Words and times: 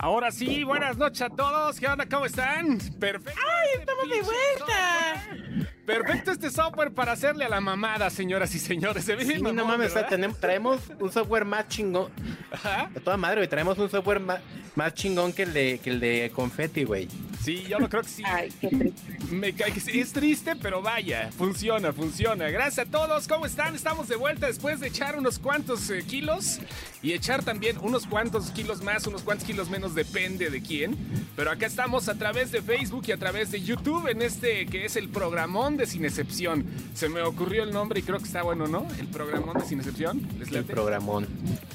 Ahora 0.00 0.30
sí, 0.30 0.62
buenas 0.62 0.96
noches 0.96 1.22
a 1.22 1.28
todos. 1.28 1.80
¿Qué 1.80 1.88
onda? 1.88 2.06
¿Cómo 2.08 2.24
están? 2.26 2.78
Perfecto. 3.00 3.40
¡Ay, 3.44 3.80
estamos 3.80 4.08
de 4.08 4.22
vuelta! 4.22 5.72
Perfecto 5.88 6.30
este 6.32 6.50
software 6.50 6.92
para 6.92 7.12
hacerle 7.12 7.46
a 7.46 7.48
la 7.48 7.62
mamada, 7.62 8.10
señoras 8.10 8.54
y 8.54 8.58
señores. 8.58 9.06
Se 9.06 9.18
Sí, 9.18 9.24
bien 9.24 9.42
no 9.42 9.54
mamón, 9.54 9.72
mames, 9.72 9.86
o 9.86 9.92
sea, 9.94 10.02
¿verdad? 10.02 10.10
tenemos, 10.10 10.38
traemos 10.38 10.80
un 11.00 11.10
software 11.10 11.46
más 11.46 11.66
chingón. 11.68 12.10
Ajá. 12.52 12.90
De 12.92 13.00
toda 13.00 13.16
madre, 13.16 13.36
güey, 13.36 13.48
traemos 13.48 13.78
un 13.78 13.88
software 13.88 14.20
más, 14.20 14.40
más 14.76 14.92
chingón 14.92 15.32
que 15.32 15.44
el 15.44 15.54
de, 15.54 15.80
que 15.82 15.88
el 15.88 15.98
de 15.98 16.30
Confetti, 16.34 16.84
güey. 16.84 17.08
Sí, 17.42 17.64
yo 17.66 17.78
lo 17.78 17.88
creo 17.88 18.02
que 18.02 18.08
sí. 18.10 18.22
Ay, 18.26 18.52
qué 18.60 18.68
triste. 18.68 19.18
Me 19.30 19.54
cae 19.54 19.72
que 19.72 19.80
sí. 19.80 19.98
Es 19.98 20.12
triste, 20.12 20.54
pero 20.56 20.82
vaya, 20.82 21.30
funciona, 21.32 21.94
funciona. 21.94 22.50
Gracias 22.50 22.86
a 22.86 22.90
todos. 22.90 23.26
¿Cómo 23.26 23.46
están? 23.46 23.74
Estamos 23.74 24.08
de 24.08 24.16
vuelta 24.16 24.46
después 24.46 24.80
de 24.80 24.88
echar 24.88 25.16
unos 25.16 25.38
cuantos 25.38 25.88
eh, 25.88 26.04
kilos 26.06 26.58
y 27.00 27.14
echar 27.14 27.42
también 27.42 27.78
unos 27.80 28.06
cuantos 28.06 28.50
kilos 28.50 28.82
más, 28.82 29.06
unos 29.06 29.22
cuantos 29.22 29.46
kilos 29.46 29.70
menos, 29.70 29.94
depende 29.94 30.50
de 30.50 30.60
quién. 30.60 30.96
Pero 31.34 31.50
acá 31.50 31.64
estamos 31.64 32.10
a 32.10 32.16
través 32.16 32.52
de 32.52 32.60
Facebook 32.60 33.04
y 33.06 33.12
a 33.12 33.16
través 33.16 33.50
de 33.50 33.62
YouTube 33.62 34.08
en 34.08 34.20
este 34.20 34.66
que 34.66 34.84
es 34.84 34.96
el 34.96 35.08
programón 35.08 35.77
de 35.78 35.86
Sin 35.86 36.04
Excepción. 36.04 36.64
Se 36.92 37.08
me 37.08 37.22
ocurrió 37.22 37.62
el 37.62 37.70
nombre 37.70 38.00
y 38.00 38.02
creo 38.02 38.18
que 38.18 38.24
está 38.24 38.42
bueno, 38.42 38.66
¿no? 38.66 38.86
El 38.98 39.06
programón 39.06 39.56
de 39.56 39.64
Sin 39.64 39.78
Excepción. 39.78 40.20
¿Les 40.38 40.52
El 40.52 40.64
programón. 40.64 41.26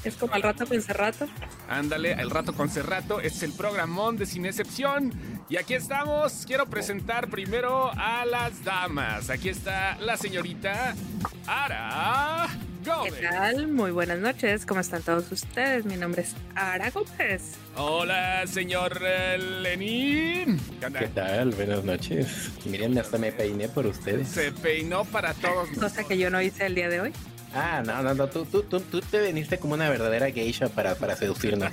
Es 0.03 0.15
como 0.15 0.33
al 0.33 0.43
rato 0.43 0.65
con 0.67 0.81
rato. 0.89 1.27
Ándale, 1.69 2.13
el 2.13 2.29
rato 2.29 2.53
con 2.53 2.69
Cerrato 2.69 3.19
es 3.19 3.41
el 3.41 3.53
programón 3.53 4.17
de 4.17 4.25
Sin 4.25 4.45
Excepción. 4.45 5.13
Y 5.49 5.57
aquí 5.57 5.73
estamos. 5.73 6.45
Quiero 6.47 6.65
presentar 6.67 7.29
primero 7.29 7.91
a 7.95 8.25
las 8.25 8.63
damas. 8.63 9.29
Aquí 9.29 9.49
está 9.49 9.97
la 9.99 10.17
señorita 10.17 10.95
Ara 11.45 12.47
¿Qué 12.83 12.89
Gómez. 12.89 13.21
tal? 13.21 13.67
Muy 13.67 13.91
buenas 13.91 14.19
noches. 14.19 14.65
¿Cómo 14.65 14.79
están 14.79 15.01
todos 15.03 15.31
ustedes? 15.31 15.85
Mi 15.85 15.95
nombre 15.95 16.23
es 16.23 16.35
Ara 16.55 16.89
Gómez. 16.89 17.53
Hola, 17.75 18.45
señor 18.47 18.99
eh, 19.05 19.37
Lenín. 19.37 20.59
¿Qué? 20.79 20.91
¿Qué 20.99 21.07
tal? 21.09 21.51
Buenas 21.51 21.83
noches. 21.83 22.51
Miren, 22.65 22.97
hasta 22.97 23.17
me 23.17 23.31
peiné 23.31 23.67
por 23.69 23.85
ustedes. 23.85 24.29
Se 24.29 24.51
peinó 24.51 25.05
para 25.05 25.33
todos. 25.33 25.69
Cosa 25.79 26.03
que 26.05 26.17
yo 26.17 26.29
no 26.29 26.41
hice 26.41 26.65
el 26.65 26.75
día 26.75 26.89
de 26.89 27.01
hoy. 27.01 27.13
Ah, 27.55 27.83
no, 27.85 28.01
no, 28.01 28.13
no, 28.15 28.27
tú, 28.27 28.45
tú, 28.45 28.63
tú, 28.63 28.79
tú 28.81 28.99
te 29.01 29.19
veniste 29.19 29.59
como 29.59 29.75
una 29.75 29.87
verdadera 29.89 30.31
geisha 30.31 30.69
para, 30.69 30.95
para 30.95 31.15
seducirnos. 31.15 31.71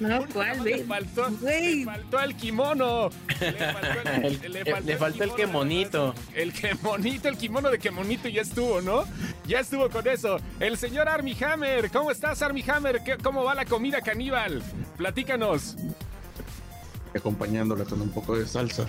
No, 0.00 0.26
¿cuál? 0.32 0.64
Le 0.64 0.84
faltó, 0.84 1.28
le 1.42 1.84
faltó 1.84 2.20
el 2.20 2.34
kimono. 2.34 3.10
Le 3.40 3.52
faltó 3.52 4.10
el, 4.22 4.24
El- 4.44 4.86
le 4.86 4.96
faltó 4.96 5.22
el 5.24 5.34
quemonito. 5.34 6.14
El 6.34 6.52
quemonito, 6.52 7.28
el 7.28 7.36
kimono 7.36 7.70
de 7.70 7.78
quemonito 7.78 8.28
ya 8.28 8.42
estuvo, 8.42 8.80
¿no? 8.80 9.04
Ya 9.46 9.60
estuvo 9.60 9.88
con 9.88 10.06
eso. 10.08 10.38
El 10.58 10.76
señor 10.76 11.08
Army 11.08 11.36
Hammer, 11.44 11.90
¿cómo 11.90 12.10
estás, 12.10 12.42
Army 12.42 12.64
Hammer? 12.68 13.00
¿Qué- 13.04 13.16
¿Cómo 13.18 13.44
va 13.44 13.54
la 13.54 13.64
comida 13.66 14.00
caníbal? 14.00 14.62
Platícanos. 14.96 15.76
Acompañándola 17.14 17.84
con 17.84 18.00
un 18.00 18.10
poco 18.10 18.36
de 18.36 18.46
salsa. 18.46 18.86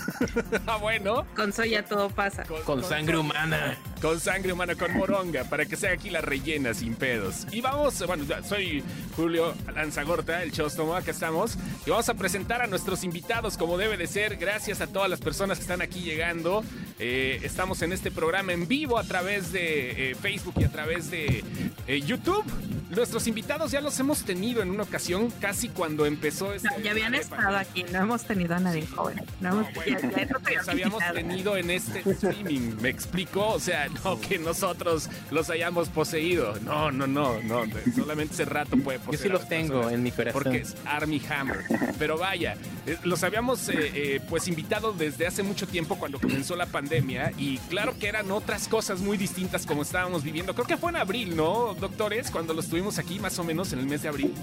ah, 0.66 0.76
bueno. 0.76 1.26
Con 1.34 1.52
soya 1.52 1.84
todo 1.84 2.10
pasa. 2.10 2.44
Con 2.64 2.82
sangre 2.84 3.16
humana. 3.16 3.78
Con 4.00 4.20
sangre 4.20 4.52
humana, 4.52 4.74
con 4.74 4.92
moronga, 4.94 5.44
para 5.44 5.64
que 5.64 5.76
sea 5.76 5.92
aquí 5.92 6.10
la 6.10 6.20
rellena 6.20 6.74
sin 6.74 6.94
pedos. 6.94 7.46
Y 7.50 7.60
vamos, 7.60 8.04
bueno, 8.06 8.24
ya, 8.24 8.42
soy 8.42 8.82
Julio 9.16 9.54
Lanzagorta, 9.74 10.42
el 10.42 10.52
Chóstomo, 10.52 10.94
acá 10.94 11.10
estamos. 11.10 11.56
Y 11.86 11.90
vamos 11.90 12.08
a 12.08 12.14
presentar 12.14 12.62
a 12.62 12.66
nuestros 12.66 13.04
invitados 13.04 13.56
como 13.56 13.78
debe 13.78 13.96
de 13.96 14.06
ser. 14.06 14.36
Gracias 14.36 14.80
a 14.80 14.86
todas 14.86 15.08
las 15.08 15.20
personas 15.20 15.58
que 15.58 15.62
están 15.62 15.82
aquí 15.82 16.00
llegando. 16.00 16.62
Eh, 16.98 17.40
estamos 17.42 17.82
en 17.82 17.92
este 17.92 18.10
programa 18.10 18.52
en 18.52 18.68
vivo 18.68 18.98
a 18.98 19.04
través 19.04 19.52
de 19.52 20.10
eh, 20.10 20.14
Facebook 20.14 20.54
y 20.58 20.64
a 20.64 20.70
través 20.70 21.10
de 21.10 21.44
eh, 21.86 22.00
YouTube. 22.00 22.44
Nuestros 22.90 23.26
invitados 23.26 23.72
ya 23.72 23.80
los 23.80 23.98
hemos 23.98 24.22
tenido 24.22 24.62
en 24.62 24.70
una 24.70 24.84
ocasión, 24.84 25.30
casi 25.40 25.68
cuando 25.68 26.06
empezó 26.06 26.52
este. 26.52 26.68
No, 26.68 26.78
ya 26.78 26.92
habían 26.92 27.14
esta 27.14 27.45
estado 27.46 27.58
aquí. 27.58 27.84
No 27.92 28.00
hemos 28.00 28.24
tenido 28.24 28.54
a 28.54 28.60
nadie 28.60 28.86
joven. 28.86 29.22
No 29.40 29.48
hemos, 29.50 29.66
no, 29.66 29.74
bueno, 29.74 30.10
ya 30.16 30.26
los 30.58 30.68
habíamos 30.68 31.02
tenido 31.12 31.56
en 31.56 31.70
este 31.70 32.08
streaming, 32.10 32.76
¿me 32.80 32.88
explico? 32.88 33.46
O 33.48 33.60
sea, 33.60 33.88
no 34.04 34.20
que 34.20 34.38
nosotros 34.38 35.08
los 35.30 35.50
hayamos 35.50 35.88
poseído. 35.88 36.54
No, 36.60 36.90
no, 36.90 37.06
no, 37.06 37.40
no. 37.42 37.64
Solamente 37.94 38.34
ese 38.34 38.44
rato 38.44 38.76
puede 38.76 38.98
Yo 38.98 39.04
poseer. 39.04 39.22
sí 39.22 39.28
a 39.28 39.32
los 39.32 39.48
tengo 39.48 39.90
en 39.90 40.02
mi 40.02 40.10
corazón. 40.10 40.42
Porque 40.42 40.58
es 40.58 40.76
Army 40.84 41.22
Hammer. 41.28 41.64
Pero 41.98 42.18
vaya, 42.18 42.56
eh, 42.86 42.96
los 43.04 43.22
habíamos 43.22 43.68
eh, 43.68 43.74
eh, 43.94 44.20
pues 44.28 44.48
invitado 44.48 44.92
desde 44.92 45.26
hace 45.26 45.42
mucho 45.42 45.66
tiempo 45.66 45.96
cuando 45.98 46.20
comenzó 46.20 46.56
la 46.56 46.66
pandemia 46.66 47.32
y 47.38 47.58
claro 47.68 47.98
que 47.98 48.08
eran 48.08 48.30
otras 48.30 48.68
cosas 48.68 49.00
muy 49.00 49.16
distintas 49.16 49.66
como 49.66 49.82
estábamos 49.82 50.22
viviendo. 50.22 50.54
Creo 50.54 50.66
que 50.66 50.76
fue 50.76 50.90
en 50.90 50.96
abril, 50.96 51.36
¿no, 51.36 51.74
doctores? 51.74 52.30
Cuando 52.30 52.54
los 52.54 52.68
tuvimos 52.68 52.98
aquí 52.98 53.18
más 53.18 53.38
o 53.38 53.44
menos 53.44 53.72
en 53.72 53.80
el 53.80 53.86
mes 53.86 54.02
de 54.02 54.08
abril. 54.08 54.34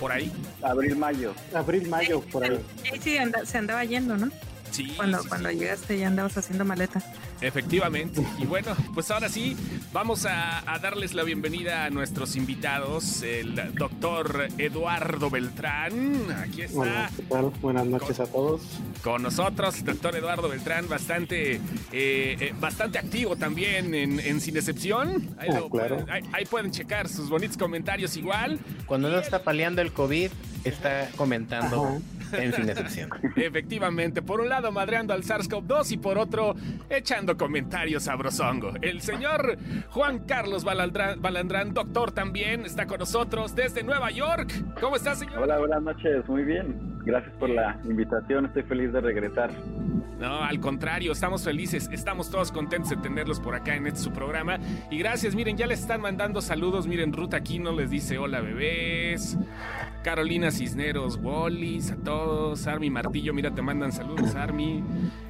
Por 0.00 0.10
ahí. 0.10 0.32
Abril, 0.62 0.96
mayo. 0.96 1.34
Abril, 1.54 1.86
mayo, 1.88 2.20
por 2.22 2.42
ahí. 2.42 2.58
Sí, 2.82 2.98
sí, 3.02 3.18
anda- 3.18 3.44
se 3.44 3.58
andaba 3.58 3.84
yendo, 3.84 4.16
¿no? 4.16 4.30
Sí, 4.70 4.92
Cuando, 4.96 5.22
sí, 5.22 5.28
cuando 5.28 5.50
sí. 5.50 5.56
llegaste 5.56 5.98
ya 5.98 6.06
andabas 6.06 6.36
haciendo 6.38 6.64
maleta. 6.64 7.02
Efectivamente. 7.40 8.24
Y 8.38 8.44
bueno, 8.46 8.76
pues 8.94 9.10
ahora 9.10 9.28
sí, 9.28 9.56
vamos 9.92 10.26
a, 10.26 10.62
a 10.72 10.78
darles 10.78 11.14
la 11.14 11.24
bienvenida 11.24 11.84
a 11.86 11.90
nuestros 11.90 12.36
invitados, 12.36 13.22
el 13.22 13.54
doctor 13.74 14.48
Eduardo 14.58 15.28
Beltrán. 15.30 16.30
Aquí 16.42 16.62
Hola, 16.74 17.06
está 17.06 17.16
¿qué 17.16 17.22
tal? 17.24 17.50
Buenas 17.60 17.86
noches 17.86 18.20
a 18.20 18.26
todos. 18.26 18.60
con 19.02 19.22
nosotros, 19.22 19.78
el 19.78 19.84
doctor 19.86 20.14
Eduardo 20.16 20.48
Beltrán, 20.48 20.88
bastante, 20.88 21.54
eh, 21.56 21.60
eh, 21.92 22.54
bastante 22.60 22.98
activo 22.98 23.36
también 23.36 23.94
en, 23.94 24.20
en 24.20 24.40
Sin 24.40 24.56
Excepción. 24.56 25.34
Ahí, 25.38 25.48
Ah, 25.50 25.58
lo 25.60 25.70
claro. 25.70 25.96
pueden, 25.96 26.10
ahí- 26.10 26.22
ahí 26.32 26.44
pueden 26.46 26.70
checar 26.70 27.08
sus 27.08 27.28
bonitos 27.28 27.56
comentarios 27.56 28.16
igual. 28.16 28.58
Cuando 28.86 29.08
uno 29.08 29.18
está 29.18 29.42
paliando 29.42 29.82
el 29.82 29.92
COVID, 29.92 30.30
está 30.64 31.08
comentando 31.16 31.84
Ajá. 31.86 31.98
En 32.32 32.52
sin 32.52 32.68
excepción. 32.68 33.10
Efectivamente, 33.36 34.22
por 34.22 34.40
un 34.40 34.48
lado 34.48 34.72
madreando 34.72 35.14
al 35.14 35.22
SARS-CoV-2 35.22 35.92
y 35.92 35.96
por 35.98 36.18
otro 36.18 36.54
echando 36.88 37.36
comentarios 37.36 38.04
sabrosongo. 38.04 38.72
El 38.82 39.00
señor 39.00 39.58
Juan 39.90 40.20
Carlos 40.20 40.64
Balandrán, 40.64 41.20
Balandrán, 41.20 41.74
doctor 41.74 42.12
también, 42.12 42.64
está 42.64 42.86
con 42.86 42.98
nosotros 42.98 43.54
desde 43.54 43.82
Nueva 43.82 44.10
York. 44.10 44.52
¿Cómo 44.80 44.96
está, 44.96 45.14
señor? 45.14 45.42
Hola, 45.42 45.58
buenas 45.58 45.82
noches, 45.82 46.28
muy 46.28 46.44
bien. 46.44 46.99
Gracias 47.04 47.32
por 47.34 47.48
la 47.50 47.78
invitación, 47.84 48.46
estoy 48.46 48.62
feliz 48.64 48.92
de 48.92 49.00
regresar. 49.00 49.50
No, 50.20 50.42
al 50.42 50.60
contrario, 50.60 51.12
estamos 51.12 51.44
felices, 51.44 51.88
estamos 51.92 52.30
todos 52.30 52.52
contentos 52.52 52.90
de 52.90 52.96
tenerlos 52.96 53.40
por 53.40 53.54
acá 53.54 53.74
en 53.74 53.86
este 53.86 54.00
su 54.00 54.12
programa. 54.12 54.58
Y 54.90 54.98
gracias, 54.98 55.34
miren, 55.34 55.56
ya 55.56 55.66
les 55.66 55.80
están 55.80 56.02
mandando 56.02 56.42
saludos. 56.42 56.86
Miren, 56.86 57.14
Ruth 57.14 57.32
Aquino 57.32 57.72
les 57.72 57.90
dice 57.90 58.18
hola 58.18 58.40
bebés. 58.40 59.38
Carolina 60.02 60.50
Cisneros, 60.50 61.18
Wallis, 61.22 61.90
a 61.90 61.96
todos. 61.96 62.66
Army 62.66 62.90
Martillo, 62.90 63.34
mira, 63.34 63.50
te 63.50 63.62
mandan 63.62 63.92
saludos, 63.92 64.34
Army. 64.34 64.82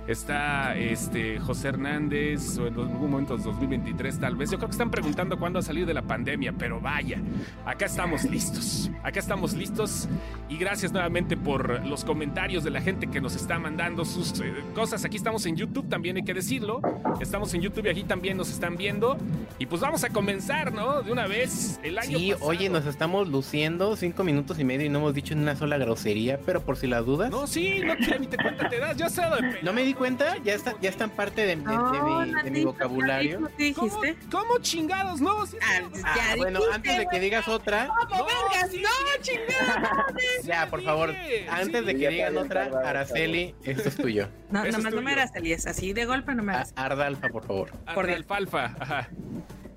Está 0.06 0.76
este 0.76 1.38
José 1.38 1.68
Hernández, 1.68 2.58
o 2.58 2.66
en 2.66 2.74
algún 2.74 3.10
momento 3.10 3.36
2023 3.36 4.18
tal 4.18 4.36
vez. 4.36 4.50
Yo 4.50 4.58
creo 4.58 4.68
que 4.68 4.74
están 4.74 4.90
preguntando 4.90 5.38
cuándo 5.38 5.58
ha 5.58 5.62
salido 5.62 5.86
de 5.86 5.94
la 5.94 6.02
pandemia, 6.02 6.52
pero 6.52 6.80
vaya, 6.80 7.18
acá 7.64 7.86
estamos 7.86 8.24
listos. 8.24 8.90
Acá 9.02 9.20
estamos 9.20 9.54
listos. 9.54 10.08
Y 10.48 10.56
gracias 10.56 10.92
nuevamente 10.92 11.36
por 11.36 11.59
los 11.68 12.04
comentarios 12.04 12.64
de 12.64 12.70
la 12.70 12.80
gente 12.80 13.06
que 13.08 13.20
nos 13.20 13.34
está 13.36 13.58
mandando 13.58 14.04
sus 14.04 14.40
eh, 14.40 14.52
cosas. 14.74 15.04
Aquí 15.04 15.16
estamos 15.16 15.46
en 15.46 15.56
YouTube 15.56 15.88
también, 15.88 16.16
hay 16.16 16.22
que 16.24 16.34
decirlo. 16.34 16.80
Estamos 17.20 17.52
en 17.54 17.60
YouTube 17.60 17.86
y 17.86 17.88
aquí 17.90 18.04
también 18.04 18.36
nos 18.36 18.50
están 18.50 18.76
viendo. 18.76 19.16
Y 19.58 19.66
pues 19.66 19.80
vamos 19.82 20.04
a 20.04 20.10
comenzar, 20.10 20.72
¿no? 20.72 21.02
De 21.02 21.12
una 21.12 21.26
vez 21.26 21.78
el 21.82 21.98
año 21.98 22.18
Sí, 22.18 22.30
pasado. 22.32 22.50
oye, 22.50 22.68
nos 22.68 22.86
estamos 22.86 23.28
luciendo 23.28 23.94
cinco 23.96 24.24
minutos 24.24 24.58
y 24.58 24.64
medio 24.64 24.86
y 24.86 24.88
no 24.88 24.98
hemos 24.98 25.14
dicho 25.14 25.34
ni 25.34 25.42
una 25.42 25.56
sola 25.56 25.76
grosería, 25.78 26.38
pero 26.46 26.62
por 26.62 26.76
si 26.76 26.86
las 26.86 27.04
dudas. 27.04 27.30
No, 27.30 27.46
sí, 27.46 27.80
no 27.84 27.94
quiero 27.96 28.18
ni 28.18 28.26
te 28.26 28.36
cuenta 28.36 28.68
te 28.68 28.78
das. 28.78 28.96
Yo 28.96 29.08
sé 29.08 29.20
¿No 29.62 29.72
me 29.72 29.82
di 29.82 29.92
cuenta? 29.94 30.36
Ya 30.42 30.54
está, 30.54 30.74
ya 30.80 30.88
están 30.88 31.10
parte 31.10 31.42
de, 31.42 31.56
de- 31.56 31.62
de 31.62 32.02
mi, 32.02 32.42
de 32.42 32.50
mi 32.50 32.64
vocabulario. 32.64 33.50
¿Qué 33.58 33.74
¿Cómo, 33.74 34.00
dijiste? 34.00 34.16
¿Cómo 34.30 34.58
chingados? 34.60 35.20
No, 35.20 35.44
sí, 35.46 35.56
Ah, 35.62 35.80
Ah, 36.04 36.14
ya 36.16 36.36
bueno, 36.36 36.58
dijiste, 36.60 36.74
antes 36.76 36.98
de 36.98 37.06
que 37.10 37.20
digas 37.20 37.46
otra, 37.48 37.88
¿Cómo 38.08 38.20
No, 38.20 38.26
vergas? 38.50 38.70
sí, 38.70 38.80
¡No, 38.82 38.88
chingada! 39.22 40.06
ya, 40.44 40.66
por 40.70 40.82
favor, 40.82 41.14
antes 41.50 41.86
de 41.86 41.96
que 41.96 42.08
digan 42.08 42.36
otra, 42.36 42.70
Araceli, 42.84 43.54
esto 43.64 43.88
es 43.88 43.96
tuyo. 43.96 44.28
No, 44.50 44.64
es 44.64 44.78
no 44.78 45.02
me 45.02 45.12
hagas 45.12 45.34
Elías, 45.34 45.66
así 45.66 45.92
de 45.92 46.04
golpe 46.06 46.34
no 46.34 46.42
me. 46.42 46.54
Ardalfa, 46.76 47.28
por 47.28 47.44
favor. 47.46 47.70
por 47.94 48.10
alfalfa. 48.10 48.74
Ajá. 48.78 49.08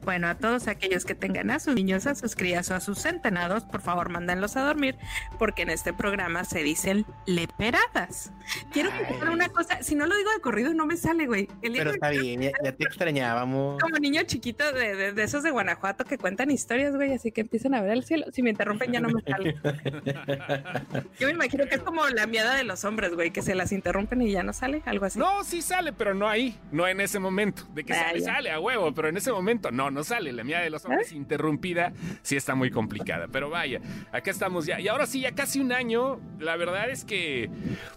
Bueno, 0.06 0.28
a 0.28 0.36
todos 0.36 0.68
aquellos 0.68 1.06
que 1.06 1.16
tengan 1.16 1.50
a 1.52 1.60
sus 1.60 1.76
niños, 1.76 2.06
a 2.08 2.16
sus 2.16 2.36
crías 2.36 2.70
o 2.72 2.76
a 2.76 2.80
sus 2.80 3.00
centenados, 3.00 3.64
por 3.64 3.82
favor, 3.82 4.10
mándenlos 4.10 4.56
a 4.58 4.64
dormir, 4.66 4.98
porque 5.40 5.62
en 5.64 5.70
este 5.70 5.94
programa 5.94 6.44
se 6.44 6.62
dicen 6.64 7.06
leperadas. 7.26 8.32
Quiero 8.72 8.90
que 8.92 9.06
sepan 9.06 9.30
una 9.30 9.50
cosa, 9.50 9.82
si 9.82 9.96
no 9.96 10.06
lo 10.06 10.16
digo 10.16 10.30
de 10.32 10.42
corrido, 10.42 10.74
no 10.74 10.86
me 10.86 10.98
sale, 10.98 11.26
güey. 11.26 11.48
El 11.62 11.74
Pero 11.74 11.92
está 11.92 12.10
bien, 12.10 12.42
ya, 12.42 12.52
ya 12.64 12.72
te 12.74 12.84
extrañábamos. 12.88 13.80
como 13.82 13.98
niño 13.98 14.22
chiquito 14.24 14.72
de, 14.74 14.96
de- 14.96 15.14
de 15.14 15.24
esos 15.24 15.44
de 15.44 15.52
Guanajuato 15.52 16.04
que 16.06 16.18
cuentan 16.18 16.52
historias, 16.52 16.96
güey, 16.96 17.14
así 17.14 17.32
que 17.32 17.42
empiezan 17.42 17.74
a 17.76 17.82
ver 17.82 17.92
el 17.92 18.04
cielo. 18.04 18.26
Si 18.34 18.42
me 18.44 18.50
interrumpen 18.50 18.92
ya 18.92 19.00
no 19.00 19.10
me 19.10 19.22
sale. 19.22 19.56
Yo 21.20 21.28
me 21.28 21.34
imagino 21.34 21.66
que 21.68 21.76
es 21.76 21.82
como 21.82 22.08
la 22.10 22.28
miada 22.28 22.56
de 22.56 22.64
los 22.64 22.84
hombres, 22.86 23.14
güey, 23.16 23.32
que 23.32 23.42
se 23.42 23.56
las 23.56 23.72
interrumpen 23.72 24.22
y 24.22 24.32
ya 24.32 24.44
no 24.44 24.54
sale, 24.54 24.82
algo 24.86 25.06
así. 25.06 25.20
No, 25.20 25.44
sí 25.44 25.62
sale, 25.62 25.94
pero 25.94 26.14
no 26.14 26.28
ahí, 26.28 26.60
no 26.72 26.88
en 26.88 27.00
ese 27.02 27.20
momento. 27.20 27.64
De 27.74 27.84
que 27.84 27.94
Ah, 27.94 28.06
sale, 28.08 28.20
ya. 28.20 28.26
sale 28.36 28.52
a 28.52 28.60
huevo, 28.60 28.94
pero 28.94 29.08
en 29.08 29.18
ese 29.18 29.32
momento 29.32 29.72
no, 29.72 29.92
no 29.94 30.04
sale. 30.04 30.32
La 30.34 30.44
mía 30.44 30.60
de 30.60 30.70
los 30.70 30.84
hombres 30.86 31.12
interrumpida 31.12 31.94
sí 32.22 32.36
está 32.36 32.56
muy 32.56 32.72
complicada. 32.72 33.28
Pero 33.32 33.50
vaya, 33.50 33.80
acá 34.12 34.32
estamos 34.32 34.66
ya. 34.66 34.80
Y 34.80 34.88
ahora 34.88 35.06
sí, 35.06 35.22
ya 35.22 35.34
casi 35.34 35.60
un 35.60 35.72
año. 35.72 36.20
La 36.40 36.56
verdad 36.58 36.90
es 36.90 37.06
que, 37.06 37.50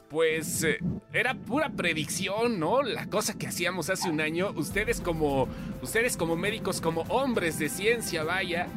pues, 0.09 0.63
eh, 0.63 0.79
era 1.13 1.35
pura 1.35 1.71
predicción, 1.71 2.61
¿no? 2.61 2.83
La 2.83 3.07
cosa 3.07 3.37
que 3.37 3.47
hacíamos 3.49 3.91
hace 3.91 4.09
un 4.11 4.21
año. 4.21 4.51
Ustedes 4.55 5.01
como, 5.01 5.49
ustedes 5.83 6.17
como 6.17 6.37
médicos, 6.37 6.81
como 6.81 7.01
hombres 7.03 7.59
de 7.59 7.69
ciencia, 7.69 8.23
vaya, 8.23 8.69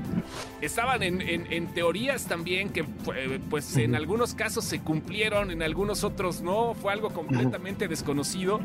estaban 0.61 1.03
en, 1.03 1.21
en- 1.21 1.51
en 1.51 1.67
teorías 1.73 2.25
también 2.27 2.69
que, 2.69 2.81
eh, 3.15 3.39
pues, 3.49 3.75
en 3.77 3.95
algunos 3.95 4.33
casos 4.33 4.63
se 4.65 4.79
cumplieron, 4.79 5.51
en 5.51 5.61
algunos 5.61 6.03
otros 6.03 6.41
no. 6.41 6.73
Fue 6.73 6.91
algo 6.93 7.09
completamente 7.09 7.87
desconocido. 7.87 8.59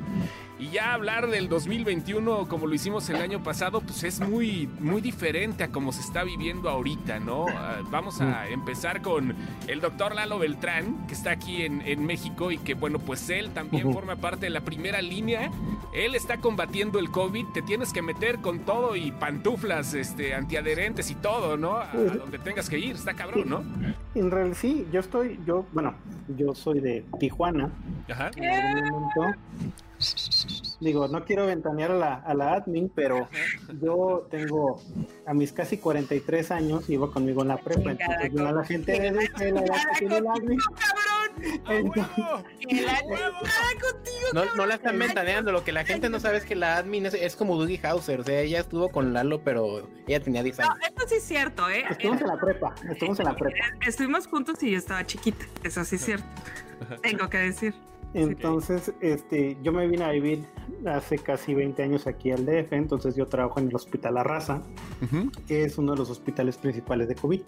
Y 0.65 0.71
ya 0.71 0.95
hablar 0.95 1.29
del 1.29 1.51
2021 1.51 2.49
como 2.49 2.67
lo 2.67 2.75
hicimos 2.75 3.11
el 3.11 3.17
año 3.17 3.43
pasado, 3.43 3.83
pues 3.83 4.03
es 4.03 4.21
muy, 4.21 4.67
muy 4.81 5.03
diferente 5.03 5.63
a 5.63 5.69
como 5.69 5.93
se 5.93 6.01
está 6.01 6.25
viviendo 6.25 6.71
ahorita, 6.71 7.21
¿no? 7.21 7.45
Ah, 7.51 7.83
vamos 7.91 8.23
a 8.23 8.49
empezar 8.49 9.03
con 9.03 9.35
el 9.69 9.81
doctor 9.83 10.15
Lalo 10.15 10.39
Beltrán, 10.39 11.07
que 11.07 11.13
está 11.13 11.33
aquí 11.33 11.63
en, 11.63 11.83
en 11.83 12.07
México 12.07 12.51
y 12.51 12.57
que, 12.57 12.73
bueno, 12.73 12.99
pues 12.99 13.29
él 13.29 13.51
también 13.51 13.93
forma 13.93 14.17
parte 14.17 14.47
de 14.47 14.51
la 14.51 14.63
primera 14.63 15.03
línea. 15.03 15.51
Él 15.93 16.15
está 16.15 16.39
combatiendo 16.39 16.99
el 16.99 17.11
COVID, 17.11 17.49
te 17.53 17.61
tienes 17.61 17.93
que 17.93 18.01
meter 18.01 18.39
con 18.39 18.61
todo 18.61 18.97
y 18.97 19.13
pantuflas 19.13 19.93
este, 19.93 20.33
antiadherentes 20.33 21.11
y 21.11 21.15
todo, 21.15 21.59
¿no? 21.59 21.77
A, 21.77 21.91
a 21.91 21.97
donde 21.97 22.39
tengas 22.39 22.71
que 22.71 22.79
ir, 22.79 22.97
está 22.97 23.13
cabrón, 23.13 23.51
¿no? 23.51 23.65
En 24.15 24.31
realidad 24.31 24.57
sí, 24.59 24.87
yo 24.91 25.01
estoy, 25.01 25.39
yo, 25.47 25.67
bueno, 25.75 25.95
yo 26.39 26.55
soy 26.55 26.81
de 26.81 27.05
Tijuana. 27.21 27.71
Ajá. 28.09 28.31
En 28.37 28.45
algún 28.45 28.91
momento, 28.91 29.39
digo, 30.81 31.09
no 31.09 31.25
quiero 31.25 31.47
ventanear 31.47 31.91
a 31.93 31.95
la, 31.95 32.15
a 32.15 32.35
la 32.35 32.53
admin, 32.55 32.91
pero 32.95 33.29
yo 33.81 34.27
tengo 34.31 34.81
a 35.27 35.35
mis 35.35 35.53
casi 35.53 35.79
43 35.79 36.51
años, 36.51 36.89
iba 36.91 37.11
conmigo 37.11 37.43
en 37.43 37.49
la 37.49 37.56
prepa, 37.59 37.93
entonces 37.93 38.33
yo 38.33 38.47
a 38.47 38.53
la 38.53 38.65
gente 38.65 38.93
de 38.93 39.11
la 39.53 39.61
edad 39.61 39.77
que 39.93 39.99
tiene 39.99 40.21
la 40.21 40.33
admin. 40.33 40.59
¡A 41.67 41.75
Entonces! 41.75 42.15
El. 42.69 42.85
No, 44.33 44.43
no 44.56 44.67
la 44.67 44.75
están 44.77 44.99
ventaneando, 44.99 45.53
lo 45.53 45.62
que 45.65 45.71
la 45.73 45.85
gente 45.85 46.09
no 46.09 46.19
sabe 46.19 46.39
es 46.39 46.45
que 46.45 46.56
la 46.56 46.79
admin 46.79 47.06
es, 47.06 47.15
es 47.15 47.37
como 47.37 47.56
Dougie 47.56 47.79
Hauser, 47.87 48.21
o 48.21 48.25
sea, 48.25 48.41
ella 48.41 48.61
estuvo 48.61 48.89
con 48.91 49.12
Lalo, 49.12 49.43
pero 49.45 49.89
ella 50.09 50.21
tenía 50.21 50.43
10 50.43 50.59
No, 50.59 50.65
años. 50.65 50.79
esto 50.89 51.05
sí 51.09 51.15
es 51.17 51.23
cierto, 51.25 51.69
¿eh? 51.71 51.85
estuvimos 51.89 52.21
en 52.21 52.27
la 52.29 52.37
prepa, 52.39 52.75
estuvimos 52.91 53.21
en 53.21 53.27
la 53.27 53.37
prepa. 53.37 53.56
Estuvimos 53.87 54.27
juntos 54.27 54.61
y 54.62 54.73
yo 54.73 54.79
estaba 54.79 55.05
chiquita. 55.06 55.45
Eso 55.62 55.85
sí 55.85 55.97
es 55.97 56.05
cierto. 56.05 56.27
Tengo 57.03 57.29
que 57.29 57.39
decir. 57.39 57.75
Entonces, 58.15 58.93
este, 59.01 59.57
yo 59.63 59.73
me 59.73 59.87
vine 59.89 60.05
a 60.05 60.11
vivir 60.11 60.45
hace 60.87 61.19
casi 61.19 61.53
20 61.53 61.83
años 61.83 62.07
aquí 62.07 62.31
al 62.31 62.47
DF, 62.47 62.73
entonces 62.73 63.17
yo 63.17 63.27
trabajo 63.27 63.59
en 63.59 63.69
el 63.69 63.75
Hospital 63.75 64.15
La 64.15 64.23
Raza, 64.23 64.63
Ujú, 65.03 65.31
que 65.49 65.65
es 65.65 65.79
uno 65.79 65.93
de 65.93 65.99
los 65.99 66.11
hospitales 66.11 66.57
principales 66.57 67.09
de 67.09 67.17
COVID. 67.17 67.41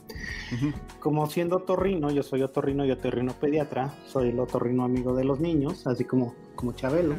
Como 0.99 1.27
siendo 1.29 1.57
otorrino, 1.57 2.11
yo 2.11 2.23
soy 2.23 2.43
otorrino 2.43 2.85
y 2.85 2.91
otorrino 2.91 3.33
pediatra, 3.35 3.95
soy 4.07 4.31
el 4.31 4.41
otorrino 4.41 4.85
amigo 4.85 5.15
de 5.15 5.25
los 5.25 5.39
niños, 5.41 5.87
así 5.87 6.05
como, 6.05 6.35
como 6.57 6.73
Chabelo. 6.73 7.15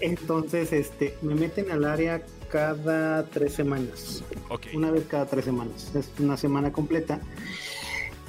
Entonces, 0.00 0.72
este, 0.72 1.16
me 1.22 1.34
meten 1.34 1.70
al 1.70 1.84
área 1.84 2.22
cada 2.50 3.24
tres 3.26 3.52
semanas, 3.52 4.24
Ok. 4.48 4.66
una 4.74 4.90
vez 4.90 5.04
cada 5.06 5.26
tres 5.26 5.44
semanas, 5.44 5.94
es 5.94 6.10
una 6.18 6.36
semana 6.36 6.72
completa. 6.72 7.20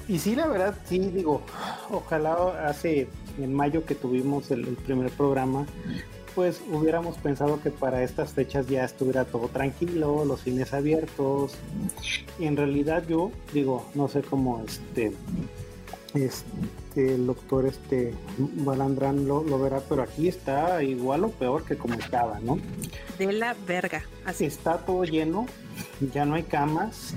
Y 0.08 0.20
sí, 0.20 0.36
la 0.36 0.48
verdad, 0.48 0.76
sí, 0.86 1.00
digo, 1.00 1.42
ojalá 1.90 2.68
hace 2.68 3.08
en 3.40 3.54
mayo 3.54 3.86
que 3.86 3.96
tuvimos 3.96 4.52
el, 4.52 4.66
primer 4.66 5.12
programa, 5.12 5.66
pues 6.34 6.62
hubiéramos 6.72 7.18
pensado 7.18 7.62
que 7.62 7.72
para 7.72 8.04
estas 8.04 8.34
fechas 8.34 8.68
ya 8.68 8.84
estuviera 8.84 9.26
todo 9.26 9.48
tranquilo, 9.48 10.26
los 10.26 10.42
cines 10.42 10.74
abiertos. 10.74 11.56
Y 12.40 12.46
en 12.46 12.58
realidad 12.58 13.04
yo 13.08 13.32
digo, 13.54 13.86
no 13.96 14.08
sé 14.08 14.22
cómo 14.22 14.62
este, 14.68 15.14
este 16.16 17.16
el 17.16 17.28
doctor 17.28 17.66
este 17.66 18.14
Balandrán 18.38 19.28
lo, 19.28 19.44
lo 19.44 19.60
verá, 19.60 19.82
pero 19.88 20.02
aquí 20.02 20.28
está 20.28 20.82
igual 20.82 21.26
o 21.26 21.30
peor 21.30 21.66
que 21.66 21.76
como 21.76 21.96
estaba, 21.96 22.40
¿no? 22.40 22.58
De 23.20 23.32
la 23.34 23.56
verga. 23.68 24.04
Así. 24.26 24.46
Está 24.46 24.78
todo 24.78 25.04
lleno, 25.04 25.46
ya 26.14 26.26
no 26.26 26.36
hay 26.36 26.44
camas, 26.44 27.14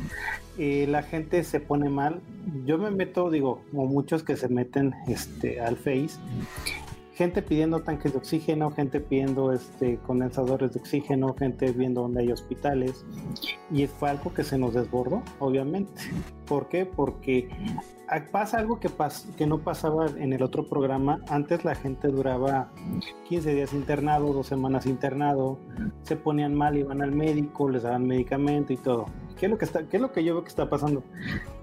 eh, 0.58 0.86
la 0.88 1.02
gente 1.04 1.44
se 1.44 1.60
pone 1.60 1.88
mal. 1.88 2.20
Yo 2.66 2.78
me 2.78 2.90
meto, 2.90 3.30
digo, 3.30 3.62
como 3.70 3.86
muchos 3.86 4.24
que 4.24 4.36
se 4.36 4.48
meten 4.48 4.94
este, 5.06 5.60
al 5.60 5.76
Face, 5.76 6.18
gente 7.14 7.42
pidiendo 7.42 7.80
tanques 7.82 8.12
de 8.12 8.18
oxígeno, 8.18 8.70
gente 8.72 9.00
pidiendo 9.00 9.52
este, 9.52 9.98
condensadores 9.98 10.72
de 10.72 10.80
oxígeno, 10.80 11.34
gente 11.34 11.70
viendo 11.70 12.02
dónde 12.02 12.22
hay 12.22 12.32
hospitales. 12.32 13.04
Y 13.70 13.86
fue 13.86 14.10
algo 14.10 14.34
que 14.34 14.42
se 14.42 14.58
nos 14.58 14.74
desbordó, 14.74 15.22
obviamente. 15.38 16.02
¿Por 16.46 16.68
qué? 16.68 16.86
Porque 16.86 17.48
pasa 18.32 18.58
algo 18.58 18.80
que, 18.80 18.88
pas 18.88 19.26
que 19.36 19.46
no 19.46 19.58
pasaba 19.58 20.06
en 20.06 20.32
el 20.32 20.42
otro 20.42 20.66
programa. 20.66 21.20
Antes 21.28 21.64
la 21.64 21.74
gente 21.74 22.08
duraba 22.08 22.70
15 23.28 23.54
días 23.54 23.72
internado, 23.72 24.32
dos 24.32 24.46
semanas 24.46 24.86
internado, 24.86 25.58
se 26.02 26.16
ponían 26.16 26.54
mal, 26.54 26.76
iban 26.76 27.02
al 27.02 27.12
médico, 27.12 27.68
les 27.68 27.82
daban 27.82 28.06
medicamento 28.06 28.72
y 28.72 28.76
todo. 28.76 29.06
¿Qué 29.38 29.46
es 29.46 29.50
lo 29.50 29.58
que, 29.58 29.66
está, 29.66 29.82
qué 29.84 29.98
es 29.98 30.02
lo 30.02 30.12
que 30.12 30.24
yo 30.24 30.34
veo 30.34 30.42
que 30.42 30.48
está 30.48 30.68
pasando? 30.68 31.04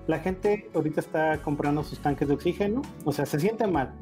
La 0.07 0.19
gente 0.19 0.69
ahorita 0.75 0.99
está 0.99 1.41
comprando 1.41 1.83
sus 1.83 1.99
tanques 1.99 2.27
de 2.27 2.35
oxígeno, 2.35 2.83
o 3.03 3.11
sea, 3.11 3.25
se 3.25 3.39
siente 3.39 3.65
mal, 3.65 3.93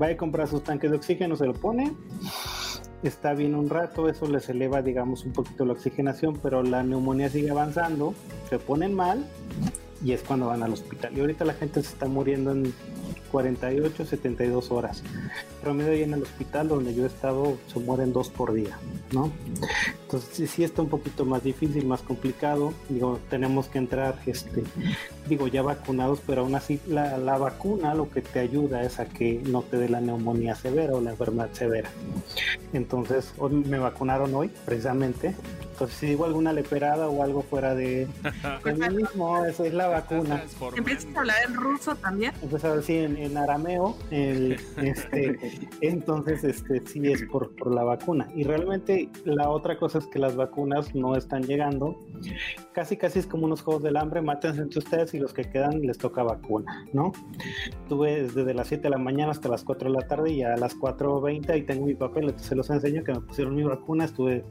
va 0.00 0.08
a 0.08 0.16
comprar 0.16 0.48
sus 0.48 0.64
tanques 0.64 0.90
de 0.90 0.96
oxígeno, 0.96 1.36
se 1.36 1.46
lo 1.46 1.54
pone, 1.54 1.92
está 3.04 3.32
bien 3.32 3.54
un 3.54 3.70
rato, 3.70 4.08
eso 4.08 4.26
les 4.26 4.48
eleva, 4.48 4.82
digamos, 4.82 5.24
un 5.24 5.32
poquito 5.32 5.64
la 5.64 5.74
oxigenación, 5.74 6.38
pero 6.42 6.64
la 6.64 6.82
neumonía 6.82 7.28
sigue 7.28 7.50
avanzando, 7.50 8.12
se 8.50 8.58
ponen 8.58 8.92
mal 8.92 9.24
y 10.04 10.12
es 10.12 10.22
cuando 10.22 10.46
van 10.46 10.62
al 10.62 10.72
hospital. 10.72 11.16
Y 11.16 11.20
ahorita 11.20 11.44
la 11.44 11.54
gente 11.54 11.82
se 11.82 11.88
está 11.88 12.06
muriendo 12.06 12.52
en 12.52 12.74
48, 13.36 14.06
72 14.06 14.70
horas. 14.70 15.02
Promedio 15.62 15.92
ahí 15.92 16.02
en 16.04 16.14
el 16.14 16.22
hospital 16.22 16.68
donde 16.68 16.94
yo 16.94 17.04
he 17.04 17.06
estado 17.06 17.58
se 17.70 17.78
mueren 17.80 18.14
dos 18.14 18.30
por 18.30 18.54
día, 18.54 18.78
¿no? 19.12 19.30
Entonces 20.04 20.30
sí, 20.32 20.46
sí 20.46 20.64
está 20.64 20.80
un 20.80 20.88
poquito 20.88 21.26
más 21.26 21.44
difícil, 21.44 21.84
más 21.84 22.00
complicado. 22.00 22.72
Digo, 22.88 23.20
tenemos 23.28 23.66
que 23.66 23.76
entrar, 23.76 24.18
este, 24.24 24.64
digo, 25.28 25.48
ya 25.48 25.60
vacunados, 25.60 26.20
pero 26.26 26.42
aún 26.42 26.54
así 26.54 26.80
la, 26.86 27.18
la 27.18 27.36
vacuna 27.36 27.94
lo 27.94 28.08
que 28.08 28.22
te 28.22 28.40
ayuda 28.40 28.82
es 28.82 29.00
a 29.00 29.04
que 29.04 29.42
no 29.44 29.60
te 29.60 29.76
dé 29.76 29.90
la 29.90 30.00
neumonía 30.00 30.54
severa 30.54 30.94
o 30.94 31.02
la 31.02 31.10
enfermedad 31.10 31.50
severa. 31.52 31.90
Entonces, 32.72 33.34
hoy 33.36 33.52
me 33.52 33.78
vacunaron 33.78 34.34
hoy, 34.34 34.50
precisamente. 34.64 35.34
Entonces, 35.72 35.98
si 35.98 36.06
digo 36.06 36.24
alguna 36.24 36.54
leperada 36.54 37.08
o 37.08 37.22
algo 37.22 37.42
fuera 37.42 37.74
de, 37.74 38.08
de 38.64 38.72
mí 38.72 38.96
mismo, 38.96 39.44
eso 39.44 39.64
es 39.64 39.74
la 39.74 39.88
vacuna. 39.88 40.42
Empiezas 40.74 41.14
a 41.14 41.20
hablar 41.20 41.36
en 41.46 41.54
ruso 41.54 41.94
también. 41.96 42.32
A 42.62 42.68
decir 42.68 43.04
en, 43.04 43.25
en 43.26 43.36
arameo, 43.36 43.96
el, 44.10 44.56
este, 44.82 45.38
entonces 45.80 46.44
este 46.44 46.82
sí 46.86 47.00
es 47.10 47.22
por, 47.24 47.54
por 47.56 47.74
la 47.74 47.84
vacuna. 47.84 48.28
Y 48.34 48.44
realmente 48.44 49.08
la 49.24 49.50
otra 49.50 49.78
cosa 49.78 49.98
es 49.98 50.06
que 50.06 50.18
las 50.18 50.36
vacunas 50.36 50.94
no 50.94 51.16
están 51.16 51.42
llegando. 51.42 51.96
Casi 52.72 52.96
casi 52.96 53.18
es 53.18 53.26
como 53.26 53.46
unos 53.46 53.62
juegos 53.62 53.82
del 53.82 53.96
hambre, 53.96 54.20
mátense 54.22 54.62
entre 54.62 54.78
ustedes 54.78 55.14
y 55.14 55.18
los 55.18 55.32
que 55.32 55.44
quedan 55.44 55.80
les 55.82 55.98
toca 55.98 56.22
vacuna, 56.22 56.86
¿no? 56.92 57.12
Tuve 57.88 58.28
desde 58.28 58.54
las 58.54 58.68
7 58.68 58.84
de 58.84 58.90
la 58.90 58.98
mañana 58.98 59.30
hasta 59.30 59.48
las 59.48 59.64
4 59.64 59.90
de 59.90 59.94
la 59.94 60.06
tarde 60.06 60.32
y 60.32 60.42
a 60.42 60.56
las 60.56 60.76
4.20 60.76 61.50
ahí 61.50 61.62
tengo 61.62 61.86
mi 61.86 61.94
papel, 61.94 62.24
entonces 62.24 62.48
se 62.48 62.54
los 62.54 62.68
enseño 62.70 63.04
que 63.04 63.12
me 63.12 63.20
pusieron 63.20 63.54
mi 63.54 63.62
vacuna, 63.62 64.04
estuve 64.04 64.44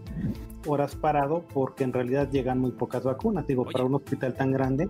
horas 0.67 0.95
parado 0.95 1.45
porque 1.53 1.83
en 1.83 1.93
realidad 1.93 2.29
llegan 2.31 2.59
muy 2.59 2.71
pocas 2.71 3.03
vacunas, 3.03 3.45
digo, 3.47 3.63
Oye. 3.63 3.71
para 3.73 3.85
un 3.85 3.95
hospital 3.95 4.33
tan 4.33 4.51
grande. 4.51 4.89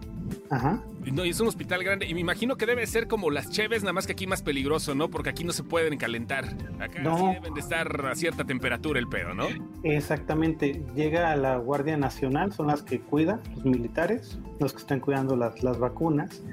Ajá. 0.50 0.84
No, 1.14 1.24
y 1.26 1.30
es 1.30 1.40
un 1.40 1.48
hospital 1.48 1.84
grande. 1.84 2.06
Y 2.08 2.14
me 2.14 2.20
imagino 2.22 2.56
que 2.56 2.66
debe 2.66 2.86
ser 2.88 3.08
como 3.08 3.30
las 3.30 3.50
cheves, 3.50 3.84
nada 3.84 3.94
más 3.94 4.06
que 4.08 4.14
aquí 4.14 4.28
más 4.28 4.42
peligroso, 4.42 4.96
¿no? 4.96 5.10
Porque 5.10 5.30
aquí 5.30 5.44
no 5.44 5.52
se 5.54 5.64
pueden 5.64 5.98
calentar. 5.98 6.46
Acá 6.80 7.02
No. 7.02 7.18
sí 7.18 7.24
deben 7.36 7.54
de 7.54 7.60
estar 7.60 8.06
a 8.06 8.16
cierta 8.16 8.44
temperatura 8.44 9.00
el 9.00 9.08
pedo, 9.08 9.34
¿no? 9.34 9.46
Exactamente, 9.84 10.82
llega 10.96 11.32
a 11.32 11.36
la 11.36 11.58
Guardia 11.58 11.96
Nacional, 11.98 12.52
son 12.54 12.68
las 12.68 12.82
que 12.82 13.00
cuidan, 13.00 13.40
los 13.56 13.66
militares, 13.66 14.40
los 14.60 14.74
que 14.74 14.80
están 14.80 15.00
cuidando 15.00 15.36
las, 15.36 15.62
las 15.64 15.78
vacunas, 15.78 16.44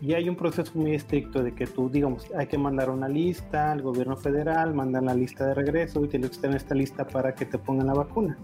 y 0.00 0.14
hay 0.14 0.28
un 0.28 0.36
proceso 0.36 0.72
muy 0.74 0.94
estricto 0.94 1.42
de 1.42 1.52
que 1.54 1.66
tú, 1.66 1.88
digamos, 1.88 2.26
hay 2.36 2.46
que 2.46 2.58
mandar 2.58 2.90
una 2.90 3.08
lista 3.08 3.72
al 3.72 3.82
gobierno 3.82 4.16
federal, 4.16 4.74
mandan 4.74 5.06
la 5.06 5.14
lista 5.14 5.46
de 5.46 5.54
regreso 5.54 6.04
y 6.04 6.08
tienes 6.08 6.30
que 6.30 6.36
estar 6.36 6.50
en 6.50 6.56
esta 6.56 6.74
lista 6.74 7.06
para 7.06 7.34
que 7.34 7.46
te 7.46 7.58
pongan 7.58 7.86
la 7.86 7.94
vacuna. 7.94 8.36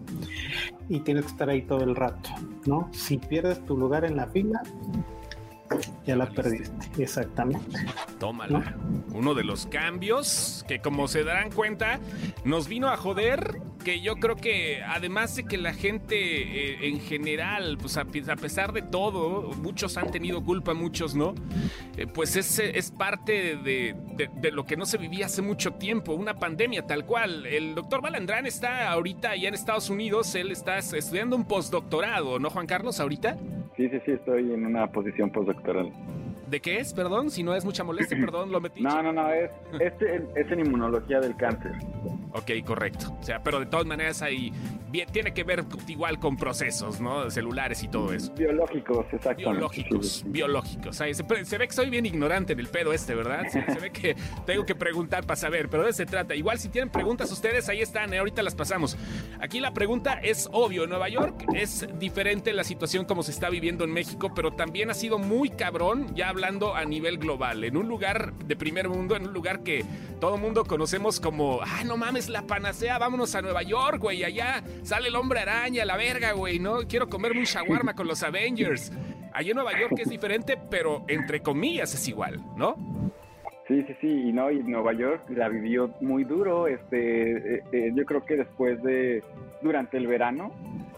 Y 0.89 1.01
tienes 1.01 1.25
que 1.27 1.31
estar 1.33 1.51
ahí 1.51 1.63
todo 1.63 1.85
el 1.85 1.95
rato, 1.95 2.31
¿no? 2.67 2.89
Si 2.93 3.19
pierdes 3.19 3.65
tu 3.67 3.77
lugar 3.77 4.05
en 4.07 4.17
la 4.17 4.27
fila, 4.29 4.63
ya 6.07 6.17
la 6.17 6.29
perdiste, 6.29 7.03
exactamente. 7.03 7.79
Tómala. 8.19 8.77
Uno 9.13 9.35
de 9.35 9.45
los 9.45 9.67
cambios 9.67 10.65
que, 10.69 10.81
como 10.81 11.09
se 11.09 11.25
darán 11.25 11.51
cuenta, 11.51 12.01
nos 12.45 12.69
vino 12.69 12.89
a 12.89 12.97
joder 12.97 13.61
porque 13.89 14.01
yo 14.01 14.17
creo 14.17 14.37
que 14.37 14.83
además 14.87 15.35
de 15.35 15.45
que 15.45 15.57
la 15.57 15.73
gente 15.73 16.15
eh, 16.15 16.89
en 16.89 17.01
general, 17.01 17.79
pues 17.81 17.97
a, 17.97 18.05
pesar 18.05 18.73
de 18.75 18.83
todo, 18.83 19.51
muchos 19.63 19.97
han 19.97 20.11
tenido 20.11 20.45
culpa, 20.45 20.75
muchos 20.75 21.15
no, 21.15 21.35
eh, 21.97 22.07
pues 22.07 22.37
es, 22.37 22.59
es 22.59 22.91
parte 22.91 23.57
de, 23.57 23.95
de, 24.15 24.29
de, 24.43 24.53
lo 24.53 24.67
que 24.67 24.77
no 24.77 24.85
se 24.85 24.99
vivía 24.99 25.25
hace 25.25 25.41
mucho 25.41 25.73
tiempo, 25.73 26.13
una 26.13 26.35
pandemia 26.35 26.87
tal 26.87 27.07
cual. 27.07 27.47
El 27.47 27.75
doctor 27.75 28.03
Balandrán 28.03 28.45
está 28.45 28.91
ahorita 28.91 29.31
allá 29.31 29.49
en 29.49 29.55
Estados 29.55 29.89
Unidos, 29.89 30.35
él 30.35 30.51
está 30.51 30.77
estudiando 30.77 31.35
un 31.35 31.47
postdoctorado, 31.47 32.39
¿no, 32.39 32.51
Juan 32.51 32.67
Carlos, 32.67 33.01
ahorita? 33.01 33.39
Sí, 33.79 33.89
sí, 33.89 33.97
sí, 34.05 34.13
estoy 34.13 34.53
en 34.53 34.67
una 34.67 34.89
posición 34.89 35.31
postdoctoral. 35.31 35.91
¿De 36.49 36.61
qué 36.61 36.79
es? 36.79 36.95
Perdón, 36.95 37.31
si 37.31 37.43
no 37.43 37.55
es 37.55 37.65
mucha 37.65 37.85
molestia, 37.85 38.17
perdón, 38.21 38.51
lo 38.51 38.61
metí. 38.61 38.81
No, 38.81 39.03
no, 39.03 39.13
no, 39.13 39.31
es, 39.31 39.51
este 39.81 40.17
es 40.35 40.51
en 40.51 40.61
inmunología 40.61 41.21
del 41.21 41.37
cáncer. 41.37 41.73
Ok, 42.33 42.51
correcto. 42.65 43.17
O 43.21 43.23
sea, 43.23 43.43
pero 43.43 43.61
de 43.61 43.67
todas 43.67 43.87
maneras 43.87 44.23
bien, 44.91 45.09
tiene 45.11 45.33
que 45.33 45.45
ver 45.45 45.65
tengo 45.65 46.19
con 46.19 46.37
procesos, 46.37 47.01
¿no? 47.01 47.31
Celulares 47.31 47.83
y 47.83 47.89
todo 47.89 48.13
eso. 48.13 48.33
Biológicos, 48.35 49.07
exactamente. 49.13 49.51
Biológicos, 49.53 50.09
sí, 50.09 50.21
sí. 50.21 50.29
biológicos. 50.29 50.97
Se, 50.97 51.15
se, 51.15 51.59
ve 51.59 51.69
que 51.69 51.75
soy 51.75 51.91
bien 51.91 52.07
ignorante 52.07 52.53
en 52.53 52.61
el 52.61 52.69
pedo 52.69 52.93
este, 52.93 53.15
¿verdad? 53.15 53.45
Se, 53.51 53.65
se, 53.65 53.81
ve 53.81 53.91
que 53.91 54.17
tengo 54.47 54.65
que 54.67 54.75
preguntar 54.75 55.25
para 55.27 55.37
saber, 55.37 55.69
pero 55.69 55.85
de 55.85 55.91
eso 55.91 55.99
se 55.99 56.07
trata. 56.07 56.35
Igual 56.35 56.59
si 56.59 56.69
tienen 56.69 56.91
preguntas 56.91 57.31
ustedes, 57.33 57.69
ahí 57.69 57.81
están, 57.81 58.13
¿eh? 58.13 58.19
ahorita 58.19 58.43
las 58.43 58.55
pasamos. 58.55 58.97
Aquí 59.41 59.61
la 59.61 59.73
pregunta 59.73 60.15
es 60.23 60.49
obvio, 60.53 60.85
en 60.85 60.91
Nueva 60.91 61.09
York 61.09 61.45
es 61.55 61.89
diferente 61.99 62.53
la 62.53 62.65
situación 62.65 63.05
como 63.05 63.23
se 63.23 63.31
está 63.31 63.51
viviendo 63.51 63.85
en 63.85 63.93
México, 63.93 64.33
pero 64.35 64.53
también 64.53 64.91
ha 64.91 64.95
sido 64.95 65.19
muy 65.19 65.51
cabrón, 65.51 66.15
ya 66.15 66.29
hablando 66.39 66.77
a 66.77 66.85
nivel 66.85 67.19
global, 67.19 67.65
en 67.65 67.77
un 67.77 67.89
lugar 67.89 68.33
de 68.33 68.55
primer 68.55 68.89
mundo, 68.89 69.17
en 69.17 69.27
un 69.27 69.33
lugar 69.33 69.65
que 69.65 69.85
todo 70.21 70.37
mundo 70.37 70.65
conocemos 70.65 71.19
como, 71.19 71.61
ah, 71.63 71.83
no 71.85 71.97
mames, 71.97 72.29
la 72.29 72.43
panacea, 72.43 72.97
vámonos 72.97 73.35
a 73.35 73.43
Nueva 73.43 73.65
York, 73.65 73.99
güey, 73.99 74.23
allá 74.23 74.63
sale 74.85 75.09
el 75.09 75.17
hombre 75.17 75.41
araña, 75.41 75.85
la 75.85 75.97
verga, 75.97 76.31
güey, 76.33 76.61
¿no? 76.61 76.87
Quiero 76.89 77.09
comerme 77.09 77.41
un 77.41 77.45
shawarma 77.45 77.95
con 77.95 78.07
los 78.07 78.23
Avengers. 78.23 78.93
Allí 79.33 79.51
en 79.51 79.57
Nueva 79.57 79.73
York 79.81 79.95
es 79.99 80.09
diferente, 80.09 80.57
pero 80.71 81.03
entre 81.09 81.41
comillas 81.41 81.93
es 81.93 82.07
igual, 82.07 82.41
¿no? 82.57 82.77
Sí, 83.67 83.83
sí, 83.89 83.95
sí, 84.01 84.29
y 84.29 84.33
no, 84.33 84.53
y 84.53 84.63
Nueva 84.63 84.93
York 84.93 85.29
la 85.31 85.49
vivió 85.49 85.93
muy 86.01 86.23
duro, 86.23 86.69
este, 86.69 87.57
eh, 87.57 87.63
eh, 87.73 87.93
yo 87.97 88.05
creo 88.05 88.25
que 88.25 88.37
después 88.37 88.81
de, 88.85 89.25
durante 89.61 89.97
el 89.97 90.07
verano, 90.07 90.53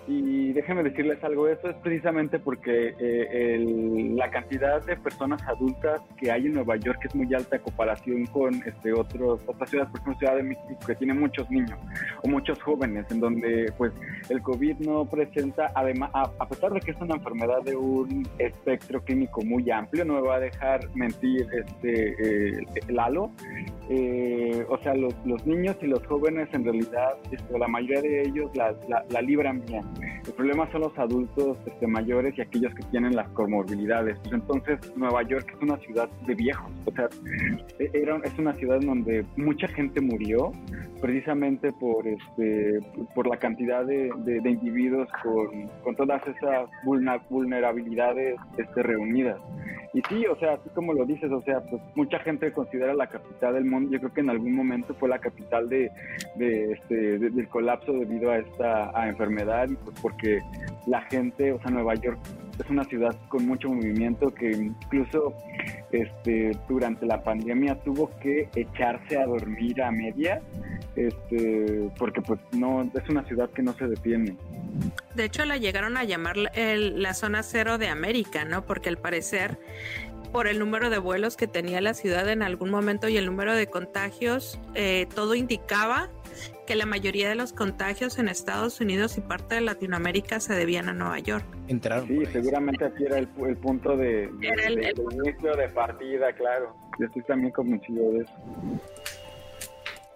y 0.06 0.52
déjenme 0.52 0.82
decirles 0.82 1.22
algo, 1.22 1.48
eso 1.48 1.68
es 1.68 1.76
precisamente 1.76 2.38
porque 2.38 2.94
eh, 2.98 3.54
el, 3.54 4.16
la 4.16 4.30
cantidad 4.30 4.84
de 4.84 4.96
personas 4.96 5.40
adultas 5.46 6.00
que 6.16 6.30
hay 6.30 6.46
en 6.46 6.54
Nueva 6.54 6.76
York 6.76 6.98
es 7.04 7.14
muy 7.14 7.32
alta 7.34 7.56
en 7.56 7.62
comparación 7.62 8.26
con 8.26 8.54
este, 8.66 8.92
otros, 8.92 9.42
otras 9.46 9.70
ciudades, 9.70 9.90
por 9.90 10.00
ejemplo 10.00 10.18
Ciudad 10.18 10.36
de 10.36 10.42
México, 10.42 10.78
que 10.86 10.94
tiene 10.94 11.14
muchos 11.14 11.50
niños 11.50 11.78
o 12.22 12.28
muchos 12.28 12.60
jóvenes, 12.62 13.06
en 13.10 13.20
donde 13.20 13.72
pues 13.76 13.92
el 14.28 14.42
COVID 14.42 14.78
no 14.78 15.04
presenta, 15.04 15.70
además, 15.74 16.10
a, 16.14 16.48
pesar 16.48 16.72
de 16.72 16.80
que 16.80 16.90
es 16.90 17.00
una 17.00 17.14
enfermedad 17.16 17.62
de 17.62 17.76
un 17.76 18.28
espectro 18.38 19.02
clínico 19.04 19.42
muy 19.42 19.70
amplio, 19.70 20.04
no 20.04 20.14
me 20.14 20.22
va 20.22 20.36
a 20.36 20.40
dejar 20.40 20.80
mentir 20.94 21.46
este 21.52 22.58
eh, 22.58 22.66
Lalo, 22.88 23.30
eh, 23.88 24.64
o 24.68 24.78
sea, 24.78 24.94
los, 24.94 25.14
los, 25.24 25.46
niños 25.46 25.76
y 25.82 25.86
los 25.86 26.04
jóvenes 26.06 26.48
en 26.52 26.64
realidad, 26.64 27.14
este, 27.30 27.58
la 27.58 27.68
mayoría 27.68 28.02
de 28.02 28.22
ellos 28.22 28.50
la, 28.54 28.74
la, 28.88 29.04
la 29.08 29.22
libran 29.22 29.64
bien. 29.66 29.84
El 30.26 30.32
problema 30.34 30.70
son 30.70 30.82
los 30.82 30.98
adultos 30.98 31.58
este, 31.66 31.86
mayores 31.86 32.36
y 32.36 32.42
aquellos 32.42 32.74
que 32.74 32.82
tienen 32.90 33.16
las 33.16 33.28
comorbilidades. 33.30 34.18
Pues 34.20 34.32
entonces, 34.32 34.78
Nueva 34.96 35.22
York 35.22 35.50
es 35.54 35.62
una 35.62 35.76
ciudad 35.78 36.08
de 36.26 36.34
viejos. 36.34 36.70
O 36.84 36.92
sea, 36.92 37.08
era, 37.92 38.16
es 38.24 38.38
una 38.38 38.52
ciudad 38.54 38.80
donde 38.80 39.24
mucha 39.36 39.68
gente 39.68 40.00
murió 40.00 40.52
precisamente 41.00 41.72
por, 41.72 42.06
este, 42.06 42.80
por 43.14 43.26
la 43.26 43.38
cantidad 43.38 43.84
de, 43.84 44.10
de, 44.18 44.40
de 44.40 44.50
individuos 44.50 45.08
con, 45.22 45.68
con, 45.82 45.96
todas 45.96 46.22
esas 46.26 46.68
vulnerabilidades 46.84 48.36
este, 48.58 48.82
reunidas. 48.82 49.38
Y 49.92 50.02
sí, 50.08 50.24
o 50.26 50.36
sea, 50.36 50.54
así 50.54 50.68
como 50.74 50.92
lo 50.92 51.04
dices, 51.04 51.32
o 51.32 51.42
sea, 51.42 51.60
pues 51.62 51.82
mucha 51.96 52.18
gente 52.20 52.52
considera 52.52 52.94
la 52.94 53.08
capital 53.08 53.54
del 53.54 53.64
mundo. 53.64 53.90
Yo 53.90 53.98
creo 53.98 54.12
que 54.12 54.20
en 54.20 54.30
algún 54.30 54.54
momento 54.54 54.94
fue 54.94 55.08
la 55.08 55.18
capital 55.18 55.68
de, 55.68 55.90
de 56.36 56.72
este, 56.72 57.18
del 57.18 57.48
colapso 57.48 57.92
debido 57.92 58.30
a 58.30 58.38
esta 58.38 58.90
a 58.96 59.08
enfermedad 59.08 59.68
pues 59.84 59.96
porque 60.00 60.40
la 60.86 61.02
gente, 61.02 61.52
o 61.52 61.60
sea, 61.60 61.70
Nueva 61.70 61.94
York 61.94 62.18
es 62.58 62.70
una 62.70 62.84
ciudad 62.84 63.16
con 63.28 63.46
mucho 63.46 63.68
movimiento 63.68 64.28
que 64.28 64.50
incluso 64.50 65.34
este, 65.92 66.52
durante 66.68 67.06
la 67.06 67.22
pandemia 67.22 67.74
tuvo 67.76 68.10
que 68.20 68.48
echarse 68.54 69.18
a 69.18 69.26
dormir 69.26 69.82
a 69.82 69.90
media 69.90 70.40
este, 70.96 71.90
porque 71.98 72.20
pues 72.20 72.40
no 72.52 72.82
es 72.82 73.08
una 73.08 73.24
ciudad 73.24 73.50
que 73.50 73.62
no 73.62 73.72
se 73.74 73.86
detiene. 73.86 74.36
De 75.14 75.24
hecho, 75.24 75.44
la 75.44 75.56
llegaron 75.56 75.96
a 75.96 76.04
llamar 76.04 76.36
el, 76.54 77.02
la 77.02 77.14
zona 77.14 77.42
cero 77.42 77.78
de 77.78 77.88
América, 77.88 78.44
¿no? 78.44 78.64
Porque 78.64 78.88
al 78.88 78.98
parecer, 78.98 79.58
por 80.32 80.46
el 80.46 80.58
número 80.58 80.90
de 80.90 80.98
vuelos 80.98 81.36
que 81.36 81.46
tenía 81.46 81.80
la 81.80 81.94
ciudad 81.94 82.28
en 82.28 82.42
algún 82.42 82.70
momento 82.70 83.08
y 83.08 83.16
el 83.16 83.26
número 83.26 83.54
de 83.54 83.66
contagios, 83.68 84.58
eh, 84.74 85.06
todo 85.14 85.34
indicaba 85.34 86.10
que 86.70 86.76
la 86.76 86.86
mayoría 86.86 87.28
de 87.28 87.34
los 87.34 87.52
contagios 87.52 88.20
en 88.20 88.28
Estados 88.28 88.80
Unidos 88.80 89.18
y 89.18 89.22
parte 89.22 89.56
de 89.56 89.60
Latinoamérica 89.60 90.38
se 90.38 90.54
debían 90.54 90.88
a 90.88 90.92
Nueva 90.92 91.18
York. 91.18 91.44
Entraron. 91.66 92.06
Sí, 92.06 92.24
seguramente 92.26 92.84
aquí 92.84 93.06
era 93.06 93.18
el, 93.18 93.28
el 93.44 93.56
punto 93.56 93.96
de, 93.96 94.28
de, 94.28 94.46
era 94.46 94.68
el, 94.68 94.76
de, 94.76 94.90
el... 94.90 95.26
inicio 95.26 95.56
de 95.56 95.68
partida, 95.70 96.32
claro. 96.32 96.76
Yo 97.00 97.06
estoy 97.06 97.22
también 97.22 97.52
convencido 97.52 98.12
de 98.12 98.18
eso. 98.20 98.32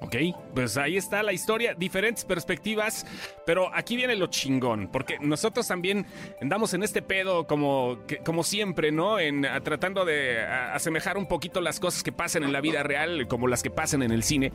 Ok, 0.04 0.16
pues 0.54 0.76
ahí 0.76 0.99
está 0.99 1.23
la 1.23 1.32
historia, 1.32 1.73
diferentes 1.73 2.26
perspectivas, 2.26 3.06
pero 3.46 3.75
aquí 3.75 3.96
viene 3.96 4.14
lo 4.16 4.26
chingón, 4.26 4.88
porque 4.92 5.18
nosotros 5.18 5.66
también 5.66 6.04
andamos 6.42 6.75
en 6.75 6.82
este 6.82 7.00
pedo 7.00 7.46
como, 7.46 8.00
que, 8.06 8.18
como 8.18 8.42
siempre, 8.42 8.92
¿no? 8.92 9.18
En 9.18 9.46
a, 9.46 9.62
tratando 9.62 10.04
de 10.04 10.42
a, 10.42 10.75
asemejar 10.75 11.16
un 11.16 11.26
poquito 11.26 11.62
las 11.62 11.80
cosas 11.80 12.02
que 12.02 12.12
pasan 12.12 12.44
en 12.44 12.52
la 12.52 12.61
vida 12.61 12.82
real 12.82 13.26
como 13.28 13.49
las 13.49 13.62
que 13.62 13.70
pasan 13.70 14.02
en 14.02 14.11
el 14.11 14.23
cine. 14.25 14.52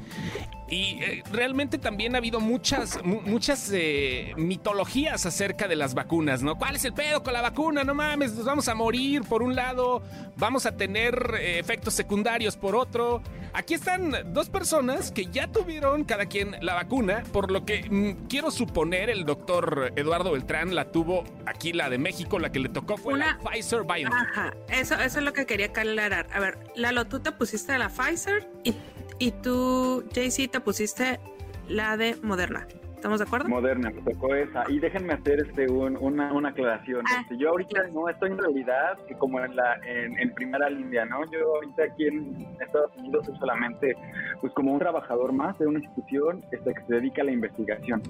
Y 0.70 1.02
eh, 1.02 1.24
realmente 1.32 1.80
también 1.80 2.14
ha 2.14 2.20
habido 2.20 2.40
muchas, 2.40 3.04
muchas 3.04 3.72
eh, 3.74 4.34
mitologías 4.38 5.26
acerca 5.26 5.68
de 5.68 5.76
las 5.76 5.96
vacunas, 5.96 6.44
¿no? 6.44 6.60
¿Cuál 6.60 6.76
es 6.76 6.86
el 6.86 6.94
pedo 6.94 7.24
con 7.24 7.34
la 7.34 7.42
vacuna? 7.42 7.84
No 7.84 7.96
mames, 7.96 8.34
nos 8.36 8.46
vamos 8.46 8.68
a 8.68 8.76
morir 8.76 9.24
por 9.24 9.42
un 9.42 9.56
lado, 9.56 10.04
vamos 10.38 10.68
a 10.68 10.78
tener 10.78 11.38
eh, 11.40 11.58
efectos 11.58 11.96
secundarios 11.96 12.56
por 12.56 12.76
otro. 12.76 13.24
Aquí 13.54 13.74
están 13.74 14.14
dos 14.32 14.48
personas 14.50 15.12
que 15.12 15.26
ya 15.26 15.39
tuvieron 15.48 16.04
cada 16.04 16.26
quien 16.26 16.56
la 16.62 16.74
vacuna, 16.76 17.24
por 17.32 17.52
lo 17.52 17.66
que 17.66 17.86
mmm, 17.90 18.28
quiero 18.28 18.52
suponer 18.52 19.10
el 19.10 19.26
doctor 19.26 19.94
Eduardo 19.96 20.32
Beltrán 20.32 20.76
la 20.76 20.92
tuvo 20.92 21.24
aquí, 21.46 21.74
la 21.74 21.90
de 21.90 21.98
México, 21.98 22.40
la 22.40 22.52
que 22.52 22.60
le 22.60 22.70
tocó 22.70 22.98
fue 22.98 23.14
Una... 23.14 23.38
la 23.44 23.50
Pfizer 23.52 23.84
BioNTech. 23.84 24.14
Ajá, 24.14 24.54
eso, 24.70 24.96
eso 24.96 25.20
es 25.20 25.26
lo 25.26 25.34
que 25.34 25.46
quería 25.46 25.68
aclarar. 25.68 26.28
A 26.34 26.40
ver, 26.40 26.58
Lalo, 26.76 27.06
tú 27.06 27.20
te 27.20 27.32
pusiste 27.32 27.78
la 27.78 27.90
Pfizer 27.90 28.50
y, 28.64 28.76
y 29.20 29.32
tú, 29.32 30.06
JC, 30.14 30.50
te 30.50 30.60
pusiste 30.60 31.20
la 31.68 31.98
de 31.98 32.16
Moderna. 32.22 32.68
¿Estamos 33.00 33.20
de 33.20 33.26
acuerdo? 33.26 33.48
Moderna, 33.48 33.92
me 33.92 34.02
tocó 34.02 34.36
esa. 34.36 34.66
Y 34.68 34.78
déjenme 34.78 35.14
hacer 35.14 35.40
este 35.40 35.72
un, 35.72 35.96
una, 36.02 36.34
una, 36.34 36.50
aclaración. 36.50 37.02
Ah, 37.08 37.22
este, 37.22 37.38
yo 37.38 37.52
ahorita 37.52 37.88
no 37.94 38.10
estoy 38.10 38.32
en 38.32 38.38
realidad 38.38 38.98
como 39.18 39.40
en 39.40 39.56
la 39.56 39.80
en, 39.86 40.20
en, 40.20 40.34
primera 40.34 40.70
línea, 40.70 41.06
¿no? 41.06 41.20
Yo 41.32 41.56
ahorita 41.56 41.84
aquí 41.84 42.08
en 42.08 42.46
Estados 42.60 42.92
Unidos 42.98 43.26
soy 43.26 43.38
solamente 43.38 43.96
pues 44.42 44.52
como 44.52 44.74
un 44.74 44.80
trabajador 44.80 45.32
más 45.32 45.58
de 45.60 45.68
una 45.68 45.80
institución 45.80 46.44
este, 46.52 46.74
que 46.74 46.82
se 46.82 46.94
dedica 46.96 47.22
a 47.22 47.26
la 47.26 47.32
investigación. 47.32 48.02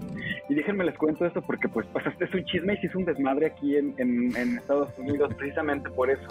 Y 0.49 0.55
déjenme 0.55 0.83
les 0.83 0.97
cuento 0.97 1.23
esto 1.23 1.43
porque 1.43 1.69
pues, 1.69 1.85
pues 1.93 2.07
este 2.07 2.25
es 2.25 2.33
un 2.33 2.43
chisme 2.45 2.73
y 2.73 2.77
si 2.77 2.87
es 2.87 2.95
un 2.95 3.05
desmadre 3.05 3.45
aquí 3.45 3.77
en, 3.77 3.93
en, 3.97 4.35
en, 4.35 4.57
Estados 4.57 4.89
Unidos 4.97 5.31
precisamente 5.35 5.87
por 5.91 6.09
eso. 6.09 6.25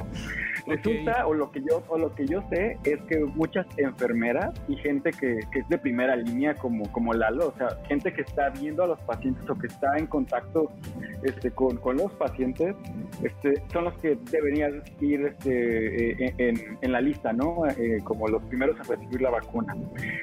Okay. 0.62 0.76
Resulta, 0.78 1.28
o 1.28 1.32
lo 1.32 1.52
que 1.52 1.60
yo 1.60 1.84
o 1.86 1.96
lo 1.96 2.12
que 2.12 2.26
yo 2.26 2.42
sé 2.50 2.76
es 2.82 3.00
que 3.02 3.20
muchas 3.20 3.66
enfermeras 3.76 4.52
y 4.66 4.74
gente 4.78 5.12
que, 5.12 5.38
que 5.52 5.60
es 5.60 5.68
de 5.68 5.78
primera 5.78 6.16
línea 6.16 6.54
como, 6.54 6.90
como 6.90 7.14
Lalo, 7.14 7.50
o 7.50 7.54
sea, 7.56 7.68
gente 7.86 8.12
que 8.12 8.22
está 8.22 8.47
viendo 8.50 8.84
a 8.84 8.86
los 8.86 9.00
pacientes 9.00 9.48
o 9.48 9.54
que 9.54 9.66
está 9.66 9.96
en 9.96 10.06
contacto 10.06 10.70
este, 11.22 11.50
con, 11.50 11.76
con 11.76 11.96
los 11.96 12.12
pacientes, 12.14 12.74
este, 13.22 13.62
son 13.72 13.84
los 13.84 13.94
que 13.98 14.18
deberían 14.30 14.82
ir 15.00 15.26
este, 15.26 16.24
eh, 16.24 16.34
en, 16.38 16.78
en, 16.80 16.92
la 16.92 17.00
lista, 17.00 17.32
¿no? 17.32 17.66
Eh, 17.66 17.98
como 18.04 18.28
los 18.28 18.42
primeros 18.44 18.78
a 18.80 18.82
recibir 18.84 19.20
la 19.22 19.30
vacuna. 19.30 19.76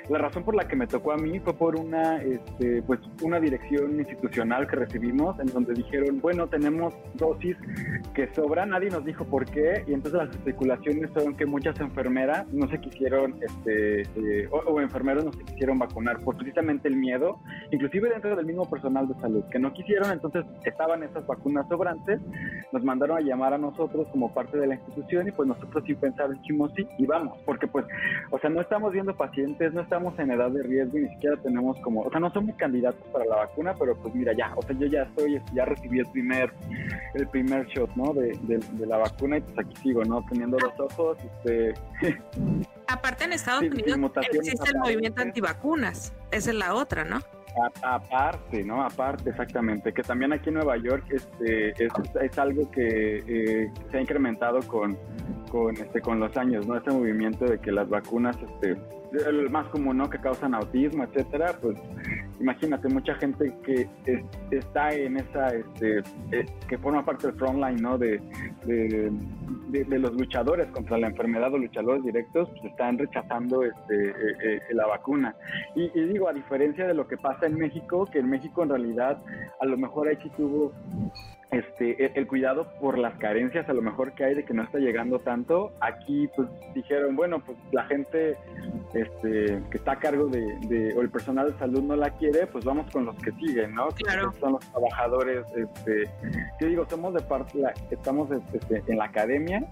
La 0.10 0.20
razón 0.20 0.44
por 0.44 0.56
la 0.56 0.68
que 0.68 0.76
me 0.76 0.88
tocó 0.88 1.12
a 1.12 1.18
mí 1.18 1.40
fue 1.40 1.54
por 1.54 1.76
una, 1.76 2.22
este, 2.22 2.82
pues, 2.84 3.00
una 3.22 3.40
dirección 3.40 4.00
institucional 4.00 4.68
que 4.68 4.78
recibimos 4.78 5.40
en 5.40 5.48
donde 5.48 5.74
dijeron, 5.74 6.20
bueno, 6.22 6.48
tenemos 6.48 6.94
dosis 7.16 7.58
que 8.14 8.34
sobran, 8.34 8.70
nadie 8.70 8.90
nos 8.90 9.04
dijo 9.06 9.26
por 9.26 9.46
qué, 9.46 9.84
y 9.88 9.94
entonces 9.94 10.28
las 10.28 10.30
especulaciones 10.36 11.12
fueron 11.12 11.36
que 11.36 11.46
muchas 11.46 11.80
enfermeras 11.80 12.48
no 12.54 12.68
se 12.70 12.80
quisieron, 12.80 13.36
este, 13.42 14.02
eh, 14.02 14.48
o, 14.52 14.58
o 14.58 14.82
enfermeros 14.82 15.26
no 15.26 15.34
se 15.34 15.44
quisieron 15.44 15.80
vacunar 15.80 16.20
por 16.22 16.38
precisamente 16.38 16.88
el 16.88 16.96
miedo, 16.96 17.40
inclusive 17.72 18.10
dentro 18.16 18.36
del 18.36 18.46
mismo 18.46 18.66
personal 18.70 19.08
de 19.08 19.14
salud, 19.16 19.44
que 19.52 19.60
no 19.60 19.74
quisieron, 19.74 20.12
entonces 20.12 20.46
estaban 20.64 21.04
esas 21.04 21.26
vacunas 21.28 21.68
sobrantes, 21.68 22.20
nos 22.72 22.84
mandaron 22.84 23.18
a 23.18 23.22
llamar 23.22 23.54
a 23.54 23.58
nosotros 23.58 24.08
como 24.12 24.34
parte 24.34 24.58
de 24.58 24.68
la 24.68 24.76
institución 24.76 25.28
y 25.28 25.32
pues 25.32 25.48
nosotros 25.48 25.84
sin 25.86 25.98
pensar 25.98 26.30
dijimos 26.30 26.72
sí 26.76 26.88
y 26.98 27.06
vamos, 27.06 27.38
porque 27.46 27.68
pues, 27.68 27.86
o 28.32 28.40
sea, 28.40 28.50
no 28.50 28.62
estamos 28.62 28.94
viendo 28.94 29.16
pacientes, 29.16 29.74
no 29.74 29.82
estamos 29.82 30.18
en 30.20 30.32
edad 30.32 30.50
de 30.50 30.64
riesgo, 30.64 30.98
ni 30.98 31.10
siquiera 31.10 31.36
tenemos 31.38 31.78
como, 31.82 32.02
o 32.02 32.10
sea, 32.10 32.20
no 32.20 32.32
somos 32.32 32.56
candidatos 32.56 33.06
para 33.12 33.26
la 33.26 33.36
vacuna, 33.36 33.76
pero 33.78 33.96
pues 33.98 34.16
mira, 34.16 34.34
ya, 34.34 34.54
o 34.56 34.62
sea, 34.62 34.76
yo 34.78 34.88
ya 34.88 35.04
estoy, 35.04 35.42
ya 35.54 35.66
recibí 35.66 36.00
el 36.00 36.08
primer, 36.08 36.52
el 37.14 37.28
primer 37.28 37.68
shot, 37.68 37.94
¿no? 37.96 38.14
De, 38.14 38.38
de, 38.44 38.86
la 38.86 38.98
vacuna 38.98 39.38
y 39.38 39.42
pues 39.42 39.60
aquí 39.60 39.76
sigo, 39.82 40.04
¿no? 40.06 40.24
Teniendo 40.30 40.58
los 40.60 40.80
ojos, 40.80 41.18
este... 41.24 41.74
Aparte 42.88 43.24
en 43.26 43.34
Estados 43.34 43.64
Unidos 43.64 44.00
existe 44.32 44.70
el 44.70 44.78
movimiento 44.78 45.22
antivacunas, 45.22 46.14
esa 46.32 46.52
es 46.52 46.56
la 46.56 46.76
otra, 46.76 47.04
¿no? 47.04 47.20
Aparte, 47.82 48.64
¿no? 48.64 48.84
Aparte, 48.84 49.30
exactamente. 49.30 49.94
Que 49.94 50.04
también 50.04 50.34
aquí 50.34 50.50
en 50.50 50.56
Nueva 50.56 50.78
York 50.78 51.06
este, 51.10 51.72
es, 51.72 52.38
algo 52.38 52.70
que 52.72 53.24
eh, 53.28 53.72
se 53.92 53.98
ha 53.98 54.02
incrementado 54.02 54.60
con, 54.62 54.98
con, 55.50 55.76
este, 55.76 56.02
con 56.02 56.20
los 56.20 56.36
años, 56.38 56.68
¿no? 56.68 56.78
Este 56.78 56.92
movimiento 56.92 57.46
de 57.46 57.60
que 57.60 57.72
las 57.72 57.88
vacunas, 57.90 58.38
este, 58.42 58.76
el 59.28 59.50
más 59.50 59.68
común, 59.68 59.98
¿no? 59.98 60.10
Que 60.10 60.20
causan 60.20 60.54
autismo, 60.54 61.04
etcétera, 61.04 61.56
pues 61.62 61.78
imagínate, 62.40 62.90
mucha 62.90 63.16
gente 63.16 63.54
que 63.64 63.88
está 64.52 64.94
en 64.94 65.18
esa, 65.18 65.56
este, 65.56 66.00
eh, 66.32 66.46
que 66.68 66.78
forma 66.78 67.06
parte 67.06 67.28
del 67.28 67.36
frontline, 67.38 67.82
¿no? 67.82 67.98
De, 67.98 68.22
de, 68.66 70.00
los 70.00 70.14
luchadores 70.14 70.68
contra 70.68 70.98
la 70.98 71.08
enfermedad 71.08 71.54
o 71.54 71.58
luchadores 71.58 72.04
directos, 72.04 72.50
pues 72.50 72.66
están 72.66 72.98
rechazando 72.98 73.64
este, 73.64 74.10
eh, 74.10 74.62
la 74.72 74.88
vacuna. 74.88 75.36
Y, 75.76 75.92
y, 75.98 76.06
digo, 76.08 76.28
a 76.28 76.34
diferencia 76.34 76.86
de 76.86 76.94
lo 76.94 77.08
que 77.08 77.18
pasa 77.18 77.46
en 77.46 77.56
México, 77.56 78.06
que 78.06 78.20
en 78.20 78.30
México 78.30 78.64
en 78.64 78.70
realidad 78.70 79.18
a 79.60 79.66
lo 79.66 79.78
mejor 79.78 80.08
ahí 80.08 80.18
sí 80.22 80.30
tuvo 80.36 80.74
este, 81.56 82.12
el, 82.20 82.28
cuidado 82.28 82.68
por 82.82 82.98
las 82.98 83.18
carencias 83.18 83.70
a 83.70 83.74
lo 83.74 83.82
mejor 83.82 84.14
que 84.14 84.26
hay 84.26 84.36
de 84.36 84.44
que 84.44 84.54
no 84.54 84.64
está 84.64 84.78
llegando 84.78 85.20
tanto. 85.20 85.72
Aquí 85.80 86.28
pues 86.36 86.50
dijeron, 86.74 87.16
bueno, 87.16 87.40
pues 87.40 87.58
la 87.72 87.86
gente 87.86 88.36
este, 88.94 89.62
que 89.72 89.78
está 89.78 89.94
a 89.94 90.00
cargo 90.00 90.28
de, 90.28 90.94
o 90.98 91.02
el 91.02 91.10
personal 91.10 91.52
de 91.52 91.58
salud 91.58 91.82
no 91.82 91.96
la 91.96 92.10
quiere, 92.10 92.48
pues 92.48 92.66
vamos 92.66 92.92
con 92.92 93.06
los 93.06 93.16
que 93.18 93.32
siguen, 93.34 93.74
¿no? 93.74 93.88
Claro. 93.88 94.34
son 94.40 94.54
los 94.54 94.66
trabajadores, 94.72 95.46
este, 95.56 96.10
yo 96.60 96.68
digo, 96.68 96.86
somos 96.90 97.14
de 97.14 97.22
parte, 97.22 97.58
la, 97.58 97.74
estamos 97.90 98.30
este, 98.54 98.84
en 98.88 98.98
la 98.98 99.06
academia, 99.06 99.66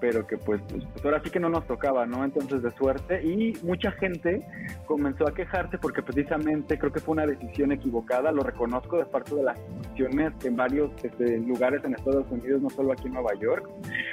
pero 0.00 0.26
que 0.26 0.38
pues, 0.38 0.60
pues, 0.68 0.84
pues, 0.92 1.04
ahora 1.04 1.20
sí 1.24 1.30
que 1.30 1.40
no 1.40 1.48
nos 1.48 1.66
tocaba, 1.66 2.06
¿no? 2.06 2.24
Entonces 2.24 2.62
de 2.62 2.70
suerte 2.72 3.22
y 3.24 3.54
mucha 3.62 3.90
gente 3.92 4.40
comenzó 4.86 5.26
a 5.26 5.34
quejarse 5.34 5.78
porque 5.78 6.02
precisamente 6.02 6.78
creo 6.78 6.92
que 6.92 7.00
fue 7.00 7.12
una 7.12 7.26
decisión 7.26 7.72
equivocada, 7.72 8.30
lo 8.30 8.42
reconozco 8.42 8.98
de 8.98 9.06
parte 9.06 9.34
de 9.34 9.42
las 9.42 9.58
instituciones 9.58 10.32
en 10.44 10.56
varios 10.56 10.90
este, 11.02 11.23
lugares 11.38 11.84
en 11.84 11.94
Estados 11.94 12.26
Unidos, 12.30 12.62
no 12.62 12.70
solo 12.70 12.92
aquí 12.92 13.06
en 13.06 13.14
Nueva 13.14 13.34
York, 13.40 13.68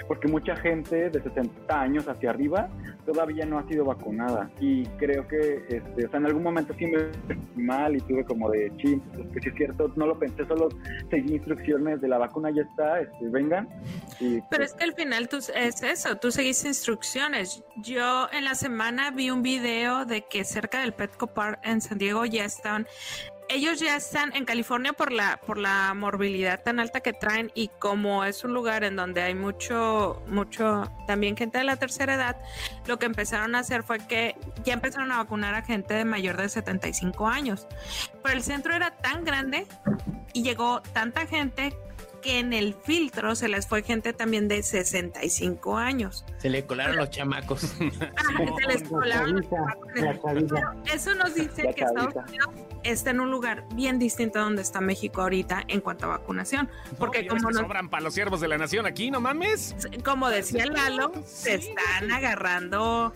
porque 0.08 0.28
mucha 0.28 0.56
gente 0.56 1.10
de 1.10 1.22
60 1.22 1.82
años 1.82 2.08
hacia 2.08 2.30
arriba 2.30 2.70
todavía 3.06 3.46
no 3.46 3.58
ha 3.58 3.68
sido 3.68 3.86
vacunada 3.86 4.50
y 4.60 4.86
creo 4.98 5.28
que 5.28 5.66
este, 5.70 6.06
o 6.06 6.10
sea, 6.10 6.20
en 6.20 6.26
algún 6.26 6.44
momento 6.44 6.74
sí 6.78 6.86
me 6.86 7.00
sentí 7.28 7.62
mal 7.62 7.96
y 7.96 8.00
tuve 8.02 8.24
como 8.26 8.50
de 8.50 8.72
ching, 8.78 9.00
pues, 9.14 9.28
que 9.34 9.42
si 9.42 9.50
es 9.50 9.56
cierto, 9.56 9.92
no 9.96 10.06
lo 10.06 10.20
pensé, 10.20 10.46
solo 10.46 10.70
seguí 11.10 11.36
instrucciones 11.36 12.02
de 12.02 12.08
la 12.08 12.18
vacuna 12.18 12.52
ya 12.52 12.62
está, 12.62 13.02
este, 13.02 13.28
vengan. 13.30 13.68
Y, 14.20 14.42
Pero 14.42 14.46
pues 14.50 14.72
es 14.72 14.74
que 14.76 14.84
al 14.84 14.94
final 14.94 15.28
tú, 15.28 15.38
es 15.38 15.84
eso, 15.84 16.18
tú 16.18 16.32
seguiste 16.32 16.68
instrucciones. 16.68 17.64
Yo 17.78 18.28
en 18.32 18.46
la 18.46 18.56
semana 18.56 19.12
vi 19.12 19.32
un 19.32 19.42
video 19.42 20.06
de 20.06 20.26
que 20.30 20.44
cerca 20.44 20.82
del 20.82 20.94
Petco 20.94 21.28
Park 21.28 21.60
en 21.64 21.82
San 21.82 21.98
Diego 21.98 22.26
ya 22.26 22.46
están 22.46 22.88
ellos 23.54 23.80
ya 23.80 23.96
están 23.96 24.34
en 24.36 24.46
California 24.46 24.94
por 24.94 25.12
la 25.12 25.38
por 25.46 25.58
la 25.58 25.94
morbilidad 25.94 26.62
tan 26.64 26.80
alta 26.80 27.02
que 27.02 27.14
traen 27.14 27.52
y 27.54 27.68
como 27.80 28.24
es 28.24 28.44
un 28.44 28.54
lugar 28.54 28.84
en 28.84 28.96
donde 28.96 29.22
hay 29.22 29.36
mucho 29.36 30.24
mucho 30.28 30.92
también 31.08 31.36
gente 31.36 31.58
de 31.58 31.64
la 31.64 31.76
tercera 31.76 32.16
edad, 32.16 32.38
lo 32.86 32.98
que 32.98 33.06
empezaron 33.06 33.56
a 33.56 33.60
hacer 33.60 33.84
fue 33.84 34.00
que 34.00 34.36
ya 34.64 34.74
empezaron 34.74 35.12
a 35.12 35.18
vacunar 35.18 35.56
a 35.56 35.62
gente 35.62 35.94
de 35.94 36.06
mayor 36.06 36.38
de 36.38 36.50
75 36.50 37.28
años. 37.28 37.68
Pero 38.24 38.36
el 38.36 38.44
centro 38.44 38.74
era 38.74 38.92
tan 38.92 39.26
grande 39.26 39.68
y 40.34 40.44
llegó 40.44 40.82
tanta 40.94 41.26
gente 41.28 41.74
que 42.22 42.40
en 42.40 42.54
el 42.54 42.74
filtro 42.74 43.36
se 43.36 43.48
les 43.48 43.68
fue 43.68 43.84
gente 43.84 44.14
también 44.14 44.48
de 44.48 44.64
65 44.64 45.78
años. 45.78 46.26
Se 46.38 46.50
le 46.50 46.66
colaron 46.66 46.96
los 46.96 47.10
chamacos. 47.10 47.62
se 47.72 48.68
les 48.68 48.84
colaron 48.84 49.46
eso 50.92 51.16
nos 51.16 51.36
dice 51.36 51.74
que 51.76 51.84
Estados 51.84 52.16
Unidos 52.16 52.50
está 52.84 53.10
en 53.12 53.20
un 53.20 53.32
lugar 53.32 53.66
bien 53.74 54.00
distinto 54.00 54.40
a 54.40 54.44
donde 54.44 54.62
está 54.62 54.82
México 54.82 55.22
ahorita 55.22 55.64
en 55.68 55.82
cuanto 55.82 56.06
a 56.06 56.10
vacunación. 56.10 56.70
Porque 56.98 57.28
como 57.28 57.52
no 57.52 57.60
sobran 57.60 57.90
para 57.90 58.04
los 58.04 58.14
siervos 58.14 58.42
de 58.42 58.48
la 58.48 58.58
nación 58.58 58.86
aquí, 58.86 59.12
no 59.12 59.20
mames. 59.20 59.76
Como 60.04 60.30
decía 60.30 60.66
Lalo, 60.66 61.12
se 61.26 61.56
están 61.56 62.12
agarrando. 62.12 63.14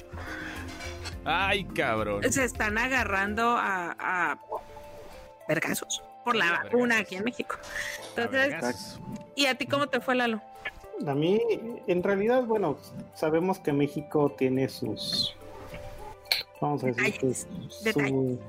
Ay, 1.24 1.66
cabrón. 1.66 2.22
Se 2.32 2.44
están 2.44 2.78
agarrando 2.78 3.58
a, 3.58 3.96
a 4.00 4.40
vergazos 5.48 6.04
por 6.26 6.36
la 6.36 6.64
vacuna 6.64 6.98
aquí 6.98 7.16
en 7.16 7.24
México. 7.24 7.56
Entonces, 8.18 9.00
¿y 9.36 9.46
a 9.46 9.56
ti 9.56 9.68
cómo 9.68 9.88
te 9.88 10.02
fue, 10.02 10.16
Lalo? 10.16 10.42
A 11.08 11.14
mí, 11.14 11.40
en 11.88 12.04
realidad, 12.04 12.44
bueno, 12.46 12.78
sabemos 13.14 13.60
que 13.60 13.72
México 13.74 14.34
tiene 14.36 14.70
sus, 14.70 15.36
vamos 16.62 16.84
a 16.84 16.88
decir, 16.88 17.36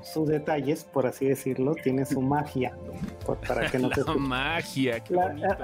sus, 0.01 0.27
detalles. 0.27 0.85
por 0.85 1.05
así 1.05 1.25
decirlo, 1.27 1.75
tiene 1.75 2.05
su 2.05 2.21
magia, 2.21 2.75
para 3.47 3.69
que 3.69 3.77
no 3.77 3.89
la 4.07 4.13
magia. 4.15 5.03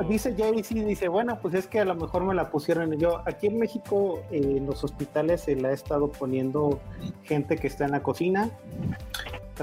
dice 0.10 0.36
Jaycee, 0.38 0.84
dice, 0.84 1.08
bueno, 1.08 1.40
pues 1.42 1.54
es 1.56 1.68
que 1.68 1.80
a 1.80 1.86
lo 1.86 1.96
mejor 1.96 2.26
me 2.26 2.36
la 2.36 2.52
pusieron 2.52 2.92
yo. 3.00 3.22
Aquí 3.26 3.48
en 3.48 3.58
México, 3.58 4.22
eh, 4.30 4.42
en 4.58 4.66
los 4.66 4.84
hospitales 4.84 5.42
se 5.42 5.56
le 5.56 5.70
ha 5.70 5.72
estado 5.72 6.12
poniendo 6.12 6.82
gente 7.24 7.56
que 7.56 7.68
está 7.68 7.86
en 7.86 7.92
la 7.92 8.04
cocina, 8.04 8.52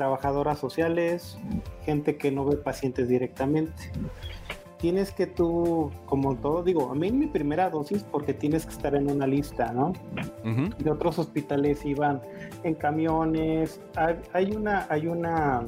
trabajadoras 0.01 0.59
sociales, 0.59 1.37
gente 1.85 2.17
que 2.17 2.33
no 2.33 2.47
ve 2.47 2.57
pacientes 2.57 3.07
directamente. 3.07 3.93
Tienes 4.79 5.13
que 5.13 5.27
tú, 5.27 5.91
como 6.07 6.37
todo, 6.37 6.63
digo, 6.63 6.91
a 6.91 6.95
mí 6.95 7.13
mi 7.13 7.27
primera 7.27 7.69
dosis 7.69 8.03
porque 8.03 8.33
tienes 8.33 8.65
que 8.65 8.73
estar 8.73 8.95
en 8.95 9.11
una 9.11 9.27
lista, 9.27 9.75
¿no? 9.75 9.93
De 10.79 10.91
otros 10.91 11.19
hospitales 11.19 11.85
iban 11.85 12.23
en 12.65 12.77
camiones. 12.77 13.79
Hay, 14.33 14.53
una, 14.53 14.87
hay 14.89 15.07
una, 15.07 15.67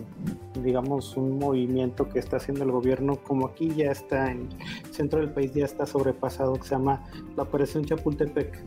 digamos, 0.63 1.15
un 1.19 1.39
movimiento 1.39 2.09
que 2.09 2.19
está 2.19 2.39
haciendo 2.39 2.65
el 2.65 2.71
gobierno, 2.71 3.17
como 3.17 3.49
aquí 3.49 3.69
ya 3.75 3.91
está 3.91 4.31
en 4.31 4.49
el 4.87 4.95
centro 4.95 5.21
del 5.21 5.29
país, 5.29 5.53
ya 5.53 5.67
está 5.67 5.85
sobrepasado, 5.85 6.55
que 6.55 6.63
se 6.63 6.71
llama 6.71 7.05
la 7.37 7.43
Operación 7.43 7.85
Chapultepec 7.85 8.65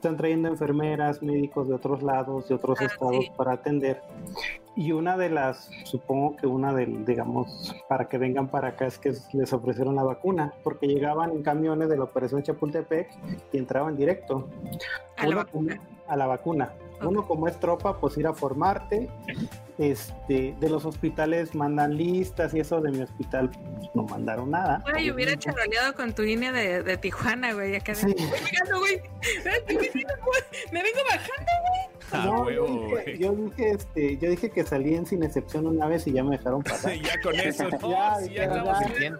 están 0.00 0.16
trayendo 0.16 0.48
enfermeras, 0.48 1.22
médicos 1.22 1.68
de 1.68 1.74
otros 1.74 2.02
lados, 2.02 2.48
de 2.48 2.54
otros 2.54 2.80
ah, 2.80 2.86
estados 2.86 3.30
para 3.36 3.52
atender. 3.52 4.00
Y 4.74 4.92
una 4.92 5.18
de 5.18 5.28
las, 5.28 5.68
supongo 5.84 6.36
que 6.36 6.46
una 6.46 6.72
de, 6.72 6.86
digamos, 6.86 7.76
para 7.86 8.08
que 8.08 8.16
vengan 8.16 8.48
para 8.48 8.68
acá 8.68 8.86
es 8.86 8.98
que 8.98 9.12
les 9.34 9.52
ofrecieron 9.52 9.96
la 9.96 10.02
vacuna, 10.02 10.54
porque 10.64 10.86
llegaban 10.86 11.32
en 11.32 11.42
camiones 11.42 11.90
de 11.90 11.98
la 11.98 12.04
operación 12.04 12.42
Chapultepec 12.42 13.10
y 13.52 13.58
entraban 13.58 13.94
directo 13.94 14.48
a 15.18 15.26
la 15.26 15.36
vacuna. 15.36 15.78
A 16.08 16.16
la 16.16 16.26
vacuna. 16.26 16.72
Uno 17.02 17.26
como 17.26 17.46
es 17.46 17.60
tropa, 17.60 18.00
pues 18.00 18.16
ir 18.16 18.26
a 18.26 18.32
formarte. 18.32 19.10
Este, 19.80 20.54
de 20.60 20.68
los 20.68 20.84
hospitales 20.84 21.54
mandan 21.54 21.96
listas 21.96 22.52
y 22.52 22.60
eso 22.60 22.82
de 22.82 22.90
mi 22.90 23.00
hospital 23.00 23.48
pues, 23.48 23.90
no 23.94 24.02
mandaron 24.02 24.50
nada. 24.50 24.84
Yo 25.02 25.14
hubiera 25.14 25.38
charoleado 25.38 25.94
con 25.94 26.14
tu 26.14 26.22
línea 26.22 26.52
de, 26.52 26.82
de 26.82 26.98
Tijuana, 26.98 27.54
güey. 27.54 27.74
Acá 27.74 27.94
sí. 27.94 28.06
güey. 28.06 29.00
Me 30.70 30.82
vengo 30.82 31.00
bajando, 31.08 31.52
güey. 31.62 32.00
Ah, 32.12 32.24
no, 32.26 32.50
yo, 32.50 32.66
dije, 32.66 33.18
yo, 33.18 33.32
dije, 33.32 33.70
este, 33.70 34.18
yo 34.18 34.30
dije 34.30 34.50
que 34.50 34.64
salían 34.64 35.06
sin 35.06 35.22
excepción 35.22 35.66
una 35.66 35.86
vez 35.86 36.06
y 36.08 36.12
ya 36.12 36.24
me 36.24 36.36
dejaron 36.36 36.62
pasar. 36.62 36.94
ya 36.94 37.20
con 37.20 37.38
eso, 37.38 37.68
¿no? 37.80 37.90
ya, 37.90 38.16
sí, 38.16 38.34
ya, 38.34 39.16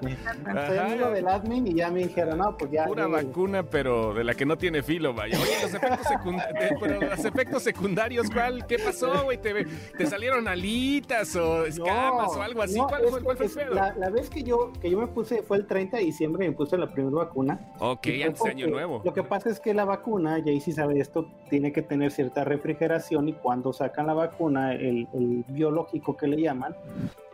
Soy 0.67 0.79
amigo 0.79 1.11
del 1.11 1.29
admin 1.29 1.67
y 1.69 1.75
ya 1.75 1.91
me 1.91 2.01
dijeron, 2.01 2.39
no, 2.39 2.57
pues 2.57 2.73
ya. 2.73 2.87
Pura 2.87 3.07
vacuna, 3.07 3.63
pero 3.63 4.13
de 4.13 4.25
la 4.25 4.35
que 4.35 4.45
no 4.45 4.59
tiene 4.59 4.83
filo, 4.83 5.15
vaya. 5.15 5.39
Oye, 5.39 5.53
los 5.63 5.75
efectos, 5.75 6.09
secundarios, 6.09 6.73
pero 6.81 7.01
los 7.01 7.25
efectos 7.25 7.63
secundarios, 7.63 8.31
¿cuál? 8.31 8.67
¿Qué 8.67 8.79
pasó, 8.79 9.25
güey? 9.25 9.39
¿Te, 9.39 9.65
¿Te, 9.97 10.07
salieron 10.07 10.49
alitas 10.51 11.35
o 11.37 11.67
escamas 11.67 12.37
o 12.37 12.43
algo 12.43 12.63
así? 12.63 12.79
¿Cuál, 12.79 13.03
fue, 13.09 13.23
¿Cuál, 13.23 13.37
fue, 13.37 13.47
el 13.47 13.53
pedo? 13.53 13.75
La, 13.75 13.95
la, 13.97 14.11
vez 14.11 14.31
que 14.31 14.43
yo, 14.43 14.73
que 14.81 14.91
yo 14.91 14.99
me 14.99 15.07
puse, 15.07 15.43
fue 15.43 15.59
el 15.59 15.67
30 15.67 15.99
de 15.99 16.05
diciembre, 16.05 16.49
me 16.49 16.55
puse 16.55 16.79
la 16.79 16.91
primera 16.91 17.17
vacuna. 17.17 17.73
Ok, 17.79 18.07
antes 18.25 18.43
de 18.43 18.51
año 18.51 18.67
nuevo. 18.69 19.03
Lo 19.05 19.13
que 19.13 19.23
pasa 19.23 19.51
es 19.51 19.61
que 19.61 19.75
la 19.75 19.85
vacuna, 19.85 20.39
ya 20.39 20.53
ahí 20.53 20.61
sí 20.61 20.73
sabe 20.73 20.99
esto, 20.99 21.27
tiene 21.49 21.73
que 21.73 21.83
tener 21.83 22.11
cierta 22.13 22.45
refrigeración 22.45 22.71
refrigeración 22.71 23.29
y 23.29 23.33
cuando 23.33 23.73
sacan 23.73 24.07
la 24.07 24.15
vacuna, 24.15 24.73
el, 24.73 25.09
el, 25.13 25.45
biológico 25.49 26.17
que 26.17 26.27
le 26.27 26.41
llaman, 26.41 26.75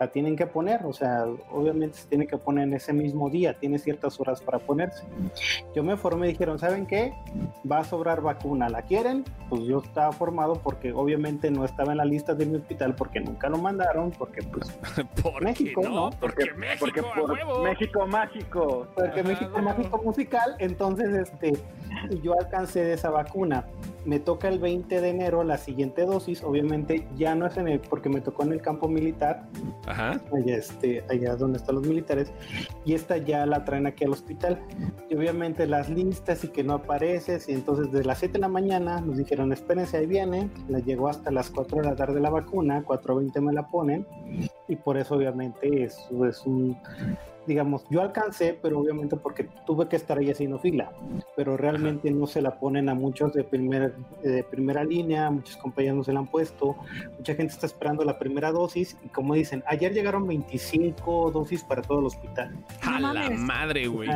la 0.00 0.08
tienen 0.08 0.36
que 0.36 0.46
poner, 0.46 0.84
o 0.84 0.92
sea, 0.92 1.24
obviamente 1.52 1.98
se 1.98 2.08
tiene 2.08 2.26
que 2.26 2.36
poner 2.36 2.64
en 2.64 2.74
ese 2.74 2.92
mismo 2.92 3.30
día, 3.30 3.54
tiene 3.58 3.78
ciertas 3.78 4.18
horas 4.20 4.40
para 4.40 4.58
ponerse. 4.58 5.04
Yo 5.74 5.82
me 5.82 5.96
formé 5.96 6.28
y 6.28 6.30
dijeron, 6.32 6.58
¿saben 6.58 6.86
qué? 6.86 7.14
Va 7.70 7.78
a 7.78 7.84
sobrar 7.84 8.20
vacuna, 8.20 8.68
¿la 8.68 8.82
quieren? 8.82 9.24
Pues 9.48 9.62
yo 9.62 9.78
estaba 9.78 10.12
formado 10.12 10.60
porque 10.62 10.92
obviamente 10.92 11.50
no 11.50 11.64
estaba 11.64 11.92
en 11.92 11.98
la 11.98 12.04
lista 12.04 12.34
de 12.34 12.46
mi 12.46 12.56
hospital 12.56 12.94
porque 12.96 13.20
nunca 13.20 13.48
lo 13.48 13.58
mandaron, 13.58 14.10
porque 14.10 14.42
pues 14.42 14.70
¿Por 15.22 15.42
México, 15.42 15.82
no? 15.82 16.10
Porque, 16.20 16.52
México, 16.54 16.86
México 17.62 18.06
mágico. 18.06 18.88
Porque 18.94 19.22
México 19.22 19.62
mágico 19.62 20.02
musical, 20.02 20.56
entonces 20.58 21.14
este 21.14 21.54
yo 22.22 22.34
alcancé 22.38 22.84
de 22.84 22.94
esa 22.94 23.10
vacuna. 23.10 23.64
Me 24.04 24.20
toca 24.20 24.48
el 24.48 24.60
20 24.60 25.00
de 25.00 25.08
enero 25.08 25.42
la 25.42 25.58
siguiente 25.58 26.02
dosis, 26.02 26.44
obviamente 26.44 27.08
ya 27.16 27.34
no 27.34 27.46
es 27.46 27.56
en 27.56 27.66
el, 27.66 27.80
porque 27.80 28.08
me 28.08 28.20
tocó 28.20 28.44
en 28.44 28.52
el 28.52 28.62
campo 28.62 28.88
militar, 28.88 29.48
Ajá. 29.86 30.20
allá, 30.32 30.56
este, 30.56 31.04
allá 31.10 31.34
donde 31.34 31.58
están 31.58 31.74
los 31.74 31.86
militares, 31.86 32.32
y 32.84 32.94
esta 32.94 33.16
ya 33.16 33.44
la 33.46 33.64
traen 33.64 33.86
aquí 33.86 34.04
al 34.04 34.12
hospital. 34.12 34.62
Y 35.10 35.16
obviamente 35.16 35.66
las 35.66 35.88
listas 35.88 36.44
y 36.44 36.48
que 36.48 36.62
no 36.62 36.74
apareces, 36.74 37.48
y 37.48 37.52
entonces 37.52 37.90
desde 37.90 38.04
las 38.04 38.18
7 38.18 38.34
de 38.34 38.38
la 38.38 38.48
mañana 38.48 39.00
nos 39.00 39.16
dijeron, 39.16 39.52
espérense, 39.52 39.96
ahí 39.96 40.06
viene, 40.06 40.50
la 40.68 40.78
llegó 40.78 41.08
hasta 41.08 41.32
las 41.32 41.50
4 41.50 41.78
de 41.78 41.88
la 41.88 41.96
tarde 41.96 42.20
la 42.20 42.30
vacuna, 42.30 42.84
4.20 42.86 43.40
me 43.40 43.52
la 43.52 43.66
ponen, 43.68 44.06
y 44.68 44.76
por 44.76 44.96
eso 44.96 45.16
obviamente 45.16 45.84
eso 45.84 46.26
es 46.26 46.46
un 46.46 46.76
digamos, 47.46 47.84
yo 47.90 48.02
alcancé, 48.02 48.58
pero 48.60 48.80
obviamente 48.80 49.16
porque 49.16 49.48
tuve 49.66 49.88
que 49.88 49.96
estar 49.96 50.18
ahí 50.18 50.30
haciendo 50.30 50.58
fila, 50.58 50.92
pero 51.36 51.56
realmente 51.56 52.10
no 52.10 52.26
se 52.26 52.42
la 52.42 52.58
ponen 52.58 52.88
a 52.88 52.94
muchos 52.94 53.32
de, 53.32 53.44
primer, 53.44 53.94
de 54.22 54.42
primera 54.42 54.84
línea, 54.84 55.30
muchos 55.30 55.56
compañeros 55.56 55.98
no 55.98 56.04
se 56.04 56.12
la 56.12 56.20
han 56.20 56.26
puesto, 56.26 56.76
mucha 57.16 57.34
gente 57.34 57.52
está 57.52 57.66
esperando 57.66 58.04
la 58.04 58.18
primera 58.18 58.52
dosis 58.52 58.96
y 59.04 59.08
como 59.08 59.34
dicen, 59.34 59.62
ayer 59.66 59.92
llegaron 59.92 60.26
25 60.26 61.30
dosis 61.30 61.64
para 61.64 61.82
todo 61.82 62.00
el 62.00 62.06
hospital. 62.06 62.56
A 62.82 63.00
la 63.00 63.30
madre, 63.30 63.86
güey. 63.86 64.08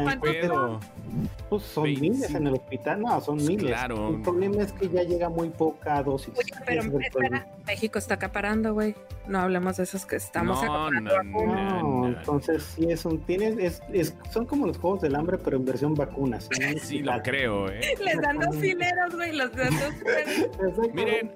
Pues 1.48 1.62
son 1.64 1.84
miles 1.84 2.32
en 2.34 2.46
el 2.46 2.54
hospital, 2.54 3.00
no, 3.00 3.20
son 3.20 3.36
miles. 3.38 3.66
Claro. 3.66 4.10
El 4.10 4.22
problema 4.22 4.62
es 4.62 4.72
que 4.72 4.88
ya 4.88 5.02
llega 5.02 5.28
muy 5.28 5.48
poca 5.48 6.02
dosis. 6.02 6.32
Oye, 6.36 6.52
pero 6.64 6.98
espera, 7.00 7.46
México 7.66 7.98
está 7.98 8.14
acaparando, 8.14 8.74
güey. 8.74 8.94
No 9.26 9.40
hablemos 9.40 9.76
de 9.76 9.84
esos 9.84 10.06
que 10.06 10.16
estamos 10.16 10.62
no, 10.62 10.72
acaparando. 10.86 11.22
No, 11.22 11.46
no, 11.46 11.82
no, 11.82 12.06
entonces 12.08 12.62
sí 12.62 12.86
es 12.90 13.04
un 13.04 13.19
tienes 13.26 13.58
es, 13.58 13.82
es, 13.92 14.16
son 14.32 14.46
como 14.46 14.66
los 14.66 14.78
juegos 14.78 15.00
del 15.00 15.14
hambre 15.14 15.38
pero 15.38 15.56
en 15.56 15.64
versión 15.64 15.94
vacunas. 15.94 16.48
Sí, 16.80 17.00
lo 17.00 17.20
creo, 17.22 17.68
eh. 17.68 17.80
Les 18.04 18.20
dan 18.20 18.38
dos 18.38 18.56
fileros, 18.56 19.14
güey, 19.14 19.32
los 19.36 19.52
dan 19.52 19.70
dos 19.70 20.94
Miren, 20.94 21.30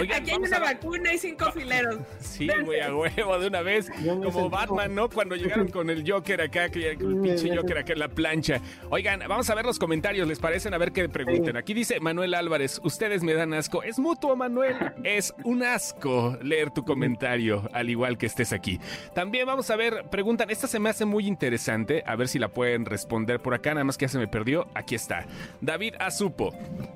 oigan, 0.00 0.22
aquí 0.22 0.30
hay 0.30 0.36
una 0.38 0.58
vacuna 0.58 1.12
y 1.12 1.18
cinco 1.18 1.50
fileros. 1.52 1.98
Sí, 2.20 2.48
güey, 2.64 2.80
a 2.80 2.94
huevo 2.94 3.38
de 3.38 3.46
una 3.46 3.62
vez, 3.62 3.90
como 4.04 4.48
Batman, 4.48 4.94
¿no? 4.94 5.08
Cuando 5.08 5.36
llegaron 5.36 5.68
con 5.72 5.90
el 5.90 6.10
Joker 6.10 6.40
acá, 6.40 6.68
que 6.70 6.90
el 6.90 6.98
pinche 7.20 7.54
Joker 7.54 7.78
acá 7.78 7.92
en 7.92 7.98
la 7.98 8.08
plancha. 8.08 8.60
Oigan, 8.90 9.20
vamos 9.28 9.50
a 9.50 9.54
ver 9.54 9.64
los 9.64 9.78
comentarios, 9.78 10.26
¿les 10.26 10.38
parecen? 10.38 10.74
A 10.74 10.78
ver 10.78 10.92
qué 10.92 11.08
pregunten. 11.08 11.56
Aquí 11.56 11.74
dice 11.74 12.00
Manuel 12.00 12.34
Álvarez, 12.34 12.80
ustedes 12.82 13.22
me 13.22 13.34
dan 13.34 13.52
asco. 13.54 13.82
Es 13.82 13.98
mutuo, 13.98 14.36
Manuel. 14.36 14.76
Es 15.04 15.34
un 15.44 15.62
asco 15.62 16.38
leer 16.42 16.70
tu 16.70 16.84
comentario, 16.84 17.68
al 17.72 17.90
igual 17.90 18.16
que 18.18 18.26
estés 18.26 18.52
aquí. 18.52 18.80
También 19.14 19.46
vamos 19.46 19.70
a 19.70 19.76
ver, 19.76 20.04
preguntan, 20.10 20.50
esta 20.50 20.66
se 20.66 20.78
me 20.78 20.90
hace 20.90 21.04
muy 21.10 21.26
interesante, 21.26 22.02
a 22.06 22.16
ver 22.16 22.28
si 22.28 22.38
la 22.38 22.48
pueden 22.48 22.86
responder 22.86 23.40
por 23.40 23.52
acá, 23.52 23.74
nada 23.74 23.84
más 23.84 23.98
que 23.98 24.06
ya 24.06 24.08
se 24.08 24.18
me 24.18 24.28
perdió. 24.28 24.68
Aquí 24.74 24.94
está. 24.94 25.26
David 25.60 25.94
Azupo. 25.98 26.54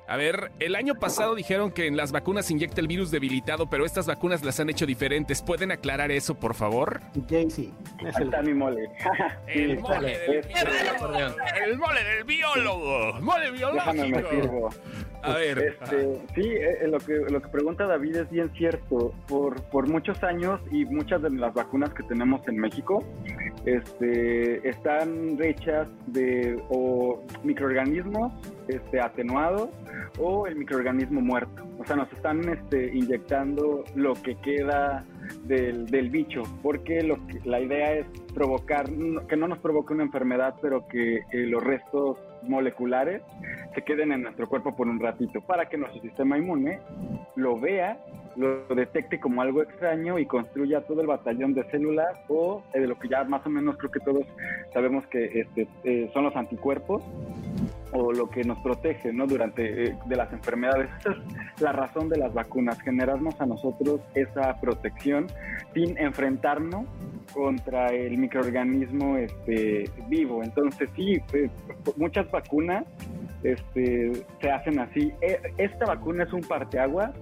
A 0.08 0.16
ver, 0.16 0.52
el 0.60 0.74
año 0.76 0.94
pasado 0.94 1.34
dijeron 1.34 1.70
que 1.70 1.86
en 1.86 1.96
las 1.96 2.12
vacunas 2.12 2.46
se 2.46 2.54
inyecta 2.54 2.80
el 2.80 2.88
virus 2.88 3.10
debilitado, 3.10 3.68
pero 3.68 3.84
estas 3.84 4.06
vacunas 4.06 4.42
las 4.44 4.60
han 4.60 4.70
hecho 4.70 4.86
diferentes. 4.86 5.42
¿Pueden 5.42 5.72
aclarar 5.72 6.10
eso, 6.10 6.34
por 6.34 6.54
favor? 6.54 7.00
Jaycee. 7.28 7.72
Es 8.06 8.18
está 8.18 8.42
mi 8.42 8.54
mole. 8.54 8.88
el, 9.48 9.78
mole 9.80 10.18
del 10.18 10.42
biólogo. 10.46 11.34
el 11.66 11.78
mole 11.78 12.04
del 12.04 12.24
biólogo. 12.24 13.20
Mole 13.20 13.50
biológico. 13.50 14.70
A 15.24 15.34
ver. 15.36 15.58
Este, 15.58 16.20
sí, 16.34 16.42
eh, 16.42 16.86
lo, 16.86 16.98
que, 16.98 17.14
lo 17.30 17.40
que 17.40 17.48
pregunta 17.48 17.86
David 17.86 18.16
es 18.16 18.30
bien 18.30 18.50
cierto. 18.54 19.14
Por, 19.26 19.62
por 19.70 19.88
muchos 19.88 20.22
años 20.22 20.60
y 20.70 20.84
muchas 20.84 21.22
de 21.22 21.30
las 21.30 21.54
vacunas 21.54 21.92
que 21.94 22.02
tenemos 22.04 22.46
en 22.46 22.58
México 22.58 23.02
este, 23.64 24.68
están 24.68 25.38
hechas 25.42 25.88
de 26.06 26.62
o 26.68 27.24
microorganismos 27.42 28.32
este, 28.68 29.00
atenuados 29.00 29.70
o 30.18 30.46
el 30.46 30.56
microorganismo 30.56 31.20
muerto. 31.20 31.66
O 31.78 31.84
sea, 31.84 31.96
nos 31.96 32.12
están 32.12 32.46
este, 32.48 32.94
inyectando 32.94 33.84
lo 33.94 34.14
que 34.14 34.36
queda 34.36 35.04
del, 35.44 35.86
del 35.86 36.10
bicho, 36.10 36.42
porque 36.62 37.02
lo 37.02 37.16
que, 37.26 37.40
la 37.44 37.60
idea 37.60 37.92
es 37.92 38.06
provocar, 38.34 38.86
que 39.28 39.36
no 39.36 39.48
nos 39.48 39.58
provoque 39.58 39.94
una 39.94 40.04
enfermedad, 40.04 40.54
pero 40.60 40.86
que 40.88 41.16
eh, 41.16 41.22
los 41.46 41.62
restos 41.62 42.18
moleculares 42.42 43.22
se 43.74 43.82
queden 43.82 44.12
en 44.12 44.22
nuestro 44.22 44.48
cuerpo 44.48 44.76
por 44.76 44.88
un 44.88 45.00
ratito, 45.00 45.40
para 45.40 45.68
que 45.68 45.78
nuestro 45.78 46.00
sistema 46.02 46.38
inmune 46.38 46.80
lo 47.36 47.58
vea, 47.58 47.98
lo 48.36 48.66
detecte 48.74 49.20
como 49.20 49.42
algo 49.42 49.62
extraño 49.62 50.18
y 50.18 50.26
construya 50.26 50.80
todo 50.82 51.00
el 51.00 51.06
batallón 51.06 51.54
de 51.54 51.64
células 51.70 52.16
o 52.28 52.62
eh, 52.74 52.80
de 52.80 52.86
lo 52.86 52.98
que 52.98 53.08
ya 53.08 53.24
más 53.24 53.46
o 53.46 53.50
menos 53.50 53.76
creo 53.76 53.90
que 53.90 54.00
todos 54.00 54.26
sabemos 54.72 55.06
que 55.06 55.40
este, 55.40 55.68
eh, 55.84 56.10
son 56.12 56.24
los 56.24 56.36
anticuerpos 56.36 57.02
o 57.94 58.12
lo 58.12 58.28
que 58.28 58.42
nos 58.42 58.58
protege 58.58 59.12
¿no? 59.12 59.26
durante 59.26 59.84
eh, 59.84 59.96
de 60.06 60.16
las 60.16 60.32
enfermedades. 60.32 60.90
Esa 60.98 61.12
es 61.12 61.60
la 61.62 61.72
razón 61.72 62.08
de 62.08 62.18
las 62.18 62.34
vacunas, 62.34 62.80
generarnos 62.82 63.40
a 63.40 63.46
nosotros 63.46 64.00
esa 64.14 64.60
protección 64.60 65.28
sin 65.72 65.96
enfrentarnos 65.98 66.86
contra 67.32 67.88
el 67.88 68.18
microorganismo 68.18 69.16
este, 69.16 69.88
vivo. 70.08 70.42
Entonces 70.42 70.90
sí, 70.96 71.20
eh, 71.32 71.48
muchas 71.96 72.30
vacunas 72.30 72.84
este, 73.44 74.24
se 74.40 74.50
hacen 74.50 74.80
así. 74.80 75.12
E, 75.20 75.38
esta 75.58 75.86
vacuna 75.86 76.24
es 76.24 76.32
un 76.32 76.40
parteaguas, 76.40 77.12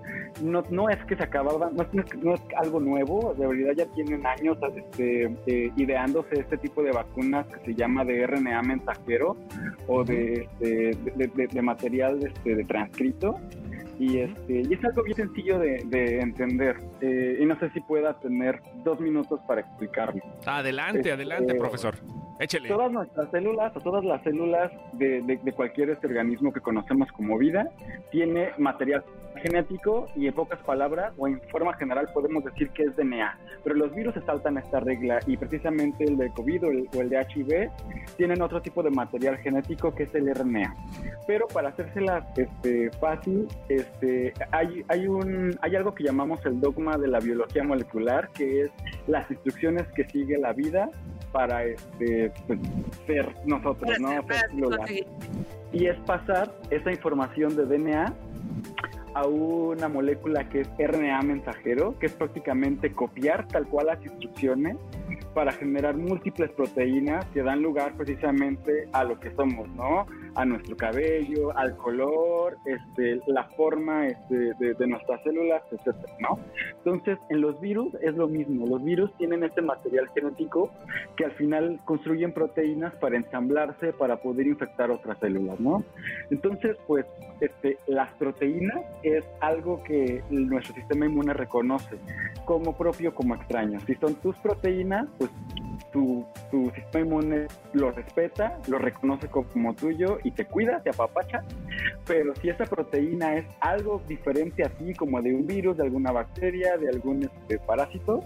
no, 0.40 0.62
no 0.70 0.88
es 0.88 0.98
que 1.06 1.16
se 1.16 1.24
acababa, 1.24 1.70
no 1.70 1.82
es, 1.82 2.16
no 2.22 2.34
es 2.34 2.40
algo 2.56 2.80
nuevo, 2.80 3.34
de 3.34 3.46
verdad 3.46 3.72
ya 3.76 3.86
tienen 3.94 4.24
años 4.26 4.56
este, 4.76 5.24
eh, 5.46 5.72
ideándose 5.76 6.40
este 6.40 6.56
tipo 6.58 6.82
de 6.82 6.92
vacunas 6.92 7.46
que 7.48 7.72
se 7.72 7.74
llama 7.74 8.04
de 8.04 8.26
RNA 8.26 8.62
mensajero 8.62 9.36
o 9.88 10.04
de, 10.04 10.48
de, 10.60 11.48
de, 11.52 11.62
material 11.62 12.24
este, 12.24 12.54
de 12.54 12.64
transcrito. 12.64 13.38
Y, 14.02 14.18
este, 14.18 14.62
y 14.68 14.74
es 14.74 14.84
algo 14.84 15.04
bien 15.04 15.16
sencillo 15.16 15.60
de, 15.60 16.18
entender. 16.18 16.76
Eh, 17.00 17.38
y 17.40 17.46
no 17.46 17.56
sé 17.60 17.70
si 17.70 17.78
pueda 17.78 18.18
tener 18.18 18.60
dos 18.82 18.98
minutos 18.98 19.38
para 19.46 19.60
explicarlo. 19.60 20.20
Adelante, 20.44 20.98
este, 20.98 21.12
adelante, 21.12 21.54
profesor. 21.54 21.94
Échele. 22.40 22.68
Todas 22.68 22.90
nuestras 22.90 23.30
células 23.30 23.76
o 23.76 23.80
todas 23.80 24.04
las 24.04 24.20
células 24.24 24.72
de, 24.94 25.22
de, 25.22 25.52
cualquier 25.52 25.90
este 25.90 26.08
organismo 26.08 26.52
que 26.52 26.60
conocemos 26.60 27.12
como 27.12 27.38
vida 27.38 27.70
tiene 28.10 28.50
material 28.58 29.04
genético 29.40 30.08
y 30.16 30.26
en 30.26 30.34
pocas 30.34 30.60
palabras 30.60 31.12
o 31.16 31.26
en 31.26 31.40
forma 31.50 31.74
general 31.74 32.08
podemos 32.12 32.44
decir 32.44 32.70
que 32.70 32.84
es 32.84 32.96
DNA. 32.96 33.38
Pero 33.64 33.76
los 33.76 33.94
virus 33.94 34.14
se 34.14 34.22
saltan 34.22 34.58
esta 34.58 34.80
regla 34.80 35.20
y 35.26 35.36
precisamente 35.36 36.04
el 36.04 36.16
de 36.16 36.30
COVID 36.30 36.64
o 36.64 36.70
el, 36.70 36.88
o 36.94 37.00
el 37.00 37.08
de 37.08 37.20
HIV 37.20 37.70
tienen 38.16 38.42
otro 38.42 38.60
tipo 38.60 38.82
de 38.82 38.90
material 38.90 39.36
genético 39.38 39.94
que 39.94 40.04
es 40.04 40.14
el 40.14 40.32
RNA. 40.34 40.74
Pero 41.26 41.46
para 41.48 41.70
hacérsela 41.70 42.26
este, 42.36 42.90
fácil, 43.00 43.48
este, 43.68 44.32
hay, 44.50 44.84
hay, 44.88 45.06
un, 45.06 45.56
hay 45.62 45.76
algo 45.76 45.94
que 45.94 46.04
llamamos 46.04 46.44
el 46.46 46.60
dogma 46.60 46.96
de 46.98 47.08
la 47.08 47.20
biología 47.20 47.62
molecular, 47.62 48.28
que 48.30 48.62
es 48.62 48.70
las 49.06 49.30
instrucciones 49.30 49.86
que 49.94 50.04
sigue 50.08 50.38
la 50.38 50.52
vida 50.52 50.90
para 51.32 51.64
este, 51.64 52.30
pues, 52.46 52.58
ser 53.06 53.34
nosotros, 53.46 53.98
¿no? 53.98 54.10
y 55.72 55.86
es 55.86 55.98
pasar 56.00 56.52
esa 56.70 56.90
información 56.90 57.56
de 57.56 57.64
DNA 57.64 58.14
a 59.14 59.26
una 59.26 59.88
molécula 59.88 60.48
que 60.48 60.60
es 60.60 60.70
RNA 60.78 61.22
mensajero, 61.22 61.98
que 61.98 62.06
es 62.06 62.12
prácticamente 62.12 62.92
copiar 62.92 63.46
tal 63.48 63.66
cual 63.66 63.86
las 63.86 64.04
instrucciones 64.04 64.76
para 65.34 65.52
generar 65.52 65.96
múltiples 65.96 66.50
proteínas 66.50 67.24
que 67.26 67.42
dan 67.42 67.62
lugar 67.62 67.94
precisamente 67.96 68.88
a 68.92 69.04
lo 69.04 69.18
que 69.18 69.30
somos, 69.34 69.68
¿no? 69.70 70.06
A 70.34 70.44
nuestro 70.44 70.76
cabello, 70.76 71.56
al 71.56 71.76
color, 71.76 72.56
este, 72.66 73.20
la 73.26 73.44
forma 73.56 74.06
este, 74.06 74.52
de, 74.58 74.86
nuestras 74.86 75.22
células, 75.22 75.62
etcétera, 75.70 76.14
¿no? 76.20 76.38
Entonces, 76.78 77.18
en 77.30 77.40
los 77.40 77.60
virus 77.60 77.94
es 78.02 78.14
lo 78.14 78.28
mismo. 78.28 78.66
Los 78.66 78.82
virus 78.84 79.12
tienen 79.18 79.42
este 79.44 79.62
material 79.62 80.08
genético 80.14 80.70
que 81.16 81.24
al 81.24 81.32
final 81.32 81.80
construyen 81.84 82.32
proteínas 82.32 82.94
para 82.96 83.16
ensamblarse 83.16 83.92
para 83.92 84.16
poder 84.16 84.46
infectar 84.46 84.90
otras 84.90 85.18
células, 85.18 85.58
¿no? 85.60 85.84
Entonces, 86.30 86.76
pues, 86.86 87.06
este, 87.40 87.78
las 87.86 88.12
proteínas 88.14 88.80
es 89.02 89.24
algo 89.40 89.82
que 89.82 90.22
nuestro 90.30 90.74
sistema 90.74 91.06
inmune 91.06 91.34
reconoce 91.34 91.96
como 92.44 92.76
propio, 92.76 93.14
como 93.14 93.34
extraño. 93.34 93.80
Si 93.86 93.94
son 93.94 94.14
tus 94.16 94.36
proteínas, 94.38 95.06
pues 95.18 95.30
tu, 95.92 96.24
tu 96.50 96.70
sistema 96.70 97.04
inmune 97.04 97.46
lo 97.72 97.90
respeta, 97.90 98.58
lo 98.68 98.78
reconoce 98.78 99.28
como 99.28 99.74
tuyo 99.74 100.18
y 100.24 100.30
te 100.30 100.46
cuida, 100.46 100.82
te 100.82 100.90
apapacha, 100.90 101.42
pero 102.06 102.34
si 102.36 102.48
esa 102.48 102.64
proteína 102.64 103.36
es 103.36 103.46
algo 103.60 104.02
diferente 104.08 104.64
a 104.64 104.68
ti, 104.68 104.94
como 104.94 105.20
de 105.20 105.34
un 105.34 105.46
virus, 105.46 105.76
de 105.76 105.84
alguna 105.84 106.12
bacteria, 106.12 106.76
de 106.76 106.88
algún 106.88 107.24
este, 107.24 107.58
parásito, 107.58 108.20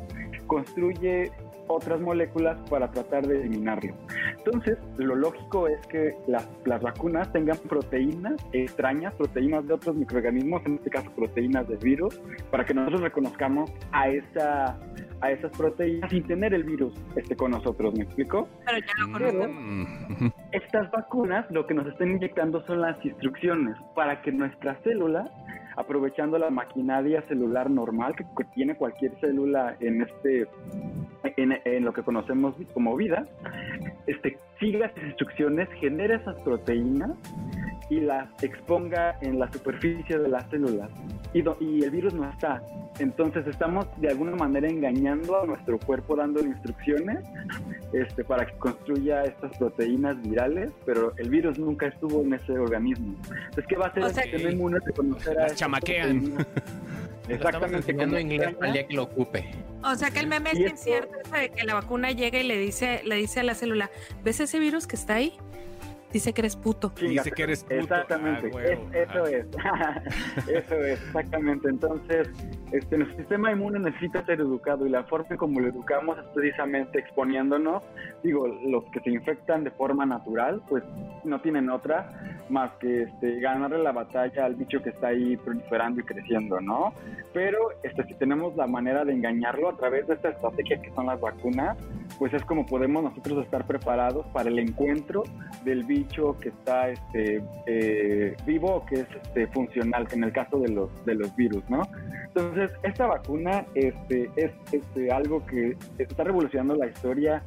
construye 0.46 1.32
otras 1.68 2.00
moléculas 2.00 2.59
para 2.70 2.90
tratar 2.90 3.26
de 3.26 3.40
eliminarlo. 3.42 3.94
Entonces, 4.38 4.79
lo 4.98 5.14
lógico 5.14 5.68
es 5.68 5.85
que 5.88 6.14
las, 6.26 6.48
las, 6.64 6.83
vacunas 6.83 7.33
tengan 7.33 7.59
proteínas 7.59 8.35
extrañas, 8.52 9.14
proteínas 9.14 9.66
de 9.66 9.74
otros 9.74 9.96
microorganismos, 9.96 10.64
en 10.66 10.74
este 10.74 10.90
caso 10.90 11.11
proteínas 11.12 11.68
de 11.68 11.76
virus, 11.76 12.20
para 12.50 12.64
que 12.64 12.74
nosotros 12.74 13.00
reconozcamos 13.02 13.70
a 13.92 14.09
esa 14.09 14.79
a 15.20 15.31
esas 15.31 15.50
proteínas 15.57 16.11
sin 16.11 16.22
tener 16.24 16.52
el 16.55 16.64
virus 16.64 16.92
este, 17.16 17.37
con 17.37 17.50
nosotros, 17.50 17.94
¿me 17.94 18.05
explico? 18.05 18.48
Pero 18.64 18.79
ya 18.79 18.92
lo 18.98 19.12
conocemos. 19.12 20.33
Estas 20.52 20.90
vacunas 20.90 21.46
lo 21.50 21.66
que 21.66 21.74
nos 21.74 21.87
están 21.87 22.11
inyectando 22.11 22.64
son 22.66 22.81
las 22.81 23.02
instrucciones 23.05 23.76
para 23.94 24.22
que 24.22 24.33
nuestra 24.33 24.76
célula 24.83 25.24
aprovechando 25.76 26.38
la 26.38 26.50
maquinaria 26.50 27.22
celular 27.28 27.70
normal 27.70 28.14
que 28.16 28.24
tiene 28.54 28.76
cualquier 28.76 29.12
célula 29.20 29.76
en 29.80 30.02
este 30.02 30.48
en, 31.36 31.84
lo 31.84 31.92
que 31.92 32.02
conocemos 32.02 32.54
como 32.72 32.96
vida, 32.96 33.26
este, 34.06 34.38
siga 34.58 34.86
esas 34.86 35.04
instrucciones, 35.04 35.68
genera 35.80 36.16
esas 36.16 36.36
proteínas 36.42 37.10
y 37.88 38.01
las 38.01 38.29
exponga 38.42 39.16
en 39.20 39.38
la 39.38 39.51
superficie 39.53 40.18
de 40.18 40.29
las 40.29 40.49
células. 40.51 40.90
Y, 41.33 41.42
do, 41.42 41.57
y, 41.61 41.85
el 41.85 41.90
virus 41.90 42.14
no 42.14 42.29
está. 42.29 42.62
Entonces 42.99 43.46
estamos 43.46 43.87
de 44.01 44.09
alguna 44.09 44.35
manera 44.35 44.68
engañando 44.68 45.42
a 45.42 45.46
nuestro 45.46 45.79
cuerpo 45.79 46.16
dándole 46.16 46.49
instrucciones 46.49 47.18
este, 47.92 48.25
para 48.25 48.46
que 48.46 48.55
construya 48.59 49.22
estas 49.25 49.57
proteínas 49.59 50.20
virales, 50.22 50.70
pero 50.85 51.12
el 51.18 51.29
virus 51.31 51.59
nunca 51.59 51.87
estuvo 51.87 52.22
en 52.22 52.35
ese 52.35 52.53
organismo. 52.59 53.14
Entonces, 53.25 53.64
¿qué 53.68 53.77
va 53.77 53.87
a 53.87 53.88
hacer 53.88 54.03
O 54.03 54.09
sea 54.09 54.25
el 54.25 54.31
sistema 54.31 54.51
inmune 54.53 54.79
de 54.85 54.92
conocer 54.92 55.38
a 55.40 55.46
chamaquean. 55.55 56.20
proteínas? 56.22 56.46
Estamos 57.29 58.20
inglés 58.20 58.55
el 58.62 58.72
día 58.72 58.87
que 58.87 58.94
lo 58.94 59.03
ocupe. 59.03 59.44
O 59.85 59.94
sea 59.96 60.11
que 60.11 60.20
el 60.20 60.29
meme 60.29 60.51
es 60.51 60.57
Y 60.57 60.59
bien 60.61 60.72
esto- 60.75 60.85
cierto 60.85 61.12
eso 61.25 61.35
de 61.35 61.49
que 61.51 61.64
la 61.64 61.75
vacuna 61.75 62.12
llega 62.12 62.38
y 62.38 62.44
le 62.46 62.57
dice, 62.57 63.03
le 63.05 63.16
dice 63.16 63.40
a 63.40 63.42
la 63.42 63.55
célula, 63.55 63.90
¿ves 64.25 64.40
ese 64.40 64.59
virus 64.61 64.87
que 64.87 64.94
está 64.96 65.14
ahí? 65.14 65.33
Dice 66.12 66.32
que 66.32 66.40
eres 66.40 66.56
puto. 66.56 66.92
Dice 67.00 67.30
que 67.30 67.42
eres 67.42 67.62
puto. 67.64 67.74
Exactamente, 67.74 68.50
Ah, 68.54 68.62
es- 68.64 69.08
eso 69.10 69.24
Ah. 69.24 69.30
es. 69.30 70.46
eso 70.48 70.74
es, 70.76 71.02
exactamente. 71.02 71.68
Entonces, 71.68 72.28
este, 72.72 72.96
nuestro 72.96 73.18
sistema 73.18 73.52
inmune 73.52 73.78
necesita 73.80 74.24
ser 74.24 74.40
educado 74.40 74.86
y 74.86 74.90
la 74.90 75.04
forma 75.04 75.26
en 75.30 75.36
como 75.36 75.60
lo 75.60 75.68
educamos 75.68 76.16
es 76.18 76.24
precisamente 76.34 76.98
exponiéndonos. 77.00 77.82
Digo, 78.22 78.46
los 78.46 78.84
que 78.92 79.00
se 79.00 79.10
infectan 79.10 79.64
de 79.64 79.70
forma 79.72 80.06
natural, 80.06 80.62
pues 80.68 80.82
no 81.24 81.40
tienen 81.40 81.68
otra 81.70 82.12
más 82.48 82.70
que 82.78 83.02
este, 83.02 83.40
ganarle 83.40 83.78
la 83.78 83.92
batalla 83.92 84.44
al 84.46 84.54
bicho 84.54 84.80
que 84.82 84.90
está 84.90 85.08
ahí 85.08 85.36
proliferando 85.36 86.00
y 86.00 86.04
creciendo, 86.04 86.60
¿no? 86.60 86.94
Pero 87.34 87.58
este, 87.82 88.04
si 88.04 88.14
tenemos 88.14 88.54
la 88.56 88.66
manera 88.66 89.04
de 89.04 89.12
engañarlo 89.12 89.68
a 89.68 89.76
través 89.76 90.06
de 90.06 90.14
esta 90.14 90.30
estrategia 90.30 90.80
que 90.80 90.90
son 90.94 91.06
las 91.06 91.20
vacunas, 91.20 91.76
pues 92.18 92.32
es 92.32 92.42
como 92.44 92.64
podemos 92.64 93.02
nosotros 93.02 93.44
estar 93.44 93.66
preparados 93.66 94.24
para 94.28 94.48
el 94.48 94.58
encuentro 94.60 95.24
del 95.64 95.82
bicho 95.96 96.37
que 96.40 96.50
está 96.50 96.90
este, 96.90 97.42
eh, 97.66 98.37
vivo 98.46 98.76
o 98.76 98.87
que 98.87 98.96
es 98.96 99.06
este, 99.22 99.46
funcional, 99.48 100.06
en 100.12 100.24
el 100.24 100.32
caso 100.32 100.59
de 100.59 100.68
los, 100.68 101.04
de 101.04 101.14
los 101.14 101.35
virus, 101.37 101.62
¿no? 101.68 101.82
Entonces, 102.26 102.70
esta 102.82 103.06
vacuna 103.06 103.64
este, 103.74 104.30
es 104.37 104.52
este, 104.72 105.11
algo 105.11 105.44
que 105.46 105.76
está 105.98 106.24
revolucionando 106.24 106.74
la 106.74 106.87
historia 106.87 107.42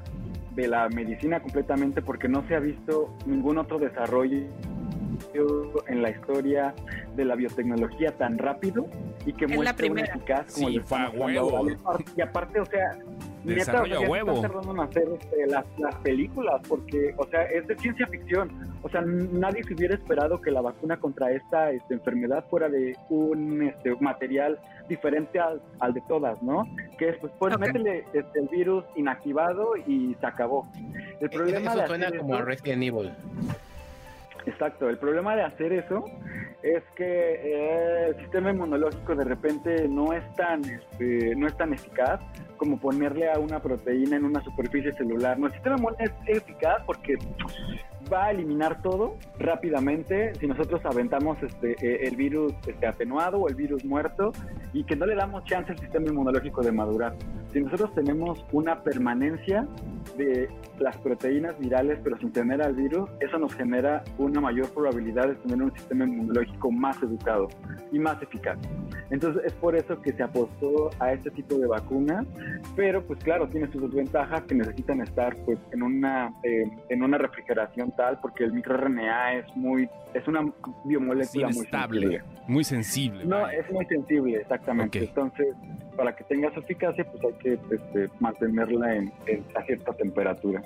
de 0.55 0.67
la 0.67 0.89
medicina 0.89 1.39
completamente 1.41 2.01
porque 2.01 2.27
no 2.27 2.45
se 2.47 2.55
ha 2.55 2.59
visto 2.59 3.15
ningún 3.25 3.57
otro 3.59 3.77
desarrollo 3.77 4.47
en 5.87 6.01
la 6.01 6.09
historia 6.09 6.73
de 7.15 7.25
la 7.25 7.35
biotecnología 7.35 8.11
tan 8.17 8.37
rápido 8.37 8.87
y 9.25 9.33
que 9.33 9.47
muestra 9.47 9.91
una 9.91 10.01
eficaz 10.01 10.53
como 10.53 10.69
Sí, 10.69 10.81
ahora. 11.37 11.75
Y 12.15 12.21
aparte, 12.21 12.59
o 12.59 12.65
sea, 12.65 12.97
Desarrollo 13.43 13.83
o 13.83 13.87
sea, 13.87 13.93
ya 13.93 13.97
a 13.97 14.01
se 14.01 14.07
huevo. 14.11 14.31
están 14.33 14.51
tardando 14.51 14.71
en 14.73 14.89
hacer 14.89 15.07
este, 15.19 15.47
las, 15.47 15.65
las 15.77 15.95
películas 15.95 16.61
porque, 16.67 17.13
o 17.17 17.25
sea, 17.27 17.43
es 17.43 17.67
de 17.67 17.77
ciencia 17.77 18.07
ficción. 18.07 18.51
O 18.81 18.89
sea, 18.89 19.01
nadie 19.01 19.63
se 19.63 19.73
hubiera 19.73 19.95
esperado 19.95 20.39
que 20.41 20.51
la 20.51 20.61
vacuna 20.61 20.97
contra 20.97 21.31
esta 21.31 21.71
este, 21.71 21.93
enfermedad 21.93 22.45
fuera 22.49 22.69
de 22.69 22.95
un 23.09 23.63
este, 23.63 23.95
material 23.99 24.59
diferente 24.87 25.39
al, 25.39 25.61
al 25.79 25.93
de 25.93 26.01
todas, 26.07 26.41
¿no? 26.41 26.63
Que 26.97 27.09
es, 27.09 27.17
pues, 27.17 27.31
pues 27.37 27.57
métele 27.59 28.05
este, 28.13 28.39
el 28.39 28.47
virus 28.47 28.83
inactivado 28.95 29.75
y 29.87 30.15
se 30.19 30.25
acabó. 30.25 30.67
El 31.19 31.29
problema 31.29 31.73
de 31.75 31.79
Eso 31.79 31.87
suena 31.87 32.07
hacer 32.07 32.19
como 32.19 32.35
a 32.35 32.41
Resident 32.41 32.83
Evil. 32.83 33.11
Exacto, 34.49 34.89
el 34.89 34.97
problema 34.97 35.35
de 35.35 35.43
hacer 35.43 35.71
eso 35.71 36.05
es 36.63 36.83
que 36.95 37.05
eh, 37.05 38.07
el 38.07 38.15
sistema 38.17 38.49
inmunológico 38.49 39.15
de 39.15 39.23
repente 39.23 39.87
no 39.87 40.11
es 40.11 40.23
tan 40.33 40.65
este, 40.65 41.35
no 41.35 41.47
es 41.47 41.55
tan 41.55 41.71
eficaz 41.73 42.19
como 42.57 42.79
ponerle 42.79 43.31
a 43.31 43.37
una 43.37 43.59
proteína 43.61 44.17
en 44.17 44.25
una 44.25 44.43
superficie 44.43 44.91
celular. 44.93 45.37
El 45.37 45.53
sistema 45.53 45.77
inmune 45.77 45.95
es 45.99 46.11
eficaz 46.25 46.81
porque 46.85 47.15
va 48.11 48.25
a 48.25 48.31
eliminar 48.31 48.81
todo 48.81 49.15
rápidamente 49.37 50.33
si 50.39 50.47
nosotros 50.47 50.81
aventamos 50.85 51.41
este, 51.43 51.73
eh, 51.81 52.07
el 52.07 52.15
virus 52.15 52.53
este, 52.67 52.87
atenuado 52.87 53.39
o 53.39 53.49
el 53.49 53.55
virus 53.55 53.85
muerto 53.85 54.31
y 54.73 54.83
que 54.83 54.95
no 54.95 55.05
le 55.05 55.15
damos 55.15 55.43
chance 55.45 55.71
al 55.71 55.79
sistema 55.79 56.07
inmunológico 56.07 56.61
de 56.61 56.71
madurar. 56.71 57.15
Si 57.51 57.59
nosotros 57.59 57.93
tenemos 57.95 58.45
una 58.51 58.83
permanencia 58.83 59.67
de 60.17 60.49
las 60.79 60.97
proteínas 60.97 61.57
virales 61.59 61.99
pero 62.03 62.17
sin 62.17 62.31
tener 62.31 62.61
al 62.61 62.75
virus, 62.75 63.09
eso 63.19 63.37
nos 63.37 63.53
genera 63.55 64.03
una 64.17 64.41
mayor 64.41 64.69
probabilidad 64.69 65.27
de 65.27 65.35
tener 65.35 65.61
un 65.61 65.73
sistema 65.73 66.05
inmunológico 66.05 66.71
más 66.71 67.01
educado 67.01 67.47
y 67.91 67.99
más 67.99 68.21
eficaz. 68.21 68.57
Entonces 69.09 69.43
es 69.45 69.53
por 69.53 69.75
eso 69.75 69.99
que 70.01 70.13
se 70.13 70.23
apostó 70.23 70.89
a 70.99 71.13
este 71.13 71.31
tipo 71.31 71.55
de 71.55 71.67
vacunas, 71.67 72.25
pero 72.75 73.03
pues 73.03 73.19
claro, 73.23 73.47
tiene 73.47 73.71
sus 73.71 73.81
desventajas 73.81 74.43
que 74.43 74.55
necesitan 74.55 75.01
estar 75.01 75.35
pues 75.45 75.57
en 75.71 75.83
una, 75.83 76.33
eh, 76.43 76.69
en 76.89 77.03
una 77.03 77.17
refrigeración 77.17 77.91
tal 77.99 78.17
porque 78.21 78.45
el 78.45 78.53
microRNA 78.53 79.33
es 79.33 79.45
muy, 79.57 79.89
es 80.13 80.25
una 80.25 80.39
Es 80.39 80.45
biomolécula 80.85 81.47
muy 81.49 81.55
inestable, 81.57 81.99
sensible. 82.01 82.23
muy 82.47 82.63
sensible. 82.63 83.25
No, 83.25 83.49
es 83.49 83.69
muy 83.71 83.85
sensible, 83.87 84.37
exactamente. 84.37 84.99
Entonces, 84.99 85.47
para 85.97 86.15
que 86.15 86.23
tenga 86.23 86.49
su 86.53 86.61
eficacia, 86.61 87.03
pues 87.11 87.21
hay 87.25 87.33
que 87.43 87.53
este, 87.75 88.09
mantenerla 88.21 88.95
en, 88.95 89.11
en- 89.27 89.43
a 89.53 89.61
cierta 89.65 89.91
temperatura. 89.93 90.61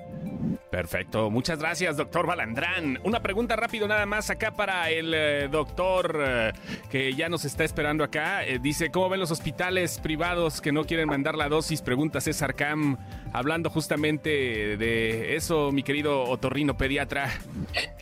Perfecto, 0.70 1.30
muchas 1.32 1.60
gracias, 1.60 1.98
doctor 1.98 2.26
Balandrán. 2.28 3.00
Una 3.04 3.20
pregunta 3.22 3.56
rápido 3.56 3.88
nada 3.88 4.06
más 4.06 4.30
acá 4.30 4.52
para 4.52 4.90
el 4.92 5.14
eh, 5.16 5.48
doctor 5.52 6.20
eh, 6.24 6.52
que 6.90 7.14
ya 7.14 7.30
nos 7.30 7.46
está 7.46 7.64
esperando 7.64 8.04
acá. 8.04 8.46
Eh, 8.46 8.60
dice, 8.62 8.90
¿cómo 8.92 9.10
ven 9.10 9.20
los 9.20 9.32
hospitales 9.32 10.00
privados 10.00 10.62
que 10.62 10.72
no 10.72 10.84
quieren 10.84 11.08
mandar 11.10 11.36
la 11.36 11.50
dosis? 11.50 11.82
Pregunta 11.82 12.22
César 12.22 12.54
Cam, 12.56 12.98
hablando 13.34 13.70
justamente 13.72 14.30
de 14.78 15.36
eso, 15.36 15.72
mi 15.72 15.82
querido 15.84 16.24
otorrino 16.24 16.76
pediatra. 16.78 17.23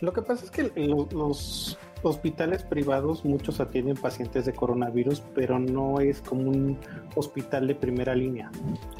Lo 0.00 0.12
que 0.12 0.22
pasa 0.22 0.44
es 0.44 0.50
que 0.50 0.70
lo- 0.86 1.08
los 1.12 1.78
hospitales 2.04 2.64
privados, 2.64 3.24
muchos 3.24 3.60
atienden 3.60 3.96
pacientes 3.96 4.44
de 4.44 4.52
coronavirus, 4.52 5.22
pero 5.36 5.60
no 5.60 6.00
es 6.00 6.20
como 6.20 6.50
un 6.50 6.76
hospital 7.14 7.68
de 7.68 7.76
primera 7.76 8.14
línea. 8.16 8.50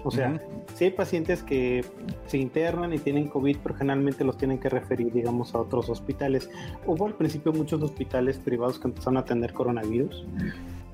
O 0.04 0.10
sea, 0.12 0.30
Ujú. 0.34 0.62
sí 0.76 0.84
hay 0.84 0.90
pacientes 0.92 1.42
que 1.42 1.84
se 2.26 2.38
internan 2.38 2.92
y 2.92 2.98
tienen 2.98 3.28
COVID, 3.28 3.56
pero 3.62 3.74
generalmente 3.74 4.22
los 4.24 4.38
tienen 4.38 4.58
que 4.58 4.68
referir, 4.68 5.12
digamos, 5.12 5.52
a 5.54 5.58
otros 5.58 5.88
hospitales. 5.88 6.48
Hubo 6.86 7.06
al 7.06 7.14
principio 7.14 7.52
muchos 7.52 7.82
hospitales 7.82 8.38
privados 8.38 8.78
que 8.78 8.86
empezaron 8.86 9.16
a 9.16 9.20
atender 9.20 9.52
coronavirus, 9.52 10.24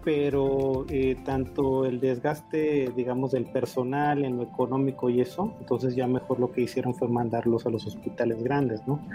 pero 0.09 0.87
eh, 0.89 1.19
tanto 1.23 1.85
el 1.85 2.01
desgaste, 2.01 2.91
digamos, 2.97 3.33
del 3.33 3.45
personal 3.45 4.25
en 4.25 4.39
lo 4.39 4.43
económico 4.45 5.11
y 5.11 5.21
eso, 5.21 5.53
entonces 5.61 5.95
ya 5.95 6.07
mejor 6.07 6.41
lo 6.41 6.51
que 6.51 6.63
hicieron 6.63 6.95
fue 6.95 7.09
mandarlos 7.09 7.67
a 7.67 7.69
los 7.69 7.87
hospitales 7.87 8.43
grandes, 8.43 8.81
¿no? 8.87 9.07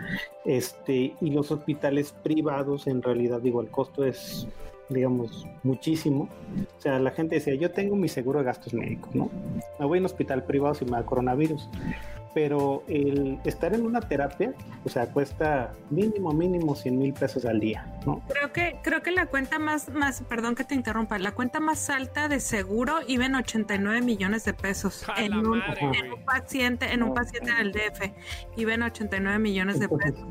Este, 0.45 1.15
y 1.19 1.31
los 1.31 1.49
hospitales 1.49 2.11
privados, 2.11 2.85
en 2.85 3.01
realidad, 3.01 3.41
digo, 3.41 3.59
el 3.61 3.71
costo 3.71 4.05
es, 4.05 4.47
digamos, 4.87 5.47
muchísimo. 5.63 6.29
O 6.77 6.81
sea, 6.83 6.99
la 6.99 7.09
gente 7.09 7.33
decía, 7.33 7.55
yo 7.55 7.71
tengo 7.71 7.95
mi 7.95 8.07
seguro 8.07 8.37
de 8.37 8.45
gastos 8.45 8.75
médicos, 8.75 9.15
¿no? 9.15 9.31
Me 9.79 9.87
voy 9.87 9.97
a 9.97 10.01
un 10.01 10.05
hospital 10.05 10.43
privado 10.43 10.75
si 10.75 10.85
me 10.85 10.91
da 10.91 11.03
coronavirus. 11.07 11.71
Pero 12.33 12.83
el 12.87 13.39
estar 13.45 13.73
en 13.73 13.85
una 13.85 14.01
terapia, 14.01 14.53
o 14.83 14.89
sea, 14.89 15.07
cuesta 15.07 15.71
mínimo, 15.89 16.31
mínimo 16.31 16.75
100 16.75 16.97
mil 16.97 17.13
pesos 17.13 17.45
al 17.45 17.59
día, 17.59 17.85
¿no? 18.05 18.21
Creo 18.27 18.51
que, 18.51 18.77
creo 18.83 19.01
que 19.03 19.11
la 19.11 19.27
cuenta 19.27 19.59
más, 19.59 19.89
más, 19.89 20.21
perdón 20.27 20.55
que 20.55 20.63
te 20.63 20.73
interrumpa, 20.75 21.19
la 21.19 21.31
cuenta 21.31 21.59
más 21.59 21.89
alta 21.89 22.27
de 22.27 22.39
seguro 22.39 22.99
iba 23.07 23.25
en 23.25 23.35
89 23.35 24.01
millones 24.01 24.45
de 24.45 24.53
pesos. 24.53 25.03
¡A 25.07 25.21
En 25.23 25.35
un, 25.35 25.59
madre, 25.59 25.81
en 25.81 26.13
un 26.13 26.23
paciente, 26.25 26.91
en 26.91 27.03
un 27.03 27.13
paciente 27.13 27.51
en 27.51 27.57
el 27.57 27.71
DF, 27.71 28.11
iba 28.57 28.73
en 28.73 28.83
89 28.83 29.37
millones 29.39 29.79
de 29.79 29.89
pesos. 29.89 30.25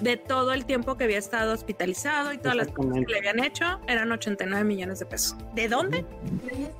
De 0.00 0.16
todo 0.16 0.52
el 0.52 0.64
tiempo 0.64 0.96
que 0.96 1.04
había 1.04 1.18
estado 1.18 1.52
hospitalizado 1.52 2.32
y 2.32 2.38
todas 2.38 2.56
las 2.56 2.68
cosas 2.68 2.92
que 3.06 3.12
le 3.12 3.18
habían 3.18 3.40
hecho, 3.44 3.80
eran 3.88 4.10
89 4.12 4.64
millones 4.64 5.00
de 5.00 5.06
pesos. 5.06 5.36
¿De 5.54 5.68
dónde? 5.68 6.04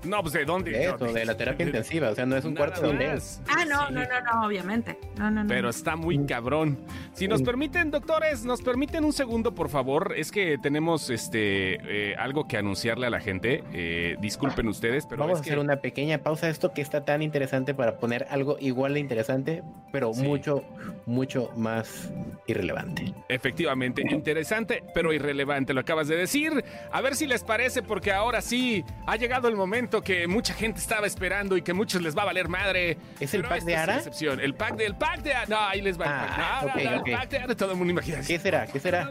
No, 0.04 0.20
pues 0.22 0.32
de 0.34 0.44
dónde. 0.44 0.70
De 0.70 0.84
eso, 0.84 0.98
No, 1.00 1.12
de 1.12 1.24
la 1.24 1.36
terapia 1.36 1.66
intensiva. 1.66 2.10
O 2.10 2.14
sea, 2.14 2.26
no 2.26 2.36
es 2.36 2.44
un 2.44 2.54
Nada 2.54 2.66
cuarto 2.68 2.86
donde 2.86 3.08
más. 3.14 3.40
Ah, 3.48 3.64
no, 3.64 3.88
Sí. 3.88 3.94
no, 3.94 4.00
no, 4.04 4.20
no, 4.42 4.51
obviamente. 4.52 4.98
No, 5.16 5.30
no, 5.30 5.42
no. 5.44 5.48
Pero 5.48 5.70
está 5.70 5.96
muy 5.96 6.24
cabrón. 6.26 6.78
Si 7.14 7.26
nos 7.26 7.42
permiten, 7.42 7.90
doctores, 7.90 8.44
nos 8.44 8.60
permiten 8.62 9.04
un 9.04 9.12
segundo, 9.12 9.54
por 9.54 9.68
favor. 9.70 10.14
Es 10.16 10.30
que 10.30 10.58
tenemos 10.58 11.08
este 11.10 12.10
eh, 12.10 12.14
algo 12.16 12.46
que 12.46 12.58
anunciarle 12.58 13.06
a 13.06 13.10
la 13.10 13.20
gente. 13.20 13.64
Eh, 13.72 14.16
disculpen 14.20 14.68
ustedes, 14.68 15.06
pero 15.06 15.20
Vamos 15.22 15.38
es 15.38 15.40
a 15.40 15.44
que 15.44 15.50
hacer 15.50 15.58
una 15.58 15.76
pequeña 15.76 16.18
pausa 16.18 16.46
a 16.46 16.50
esto 16.50 16.72
que 16.74 16.82
está 16.82 17.04
tan 17.04 17.22
interesante 17.22 17.74
para 17.74 17.98
poner 17.98 18.26
algo 18.30 18.56
igual 18.60 18.94
de 18.94 19.00
interesante, 19.00 19.62
pero 19.90 20.12
Sí. 20.12 20.22
mucho, 20.22 20.62
mucho 21.06 21.50
más 21.56 22.12
irrelevante. 22.46 23.14
efectivamente 23.28 24.02
interesante, 24.10 24.82
pero 24.94 25.12
irrelevante. 25.12 25.72
Lo 25.72 25.80
acabas 25.80 26.08
de 26.08 26.16
decir. 26.16 26.64
A 26.92 27.00
ver 27.00 27.14
si 27.16 27.26
les 27.26 27.42
parece, 27.42 27.82
porque 27.82 28.12
ahora 28.12 28.40
sí 28.42 28.84
ha 29.06 29.16
llegado 29.16 29.48
el 29.48 29.56
momento 29.56 30.02
que 30.02 30.26
mucha 30.28 30.52
gente 30.54 30.78
estaba 30.80 31.06
esperando 31.06 31.56
y 31.56 31.62
que 31.62 31.72
muchos 31.72 32.02
les 32.02 32.16
va 32.16 32.22
a 32.22 32.26
valer 32.26 32.48
madre. 32.48 32.98
¿Es 33.20 33.32
el 33.34 33.42
pack 33.42 33.62
de 33.62 33.76
Ara? 33.76 33.96
excepción. 33.96 34.40
El 34.42 34.54
pack 34.54 34.74
de, 34.76 34.86
el 34.86 34.96
pack 34.96 35.22
de. 35.22 35.32
No, 35.48 35.58
ahí 35.60 35.80
les 35.80 35.98
va 36.00 36.04
el 36.04 36.10
Ah, 36.12 36.60
pack. 36.64 36.76
No, 36.76 36.82
no, 36.98 37.04
el 37.06 37.12
pack 37.16 37.28
de. 37.46 37.54
Todo 37.54 37.72
el 37.72 37.76
mundo 37.78 37.92
imagina. 37.92 38.18
¿Qué 38.26 38.38
será? 38.38 38.66
¿Qué 38.66 38.80
será? 38.80 39.08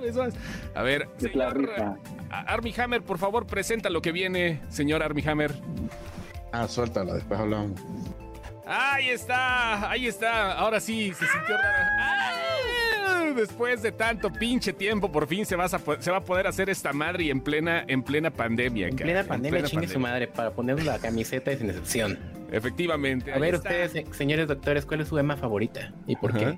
A 0.76 0.82
ver, 0.82 1.08
señor. 1.18 1.98
Army 2.30 2.74
Hammer, 2.78 3.02
por 3.02 3.18
favor, 3.18 3.46
presenta 3.48 3.90
lo 3.90 4.02
que 4.02 4.12
viene, 4.12 4.62
señor 4.70 5.04
Army 5.04 5.24
Hammer. 5.28 5.54
Ah, 6.52 6.68
suéltala, 6.68 7.14
después 7.14 7.40
hablamos. 7.40 7.80
Ahí 8.66 9.10
está, 9.10 9.90
ahí 9.90 10.08
está. 10.08 10.54
Ahora 10.54 10.80
sí, 10.80 11.14
se 11.14 11.26
sintió 11.28 11.58
raro. 11.58 11.90
¡Ah! 12.00 12.32
Después 13.34 13.82
de 13.82 13.92
tanto 13.92 14.32
pinche 14.32 14.74
tiempo, 14.74 15.12
por 15.12 15.28
fin 15.28 15.46
se, 15.46 15.56
vas 15.56 15.74
a 15.74 15.80
po- 15.80 16.00
se 16.02 16.12
va 16.12 16.18
a 16.18 16.24
poder 16.24 16.48
hacer 16.48 16.70
esta 16.70 16.94
madre 16.94 17.24
y 17.26 17.30
en 17.32 17.42
plena, 17.42 17.84
en 17.88 18.04
plena 18.04 18.30
pandemia. 18.32 18.88
En 18.88 18.96
cara, 18.96 19.06
plena 19.06 19.24
pandemia, 19.24 19.52
plena 19.52 19.68
chingue 19.68 19.88
su 19.88 20.00
madre, 20.00 20.28
para 20.28 20.52
ponernos 20.52 20.86
la 20.86 21.00
camiseta 21.00 21.52
y 21.52 21.58
sin 21.58 21.70
excepción. 21.70 22.20
Efectivamente. 22.52 23.32
A 23.34 23.40
ver, 23.40 23.56
está. 23.56 23.70
ustedes, 23.70 23.92
se- 23.92 24.14
señores 24.14 24.48
doctores, 24.48 24.86
¿cuál 24.86 25.02
es 25.02 25.08
su 25.08 25.18
ema 25.18 25.38
favorita? 25.38 25.92
¿Y 26.08 26.16
por 26.16 26.34
qué? 26.38 26.58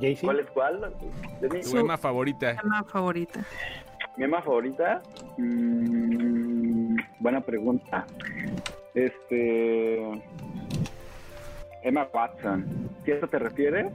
Jaycee. 0.00 0.24
¿Cuál 0.24 0.40
es 0.40 0.46
cuál? 0.50 0.92
Tu 1.70 1.76
ema 1.78 1.96
favorita. 1.98 2.56
Tema 2.56 2.84
favorita. 2.84 3.40
¿Mi 4.16 4.24
ema 4.24 4.42
favorita? 4.42 5.02
Mm, 5.38 6.96
buena 7.20 7.40
pregunta. 7.40 8.06
Este. 8.94 9.98
Emma 11.82 12.08
Watson. 12.12 12.90
¿Qué 13.04 13.12
eso 13.16 13.26
te 13.28 13.38
refieres? 13.38 13.86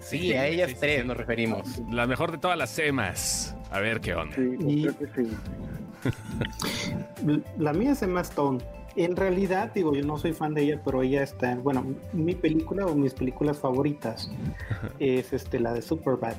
Sí, 0.00 0.32
a 0.34 0.46
ellas 0.46 0.70
sí, 0.70 0.76
tres 0.80 1.02
sí. 1.02 1.06
nos 1.06 1.16
referimos. 1.16 1.80
La 1.90 2.06
mejor 2.06 2.32
de 2.32 2.38
todas 2.38 2.58
las 2.58 2.76
emas. 2.78 3.56
A 3.70 3.80
ver 3.80 4.00
qué 4.00 4.14
onda. 4.14 4.34
Sí, 4.34 4.56
Y- 4.60 4.82
creo 4.86 4.98
que 4.98 5.06
sí. 5.22 5.30
La 7.58 7.72
mía 7.72 7.92
es 7.92 8.02
Emma 8.02 8.20
Stone. 8.22 8.58
En 8.94 9.16
realidad, 9.16 9.70
digo, 9.74 9.94
yo 9.94 10.04
no 10.04 10.18
soy 10.18 10.34
fan 10.34 10.52
de 10.52 10.62
ella, 10.62 10.80
pero 10.84 11.02
ella 11.02 11.22
está 11.22 11.50
en, 11.52 11.62
bueno, 11.62 11.82
mi 12.12 12.34
película 12.34 12.84
o 12.84 12.94
mis 12.94 13.14
películas 13.14 13.58
favoritas 13.58 14.30
es 14.98 15.32
este 15.32 15.58
la 15.60 15.72
de 15.72 15.80
Superbad. 15.80 16.34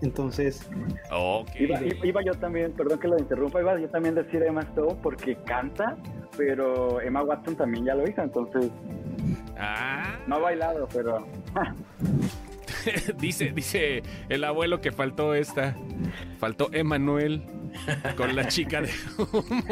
Entonces, 0.00 0.66
Ok. 1.12 1.48
Iba, 1.60 1.82
iba- 1.82 2.06
iba 2.06 2.22
yo 2.24 2.32
también, 2.34 2.72
perdón 2.72 2.98
que 2.98 3.08
lo 3.08 3.18
interrumpa, 3.18 3.60
iba 3.60 3.78
yo 3.78 3.88
también 3.90 4.16
a 4.16 4.22
decir 4.22 4.42
Emma 4.42 4.62
Stone 4.62 4.94
porque 5.02 5.36
canta, 5.44 5.98
pero 6.36 6.98
Emma 7.02 7.22
Watson 7.22 7.56
también 7.56 7.84
ya 7.84 7.94
lo 7.94 8.08
hizo, 8.08 8.22
entonces 8.22 8.70
Ah, 9.58 10.16
no 10.26 10.36
ha 10.36 10.38
bailado, 10.38 10.88
pero 10.92 11.26
dice, 13.18 13.52
dice 13.52 14.02
el 14.28 14.44
abuelo 14.44 14.80
que 14.80 14.92
faltó 14.92 15.34
esta. 15.34 15.76
Faltó 16.38 16.68
Emanuel 16.72 17.42
con 18.16 18.34
la 18.36 18.46
chica 18.48 18.80
de 18.80 18.90
humo. 19.18 19.64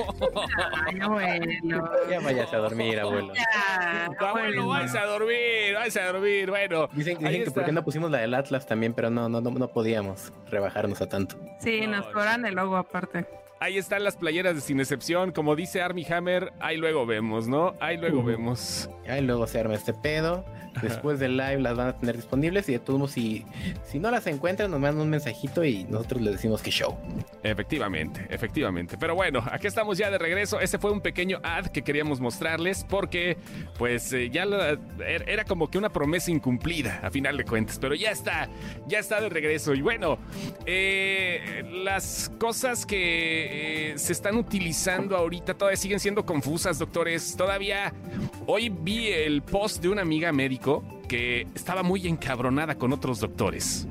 Ay, 0.86 1.00
abuelo. 1.00 1.90
Ya 2.10 2.20
vayas 2.20 2.52
a 2.52 2.56
dormir, 2.58 2.98
abuelo. 2.98 3.32
Ya, 3.34 4.06
Abuelo, 4.28 4.68
vais 4.68 4.94
a 4.94 5.04
dormir, 5.04 5.74
vais 5.74 5.96
a 5.96 6.12
dormir. 6.12 6.50
Bueno, 6.50 6.88
Dicen, 6.92 7.18
que 7.18 7.50
por 7.50 7.64
qué 7.64 7.72
no 7.72 7.84
pusimos 7.84 8.10
la 8.10 8.18
del 8.18 8.34
Atlas 8.34 8.66
también, 8.66 8.92
pero 8.92 9.10
no, 9.10 9.28
no, 9.28 9.40
no, 9.40 9.50
no 9.50 9.68
podíamos 9.68 10.32
rebajarnos 10.50 11.00
a 11.00 11.08
tanto. 11.08 11.36
Sí, 11.60 11.86
No, 11.86 11.98
nos 11.98 12.06
cobran 12.06 12.44
el 12.44 12.54
logo 12.54 12.76
aparte. 12.76 13.26
Ahí 13.58 13.78
están 13.78 14.04
las 14.04 14.16
playeras 14.16 14.54
de 14.54 14.60
Sin 14.60 14.80
Excepción. 14.80 15.32
Como 15.32 15.56
dice 15.56 15.80
Army 15.80 16.04
Hammer, 16.10 16.52
ahí 16.60 16.76
luego 16.76 17.06
vemos, 17.06 17.48
¿no? 17.48 17.74
Ahí 17.80 17.96
luego 17.96 18.22
vemos. 18.22 18.90
Ahí 19.08 19.22
luego 19.22 19.46
se 19.46 19.58
arma 19.60 19.74
este 19.74 19.94
pedo. 19.94 20.44
Después 20.82 21.18
del 21.18 21.38
live 21.38 21.60
las 21.60 21.74
van 21.74 21.88
a 21.88 21.96
tener 21.98 22.16
disponibles 22.16 22.68
y 22.68 22.72
de 22.72 22.78
todos 22.80 22.98
modos, 22.98 23.12
si, 23.12 23.46
si 23.82 23.98
no 23.98 24.10
las 24.10 24.26
encuentran, 24.26 24.70
nos 24.70 24.78
mandan 24.78 25.00
un 25.04 25.08
mensajito 25.08 25.64
y 25.64 25.84
nosotros 25.84 26.20
les 26.20 26.34
decimos 26.34 26.60
que 26.60 26.70
show. 26.70 26.98
Efectivamente, 27.42 28.26
efectivamente. 28.28 28.98
Pero 29.00 29.14
bueno, 29.14 29.42
aquí 29.50 29.66
estamos 29.68 29.96
ya 29.96 30.10
de 30.10 30.18
regreso. 30.18 30.60
Este 30.60 30.76
fue 30.78 30.92
un 30.92 31.00
pequeño 31.00 31.40
ad 31.42 31.68
que 31.68 31.80
queríamos 31.80 32.20
mostrarles 32.20 32.84
porque, 32.84 33.38
pues, 33.78 34.12
eh, 34.12 34.28
ya 34.28 34.44
la- 34.44 34.72
er- 34.72 35.24
era 35.26 35.44
como 35.46 35.70
que 35.70 35.78
una 35.78 35.88
promesa 35.88 36.30
incumplida, 36.30 37.00
a 37.02 37.10
final 37.10 37.38
de 37.38 37.44
cuentas. 37.46 37.78
Pero 37.80 37.94
ya 37.94 38.10
está, 38.10 38.50
ya 38.86 38.98
está 38.98 39.18
de 39.22 39.30
regreso. 39.30 39.72
Y 39.72 39.80
bueno, 39.80 40.18
eh, 40.66 41.64
las 41.84 42.30
cosas 42.38 42.84
que 42.84 43.45
eh, 43.48 43.94
se 43.96 44.12
están 44.12 44.36
utilizando 44.36 45.16
ahorita 45.16 45.54
todavía 45.54 45.76
siguen 45.76 46.00
siendo 46.00 46.24
confusas, 46.24 46.78
doctores. 46.78 47.36
Todavía 47.36 47.92
hoy 48.46 48.68
vi 48.68 49.08
el 49.08 49.42
post 49.42 49.82
de 49.82 49.88
una 49.88 50.02
amiga 50.02 50.32
médico 50.32 50.82
que 51.08 51.46
estaba 51.54 51.82
muy 51.82 52.06
encabronada 52.06 52.76
con 52.76 52.92
otros 52.92 53.20
doctores. 53.20 53.86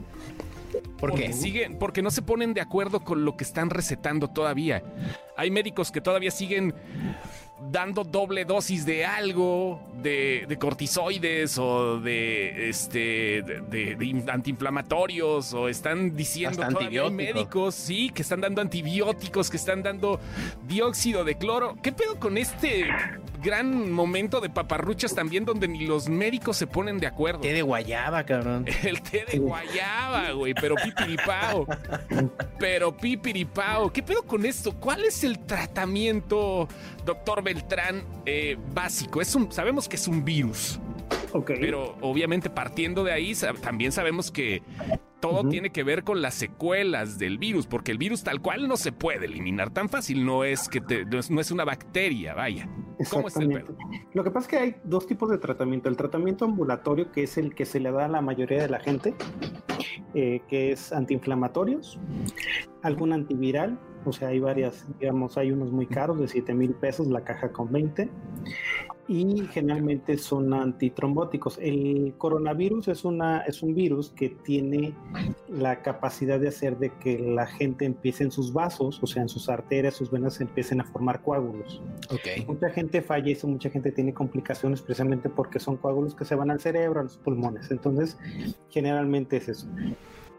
¿Por 1.00 1.12
Porque 1.12 1.28
qué? 1.28 1.34
siguen, 1.34 1.78
porque 1.78 2.02
no 2.02 2.12
se 2.12 2.22
ponen 2.22 2.54
de 2.54 2.62
acuerdo 2.62 3.02
con 3.02 3.26
lo 3.26 3.38
que 3.38 3.44
están 3.44 3.70
recetando 3.70 4.30
todavía. 4.30 4.84
Hay 5.38 5.52
médicos 5.52 5.91
que 5.91 6.02
todavía 6.02 6.32
siguen 6.32 6.74
dando 7.60 8.04
doble 8.04 8.46
dosis 8.46 8.86
de 8.86 9.06
algo, 9.06 9.82
de, 10.02 10.46
de 10.48 10.58
cortisoides 10.58 11.58
o 11.58 12.00
de 12.00 12.70
este 12.70 13.41
de, 13.41 14.24
antiinflamatorios, 14.32 15.54
o 15.54 15.70
están 15.70 16.15
diciendo 16.15 16.63
Hasta 16.63 17.10
médicos, 17.10 17.76
sí, 17.76 18.10
que 18.10 18.22
están 18.22 18.41
dando 18.41 18.62
antibióticos, 18.62 19.50
que 19.50 19.58
están 19.58 19.84
dando 19.84 20.20
dióxido 20.68 21.24
de 21.24 21.38
cloro. 21.38 21.76
¿Qué 21.82 21.91
pedo 21.91 22.20
con 22.20 22.38
este 22.38 22.88
gran 23.41 23.91
momento 23.91 24.41
de 24.41 24.50
paparruchas 24.50 25.13
también 25.13 25.46
donde 25.46 25.68
ni 25.68 25.86
los 25.86 26.10
médicos 26.10 26.58
se 26.58 26.68
ponen 26.68 27.00
de 27.00 27.08
acuerdo? 27.08 27.41
Té 27.41 27.54
de 27.54 27.62
guayaba, 27.62 28.26
cabrón. 28.26 28.65
El 28.84 29.02
té 29.02 29.26
de 29.32 29.39
guayaba, 29.39 30.32
güey, 30.32 30.54
pero 30.54 30.76
pipiripao. 30.76 31.68
Pero 32.60 32.96
pipiripao. 32.96 33.91
¿Qué 33.94 34.04
pedo 34.04 34.24
con 34.24 34.46
esto? 34.46 34.74
¿Cuál 34.74 35.06
es 35.06 35.24
el 35.24 35.39
tratamiento, 35.39 36.68
doctor 37.06 37.45
Beltrán, 37.46 38.04
eh, 38.26 38.58
básico? 38.74 39.22
Es 39.22 39.34
un, 39.36 39.50
sabemos 39.52 39.88
que 39.88 39.96
es 39.96 40.06
un 40.10 40.26
virus, 40.26 40.80
pero 41.62 41.96
obviamente 42.02 42.50
partiendo 42.50 43.06
de 43.06 43.14
ahí, 43.14 43.34
también 43.62 43.94
sabemos 43.94 44.32
que 44.32 44.62
todo 45.22 45.48
tiene 45.48 45.72
que 45.72 45.84
ver 45.84 46.04
con 46.04 46.22
las 46.22 46.34
secuelas 46.36 47.18
del 47.18 47.38
virus, 47.40 47.66
porque 47.68 47.92
el 47.92 47.98
virus 47.98 48.24
tal 48.24 48.42
cual 48.42 48.68
no 48.68 48.78
se 48.78 48.92
puede 48.92 49.26
eliminar 49.26 49.72
tan 49.72 49.90
fácil. 49.90 50.24
No 50.26 50.44
es 50.44 50.68
que 50.70 50.82
te- 50.82 51.06
no 51.06 51.18
es, 51.20 51.32
no 51.32 51.42
es 51.42 51.50
una 51.52 51.64
bacteria, 51.66 52.34
vaya. 52.36 52.70
¿Cómo 53.10 53.28
es 53.30 53.36
el 53.38 53.48
pedo? 53.50 53.76
Lo 54.14 54.24
que 54.24 54.30
pasa 54.32 54.46
es 54.46 54.48
que 54.50 54.58
hay 54.58 54.76
dos 54.84 55.08
tipos 55.08 55.30
de 55.30 55.38
tratamiento. 55.40 55.90
El 55.90 55.98
tratamiento 55.98 56.46
ambulatorio, 56.46 57.12
que 57.12 57.24
es 57.24 57.38
el 57.38 57.56
que 57.56 57.66
se 57.66 57.80
le 57.80 57.92
da 57.92 58.06
a 58.06 58.08
la 58.08 58.22
mayoría 58.22 58.62
de 58.62 58.70
la 58.70 58.80
gente, 58.80 59.16
eh, 60.14 60.42
que 60.48 60.72
es 60.72 60.92
antiinflamatorios, 60.94 62.00
algún 62.84 63.12
antiviral, 63.12 63.80
o 64.06 64.13
sea, 64.13 64.30
hay 64.30 64.39
varias, 64.39 64.86
digamos, 65.00 65.38
hay 65.38 65.52
unos 65.52 65.72
muy 65.72 65.88
caros 65.88 66.20
de 66.20 66.28
7 66.28 66.54
mil 66.54 66.74
pesos 66.74 67.08
la 67.08 67.24
caja 67.24 67.52
con 67.52 67.72
20, 67.72 68.10
y 69.08 69.46
generalmente 69.52 70.18
son 70.18 70.54
antitrombóticos. 70.54 71.60
El 71.62 72.15
coronavirus 72.18 72.88
es, 72.88 73.06
una, 73.06 73.41
es 73.41 73.62
un 73.62 73.76
virus 73.76 74.10
que 74.10 74.30
tiene 74.30 74.96
la 75.48 75.82
capacidad 75.84 76.39
de 76.39 76.48
hacer 76.48 76.78
de 76.78 76.91
que 77.00 77.20
la 77.20 77.46
gente 77.46 77.86
empiece 77.86 78.24
en 78.24 78.32
sus 78.32 78.52
vasos, 78.52 79.00
o 79.02 79.08
sea, 79.08 79.22
en 79.22 79.30
sus 79.30 79.48
arterias, 79.48 79.94
sus 79.94 80.10
venas 80.10 80.41
empiecen 80.41 80.82
a 80.82 80.86
formar 80.86 81.22
coágulos. 81.22 81.82
Ok. 82.10 82.48
Mucha 82.48 82.70
gente 82.72 83.02
fallece, 83.02 83.46
mucha 83.46 83.70
gente 83.70 83.91
tiene 83.91 84.13
complicaciones 84.13 84.82
precisamente 84.82 85.30
porque 85.30 85.60
son 85.60 85.78
coágulos 85.78 86.15
que 86.15 86.26
se 86.26 86.34
van 86.34 86.50
al 86.50 86.60
cerebro, 86.60 87.02
a 87.02 87.04
los 87.04 87.18
pulmones. 87.18 87.70
Entonces, 87.70 88.18
generalmente 88.70 89.38
es 89.38 89.50
eso. 89.50 89.68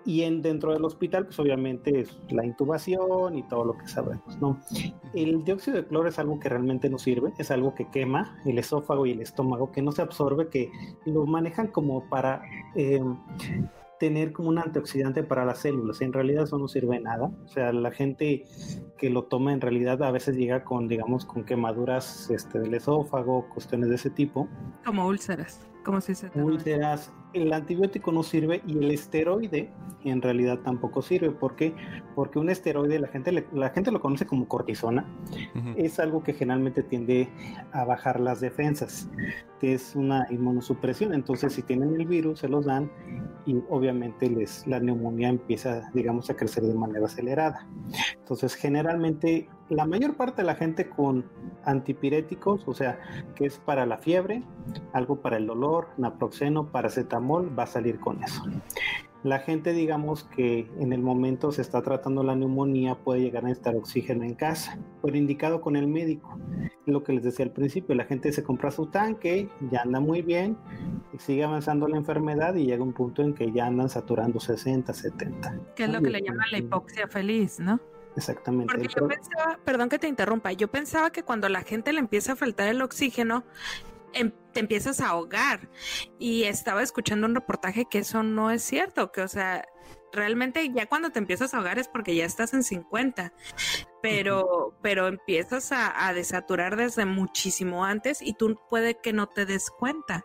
Y 0.07 0.23
en, 0.23 0.41
dentro 0.41 0.73
del 0.73 0.85
hospital, 0.85 1.27
pues 1.27 1.39
obviamente 1.41 2.01
es 2.01 2.17
la 2.31 2.47
intubación 2.47 3.37
y 3.37 3.43
todo 3.43 3.65
lo 3.65 3.77
que 3.77 3.89
sabemos, 3.89 4.41
¿no? 4.41 4.61
El 5.15 5.45
dióxido 5.45 5.77
de 5.77 5.87
cloro 5.87 6.09
es 6.09 6.19
algo 6.19 6.39
que 6.39 6.49
realmente 6.49 6.89
no 6.89 6.99
sirve, 6.99 7.33
es 7.39 7.51
algo 7.51 7.75
que 7.75 7.91
quema 7.91 8.39
el 8.47 8.59
esófago 8.59 9.05
y 9.07 9.13
el 9.13 9.21
estómago, 9.21 9.73
que 9.73 9.83
no 9.83 9.93
se 9.93 10.03
absorbe, 10.03 10.49
que 10.49 10.71
lo 11.05 11.27
manejan 11.27 11.69
como 11.69 12.09
para 12.09 12.43
eh, 12.77 13.03
tener 13.99 14.33
como 14.33 14.49
un 14.49 14.59
antioxidante 14.59 15.23
para 15.23 15.45
las 15.45 15.59
células. 15.59 16.01
En 16.01 16.13
realidad 16.13 16.45
eso 16.45 16.59
no 16.59 16.69
sirve 16.69 16.97
de 16.97 17.03
nada. 17.03 17.31
O 17.45 17.49
sea, 17.49 17.73
la 17.73 17.91
gente 17.91 18.45
que 18.99 19.11
lo 19.11 19.25
toma 19.25 19.53
en 19.53 19.61
realidad 19.61 20.03
a 20.03 20.11
veces 20.11 20.37
llega 20.37 20.65
con, 20.65 20.89
digamos, 20.89 21.25
con 21.25 21.45
quemaduras 21.45 22.31
este, 22.31 22.59
del 22.59 22.75
esófago, 22.75 23.49
cuestiones 23.49 23.89
de 23.89 23.97
ese 23.97 24.11
tipo. 24.11 24.49
Como 24.85 25.07
úlceras, 25.07 25.67
como 25.87 26.01
si 26.01 26.15
se 26.15 26.29
te 26.29 26.43
Úlceras, 26.43 27.13
el 27.33 27.53
antibiótico 27.53 28.11
no 28.13 28.23
sirve 28.23 28.61
y 28.67 28.77
el 28.79 28.91
esteroide 28.91 29.71
en 30.05 30.21
realidad 30.21 30.59
tampoco 30.65 31.01
sirve. 31.03 31.31
¿Por 31.31 31.55
qué? 31.57 31.75
Porque 32.15 32.39
un 32.39 32.51
esteroide, 32.51 32.99
la 32.99 33.09
gente, 33.09 33.33
le- 33.33 33.47
la 33.53 33.71
gente 33.71 33.91
lo 33.93 34.01
conoce 34.01 34.27
como 34.27 34.47
cortisona, 34.49 35.05
es 35.77 35.99
algo 36.01 36.23
que 36.23 36.33
generalmente 36.33 36.83
tiende 36.83 37.29
a 37.73 37.85
bajar 37.85 38.21
las 38.21 38.41
defensas. 38.41 39.09
es 39.63 39.97
una 39.97 40.27
inmunosupresión. 40.31 41.13
Entonces, 41.15 41.55
si 41.55 41.63
tienen 41.63 41.99
el 41.99 42.07
virus, 42.07 42.41
se 42.41 42.49
los 42.49 42.67
dan 42.67 42.89
y 43.47 43.57
obviamente 43.71 44.29
les, 44.31 44.65
la 44.67 44.79
neumonía 44.79 45.29
empieza, 45.29 45.91
digamos, 45.95 46.29
a 46.31 46.37
crecer 46.37 46.63
de 46.63 46.75
manera 46.75 47.07
acelerada. 47.07 47.67
Entonces, 48.19 48.55
generalmente, 48.55 49.49
la 49.69 49.87
mayor 49.87 50.15
parte 50.15 50.43
de 50.43 50.47
la 50.47 50.55
gente 50.55 50.89
con 50.89 51.25
antipiréticos, 51.65 52.67
o 52.67 52.75
sea, 52.75 52.99
que 53.35 53.47
es 53.47 53.59
para 53.59 53.87
la 53.87 53.99
fiebre, 53.99 54.43
algo 54.93 55.21
para 55.21 55.37
el 55.37 55.47
dolor, 55.47 55.89
naproxeno, 55.97 56.71
paracetamol, 56.71 57.57
va 57.59 57.65
a 57.65 57.67
salir 57.67 57.99
con 57.99 58.23
eso. 58.23 58.45
La 59.23 59.41
gente, 59.41 59.73
digamos 59.73 60.23
que 60.23 60.71
en 60.79 60.93
el 60.93 61.03
momento 61.03 61.51
se 61.51 61.61
está 61.63 61.83
tratando 61.83 62.23
la 62.23 62.37
neumonía, 62.37 62.95
puede 62.95 63.23
llegar 63.23 63.45
a 63.45 63.49
necesitar 63.49 63.75
oxígeno 63.75 64.23
en 64.23 64.35
casa, 64.35 64.79
pero 65.03 65.17
indicado 65.17 65.61
con 65.61 65.75
el 65.75 65.89
médico. 65.89 66.39
Lo 66.85 67.03
que 67.03 67.13
les 67.13 67.25
decía 67.25 67.45
al 67.45 67.51
principio, 67.51 67.97
la 67.97 68.05
gente 68.05 68.31
se 68.33 68.45
compra 68.45 68.71
su 68.71 68.87
tanque, 68.87 69.49
ya 69.73 69.81
anda 69.83 69.99
muy 69.99 70.23
bien, 70.23 70.57
y 71.13 71.19
sigue 71.19 71.43
avanzando 71.43 71.89
la 71.89 71.97
enfermedad 71.97 72.55
y 72.55 72.67
llega 72.67 72.85
un 72.85 72.93
punto 72.93 73.23
en 73.23 73.35
que 73.35 73.51
ya 73.51 73.67
andan 73.67 73.89
saturando 73.89 74.39
60, 74.39 74.93
70. 74.93 75.61
Que 75.75 75.85
es 75.85 75.91
lo 75.91 76.01
que 76.01 76.11
le 76.11 76.23
llaman 76.23 76.47
la 76.53 76.59
hipoxia 76.59 77.09
feliz, 77.09 77.59
¿no? 77.59 77.81
Exactamente. 78.17 78.73
Porque 78.73 78.89
yo 78.89 79.07
pensaba, 79.07 79.59
perdón 79.65 79.89
que 79.89 79.99
te 79.99 80.09
interrumpa, 80.09 80.53
yo 80.53 80.69
pensaba 80.69 81.11
que 81.11 81.23
cuando 81.23 81.49
la 81.49 81.63
gente 81.63 81.93
le 81.93 82.01
empieza 82.01 82.33
a 82.33 82.37
faltar 82.37 82.69
el 82.69 82.81
oxígeno, 82.83 83.45
em, 84.15 84.33
te 84.53 84.61
empiezas 84.61 85.01
a 85.01 85.09
ahogar. 85.09 85.69
Y 86.19 86.45
estaba 86.45 86.83
escuchando 86.83 87.27
un 87.27 87.35
reportaje 87.35 87.85
que 87.85 87.99
eso 87.99 88.23
no 88.23 88.51
es 88.51 88.63
cierto, 88.63 89.13
que 89.13 89.21
o 89.21 89.29
sea, 89.29 89.67
realmente 90.17 90.69
ya 90.73 90.87
cuando 90.87 91.11
te 91.11 91.19
empiezas 91.19 91.55
a 91.55 91.59
ahogar 91.59 91.79
es 91.79 91.89
porque 91.89 92.17
ya 92.17 92.25
estás 92.25 92.55
en 92.55 92.63
50, 92.63 93.33
pero, 94.03 94.77
pero 94.83 95.07
empiezas 95.07 95.71
a, 95.73 96.09
a 96.09 96.13
desaturar 96.15 96.77
desde 96.77 97.07
muchísimo 97.07 97.85
antes 97.85 98.21
y 98.23 98.33
tú 98.33 98.59
puede 98.69 98.99
que 99.01 99.13
no 99.13 99.29
te 99.29 99.47
des 99.47 99.71
cuenta. 99.71 100.25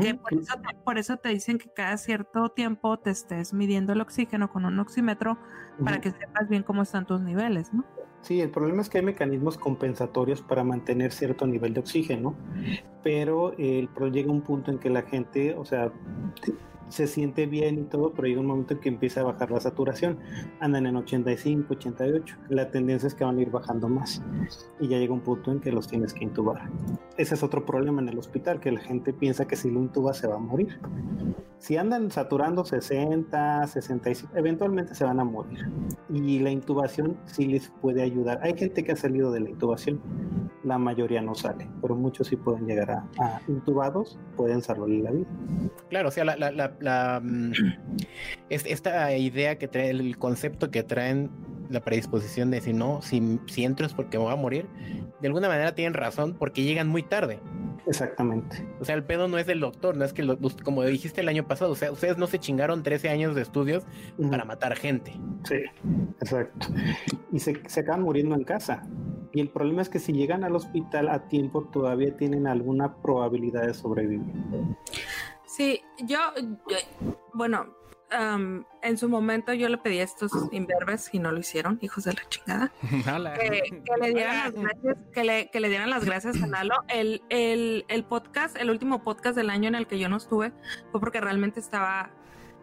Que 0.00 0.14
por, 0.14 0.34
eso 0.34 0.54
te, 0.56 0.76
por 0.84 0.98
eso 0.98 1.16
te 1.16 1.28
dicen 1.28 1.58
que 1.58 1.70
cada 1.70 1.96
cierto 1.96 2.48
tiempo 2.48 2.98
te 2.98 3.10
estés 3.10 3.52
midiendo 3.52 3.92
el 3.92 4.00
oxígeno 4.00 4.50
con 4.50 4.64
un 4.64 4.80
oxímetro 4.80 5.38
para 5.84 6.00
que 6.00 6.10
sepas 6.10 6.48
bien 6.48 6.64
cómo 6.64 6.82
están 6.82 7.06
tus 7.06 7.20
niveles, 7.20 7.72
¿no? 7.72 7.84
Sí, 8.22 8.40
el 8.40 8.50
problema 8.50 8.82
es 8.82 8.88
que 8.88 8.98
hay 8.98 9.04
mecanismos 9.04 9.56
compensatorios 9.56 10.42
para 10.42 10.64
mantener 10.64 11.12
cierto 11.12 11.46
nivel 11.46 11.74
de 11.74 11.80
oxígeno, 11.80 12.34
pero 13.04 13.52
el, 13.58 13.88
llega 14.10 14.32
un 14.32 14.40
punto 14.40 14.72
en 14.72 14.78
que 14.78 14.90
la 14.90 15.02
gente, 15.02 15.54
o 15.54 15.64
sea, 15.64 15.92
se 16.88 17.06
siente 17.06 17.46
bien 17.46 17.78
y 17.78 17.82
todo, 17.84 18.12
pero 18.12 18.28
llega 18.28 18.40
un 18.40 18.46
momento 18.46 18.74
en 18.74 18.80
que 18.80 18.88
empieza 18.88 19.20
a 19.20 19.24
bajar 19.24 19.50
la 19.50 19.60
saturación. 19.60 20.18
Andan 20.60 20.86
en 20.86 20.96
85, 20.96 21.74
88. 21.74 22.36
La 22.48 22.70
tendencia 22.70 23.06
es 23.06 23.14
que 23.14 23.24
van 23.24 23.38
a 23.38 23.42
ir 23.42 23.50
bajando 23.50 23.88
más. 23.88 24.22
Y 24.80 24.88
ya 24.88 24.98
llega 24.98 25.12
un 25.12 25.20
punto 25.20 25.52
en 25.52 25.60
que 25.60 25.72
los 25.72 25.88
tienes 25.88 26.12
que 26.12 26.24
intubar. 26.24 26.70
Ese 27.16 27.34
es 27.34 27.42
otro 27.42 27.64
problema 27.64 28.00
en 28.02 28.08
el 28.08 28.18
hospital, 28.18 28.60
que 28.60 28.72
la 28.72 28.80
gente 28.80 29.12
piensa 29.12 29.46
que 29.46 29.56
si 29.56 29.70
lo 29.70 29.80
intuba 29.80 30.14
se 30.14 30.26
va 30.26 30.36
a 30.36 30.38
morir. 30.38 30.78
Si 31.58 31.76
andan 31.76 32.10
saturando 32.10 32.64
60, 32.64 33.66
65, 33.66 34.32
eventualmente 34.36 34.94
se 34.94 35.04
van 35.04 35.20
a 35.20 35.24
morir. 35.24 35.66
Y 36.10 36.38
la 36.40 36.50
intubación 36.50 37.16
sí 37.24 37.46
les 37.46 37.70
puede 37.80 38.02
ayudar. 38.02 38.40
Hay 38.42 38.56
gente 38.56 38.84
que 38.84 38.92
ha 38.92 38.96
salido 38.96 39.32
de 39.32 39.40
la 39.40 39.50
intubación, 39.50 40.00
la 40.62 40.78
mayoría 40.78 41.22
no 41.22 41.34
sale, 41.34 41.68
pero 41.80 41.96
muchos 41.96 42.26
sí 42.28 42.36
pueden 42.36 42.66
llegar 42.66 42.90
a, 42.90 43.08
a 43.18 43.40
intubados, 43.48 44.18
pueden 44.36 44.62
salvarle 44.62 44.98
la 45.02 45.10
vida. 45.12 45.26
Claro, 45.88 46.08
o 46.08 46.10
sea, 46.10 46.24
la, 46.24 46.36
la, 46.36 46.50
la, 46.50 46.75
la 46.80 47.20
mm, 47.22 47.52
es- 48.50 48.66
esta 48.66 49.16
idea 49.16 49.58
que 49.58 49.68
trae, 49.68 49.90
el 49.90 50.16
concepto 50.18 50.70
que 50.70 50.82
traen 50.82 51.30
la 51.68 51.80
predisposición 51.80 52.50
de 52.52 52.60
si 52.60 52.72
no, 52.72 53.02
si, 53.02 53.40
si 53.46 53.64
entro 53.64 53.86
es 53.86 53.92
porque 53.92 54.18
me 54.18 54.24
voy 54.24 54.32
a 54.32 54.36
morir, 54.36 54.66
de 55.20 55.26
alguna 55.28 55.48
manera 55.48 55.74
tienen 55.74 55.94
razón 55.94 56.36
porque 56.38 56.62
llegan 56.62 56.86
muy 56.88 57.02
tarde. 57.02 57.40
Exactamente. 57.88 58.64
O 58.80 58.84
sea, 58.84 58.94
el 58.96 59.04
pedo 59.04 59.26
no 59.28 59.38
es 59.38 59.46
del 59.46 59.60
doctor, 59.60 59.96
no 59.96 60.04
es 60.04 60.12
que, 60.12 60.22
lo- 60.22 60.38
como 60.64 60.82
dijiste 60.84 61.20
el 61.20 61.28
año 61.28 61.46
pasado, 61.46 61.72
o 61.72 61.76
sea, 61.76 61.90
ustedes 61.92 62.18
no 62.18 62.26
se 62.28 62.38
chingaron 62.38 62.82
13 62.82 63.08
años 63.08 63.34
de 63.34 63.42
estudios 63.42 63.84
para 64.30 64.44
matar 64.44 64.76
gente. 64.76 65.12
Sí, 65.44 65.56
exacto. 66.20 66.68
Y 67.32 67.38
se, 67.40 67.60
se 67.66 67.80
acaban 67.80 68.02
muriendo 68.02 68.34
en 68.36 68.44
casa. 68.44 68.84
Y 69.32 69.40
el 69.40 69.48
problema 69.50 69.82
es 69.82 69.88
que 69.88 69.98
si 69.98 70.12
llegan 70.12 70.42
al 70.44 70.56
hospital 70.56 71.08
a 71.08 71.28
tiempo, 71.28 71.64
todavía 71.72 72.16
tienen 72.16 72.46
alguna 72.46 72.94
probabilidad 73.02 73.66
de 73.66 73.74
sobrevivir. 73.74 74.20
Sí, 75.56 75.82
yo, 76.00 76.18
yo- 76.68 76.76
bueno, 77.32 77.74
am, 78.10 78.64
en 78.82 78.98
su 78.98 79.08
momento 79.08 79.52
yo 79.54 79.68
le 79.68 79.78
pedí 79.78 80.00
a 80.00 80.04
estos 80.04 80.30
imberbes 80.52 81.08
y 81.12 81.18
no 81.18 81.32
lo 81.32 81.38
hicieron, 81.40 81.78
hijos 81.80 82.04
de 82.04 82.12
la 82.12 82.28
chingada. 82.28 82.72
Que 83.84 83.96
le 84.00 84.12
dieran 84.14 84.36
las 84.44 84.52
gracias, 84.52 84.96
que 85.14 85.24
le, 85.24 85.50
que 85.50 85.60
le 85.60 85.68
dieran 85.68 85.90
las 85.90 86.04
gracias 86.04 86.42
a 86.42 86.46
Lalo. 86.46 86.76
El, 86.88 87.22
el, 87.30 87.84
el 87.88 88.04
podcast, 88.04 88.56
el 88.56 88.70
último 88.70 89.02
podcast 89.02 89.36
del 89.36 89.50
año 89.50 89.68
en 89.68 89.74
el 89.74 89.86
que 89.86 89.98
yo 89.98 90.08
no 90.08 90.16
estuve, 90.16 90.52
fue 90.90 91.00
porque 91.00 91.20
realmente 91.20 91.58
estaba, 91.60 92.10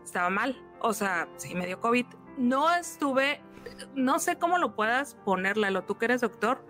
estaba 0.04 0.30
mal. 0.30 0.56
O 0.82 0.94
sea, 0.94 1.28
sí 1.38 1.56
me 1.56 1.66
dio 1.66 1.80
COVID. 1.80 2.06
No 2.38 2.74
estuve, 2.74 3.42
no 3.96 4.20
sé 4.20 4.38
cómo 4.38 4.58
lo 4.60 4.76
puedas 4.76 5.16
poner, 5.26 5.58
Lalo, 5.58 5.84
tú 5.84 5.98
que 5.98 6.06
eres 6.06 6.22
doctor. 6.22 6.64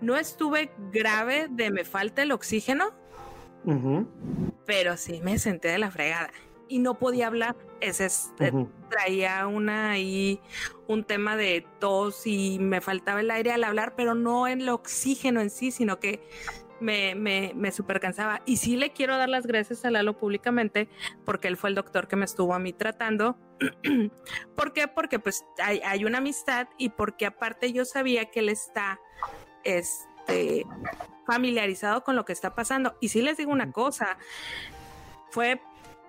No 0.00 0.16
estuve 0.16 0.72
grave 0.92 1.46
de 1.50 1.70
me 1.70 1.84
falta 1.84 2.22
el 2.22 2.32
oxígeno, 2.32 2.92
Ujú, 3.64 4.06
pero 4.66 4.96
sí 4.96 5.20
me 5.22 5.38
senté 5.38 5.68
de 5.68 5.78
la 5.78 5.90
fregada 5.90 6.30
y 6.72 6.78
no 6.78 6.98
podía 6.98 7.26
hablar. 7.26 7.54
Ese 7.80 8.06
es, 8.06 8.32
eh, 8.40 8.50
traía 8.88 9.46
una 9.46 9.90
ahí 9.90 10.40
un 10.88 11.04
tema 11.04 11.36
de 11.36 11.66
tos 11.80 12.26
y 12.26 12.58
me 12.58 12.80
faltaba 12.80 13.20
el 13.20 13.30
aire 13.30 13.52
al 13.52 13.64
hablar, 13.64 13.94
pero 13.96 14.14
no 14.14 14.48
en 14.48 14.62
el 14.62 14.68
oxígeno 14.70 15.40
en 15.40 15.50
sí, 15.50 15.70
sino 15.70 16.00
que 16.00 16.22
me, 16.80 17.14
me, 17.14 17.52
me 17.54 17.72
super 17.72 18.00
cansaba. 18.00 18.40
Y 18.46 18.56
sí 18.56 18.76
le 18.76 18.90
quiero 18.90 19.16
dar 19.16 19.28
las 19.28 19.46
gracias 19.46 19.84
a 19.84 19.90
Lalo 19.90 20.16
públicamente 20.16 20.88
porque 21.24 21.48
él 21.48 21.56
fue 21.56 21.70
el 21.70 21.76
doctor 21.76 22.08
que 22.08 22.16
me 22.16 22.24
estuvo 22.24 22.54
a 22.54 22.58
mí 22.58 22.72
tratando. 22.72 23.36
¿Por 24.56 24.72
qué? 24.72 24.88
Porque 24.88 25.18
pues 25.18 25.44
hay, 25.62 25.80
hay 25.84 26.04
una 26.04 26.18
amistad 26.18 26.68
y 26.78 26.88
porque 26.88 27.26
aparte 27.26 27.72
yo 27.72 27.84
sabía 27.84 28.30
que 28.30 28.40
él 28.40 28.48
está 28.48 28.98
este, 30.32 30.66
familiarizado 31.26 32.04
con 32.04 32.16
lo 32.16 32.24
que 32.24 32.32
está 32.32 32.54
pasando. 32.54 32.96
Y 33.00 33.08
sí 33.08 33.22
les 33.22 33.36
digo 33.36 33.52
una 33.52 33.70
cosa, 33.72 34.18
fue 35.30 35.60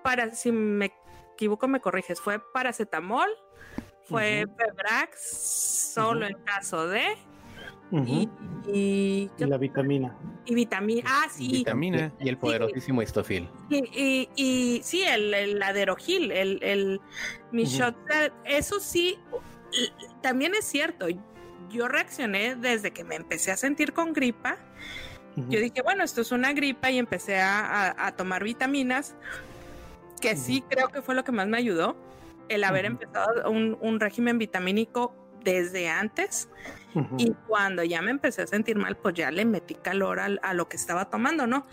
para, 0.02 0.34
si 0.34 0.52
me 0.52 0.92
equivoco 1.34 1.68
me 1.68 1.80
corriges, 1.80 2.20
fue 2.20 2.40
paracetamol, 2.52 3.28
fue 4.04 4.46
Febrax, 4.56 5.92
solo 5.94 6.26
en 6.26 6.34
caso 6.44 6.88
de, 6.88 7.16
y, 7.92 8.28
y, 8.66 9.30
Y 9.38 9.44
la 9.44 9.56
vitamina. 9.56 10.16
y 10.44 10.54
vitamina, 10.54 11.02
ah, 11.06 11.28
sí, 11.30 11.48
Vitamina. 11.48 12.12
Y 12.18 12.28
el 12.28 12.38
poderosísimo 12.38 13.02
Istofil. 13.02 13.48
y, 13.70 13.78
y, 13.94 14.28
y 14.34 14.82
sí, 14.82 15.02
el, 15.04 15.32
el 15.32 15.62
Aderogil, 15.62 16.32
el, 16.32 16.58
el 16.62 17.00
mi 17.52 17.64
shot, 17.64 17.96
eso 18.44 18.80
sí, 18.80 19.18
también 20.22 20.54
es 20.54 20.64
cierto. 20.64 21.06
Yo 21.70 21.88
reaccioné 21.88 22.54
desde 22.54 22.90
que 22.92 23.04
me 23.04 23.14
empecé 23.16 23.50
a 23.52 23.56
sentir 23.56 23.92
con 23.92 24.12
gripa. 24.12 24.56
Yo 25.48 25.58
dije, 25.58 25.82
bueno, 25.82 26.04
esto 26.04 26.20
es 26.20 26.30
una 26.30 26.52
gripa 26.52 26.90
y 26.92 26.98
empecé 26.98 27.40
a, 27.40 27.58
a- 27.90 28.06
a 28.06 28.12
tomar 28.16 28.44
vitaminas, 28.44 29.16
que 30.20 30.36
sí 30.36 30.62
creo 30.68 30.88
que 30.88 31.02
fue 31.02 31.16
lo 31.16 31.24
que 31.24 31.32
más 31.32 31.48
me 31.48 31.56
ayudó, 31.58 31.96
el 32.48 32.62
haber 32.62 32.84
empezado 32.84 33.50
un, 33.50 33.76
un 33.80 33.98
régimen 33.98 34.38
vitamínico 34.38 35.12
desde 35.42 35.88
antes. 35.88 36.48
Y 37.18 37.32
cuando 37.48 37.82
ya 37.82 38.00
me 38.00 38.12
empecé 38.12 38.42
a 38.42 38.46
sentir 38.46 38.76
mal, 38.76 38.96
pues 38.96 39.14
ya 39.16 39.32
le 39.32 39.44
metí 39.44 39.74
calor 39.74 40.20
al- 40.20 40.38
a, 40.44 40.54
lo 40.54 40.68
que 40.68 40.76
estaba 40.76 41.10
tomando, 41.10 41.48
¿no? 41.48 41.66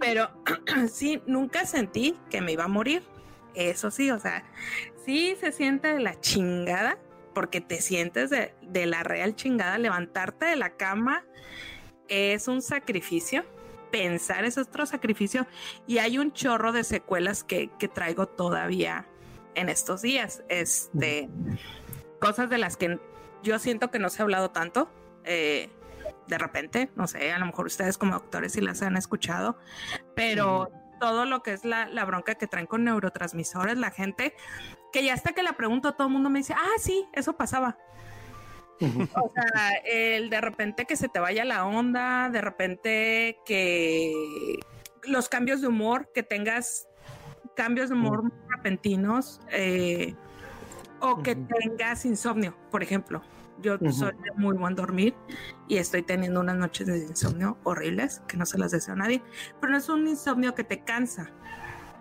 Pero 0.00 0.28
sí, 0.92 1.22
nunca 1.26 1.64
sentí 1.66 2.16
que 2.30 2.40
me 2.40 2.50
iba 2.52 2.64
a 2.64 2.68
morir. 2.68 3.04
Eso 3.54 3.92
sí, 3.92 4.10
o 4.10 4.18
sea, 4.18 4.42
sí 5.06 5.36
se 5.38 5.52
siente 5.52 5.86
de 5.94 6.00
la 6.00 6.18
chingada, 6.20 6.98
porque 7.34 7.60
te 7.60 7.80
sientes 7.80 8.30
de, 8.30 8.54
de 8.62 8.86
la 8.86 9.02
real 9.02 9.34
chingada. 9.36 9.76
Levantarte 9.78 10.46
de 10.46 10.56
la 10.56 10.70
cama 10.76 11.24
es 12.08 12.48
un 12.48 12.62
sacrificio. 12.62 13.44
Pensar 13.90 14.44
es 14.44 14.56
otro 14.58 14.86
sacrificio. 14.86 15.46
Y 15.86 15.98
hay 15.98 16.18
un 16.18 16.32
chorro 16.32 16.72
de 16.72 16.84
secuelas 16.84 17.44
que, 17.44 17.70
que 17.78 17.88
traigo 17.88 18.26
todavía 18.26 19.06
en 19.54 19.68
estos 19.68 20.02
días. 20.02 20.42
Este, 20.48 21.28
cosas 22.20 22.48
de 22.48 22.58
las 22.58 22.76
que 22.76 22.98
yo 23.42 23.58
siento 23.58 23.90
que 23.90 23.98
no 23.98 24.08
se 24.08 24.22
ha 24.22 24.24
hablado 24.24 24.50
tanto. 24.50 24.90
eh, 25.24 25.70
de 26.26 26.38
repente, 26.38 26.90
no 26.96 27.06
sé, 27.06 27.32
a 27.32 27.38
lo 27.38 27.46
mejor 27.46 27.66
ustedes 27.66 27.98
como 27.98 28.14
doctores 28.14 28.52
sí 28.52 28.60
las 28.60 28.82
han 28.82 28.96
escuchado, 28.96 29.58
pero 30.14 30.70
todo 31.00 31.24
lo 31.26 31.42
que 31.42 31.52
es 31.52 31.64
la, 31.64 31.86
la 31.86 32.04
bronca 32.04 32.34
que 32.36 32.46
traen 32.46 32.66
con 32.66 32.84
neurotransmisores, 32.84 33.76
la 33.76 33.90
gente, 33.90 34.34
que 34.94 35.02
ya 35.02 35.12
hasta 35.12 35.32
que 35.32 35.42
la 35.42 35.54
pregunto, 35.54 35.92
todo 35.94 36.06
el 36.06 36.12
mundo 36.12 36.30
me 36.30 36.38
dice, 36.38 36.54
ah, 36.56 36.78
sí, 36.78 37.04
eso 37.14 37.36
pasaba. 37.36 37.76
O 38.80 39.32
sea, 39.34 39.70
el 39.84 40.30
de 40.30 40.40
repente 40.40 40.84
que 40.84 40.94
se 40.94 41.08
te 41.08 41.18
vaya 41.18 41.44
la 41.44 41.66
onda, 41.66 42.30
de 42.30 42.40
repente 42.40 43.40
que 43.44 44.60
los 45.02 45.28
cambios 45.28 45.60
de 45.62 45.66
humor, 45.66 46.12
que 46.14 46.22
tengas 46.22 46.86
cambios 47.56 47.88
de 47.88 47.96
humor 47.96 48.22
muy 48.22 48.32
repentinos, 48.48 49.40
eh, 49.50 50.14
o 51.00 51.24
que 51.24 51.34
tengas 51.34 52.04
insomnio, 52.04 52.56
por 52.70 52.84
ejemplo. 52.84 53.20
Yo 53.62 53.78
soy 53.90 54.12
de 54.22 54.30
muy 54.36 54.56
buen 54.56 54.76
dormir 54.76 55.14
y 55.66 55.78
estoy 55.78 56.02
teniendo 56.02 56.40
unas 56.40 56.56
noches 56.56 56.86
de 56.86 56.98
insomnio 56.98 57.58
horribles, 57.64 58.22
que 58.28 58.36
no 58.36 58.46
se 58.46 58.58
las 58.58 58.70
deseo 58.70 58.94
a 58.94 58.98
nadie, 58.98 59.22
pero 59.60 59.72
no 59.72 59.78
es 59.78 59.88
un 59.88 60.06
insomnio 60.06 60.54
que 60.54 60.62
te 60.62 60.84
cansa. 60.84 61.32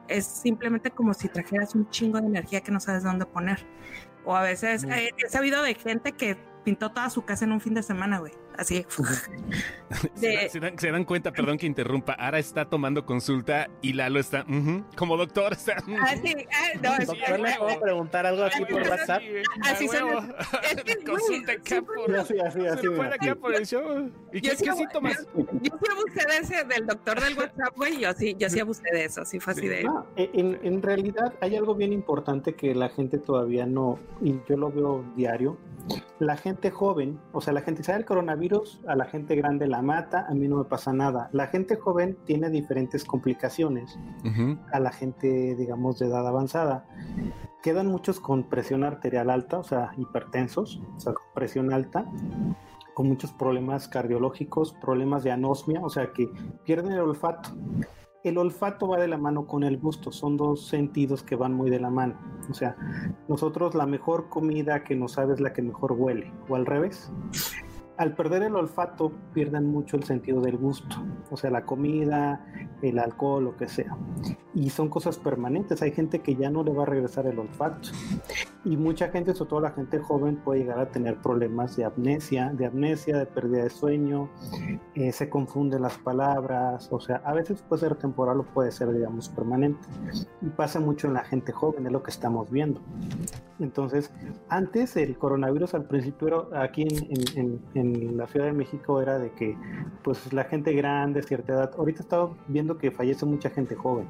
Es 0.07 0.25
simplemente 0.25 0.91
como 0.91 1.13
si 1.13 1.29
trajeras 1.29 1.75
un 1.75 1.89
chingo 1.89 2.19
de 2.19 2.27
energía 2.27 2.61
que 2.61 2.71
no 2.71 2.79
sabes 2.79 3.03
dónde 3.03 3.25
poner. 3.25 3.65
O 4.25 4.35
a 4.35 4.41
veces 4.41 4.83
eh, 4.85 5.11
he 5.17 5.29
sabido 5.29 5.61
de 5.61 5.75
gente 5.75 6.13
que 6.13 6.37
pintó 6.63 6.91
toda 6.91 7.09
su 7.09 7.23
casa 7.25 7.45
en 7.45 7.51
un 7.51 7.61
fin 7.61 7.73
de 7.73 7.83
semana, 7.83 8.19
güey. 8.19 8.33
Así. 8.57 8.85
De... 10.15 10.49
¿Se, 10.49 10.59
dan, 10.59 10.79
se, 10.79 10.91
dan, 10.91 11.05
cuenta, 11.05 11.31
perdón 11.31 11.57
que 11.57 11.67
interrumpa. 11.67 12.13
Ara 12.13 12.39
está 12.39 12.65
tomando 12.65 13.05
consulta 13.05 13.69
y 13.81 13.93
Lalo 13.93 14.19
está 14.19 14.45
como 14.95 15.17
doctor. 15.17 15.53
Está, 15.53 15.75
ah, 16.01 16.15
sí. 16.21 16.35
Ah, 16.51 16.97
no, 16.99 17.05
doctor, 17.05 17.39
¿le 17.39 17.53
puedo 17.55 17.79
preguntar 17.79 18.25
algo 18.25 18.43
aquí 18.43 18.65
por 18.65 18.81
WhatsApp? 18.81 19.21
Así 19.61 19.87
se 19.87 19.97
es 19.97 20.83
que, 20.83 21.03
Consulta 21.03 21.51
acá 21.51 21.81
por, 21.81 22.15
así, 22.15 22.39
así, 22.39 22.65
así, 22.65 22.87
se 22.87 23.01
acá 23.01 23.35
por 23.35 23.53
el 23.53 23.67
show. 23.67 24.11
¿Y 24.31 24.41
qué, 24.41 24.49
qué 24.49 24.73
síntomas? 24.73 25.27
Yo 25.35 25.77
sí 25.77 25.91
abusé 25.91 26.27
de 26.27 26.37
ese, 26.41 26.63
del 26.63 26.87
doctor 26.87 27.21
del 27.21 27.37
WhatsApp, 27.37 27.75
güey. 27.75 27.99
Yo 27.99 28.13
sí, 28.13 28.35
yo 28.39 28.49
sí 28.49 28.59
abusé 28.59 28.89
de 28.91 29.05
eso. 29.05 29.25
Sí 29.25 29.39
fue 29.39 29.53
así 29.53 29.67
de... 29.67 29.83
No, 29.83 30.07
en, 30.15 30.59
en 30.63 30.81
realidad 30.81 31.33
hay 31.41 31.55
algo 31.55 31.75
bien 31.75 31.93
importante 31.93 32.55
que 32.55 32.73
la 32.73 32.89
gente 32.89 33.17
todavía 33.17 33.65
no, 33.65 33.99
y 34.21 34.35
yo 34.47 34.57
lo 34.57 34.71
veo 34.71 35.03
diario. 35.15 35.57
La 36.19 36.37
gente 36.37 36.71
joven, 36.71 37.19
o 37.33 37.41
sea, 37.41 37.53
la 37.53 37.61
gente 37.61 37.83
sabe 37.83 37.99
el 37.99 38.05
coronavirus, 38.05 38.42
a 38.87 38.95
la 38.95 39.05
gente 39.05 39.35
grande 39.35 39.67
la 39.67 39.81
mata, 39.81 40.25
a 40.27 40.33
mí 40.33 40.47
no 40.47 40.57
me 40.57 40.65
pasa 40.65 40.91
nada. 40.93 41.29
La 41.31 41.47
gente 41.47 41.75
joven 41.75 42.17
tiene 42.25 42.49
diferentes 42.49 43.05
complicaciones 43.05 43.97
a 44.71 44.79
la 44.79 44.91
gente, 44.91 45.55
digamos, 45.55 45.99
de 45.99 46.07
edad 46.07 46.27
avanzada. 46.27 46.85
Quedan 47.61 47.87
muchos 47.87 48.19
con 48.19 48.43
presión 48.49 48.83
arterial 48.83 49.29
alta, 49.29 49.59
o 49.59 49.63
sea, 49.63 49.91
hipertensos, 49.97 50.81
o 50.95 50.99
sea, 50.99 51.13
con 51.13 51.25
presión 51.33 51.71
alta, 51.71 52.05
con 52.93 53.07
muchos 53.07 53.31
problemas 53.31 53.87
cardiológicos, 53.87 54.73
problemas 54.73 55.23
de 55.23 55.31
anosmia, 55.31 55.81
o 55.81 55.89
sea, 55.89 56.11
que 56.11 56.29
pierden 56.65 56.91
el 56.91 56.99
olfato 56.99 57.49
el 58.23 58.37
olfato 58.37 58.87
va 58.87 58.99
de 58.99 59.07
la 59.07 59.17
mano 59.17 59.45
con 59.45 59.63
el 59.63 59.77
gusto, 59.77 60.11
son 60.11 60.37
dos 60.37 60.67
sentidos 60.67 61.23
que 61.23 61.35
van 61.35 61.53
muy 61.53 61.69
de 61.69 61.79
la 61.79 61.89
mano. 61.89 62.17
O 62.49 62.53
sea, 62.53 62.75
nosotros 63.27 63.75
la 63.75 63.85
mejor 63.85 64.29
comida 64.29 64.83
que 64.83 64.95
nos 64.95 65.13
sabe 65.13 65.33
es 65.33 65.41
la 65.41 65.51
que 65.53 65.61
mejor 65.61 65.91
huele, 65.93 66.31
o 66.47 66.55
al 66.55 66.65
revés 66.65 67.11
al 67.97 68.15
perder 68.15 68.43
el 68.43 68.55
olfato 68.55 69.11
pierden 69.33 69.69
mucho 69.69 69.97
el 69.97 70.03
sentido 70.03 70.41
del 70.41 70.57
gusto, 70.57 70.95
o 71.29 71.37
sea, 71.37 71.51
la 71.51 71.65
comida, 71.65 72.45
el 72.81 72.99
alcohol, 72.99 73.43
lo 73.43 73.57
que 73.57 73.67
sea. 73.67 73.95
Y 74.53 74.69
son 74.69 74.89
cosas 74.89 75.17
permanentes, 75.17 75.81
hay 75.81 75.91
gente 75.91 76.19
que 76.19 76.35
ya 76.35 76.49
no 76.49 76.63
le 76.63 76.73
va 76.73 76.83
a 76.83 76.85
regresar 76.85 77.27
el 77.27 77.39
olfato. 77.39 77.89
Y 78.65 78.77
mucha 78.77 79.09
gente, 79.09 79.33
sobre 79.33 79.49
todo 79.49 79.59
la 79.59 79.71
gente 79.71 79.99
joven, 79.99 80.37
puede 80.37 80.61
llegar 80.61 80.79
a 80.79 80.89
tener 80.89 81.17
problemas 81.17 81.75
de 81.75 81.83
amnesia, 81.85 82.51
de 82.53 82.65
amnesia, 82.65 83.17
de 83.17 83.25
pérdida 83.25 83.63
de 83.63 83.69
sueño, 83.69 84.29
eh, 84.95 85.11
se 85.11 85.29
confunden 85.29 85.81
las 85.81 85.97
palabras, 85.97 86.87
o 86.91 86.99
sea, 86.99 87.17
a 87.25 87.33
veces 87.33 87.61
puede 87.61 87.81
ser 87.81 87.95
temporal 87.95 88.39
o 88.39 88.43
puede 88.43 88.71
ser, 88.71 88.91
digamos, 88.93 89.29
permanente. 89.29 89.85
Y 90.41 90.49
pasa 90.49 90.79
mucho 90.79 91.07
en 91.07 91.13
la 91.13 91.23
gente 91.25 91.51
joven, 91.51 91.85
es 91.85 91.91
lo 91.91 92.03
que 92.03 92.11
estamos 92.11 92.49
viendo. 92.49 92.81
Entonces, 93.59 94.11
antes 94.49 94.95
el 94.95 95.17
coronavirus 95.17 95.73
al 95.75 95.85
principio 95.85 96.49
aquí 96.55 96.87
en, 97.35 97.61
en, 97.75 98.17
la 98.17 98.27
Ciudad 98.27 98.47
de 98.47 98.53
México 98.53 99.01
era 99.01 99.19
de 99.19 99.31
que 99.31 99.55
pues 100.03 100.33
la 100.33 100.43
gente 100.45 100.73
grande, 100.73 101.21
cierta 101.21 101.53
edad, 101.53 101.71
ahorita 101.77 101.99
he 101.99 102.03
estado 102.03 102.35
viendo 102.47 102.77
que 102.77 102.91
fallece 102.91 103.25
mucha 103.25 103.49
gente 103.49 103.75
joven. 103.75 104.07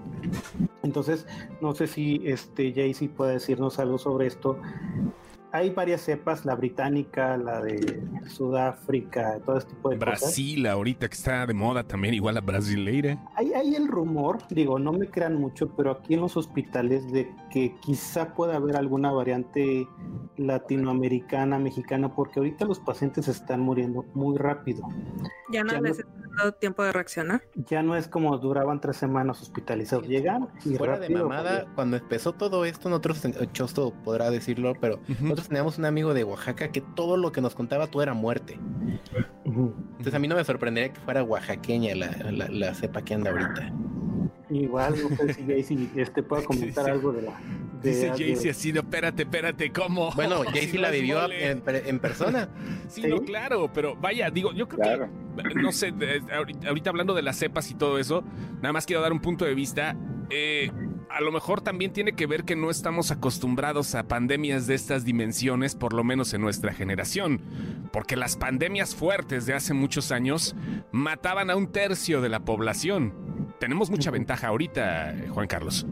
Entonces, 0.81 1.27
no 1.61 1.73
sé 1.73 1.87
si 1.87 2.21
este 2.25 2.73
Jaycee 2.73 3.09
puede 3.09 3.33
decirnos 3.33 3.79
algo 3.79 3.97
sobre 3.97 4.27
esto 4.27 4.57
hay 5.53 5.69
varias 5.69 6.01
cepas, 6.01 6.45
la 6.45 6.55
británica, 6.55 7.37
la 7.37 7.61
de 7.61 8.03
Sudáfrica, 8.27 9.39
todo 9.45 9.59
este 9.59 9.75
tipo 9.75 9.91
de 9.91 9.97
Brasil, 9.97 10.15
cosas. 10.15 10.29
Brasil, 10.35 10.67
ahorita 10.67 11.07
que 11.07 11.13
está 11.13 11.45
de 11.45 11.53
moda 11.53 11.83
también, 11.83 12.15
igual 12.15 12.33
la 12.33 12.41
brasileira. 12.41 13.23
Hay, 13.35 13.53
hay 13.53 13.75
el 13.75 13.87
rumor, 13.87 14.39
digo, 14.49 14.79
no 14.79 14.91
me 14.91 15.07
crean 15.07 15.35
mucho, 15.35 15.69
pero 15.77 15.91
aquí 15.91 16.15
en 16.15 16.21
los 16.21 16.35
hospitales 16.37 17.11
de 17.11 17.31
que 17.51 17.75
quizá 17.81 18.33
pueda 18.33 18.55
haber 18.55 18.75
alguna 18.75 19.11
variante 19.11 19.87
latinoamericana, 20.37 21.59
mexicana, 21.59 22.15
porque 22.15 22.39
ahorita 22.39 22.65
los 22.65 22.79
pacientes 22.79 23.27
están 23.27 23.59
muriendo 23.59 24.05
muy 24.15 24.39
rápido. 24.39 24.81
Ya 25.51 25.63
no 25.63 25.79
les 25.79 26.03
dado 26.37 26.53
tiempo 26.53 26.83
de 26.83 26.91
reaccionar. 26.91 27.43
Ya 27.55 27.83
no 27.83 27.95
es 27.95 28.07
como 28.07 28.37
duraban 28.37 28.81
tres 28.81 28.97
semanas 28.97 29.41
hospitalizados. 29.41 30.07
Llegan 30.07 30.47
y 30.65 30.75
Fuera 30.75 30.97
rápido, 30.97 31.19
de 31.19 31.23
mamada, 31.23 31.65
cuando 31.75 31.97
empezó 31.97 32.33
todo 32.33 32.65
esto, 32.65 32.89
nosotros, 32.89 33.21
Chosto 33.51 33.93
podrá 34.03 34.29
decirlo, 34.29 34.73
pero 34.79 34.99
nosotros 35.19 35.42
teníamos 35.47 35.77
un 35.77 35.85
amigo 35.85 36.13
de 36.13 36.23
Oaxaca 36.23 36.71
que 36.71 36.81
todo 36.81 37.17
lo 37.17 37.31
que 37.31 37.41
nos 37.41 37.55
contaba 37.55 37.87
todo 37.87 38.01
era 38.03 38.13
muerte. 38.13 38.59
Entonces 39.45 40.13
a 40.13 40.19
mí 40.19 40.27
no 40.27 40.35
me 40.35 40.43
sorprendería 40.43 40.91
que 40.93 40.99
fuera 41.01 41.23
oaxaqueña 41.23 41.95
la, 41.95 42.07
la, 42.31 42.47
la 42.49 42.73
cepa 42.73 43.03
que 43.03 43.13
anda 43.13 43.31
ahorita. 43.31 43.71
Igual, 44.49 44.93
no 45.09 45.15
sé 45.15 45.33
si 45.33 45.45
Jaycee 45.45 45.89
este, 45.95 46.21
pueda 46.21 46.43
comentar 46.43 46.83
Sí, 46.85 46.89
sí. 46.91 46.91
algo 46.91 47.11
de 47.11 47.21
la. 47.23 47.31
de- 47.81 47.89
Dice 47.89 48.05
de- 48.05 48.09
Jaycee 48.11 48.49
así, 48.51 48.73
no, 48.73 48.81
espérate, 48.81 49.23
espérate, 49.23 49.71
¿cómo? 49.71 50.11
Bueno, 50.15 50.43
Jaycee 50.53 50.77
la 50.79 50.91
vivió 50.91 51.29
en, 51.31 51.63
en 51.65 51.99
persona. 51.99 52.49
Sí, 52.87 53.01
¿Sí? 53.01 53.07
no, 53.07 53.21
claro, 53.21 53.71
pero 53.73 53.95
vaya, 53.95 54.29
digo, 54.29 54.51
yo 54.53 54.67
creo 54.67 54.81
Claro. 54.83 55.09
que, 55.37 55.55
no 55.55 55.71
sé, 55.71 55.93
ahorita 56.67 56.89
hablando 56.89 57.13
de 57.15 57.23
las 57.23 57.37
cepas 57.37 57.71
y 57.71 57.73
todo 57.75 57.97
eso, 57.97 58.23
nada 58.61 58.73
más 58.73 58.85
quiero 58.85 59.01
dar 59.01 59.11
un 59.11 59.19
punto 59.21 59.45
de 59.45 59.55
vista. 59.55 59.95
eh, 60.29 60.71
a 61.13 61.21
lo 61.21 61.31
mejor 61.31 61.61
también 61.61 61.93
tiene 61.93 62.13
que 62.13 62.25
ver 62.25 62.43
que 62.43 62.55
no 62.55 62.71
estamos 62.71 63.11
acostumbrados 63.11 63.93
a 63.93 64.07
pandemias 64.07 64.65
de 64.65 64.73
estas 64.73 65.05
dimensiones, 65.05 65.75
por 65.75 65.93
lo 65.93 66.03
menos 66.03 66.33
en 66.33 66.41
nuestra 66.41 66.73
generación, 66.73 67.39
porque 67.91 68.15
las 68.15 68.35
pandemias 68.35 68.95
fuertes 68.95 69.45
de 69.45 69.53
hace 69.53 69.75
muchos 69.75 70.11
años 70.11 70.55
mataban 70.91 71.51
a 71.51 71.55
un 71.55 71.71
tercio 71.71 72.19
de 72.19 72.29
la 72.29 72.39
población. 72.39 73.53
Tenemos 73.59 73.91
mucha 73.91 74.09
ventaja 74.09 74.47
ahorita, 74.47 75.11
eh, 75.11 75.27
Juan 75.29 75.47
Carlos. 75.47 75.85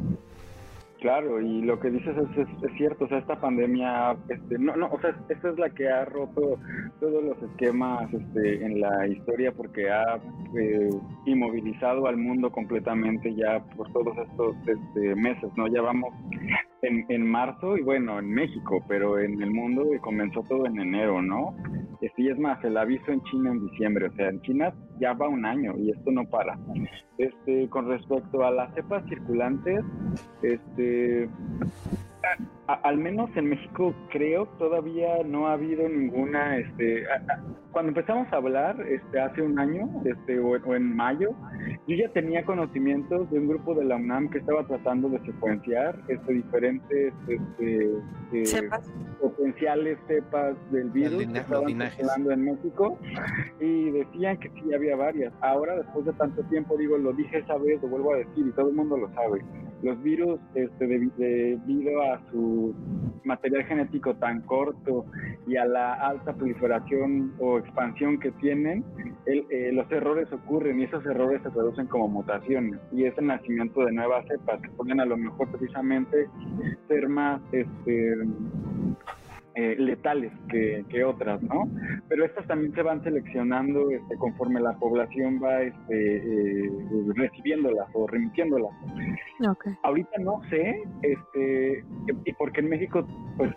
Claro, 1.01 1.41
y 1.41 1.63
lo 1.63 1.79
que 1.79 1.89
dices 1.89 2.15
es, 2.15 2.73
cierto, 2.77 3.05
o 3.05 3.07
sea, 3.07 3.17
esta 3.17 3.41
pandemia, 3.41 4.15
este, 4.29 4.59
no, 4.59 4.75
no, 4.75 4.85
o 4.85 5.01
sea, 5.01 5.15
esta 5.29 5.49
es 5.49 5.57
la 5.57 5.71
que 5.71 5.89
ha 5.89 6.05
roto 6.05 6.59
todos 6.99 7.23
los 7.23 7.41
esquemas 7.41 8.13
este, 8.13 8.63
en 8.63 8.79
la 8.79 9.07
historia 9.07 9.51
porque 9.51 9.89
ha 9.89 10.17
eh, 10.55 10.89
inmovilizado 11.25 12.05
al 12.05 12.17
mundo 12.17 12.51
completamente 12.51 13.33
ya 13.33 13.63
por 13.75 13.91
todos 13.93 14.15
estos 14.15 14.55
este, 14.67 15.15
meses, 15.15 15.49
¿no? 15.55 15.65
Ya 15.65 15.81
vamos 15.81 16.13
en, 16.81 17.05
en 17.09 17.25
marzo 17.25 17.77
y 17.77 17.81
bueno, 17.81 18.19
en 18.19 18.29
México, 18.29 18.83
pero 18.87 19.19
en 19.19 19.41
el 19.41 19.51
mundo 19.51 19.85
comenzó 20.01 20.43
todo 20.43 20.65
en 20.65 20.79
enero, 20.79 21.21
¿no? 21.21 21.55
Este, 22.01 22.23
y 22.23 22.29
es 22.29 22.39
más, 22.39 22.63
el 22.63 22.77
aviso 22.77 23.11
en 23.11 23.21
China 23.23 23.51
en 23.51 23.67
diciembre, 23.67 24.07
o 24.07 24.13
sea, 24.13 24.29
en 24.29 24.41
China 24.41 24.73
ya 24.99 25.13
va 25.13 25.27
un 25.27 25.45
año 25.45 25.73
y 25.77 25.91
esto 25.91 26.11
no 26.11 26.25
para. 26.25 26.57
Este, 27.17 27.69
con 27.69 27.87
respecto 27.87 28.43
a 28.43 28.51
las 28.51 28.73
cepas 28.73 29.03
circulantes, 29.07 29.83
este, 30.41 31.29
a- 32.67 32.73
al 32.87 32.97
menos 32.97 33.29
en 33.35 33.49
México 33.49 33.93
creo 34.11 34.45
todavía 34.57 35.23
no 35.25 35.47
ha 35.47 35.53
habido 35.53 35.87
ninguna, 35.89 36.57
este, 36.57 37.05
a- 37.11 37.15
a- 37.33 37.43
cuando 37.71 37.89
empezamos 37.89 38.31
a 38.31 38.35
hablar, 38.35 38.75
este, 38.87 39.19
hace 39.19 39.41
un 39.41 39.57
año, 39.57 39.89
este, 40.05 40.39
o, 40.39 40.49
o 40.51 40.75
en 40.75 40.95
mayo, 40.95 41.31
yo 41.87 41.95
ya 41.95 42.09
tenía 42.09 42.43
conocimientos 42.45 43.29
de 43.31 43.39
un 43.39 43.47
grupo 43.47 43.73
de 43.75 43.85
la 43.85 43.95
UNAM 43.95 44.29
que 44.29 44.39
estaba 44.39 44.65
tratando 44.67 45.07
de 45.09 45.19
secuenciar, 45.25 45.97
este, 46.09 46.33
diferentes, 46.33 47.13
este, 47.27 47.91
eh, 48.33 48.45
Cepas. 48.45 48.91
potenciales 49.21 49.97
cepas 50.07 50.55
del 50.71 50.89
virus 50.89 51.25
que 51.27 51.39
estaban 51.39 51.67
circulando 51.91 52.31
en 52.31 52.43
México 52.43 52.97
y 53.59 53.91
decían 53.91 54.37
que 54.37 54.49
sí 54.49 54.73
había 54.73 54.95
varias. 54.95 55.33
Ahora, 55.41 55.75
después 55.77 56.05
de 56.05 56.13
tanto 56.13 56.43
tiempo, 56.43 56.75
digo, 56.77 56.97
lo 56.97 57.13
dije 57.13 57.37
esa 57.39 57.57
vez, 57.57 57.81
lo 57.81 57.87
vuelvo 57.89 58.13
a 58.13 58.17
decir 58.17 58.47
y 58.47 58.51
todo 58.51 58.69
el 58.69 58.75
mundo 58.75 58.97
lo 58.97 59.09
sabe. 59.13 59.41
Los 59.81 60.01
virus, 60.03 60.39
este, 60.55 60.85
debi- 60.87 61.11
debido 61.15 62.01
a 62.03 62.10
su 62.31 62.73
material 63.23 63.63
genético 63.65 64.15
tan 64.15 64.41
corto 64.41 65.05
y 65.47 65.55
a 65.55 65.65
la 65.65 65.93
alta 65.93 66.33
proliferación 66.33 67.33
o 67.39 67.57
expansión 67.59 68.19
que 68.19 68.31
tienen, 68.31 68.83
el- 69.25 69.45
eh, 69.49 69.71
los 69.73 69.89
errores 69.91 70.31
ocurren 70.33 70.79
y 70.79 70.83
esos 70.83 71.05
errores 71.05 71.41
se 71.43 71.49
traducen 71.51 71.87
como 71.87 72.07
mutaciones. 72.07 72.79
Y 72.91 73.05
es 73.05 73.17
el 73.17 73.27
nacimiento 73.27 73.85
de 73.85 73.91
nuevas 73.91 74.25
cepas 74.27 74.61
que 74.61 74.69
pueden 74.69 74.99
a 74.99 75.05
lo 75.05 75.17
mejor 75.17 75.49
precisamente 75.51 76.27
ser 76.87 77.07
más 77.07 77.41
este, 77.51 78.15
eh, 79.55 79.75
letales 79.77 80.31
que, 80.49 80.85
que 80.89 81.03
otras, 81.03 81.41
¿no? 81.43 81.69
Pero 82.07 82.25
estas 82.25 82.47
también 82.47 82.73
se 82.73 82.81
van 82.81 83.03
seleccionando 83.03 83.89
este, 83.91 84.15
conforme 84.17 84.61
la 84.61 84.73
población 84.79 85.41
va 85.43 85.61
este, 85.61 86.17
eh, 86.17 86.71
recibiéndolas 87.15 87.87
o 87.93 88.07
remitiéndolas. 88.07 88.71
Ok. 89.49 89.67
Ahorita 89.83 90.17
no 90.19 90.41
sé, 90.49 90.83
este, 91.01 91.83
y 92.25 92.33
porque 92.33 92.61
en 92.61 92.69
México, 92.69 93.05
pues 93.37 93.51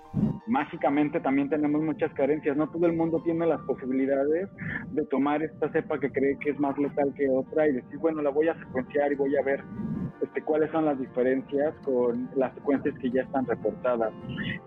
mágicamente 0.47 1.21
también 1.21 1.49
tenemos 1.49 1.83
muchas 1.83 2.13
carencias. 2.15 2.57
No 2.57 2.69
todo 2.69 2.87
el 2.87 2.95
mundo 2.95 3.23
tiene 3.23 3.47
las 3.47 3.61
posibilidades 3.63 4.49
de 4.91 5.07
tomar 5.07 5.43
esta 5.43 5.71
cepa 5.71 5.99
que 5.99 6.11
cree 6.11 6.39
que 6.39 6.51
es 6.51 6.59
más 6.59 6.77
letal 6.79 7.13
que 7.15 7.29
otra 7.29 7.69
y 7.69 7.73
decir, 7.73 7.99
bueno, 7.99 8.23
la 8.23 8.31
voy 8.31 8.49
a 8.49 8.59
secuenciar 8.59 9.13
y 9.13 9.17
voy 9.17 9.37
a 9.37 9.43
ver 9.43 9.63
este, 10.23 10.43
cuáles 10.43 10.71
son 10.71 10.85
las 10.85 10.99
diferencias 10.99 11.75
con 11.85 12.29
las 12.37 12.55
secuencias 12.55 12.97
que 12.99 13.11
ya 13.11 13.23
están 13.23 13.47
reportadas. 13.47 14.13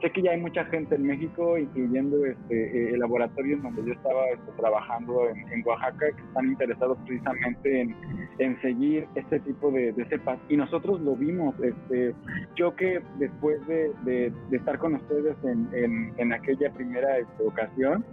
Sé 0.01 0.11
que 0.11 0.21
ya 0.21 0.31
hay 0.31 0.41
mucha 0.41 0.65
gente 0.65 0.95
en 0.95 1.07
México, 1.07 1.57
incluyendo 1.57 2.25
este, 2.25 2.55
eh, 2.55 2.93
el 2.93 2.99
laboratorio 2.99 3.55
en 3.55 3.63
donde 3.63 3.85
yo 3.85 3.93
estaba 3.93 4.25
este, 4.29 4.51
trabajando 4.57 5.29
en, 5.29 5.37
en, 5.51 5.63
Oaxaca, 5.65 6.07
que 6.15 6.21
están 6.21 6.47
interesados 6.47 6.97
precisamente 7.05 7.81
en, 7.81 7.95
en 8.39 8.61
seguir 8.61 9.07
este 9.15 9.39
tipo 9.41 9.71
de, 9.71 9.93
de, 9.93 10.05
cepas. 10.05 10.39
Y 10.49 10.57
nosotros 10.57 10.99
lo 11.01 11.15
vimos. 11.15 11.55
Este, 11.61 12.13
yo 12.55 12.75
que 12.75 13.01
después 13.17 13.65
de, 13.67 13.91
de, 14.03 14.33
de 14.49 14.57
estar 14.57 14.77
con 14.77 14.95
ustedes 14.95 15.35
en, 15.43 16.13
en 16.17 16.33
aquella 16.33 16.71
primera 16.71 17.17
este, 17.17 17.43
ocasión, 17.43 18.05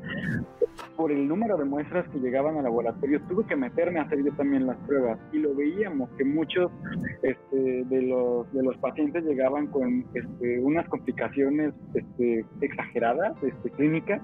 por 0.97 1.11
el 1.11 1.27
número 1.27 1.57
de 1.57 1.65
muestras 1.65 2.09
que 2.09 2.19
llegaban 2.19 2.57
al 2.57 2.65
laboratorio, 2.65 3.21
tuve 3.29 3.45
que 3.47 3.57
meterme 3.57 4.01
a 4.01 4.03
hacer 4.03 4.23
yo 4.25 4.33
también 4.33 4.67
las 4.67 4.77
pruebas 4.79 5.19
y 5.33 5.39
lo 5.39 5.55
veíamos 5.55 6.09
que 6.17 6.25
muchos 6.25 6.71
este, 7.25 7.85
de, 7.85 8.03
los, 8.03 8.53
de 8.53 8.63
los 8.63 8.77
pacientes 8.77 9.25
llegaban 9.25 9.69
con 9.69 10.05
este, 10.13 10.61
unas 10.61 10.87
complicaciones 10.89 11.73
este, 11.95 12.45
exageradas, 12.61 13.33
este, 13.43 13.71
clínicas, 13.71 14.21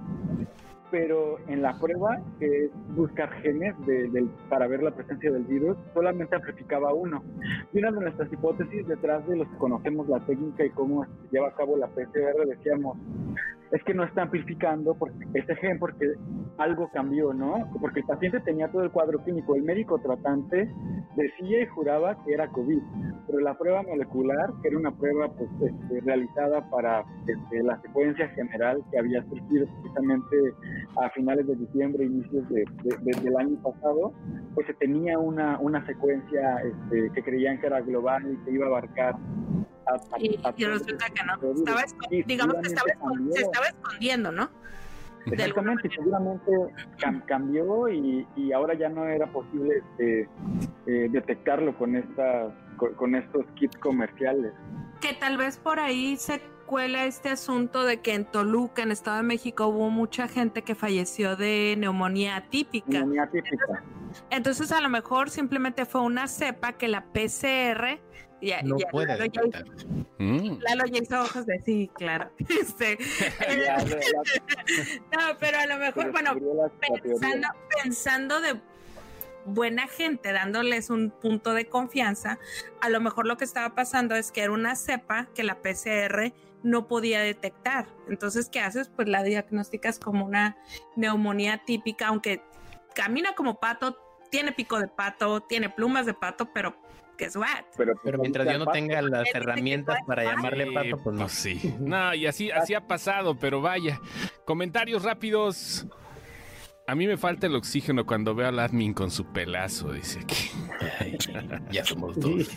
pero 0.91 1.38
en 1.49 1.62
la 1.62 1.78
prueba, 1.78 2.20
que 2.38 2.64
es 2.64 2.70
buscar 2.95 3.30
genes 3.43 3.74
de, 3.86 4.09
de, 4.11 4.26
para 4.49 4.66
ver 4.66 4.82
la 4.82 4.91
presencia 4.91 5.30
del 5.30 5.45
virus, 5.45 5.76
solamente 5.95 6.34
amplificaba 6.34 6.93
uno. 6.93 7.22
Y 7.72 7.78
una 7.78 7.91
de 7.91 8.01
nuestras 8.01 8.32
hipótesis 8.32 8.86
detrás 8.86 9.26
de 9.26 9.36
los 9.36 9.49
que 9.49 9.57
conocemos 9.57 10.09
la 10.09 10.20
técnica 10.20 10.64
y 10.64 10.70
cómo 10.70 11.05
se 11.05 11.11
lleva 11.32 11.49
a 11.49 11.55
cabo 11.55 11.76
la 11.76 11.88
PCR, 11.88 12.47
decíamos, 12.47 12.99
es 13.72 13.82
que 13.84 13.95
no 13.95 14.05
está 14.05 14.22
amplificando 14.22 14.95
porque 14.95 15.16
ese 15.34 15.55
gen 15.57 15.78
porque 15.78 16.14
algo 16.59 16.91
cambió, 16.93 17.32
¿no? 17.32 17.70
Porque 17.80 18.01
el 18.01 18.07
paciente 18.07 18.41
tenía 18.41 18.70
todo 18.70 18.82
el 18.82 18.91
cuadro 18.91 19.22
clínico, 19.22 19.55
el 19.55 19.62
médico 19.62 19.99
tratante 19.99 20.68
decía 21.16 21.62
y 21.62 21.66
juraba 21.66 22.22
que 22.24 22.34
era 22.34 22.49
COVID, 22.49 22.80
pero 23.26 23.41
la 23.41 23.57
prueba 23.57 23.82
molecular, 23.82 24.51
que 24.61 24.68
era 24.68 24.78
una 24.78 24.91
prueba 24.93 25.28
pues, 25.28 25.51
este, 25.61 26.01
realizada 26.01 26.68
para 26.70 27.05
este, 27.26 27.62
la 27.62 27.80
secuencia 27.80 28.28
general 28.30 28.82
que 28.91 28.99
había 28.99 29.22
surgido 29.24 29.66
precisamente 29.66 30.36
a 31.01 31.11
finales 31.11 31.47
de 31.47 31.57
diciembre, 31.57 32.05
inicios 32.05 32.49
de, 32.49 32.64
de, 32.83 32.97
de, 33.01 33.20
del 33.20 33.37
año 33.37 33.57
pasado, 33.62 34.12
pues 34.55 34.66
se 34.66 34.74
tenía 34.74 35.18
una, 35.18 35.59
una 35.59 35.85
secuencia 35.87 36.57
este, 36.62 37.11
que 37.12 37.22
creían 37.22 37.61
que 37.61 37.66
era 37.66 37.81
global 37.81 38.33
y 38.33 38.45
que 38.45 38.53
iba 38.53 38.66
a 38.66 38.68
abarcar 38.68 39.16
a, 39.87 39.95
a, 39.95 40.18
y, 40.18 40.39
a 40.43 40.55
y, 40.57 40.64
resulta 40.64 41.07
que 41.07 41.24
no. 41.24 41.53
Estaba 41.53 41.85
digamos 42.26 42.57
que 42.57 42.68
estaba 42.68 42.89
se 43.33 43.43
estaba 43.43 43.66
escondiendo, 43.66 44.33
¿no? 44.33 44.51
Exactamente, 45.26 45.91
seguramente 45.95 46.51
cam 46.99 47.20
cambió 47.26 47.89
y, 47.89 48.26
y, 48.37 48.53
ahora 48.53 48.74
ya 48.74 48.89
no 48.89 49.07
era 49.07 49.26
posible 49.26 49.78
este, 49.78 50.28
eh, 50.87 51.09
detectarlo 51.11 51.76
con, 51.76 51.95
esta, 51.95 52.55
con, 52.78 52.95
con, 52.95 53.14
estos 53.14 53.45
kits 53.57 53.76
comerciales. 53.78 54.53
Que 55.01 55.12
tal 55.14 55.37
vez 55.37 55.59
por 55.59 55.78
ahí 55.78 56.16
se 56.16 56.41
cuela 56.71 57.05
este 57.05 57.31
asunto 57.31 57.83
de 57.83 57.97
que 57.97 58.14
en 58.14 58.25
Toluca, 58.25 58.83
en 58.83 58.93
Estado 58.93 59.16
de 59.16 59.23
México, 59.25 59.66
hubo 59.66 59.91
mucha 59.91 60.29
gente 60.29 60.62
que 60.62 60.77
falleció 60.77 61.35
de 61.35 61.75
neumonía 61.77 62.37
atípica. 62.37 62.91
Neumonía 62.91 63.25
atípica. 63.25 63.83
Entonces, 64.31 64.31
entonces 64.31 64.73
a 64.73 64.81
lo 64.81 64.89
mejor 64.89 65.31
simplemente 65.31 65.85
fue 65.85 66.03
una 66.03 66.29
cepa 66.29 66.75
que 66.75 66.87
la 66.87 67.07
PCR 67.07 67.99
ya, 68.41 68.62
no 68.62 68.79
ya, 68.79 68.87
puede 68.89 69.18
Lalo, 69.18 69.25
ya, 69.27 69.43
mm. 70.18 70.59
Lalo 70.61 70.87
ya 70.87 71.03
hizo 71.03 71.21
ojos 71.21 71.45
de 71.45 71.61
sí, 71.64 71.91
claro. 71.93 72.31
Este, 72.49 72.99
no, 75.12 75.37
pero 75.41 75.59
a 75.59 75.66
lo 75.66 75.77
mejor, 75.77 76.12
bueno, 76.12 76.37
pensando, 77.03 77.49
pensando 77.83 78.41
de 78.41 78.61
buena 79.45 79.88
gente, 79.88 80.32
dándoles 80.32 80.91
un 80.91 81.11
punto 81.11 81.55
de 81.55 81.66
confianza, 81.66 82.38
a 82.80 82.88
lo 82.88 83.01
mejor 83.01 83.26
lo 83.26 83.36
que 83.36 83.45
estaba 83.45 83.74
pasando 83.74 84.14
es 84.14 84.32
que 84.32 84.43
era 84.43 84.53
una 84.53 84.76
cepa 84.76 85.28
que 85.34 85.43
la 85.43 85.61
PCR 85.61 86.32
no 86.62 86.88
podía 86.88 87.20
detectar. 87.20 87.86
Entonces, 88.09 88.49
¿qué 88.51 88.61
haces? 88.61 88.88
Pues 88.88 89.09
la 89.09 89.22
diagnosticas 89.22 89.99
como 89.99 90.26
una 90.26 90.57
neumonía 90.97 91.62
típica, 91.64 92.09
aunque 92.09 92.43
camina 92.95 93.34
como 93.34 93.59
pato, 93.61 93.97
tiene 94.30 94.53
pico 94.53 94.78
de 94.78 94.88
pato, 94.88 95.41
tiene 95.41 95.70
plumas 95.70 96.07
de 96.07 96.14
pato, 96.14 96.51
pero 96.53 96.76
guess 97.18 97.36
what? 97.36 97.64
Pero, 97.76 97.95
pero 98.03 98.18
mientras 98.18 98.47
yo 98.47 98.59
no 98.59 98.66
tenga 98.66 99.03
las 99.03 99.28
herramientas 99.34 99.99
para 100.07 100.24
llamarle 100.24 100.72
pato, 100.72 100.99
pues 101.03 101.14
no. 101.14 101.22
Pues 101.22 101.32
sí. 101.32 101.74
No, 101.80 102.14
y 102.14 102.26
así, 102.26 102.51
así 102.51 102.74
ha 102.74 102.86
pasado, 102.86 103.36
pero 103.38 103.61
vaya. 103.61 104.01
Comentarios 104.45 105.03
rápidos. 105.03 105.86
A 106.91 106.97
mí 106.97 107.07
me 107.07 107.16
falta 107.16 107.47
el 107.47 107.55
oxígeno 107.55 108.05
cuando 108.05 108.34
veo 108.34 108.49
al 108.49 108.59
admin 108.59 108.95
con 108.95 109.12
su 109.12 109.24
pelazo, 109.24 109.93
dice 109.93 110.26
que 110.26 110.34
Ay, 110.99 111.16
ya 111.70 111.84
somos 111.84 112.18
dos. 112.18 112.51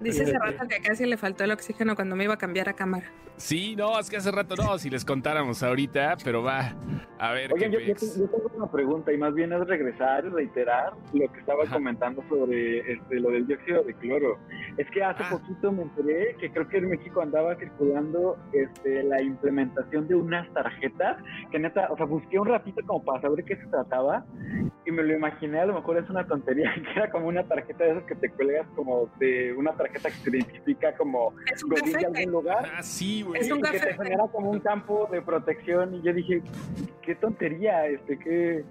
Dice 0.00 0.24
hace 0.24 0.36
rato 0.36 0.66
que 0.66 0.80
casi 0.80 1.06
le 1.06 1.16
faltó 1.16 1.44
el 1.44 1.52
oxígeno 1.52 1.94
cuando 1.94 2.16
me 2.16 2.24
iba 2.24 2.34
a 2.34 2.36
cambiar 2.36 2.68
a 2.68 2.72
cámara. 2.72 3.12
Sí, 3.36 3.76
no, 3.76 3.98
es 4.00 4.08
que 4.08 4.16
hace 4.16 4.30
rato 4.32 4.56
no, 4.56 4.78
si 4.78 4.88
les 4.88 5.04
contáramos 5.04 5.62
ahorita, 5.62 6.16
pero 6.24 6.42
va. 6.42 6.74
A 7.18 7.32
ver. 7.32 7.52
Oigan, 7.52 7.70
yo, 7.70 7.80
yo, 7.80 7.94
yo, 7.94 8.28
tengo 8.28 8.50
una 8.56 8.70
pregunta 8.70 9.12
y 9.12 9.18
más 9.18 9.34
bien 9.34 9.52
es 9.52 9.60
regresar 9.66 10.24
y 10.24 10.30
reiterar 10.30 10.94
lo 11.12 11.30
que 11.32 11.40
estaba 11.40 11.64
Ajá. 11.64 11.74
comentando 11.74 12.24
sobre 12.28 12.78
este, 12.92 13.20
lo 13.20 13.30
del 13.30 13.46
dióxido 13.46 13.82
de 13.84 13.94
cloro. 13.94 14.38
Es 14.78 14.90
que 14.90 15.04
hace 15.04 15.22
ah. 15.22 15.28
poquito 15.30 15.70
me 15.70 15.82
enteré 15.82 16.34
que 16.40 16.50
creo 16.50 16.66
que 16.68 16.78
en 16.78 16.88
México 16.88 17.20
andaba 17.20 17.56
circulando 17.56 18.38
este, 18.52 19.02
la 19.04 19.20
implementación 19.22 20.08
de 20.08 20.14
unas 20.14 20.50
tarjetas 20.54 21.18
que 21.50 21.58
neta, 21.58 21.88
o 21.90 21.96
sea, 21.96 22.06
busqué 22.06 22.38
un 22.38 22.48
ratito 22.48 22.80
como 22.86 23.04
para 23.04 23.20
saber 23.20 23.44
qué 23.44 23.56
se 23.56 23.66
trataba 23.76 24.24
y 24.84 24.90
me 24.90 25.02
lo 25.02 25.14
imaginé, 25.14 25.60
a 25.60 25.66
lo 25.66 25.74
mejor 25.74 25.98
es 25.98 26.08
una 26.08 26.26
tontería, 26.26 26.72
que 26.74 26.98
era 26.98 27.10
como 27.10 27.28
una 27.28 27.44
tarjeta 27.44 27.84
de 27.84 27.90
esas 27.90 28.04
que 28.04 28.14
te 28.14 28.30
cuelgas 28.30 28.66
como 28.74 29.10
de 29.18 29.52
una 29.54 29.72
tarjeta 29.72 30.10
que 30.10 30.30
te 30.30 30.36
identifica 30.36 30.96
como 30.96 31.34
godín 31.66 31.98
de 31.98 32.06
algún 32.06 32.32
lugar. 32.32 32.72
Ah, 32.76 32.82
sí, 32.82 33.22
güey. 33.22 33.40
Es 33.40 33.50
un 33.50 33.60
que 33.60 33.78
te 33.78 33.94
genera 33.94 34.24
como 34.32 34.50
un 34.50 34.60
campo 34.60 35.08
de 35.10 35.20
protección 35.20 35.94
y 35.94 36.02
yo 36.02 36.12
dije, 36.12 36.42
qué 37.02 37.14
tontería, 37.14 37.86
este, 37.86 38.18
qué... 38.18 38.64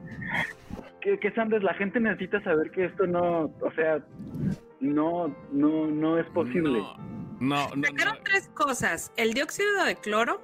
¿Qué, 1.02 1.20
qué 1.20 1.32
Sanders? 1.34 1.64
La 1.64 1.76
gente 1.76 2.00
necesita 2.00 2.42
saber 2.42 2.72
que 2.72 2.86
esto 2.86 3.06
no, 3.06 3.52
o 3.62 3.72
sea, 3.76 4.04
no, 4.80 5.28
no, 5.52 5.86
no 5.86 6.18
es 6.18 6.26
posible. 6.32 6.80
No, 7.40 7.70
no, 7.70 7.76
no. 7.76 7.88
Sacaron 7.88 8.18
tres 8.24 8.50
cosas: 8.56 9.12
el 9.16 9.36
dióxido 9.36 9.86
de 9.86 9.98
cloro, 9.98 10.42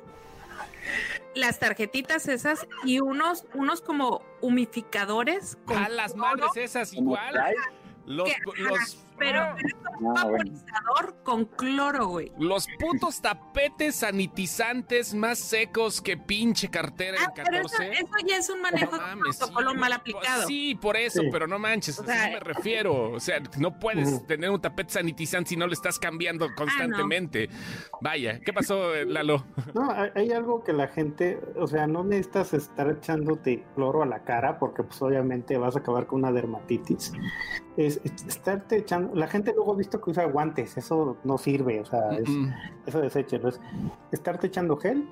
las 1.35 1.59
tarjetitas 1.59 2.27
esas 2.27 2.67
y 2.83 2.99
unos, 2.99 3.45
unos 3.53 3.81
como 3.81 4.21
humificadores. 4.41 5.57
Con 5.65 5.77
a 5.77 5.89
las 5.89 6.15
madres 6.15 6.49
esas 6.55 6.93
igual. 6.93 7.33
Los, 8.05 8.29
los, 8.57 8.97
pero, 9.21 9.39
ah, 9.39 9.55
pero 9.55 9.67
es 9.67 9.75
un 9.99 10.13
vaporizador 10.13 11.05
bueno. 11.05 11.23
con 11.23 11.45
cloro, 11.45 12.07
güey. 12.07 12.31
Los 12.39 12.67
putos 12.79 13.21
tapetes 13.21 13.97
sanitizantes 13.97 15.13
más 15.13 15.37
secos 15.37 16.01
que 16.01 16.17
pinche 16.17 16.69
cartera 16.69 17.17
ah, 17.19 17.25
en 17.25 17.43
14. 17.43 17.51
Pero 17.51 17.91
eso, 17.93 18.05
eso, 18.05 18.27
ya 18.27 18.37
es 18.37 18.49
un 18.49 18.61
manejo 18.61 18.95
no, 18.95 19.01
mames, 19.01 19.37
de 19.39 19.45
protocolo 19.45 19.71
sí, 19.71 19.77
mal 19.77 19.93
aplicado. 19.93 20.47
Sí, 20.47 20.75
por 20.75 20.97
eso, 20.97 21.21
sí. 21.21 21.29
pero 21.31 21.47
no 21.47 21.59
manches, 21.59 21.99
o 21.99 22.03
sea, 22.03 22.23
así 22.23 22.33
me 22.33 22.39
refiero. 22.39 23.11
O 23.11 23.19
sea, 23.19 23.41
no 23.59 23.77
puedes 23.79 24.09
uh 24.09 24.17
-huh. 24.17 24.25
tener 24.25 24.49
un 24.49 24.59
tapete 24.59 24.93
sanitizante 24.93 25.49
si 25.49 25.55
no 25.55 25.67
lo 25.67 25.73
estás 25.73 25.99
cambiando 25.99 26.47
constantemente. 26.55 27.49
Ah, 27.51 27.55
no. 27.91 27.97
Vaya, 28.01 28.39
¿qué 28.39 28.53
pasó, 28.53 28.95
Lalo? 29.05 29.45
No, 29.75 29.91
hay 30.15 30.31
algo 30.31 30.63
que 30.63 30.73
la 30.73 30.87
gente, 30.87 31.39
o 31.55 31.67
sea, 31.67 31.85
no 31.85 32.03
necesitas 32.03 32.53
estar 32.53 32.89
echándote 32.89 33.63
cloro 33.75 34.01
a 34.01 34.05
la 34.05 34.23
cara 34.23 34.57
porque 34.57 34.83
pues 34.83 35.01
obviamente 35.01 35.57
vas 35.57 35.75
a 35.75 35.79
acabar 35.79 36.07
con 36.07 36.19
una 36.19 36.31
dermatitis. 36.31 37.13
Es, 37.77 38.01
es 38.03 38.25
estarte 38.27 38.77
echando 38.77 39.15
la 39.15 39.27
gente 39.27 39.53
luego 39.55 39.73
ha 39.73 39.77
visto 39.77 40.01
que 40.01 40.09
usa 40.09 40.25
guantes, 40.25 40.77
eso 40.77 41.17
no 41.23 41.37
sirve, 41.37 41.79
o 41.79 41.85
sea, 41.85 42.11
es, 42.17 42.27
mm 42.27 42.51
eso 42.85 42.99
deséchelo. 42.99 43.49
Es 43.49 43.59
estarte 44.11 44.47
echando 44.47 44.77
gel, 44.77 45.07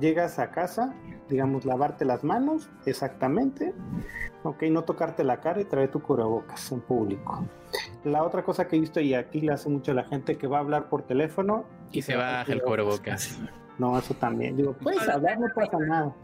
llegas 0.00 0.38
a 0.38 0.50
casa, 0.50 0.94
digamos, 1.28 1.64
lavarte 1.64 2.04
las 2.04 2.24
manos, 2.24 2.68
exactamente, 2.84 3.72
ok, 4.42 4.64
no 4.64 4.82
tocarte 4.82 5.24
la 5.24 5.40
cara 5.40 5.60
y 5.60 5.64
traer 5.64 5.90
tu 5.90 6.00
cubrebocas 6.00 6.70
en 6.72 6.80
público. 6.80 7.44
La 8.04 8.22
otra 8.22 8.42
cosa 8.42 8.66
que 8.66 8.76
he 8.76 8.80
visto, 8.80 9.00
y 9.00 9.14
aquí 9.14 9.40
le 9.40 9.52
hace 9.52 9.68
mucho 9.68 9.92
a 9.92 9.94
la 9.94 10.04
gente 10.04 10.36
que 10.36 10.46
va 10.46 10.58
a 10.58 10.60
hablar 10.60 10.88
por 10.88 11.02
teléfono 11.02 11.64
y, 11.92 11.98
y 11.98 12.02
se, 12.02 12.12
se 12.12 12.18
baja 12.18 12.52
el 12.52 12.62
cubrebocas. 12.62 13.38
No, 13.78 13.98
eso 13.98 14.14
también. 14.14 14.56
Digo, 14.56 14.72
puedes 14.72 15.06
hablar, 15.06 15.38
no 15.38 15.48
pasa 15.54 15.78
nada. 15.78 16.14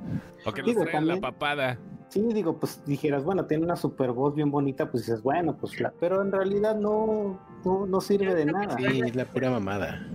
O 0.47 0.53
que 0.53 0.63
Digo, 0.63 0.85
también, 0.87 1.21
la 1.21 1.21
papada. 1.21 1.79
Sí, 2.13 2.21
digo, 2.35 2.61
pues 2.61 2.83
dijeras, 2.85 3.25
bueno, 3.25 3.47
tiene 3.47 3.65
una 3.65 3.75
super 3.75 4.13
voz 4.13 4.35
bien 4.35 4.51
bonita, 4.51 4.91
pues 4.91 5.07
dices, 5.07 5.23
bueno, 5.23 5.57
pues 5.57 5.81
la, 5.81 5.95
pero 5.99 6.21
en 6.21 6.31
realidad 6.31 6.77
no, 6.77 7.41
no, 7.65 7.87
no 7.87 8.01
sirve 8.03 8.35
de 8.35 8.45
nada. 8.45 8.77
Sí, 8.77 9.01
es 9.01 9.17
la 9.17 9.25
pura 9.25 9.51
mamada. 9.51 10.07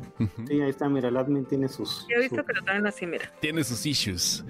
Sí, 0.48 0.62
ahí 0.62 0.70
está, 0.70 0.88
mira, 0.90 1.08
el 1.08 1.18
admin 1.18 1.46
tiene 1.46 1.68
sus. 1.68 2.06
Yo 2.08 2.18
he 2.18 2.20
visto 2.20 2.36
sus... 2.36 2.46
que 2.46 2.54
lo 2.54 2.64
traen 2.64 2.86
así, 2.86 3.08
mira. 3.08 3.32
Tiene 3.40 3.64
sus 3.64 3.84
issues. 3.84 4.46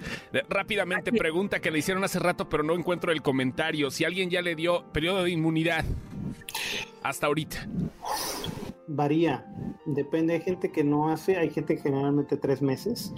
Rápidamente 0.50 1.08
Aquí. 1.08 1.18
pregunta 1.18 1.58
que 1.58 1.70
le 1.70 1.78
hicieron 1.78 2.04
hace 2.04 2.18
rato, 2.18 2.50
pero 2.50 2.62
no 2.62 2.74
encuentro 2.74 3.12
el 3.12 3.22
comentario. 3.22 3.90
Si 3.90 4.04
alguien 4.04 4.28
ya 4.28 4.42
le 4.42 4.54
dio 4.54 4.84
periodo 4.92 5.22
de 5.22 5.30
inmunidad 5.30 5.86
hasta 7.02 7.28
ahorita. 7.28 7.66
Varía, 8.88 9.46
depende, 9.86 10.34
hay 10.34 10.42
gente 10.42 10.70
que 10.70 10.84
no 10.84 11.10
hace, 11.10 11.38
hay 11.38 11.48
gente 11.48 11.76
que 11.76 11.82
generalmente 11.82 12.36
tres 12.36 12.60
meses, 12.60 13.14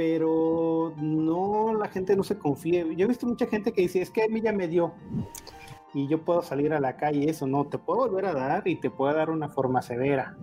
pero 0.00 0.94
no, 0.96 1.74
la 1.74 1.86
gente 1.88 2.16
no 2.16 2.22
se 2.22 2.38
confía. 2.38 2.86
Yo 2.96 3.04
he 3.04 3.08
visto 3.08 3.26
mucha 3.26 3.46
gente 3.46 3.70
que 3.70 3.82
dice, 3.82 4.00
es 4.00 4.08
que 4.10 4.24
a 4.24 4.28
mí 4.28 4.40
ya 4.40 4.50
me 4.50 4.66
dio. 4.66 4.94
y 5.92 6.08
yo 6.08 6.24
puedo 6.24 6.40
salir 6.40 6.72
a 6.72 6.80
la 6.80 6.96
calle, 6.96 7.28
eso 7.28 7.46
no, 7.46 7.66
te 7.66 7.76
puedo 7.76 7.98
volver 8.08 8.24
a 8.24 8.32
dar 8.32 8.66
y 8.66 8.76
te 8.76 8.88
puedo 8.88 9.12
dar 9.14 9.28
una 9.28 9.50
forma 9.50 9.82
severa. 9.82 10.38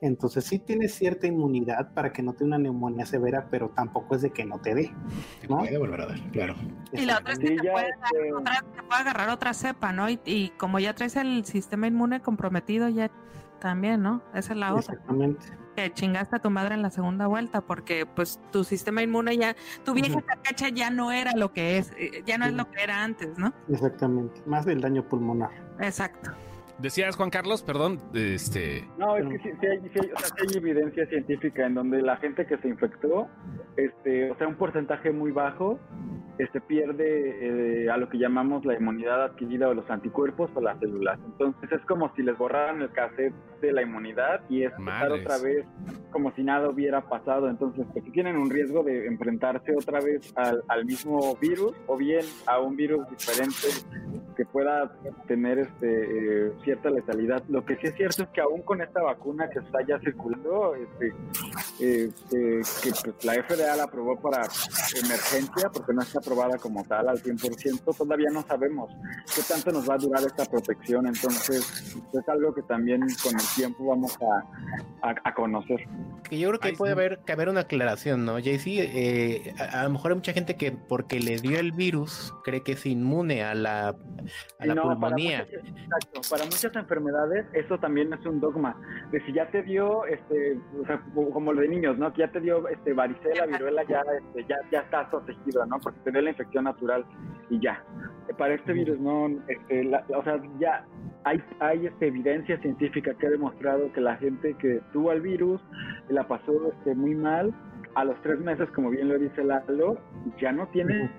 Entonces 0.00 0.44
sí 0.44 0.58
tienes 0.58 0.92
cierta 0.94 1.28
inmunidad 1.28 1.94
para 1.94 2.12
que 2.12 2.20
no 2.22 2.32
te 2.32 2.42
una 2.42 2.58
neumonía 2.58 3.06
severa, 3.06 3.46
pero 3.48 3.68
tampoco 3.70 4.16
es 4.16 4.22
de 4.22 4.30
que 4.30 4.44
no 4.44 4.58
te 4.58 4.74
dé. 4.74 4.92
¿no? 5.48 5.58
Puede 5.58 5.78
volver 5.78 6.00
a 6.00 6.06
dar, 6.06 6.30
claro. 6.32 6.54
Y 6.92 7.04
la 7.06 7.18
otra 7.18 7.32
es 7.34 7.38
que 7.38 7.50
te, 7.50 7.70
puede 7.70 7.88
este- 7.90 8.00
dar 8.30 8.32
otra- 8.40 8.64
te 8.74 8.82
puede 8.82 9.00
agarrar 9.02 9.28
otra 9.30 9.54
cepa, 9.54 9.92
¿no? 9.92 10.10
Y, 10.10 10.18
y 10.24 10.48
como 10.58 10.80
ya 10.80 10.94
traes 10.96 11.14
el 11.14 11.44
sistema 11.44 11.86
inmune 11.86 12.20
comprometido, 12.22 12.88
ya 12.88 13.10
también, 13.58 14.02
¿no? 14.02 14.22
Esa 14.34 14.52
es 14.52 14.58
la 14.58 14.74
otra. 14.74 14.94
Exactamente. 14.94 15.46
Que 15.74 15.92
chingaste 15.92 16.36
a 16.36 16.38
tu 16.38 16.48
madre 16.50 16.74
en 16.74 16.82
la 16.82 16.90
segunda 16.90 17.26
vuelta, 17.26 17.60
porque 17.60 18.06
pues 18.06 18.40
tu 18.50 18.64
sistema 18.64 19.02
inmune 19.02 19.36
ya, 19.36 19.54
tu 19.84 19.92
vieja 19.92 20.22
carcacha 20.22 20.70
ya 20.70 20.90
no 20.90 21.12
era 21.12 21.32
lo 21.36 21.52
que 21.52 21.78
es, 21.78 21.92
eh, 21.98 22.22
ya 22.24 22.38
no 22.38 22.46
es 22.46 22.54
lo 22.54 22.70
que 22.70 22.82
era 22.82 23.02
antes, 23.02 23.38
¿no? 23.38 23.52
Exactamente. 23.68 24.42
Más 24.46 24.64
del 24.64 24.80
daño 24.80 25.06
pulmonar. 25.06 25.50
Exacto. 25.78 26.30
Decías, 26.78 27.16
Juan 27.16 27.30
Carlos, 27.30 27.62
perdón, 27.62 27.98
este... 28.14 28.84
No, 28.98 29.16
es 29.16 29.26
que 29.28 29.38
sí, 29.38 29.50
sí 29.60 29.66
hay, 29.66 29.78
sí 29.80 29.98
hay- 30.02 30.10
o 30.14 30.18
sea, 30.18 30.28
sí 30.28 30.46
hay 30.50 30.56
evidencia 30.58 31.06
científica 31.06 31.66
en 31.66 31.74
donde 31.74 32.02
la 32.02 32.16
gente 32.18 32.44
que 32.46 32.58
se 32.58 32.68
infectó, 32.68 33.28
este, 33.76 34.30
o 34.30 34.36
sea, 34.36 34.46
un 34.46 34.56
porcentaje 34.56 35.10
muy 35.10 35.30
bajo, 35.32 35.78
este, 36.38 36.60
pierde 36.60 37.84
eh, 37.84 37.90
a 37.90 37.96
lo 37.96 38.10
que 38.10 38.18
llamamos 38.18 38.66
la 38.66 38.74
inmunidad 38.74 39.24
adquirida 39.24 39.70
o 39.70 39.74
los 39.74 39.88
anticuerpos 39.88 40.50
o 40.54 40.60
las 40.60 40.78
células. 40.80 41.18
Entonces 41.24 41.72
es 41.72 41.80
como 41.86 42.14
si 42.14 42.22
les 42.22 42.36
borraran 42.36 42.82
el 42.82 42.90
cassette 42.90 43.32
de 43.62 43.72
la 43.72 43.80
inmunidad 43.80 44.42
y 44.50 44.64
es 44.64 44.78
Madres. 44.78 45.22
otra 45.22 45.38
vez 45.38 45.64
como 46.10 46.30
si 46.32 46.42
nada 46.42 46.68
hubiera 46.68 47.00
pasado. 47.08 47.48
Entonces, 47.48 47.86
pues, 47.90 48.04
tienen 48.12 48.36
un 48.36 48.50
riesgo 48.50 48.82
de 48.82 49.06
enfrentarse 49.06 49.72
otra 49.74 50.00
vez 50.00 50.30
al, 50.36 50.62
al 50.68 50.84
mismo 50.84 51.36
virus 51.40 51.72
o 51.86 51.96
bien 51.96 52.24
a 52.46 52.60
un 52.60 52.76
virus 52.76 53.08
diferente 53.08 53.68
que 54.36 54.44
pueda 54.44 54.92
tener 55.26 55.58
este 55.60 56.48
eh, 56.48 56.52
cierta 56.66 56.90
letalidad. 56.90 57.42
Lo 57.48 57.64
que 57.64 57.76
sí 57.76 57.86
es 57.86 57.94
cierto 57.94 58.24
es 58.24 58.28
que 58.30 58.40
aún 58.40 58.62
con 58.62 58.82
esta 58.82 59.00
vacuna 59.02 59.48
que 59.48 59.60
está 59.60 59.78
ya 59.86 59.98
circulando, 60.00 60.74
este, 60.74 61.14
eh, 61.80 62.10
que 62.30 62.90
pues, 62.90 63.24
la 63.24 63.34
FDA 63.34 63.76
la 63.76 63.84
aprobó 63.84 64.20
para 64.20 64.42
emergencia, 65.02 65.70
porque 65.72 65.92
no 65.94 66.02
está 66.02 66.18
aprobada 66.18 66.58
como 66.58 66.84
tal 66.84 67.08
al 67.08 67.22
100%, 67.22 67.96
todavía 67.96 68.30
no 68.32 68.42
sabemos 68.46 68.90
qué 69.34 69.42
tanto 69.48 69.70
nos 69.70 69.88
va 69.88 69.94
a 69.94 69.98
durar 69.98 70.22
esta 70.26 70.44
protección. 70.44 71.06
Entonces, 71.06 71.96
es 72.12 72.28
algo 72.28 72.52
que 72.52 72.62
también 72.62 73.00
con 73.22 73.34
el 73.34 73.46
tiempo 73.54 73.86
vamos 73.86 74.16
a, 74.20 75.08
a, 75.08 75.14
a 75.22 75.34
conocer. 75.34 75.80
Que 76.28 76.38
yo 76.38 76.48
creo 76.48 76.60
que 76.60 76.68
Ay, 76.68 76.76
puede 76.76 76.92
sí. 76.92 76.98
haber, 76.98 77.20
que 77.20 77.32
haber 77.32 77.48
una 77.48 77.60
aclaración, 77.60 78.24
¿no? 78.24 78.38
JC, 78.40 78.66
eh, 78.66 79.54
a, 79.58 79.80
a 79.82 79.84
lo 79.84 79.90
mejor 79.90 80.10
hay 80.10 80.16
mucha 80.16 80.32
gente 80.32 80.56
que 80.56 80.72
porque 80.72 81.20
le 81.20 81.36
dio 81.38 81.58
el 81.60 81.70
virus 81.72 82.34
cree 82.44 82.62
que 82.62 82.72
es 82.72 82.84
inmune 82.86 83.44
a 83.44 83.54
la, 83.54 83.88
a 84.58 84.66
la 84.66 84.74
no, 84.74 84.82
para 84.82 84.94
pulmonía. 84.94 85.46
muchas, 85.46 85.64
exacto, 85.78 86.20
para 86.30 86.44
muchas 86.64 86.82
enfermedades 86.82 87.46
eso 87.52 87.78
también 87.78 88.12
es 88.12 88.24
un 88.26 88.40
dogma. 88.40 88.76
De 89.10 89.20
si 89.20 89.32
ya 89.32 89.46
te 89.50 89.62
dio, 89.62 90.04
este, 90.06 90.58
o 90.82 90.86
sea, 90.86 91.00
como 91.14 91.52
lo 91.52 91.60
de 91.60 91.68
niños, 91.68 91.98
¿no? 91.98 92.12
Que 92.12 92.20
ya 92.20 92.28
te 92.30 92.40
dio 92.40 92.66
este, 92.68 92.92
varicela, 92.92 93.46
viruela, 93.46 93.82
ya, 93.84 94.02
este, 94.18 94.44
ya, 94.48 94.56
ya 94.70 94.80
estás 94.80 95.08
protegido, 95.08 95.64
¿no? 95.66 95.78
Porque 95.82 95.98
te 96.04 96.10
dio 96.12 96.20
la 96.22 96.30
infección 96.30 96.64
natural 96.64 97.04
y 97.50 97.60
ya. 97.60 97.82
Para 98.38 98.54
este 98.54 98.72
virus, 98.72 98.98
no, 99.00 99.28
este, 99.48 99.84
la- 99.84 100.04
o 100.16 100.22
sea, 100.24 100.40
ya 100.58 100.84
hay, 101.24 101.42
hay 101.60 101.86
este, 101.86 102.08
evidencia 102.08 102.58
científica 102.58 103.14
que 103.14 103.26
ha 103.26 103.30
demostrado 103.30 103.92
que 103.92 104.00
la 104.00 104.16
gente 104.16 104.54
que 104.58 104.80
tuvo 104.92 105.12
el 105.12 105.20
virus 105.20 105.60
la 106.08 106.26
pasó 106.26 106.52
este, 106.72 106.94
muy 106.94 107.14
mal, 107.14 107.54
a 107.94 108.04
los 108.04 108.20
tres 108.22 108.38
meses, 108.40 108.68
como 108.72 108.90
bien 108.90 109.08
lo 109.08 109.18
dice 109.18 109.42
Lalo, 109.42 109.96
ya 110.38 110.52
no 110.52 110.66
tiene 110.68 111.10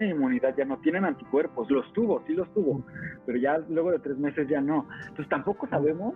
inmunidad, 0.00 0.54
ya 0.56 0.64
no 0.64 0.78
tienen 0.78 1.04
anticuerpos, 1.04 1.70
los 1.70 1.92
tuvo, 1.92 2.22
sí 2.26 2.32
los 2.32 2.52
tuvo, 2.52 2.84
pero 3.26 3.38
ya 3.38 3.58
luego 3.68 3.92
de 3.92 3.98
tres 3.98 4.18
meses 4.18 4.48
ya 4.48 4.60
no. 4.60 4.88
Entonces 5.00 5.28
tampoco 5.28 5.68
sabemos 5.68 6.14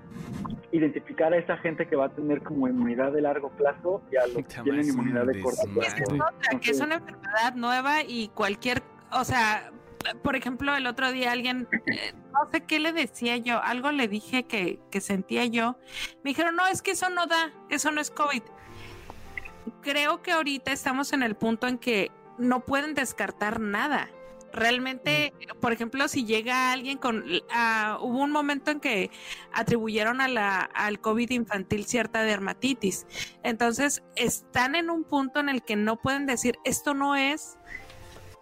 identificar 0.72 1.33
a 1.33 1.39
esa 1.39 1.57
gente 1.59 1.87
que 1.87 1.97
va 1.97 2.07
a 2.07 2.09
tener 2.11 2.43
como 2.43 2.68
inmunidad 2.68 3.12
de 3.12 3.22
largo 3.22 3.51
plazo 3.51 4.03
y 4.11 4.16
a 4.16 4.26
los 4.26 4.37
que 4.45 4.62
tienen 4.62 4.89
inmunidad 4.89 5.26
de 5.26 5.41
corto. 5.41 5.62
Esa 5.62 5.72
plazo. 5.72 6.14
es 6.14 6.20
otra, 6.20 6.61
que 6.61 6.70
es 6.70 6.81
una 6.81 6.97
enfermedad 6.97 7.55
nueva 7.55 8.03
y 8.03 8.29
cualquier, 8.29 8.83
o 9.12 9.24
sea, 9.24 9.70
por 10.22 10.37
ejemplo, 10.37 10.74
el 10.76 10.87
otro 10.87 11.12
día 11.12 11.33
alguien, 11.33 11.68
eh, 11.72 12.14
no 12.33 12.51
sé 12.51 12.62
qué 12.62 12.79
le 12.79 12.93
decía 12.93 13.37
yo, 13.37 13.62
algo 13.62 13.91
le 13.93 14.09
dije 14.09 14.45
que, 14.45 14.81
que 14.91 15.01
sentía 15.01 15.45
yo. 15.47 15.76
Me 16.22 16.31
dijeron, 16.31 16.57
no, 16.57 16.66
es 16.66 16.83
que 16.83 16.93
eso 16.93 17.11
no 17.11 17.26
da, 17.26 17.53
eso 17.70 17.91
no 17.91 18.01
es 18.01 18.11
COVID. 18.11 18.43
Creo 19.83 20.22
que 20.22 20.33
ahorita 20.33 20.72
estamos 20.72 21.12
en 21.12 21.22
el 21.22 21.35
punto 21.35 21.66
en 21.66 21.79
que 21.79 22.11
no 22.39 22.61
pueden 22.64 22.95
descartar 22.95 23.61
nada. 23.61 24.09
Realmente, 24.51 25.34
por 25.61 25.72
ejemplo, 25.72 26.09
si 26.09 26.24
llega 26.24 26.72
alguien 26.72 26.97
con... 26.97 27.22
ah, 27.53 27.99
hubo 28.01 28.22
un 28.22 28.30
momento 28.30 28.70
en 28.70 28.80
que 28.80 29.11
atribuyeron 29.53 30.20
a 30.22 30.28
la, 30.28 30.61
al 30.61 31.01
COVID 31.01 31.30
infantil 31.30 31.84
cierta 31.84 32.22
dermatitis. 32.22 33.07
Entonces, 33.43 34.03
están 34.16 34.74
en 34.74 34.89
un 34.89 35.05
punto 35.05 35.39
en 35.41 35.51
el 35.51 35.62
que 35.62 35.76
no 35.76 35.97
pueden 35.97 36.24
decir, 36.24 36.57
esto 36.64 36.95
no 36.95 37.14
es 37.14 37.59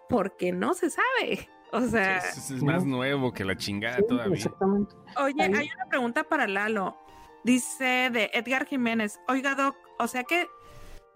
porque 0.09 0.53
no 0.53 0.75
se 0.75 0.91
sabe. 0.91 1.49
O 1.73 1.81
sea, 1.83 2.19
Es, 2.19 2.51
es 2.53 2.63
más 2.63 2.85
nuevo 2.85 3.33
que 3.33 3.45
la 3.45 3.57
chingada 3.57 3.97
Sí, 3.97 4.05
todavía. 4.09 4.37
exactamente. 4.37 4.95
oye, 5.21 5.43
ahí- 5.43 5.53
hay 5.55 5.71
una 5.75 5.87
pregunta 5.91 6.23
para 6.25 6.47
Lalo. 6.47 6.97
Dice 7.43 8.11
de 8.13 8.31
Edgar 8.33 8.67
Jiménez, 8.67 9.21
oiga 9.29 9.55
Doc, 9.57 9.77
o 9.99 10.07
sea 10.07 10.23
que 10.25 10.47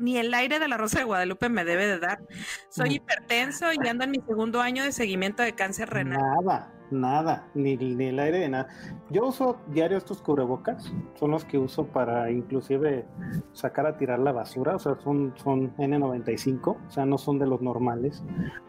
ni 0.00 0.16
el 0.16 0.32
aire 0.34 0.58
de 0.58 0.66
la 0.66 0.76
Rosa 0.76 0.98
de 0.98 1.04
Guadalupe 1.04 1.48
me 1.48 1.64
debe 1.64 1.86
de 1.86 1.98
dar. 1.98 2.18
Soy 2.70 2.88
Mm. 2.90 2.92
hipertenso 2.92 3.66
y 3.72 3.86
ando 3.88 4.04
en 4.04 4.10
mi 4.10 4.20
segundo 4.26 4.60
año 4.60 4.82
de 4.82 4.92
seguimiento 4.92 5.42
de 5.42 5.52
cáncer 5.54 5.90
renal. 5.90 6.18
Nada, 6.18 6.72
nada, 6.90 7.46
ni, 7.54 7.76
ni 7.76 8.06
el 8.06 8.18
aire 8.18 8.38
de 8.38 8.48
nada. 8.48 8.68
Yo 9.10 9.26
uso 9.26 9.60
diario 9.68 9.98
estos 9.98 10.20
cubrebocas, 10.22 10.92
son 11.14 11.30
los 11.30 11.44
que 11.44 11.58
uso 11.58 11.86
para 11.86 12.30
inclusive 12.30 13.04
sacar 13.52 13.86
a 13.86 13.96
tirar 13.96 14.18
la 14.18 14.32
basura, 14.32 14.74
o 14.74 14.78
sea, 14.78 14.96
son, 15.04 15.32
son 15.36 15.76
N95, 15.76 16.76
o 16.86 16.90
sea, 16.90 17.04
no 17.06 17.18
son 17.18 17.38
de 17.38 17.46
los 17.46 17.60
normales, 17.60 18.22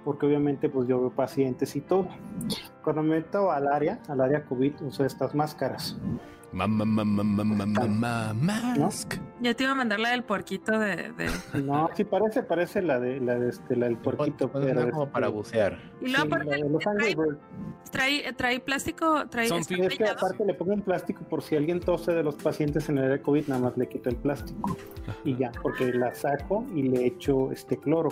porque 0.03 0.25
obviamente 0.25 0.69
pues 0.69 0.88
yo 0.88 0.99
veo 0.99 1.09
pacientes 1.11 1.75
y 1.75 1.82
todo. 1.82 2.07
Cuando 2.84 3.03
me 3.03 3.15
meto 3.17 3.51
al 3.51 3.67
área, 3.67 3.99
al 4.07 4.21
área 4.21 4.43
COVID, 4.45 4.82
uso 4.82 5.05
estas 5.05 5.34
máscaras. 5.34 5.97
Mamá, 6.54 6.84
mamá, 6.84 7.24
mamá, 7.24 7.66
mamá, 7.66 8.34
mask. 8.78 9.14
Yo 9.39 9.56
te 9.56 9.64
iba 9.64 9.72
a 9.72 9.76
mandar 9.76 9.99
la 10.02 10.10
del 10.10 10.24
puerquito 10.24 10.78
de... 10.78 11.14
de- 11.14 11.62
No, 11.64 11.89
sí 11.95 12.04
parece, 12.04 12.43
parece 12.43 12.82
la 12.82 12.99
de 12.99 13.22
la 13.22 13.36
de 13.39 13.49
este, 13.49 13.76
la 13.78 13.86
del 13.88 13.97
puedes 13.97 14.34
pero 14.36 14.89
como 14.91 15.04
este, 15.04 15.14
para 15.14 15.30
bucear. 15.30 15.80
Y 16.02 16.10
luego 16.10 16.22
sí, 16.24 16.28
aparte 16.28 16.45
la 16.49 16.58
de 16.66 16.70
Los 16.70 16.88
Ángeles 16.88 17.16
Bird. 17.16 17.38
trae, 17.89 18.34
trae 18.34 18.60
plástico, 18.60 19.28
trae... 19.30 19.47
Son 19.47 19.60
Es 19.60 19.68
que 19.68 20.06
aparte 20.06 20.45
le 20.45 20.54
pongo 20.54 20.74
un 20.74 20.82
plástico 20.82 21.24
por 21.24 21.41
si 21.41 21.56
alguien 21.56 21.80
tose 21.80 22.12
de 22.12 22.22
los 22.22 22.36
pacientes 22.36 22.89
en 22.89 22.97
el 22.97 23.06
área 23.06 23.22
COVID, 23.22 23.47
nada 23.47 23.62
más 23.62 23.78
le 23.78 23.88
quito 23.88 24.10
el 24.10 24.18
plástico 24.18 24.76
y 25.24 25.38
ya, 25.38 25.52
porque 25.62 25.93
la 25.93 26.14
saco 26.14 26.66
y 26.76 26.84
le 26.84 27.06
echo 27.06 27.52
este 27.54 27.78
cloro. 27.78 28.10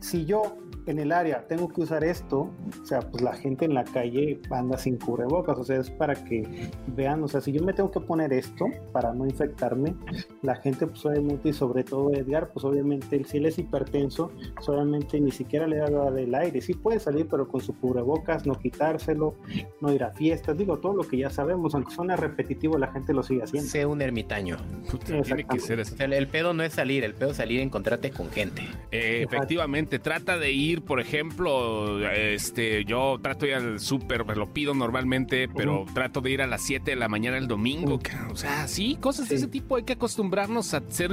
Si 0.00 0.24
yo 0.26 0.56
en 0.86 0.98
el 0.98 1.12
área 1.12 1.46
tengo 1.46 1.68
que 1.68 1.82
usar 1.82 2.04
esto, 2.04 2.50
o 2.82 2.84
sea, 2.84 3.00
pues 3.00 3.22
la 3.22 3.34
gente 3.34 3.64
en 3.64 3.74
la 3.74 3.84
calle 3.84 4.40
anda 4.50 4.78
sin 4.78 4.96
cubrebocas, 4.96 5.58
o 5.58 5.64
sea, 5.64 5.76
es 5.76 5.90
para 5.90 6.14
que 6.14 6.70
vean, 6.88 7.22
o 7.22 7.28
sea, 7.28 7.40
si 7.40 7.52
yo 7.52 7.62
me 7.62 7.72
tengo 7.72 7.90
que 7.90 8.00
poner 8.00 8.32
esto 8.32 8.66
para 8.92 9.12
no 9.12 9.26
infectarme, 9.26 9.94
la 10.42 10.56
gente 10.56 10.86
pues 10.86 11.04
obviamente 11.06 11.50
y 11.50 11.52
sobre 11.52 11.84
todo 11.84 12.12
Edgar, 12.12 12.50
pues 12.52 12.64
obviamente 12.64 13.22
si 13.24 13.38
él 13.38 13.46
es 13.46 13.58
hipertenso, 13.58 14.32
obviamente 14.66 15.20
ni 15.20 15.30
siquiera 15.30 15.66
le 15.66 15.76
da 15.78 16.10
del 16.10 16.34
aire, 16.34 16.60
sí 16.60 16.74
puede 16.74 17.00
salir 17.00 17.26
pero 17.28 17.48
con 17.48 17.60
su 17.60 17.74
cubrebocas, 17.74 18.46
no 18.46 18.54
quitárselo, 18.54 19.34
no 19.80 19.92
ir 19.92 20.04
a 20.04 20.10
fiestas, 20.10 20.56
digo, 20.56 20.78
todo 20.78 20.94
lo 20.94 21.02
que 21.02 21.18
ya 21.18 21.30
sabemos, 21.30 21.74
aunque 21.74 21.94
suena 21.94 22.16
repetitivo, 22.16 22.78
la 22.78 22.92
gente 22.92 23.12
lo 23.12 23.22
sigue 23.22 23.42
haciendo. 23.42 23.68
Sé 23.68 23.86
un 23.86 24.02
ermitaño. 24.02 24.56
Puta, 24.90 25.22
tiene 25.22 25.44
que 25.44 25.58
ser 25.58 25.80
así. 25.80 25.94
sea, 25.96 26.06
el, 26.06 26.12
el 26.12 26.26
pedo 26.26 26.52
no 26.54 26.62
es 26.62 26.72
salir, 26.72 27.04
el 27.04 27.14
pedo 27.14 27.30
es 27.30 27.36
salir 27.36 27.60
a 27.60 27.62
encontrarte 27.62 28.10
con 28.10 28.30
gente. 28.30 28.62
Eh, 28.90 29.22
efectivamente, 29.22 29.98
trata 29.98 30.38
de 30.38 30.52
ir, 30.52 30.69
por 30.78 31.00
ejemplo, 31.00 31.98
este, 32.10 32.84
yo 32.84 33.18
trato 33.22 33.46
de 33.46 33.52
ir 33.52 33.54
al 33.56 33.80
súper, 33.80 34.24
me 34.24 34.34
lo 34.34 34.52
pido 34.52 34.74
normalmente, 34.74 35.48
pero 35.48 35.84
trato 35.94 36.20
de 36.20 36.30
ir 36.30 36.42
a 36.42 36.46
las 36.46 36.62
7 36.62 36.92
de 36.92 36.96
la 36.96 37.08
mañana 37.08 37.36
el 37.38 37.48
domingo. 37.48 37.98
O 38.30 38.36
sea, 38.36 38.68
sí, 38.68 38.96
cosas 39.00 39.28
de 39.28 39.36
ese 39.36 39.48
tipo 39.48 39.76
hay 39.76 39.82
que 39.82 39.94
acostumbrarnos 39.94 40.74
a 40.74 40.82
ser 40.88 41.10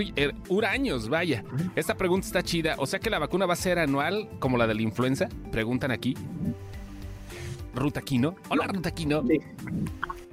huraños, 0.49 1.09
vaya. 1.09 1.43
Esta 1.75 1.95
pregunta 1.95 2.27
está 2.27 2.43
chida. 2.43 2.75
O 2.77 2.85
sea 2.85 2.99
que 2.99 3.09
la 3.09 3.19
vacuna 3.19 3.45
va 3.45 3.53
a 3.53 3.57
ser 3.57 3.79
anual 3.79 4.29
como 4.39 4.57
la 4.57 4.67
de 4.67 4.75
la 4.75 4.81
influenza, 4.81 5.27
preguntan 5.51 5.91
aquí. 5.91 6.15
Rutaquino. 7.73 8.35
Hola, 8.49 8.67
Rutaquino. 8.67 9.23
Sí. 9.27 9.39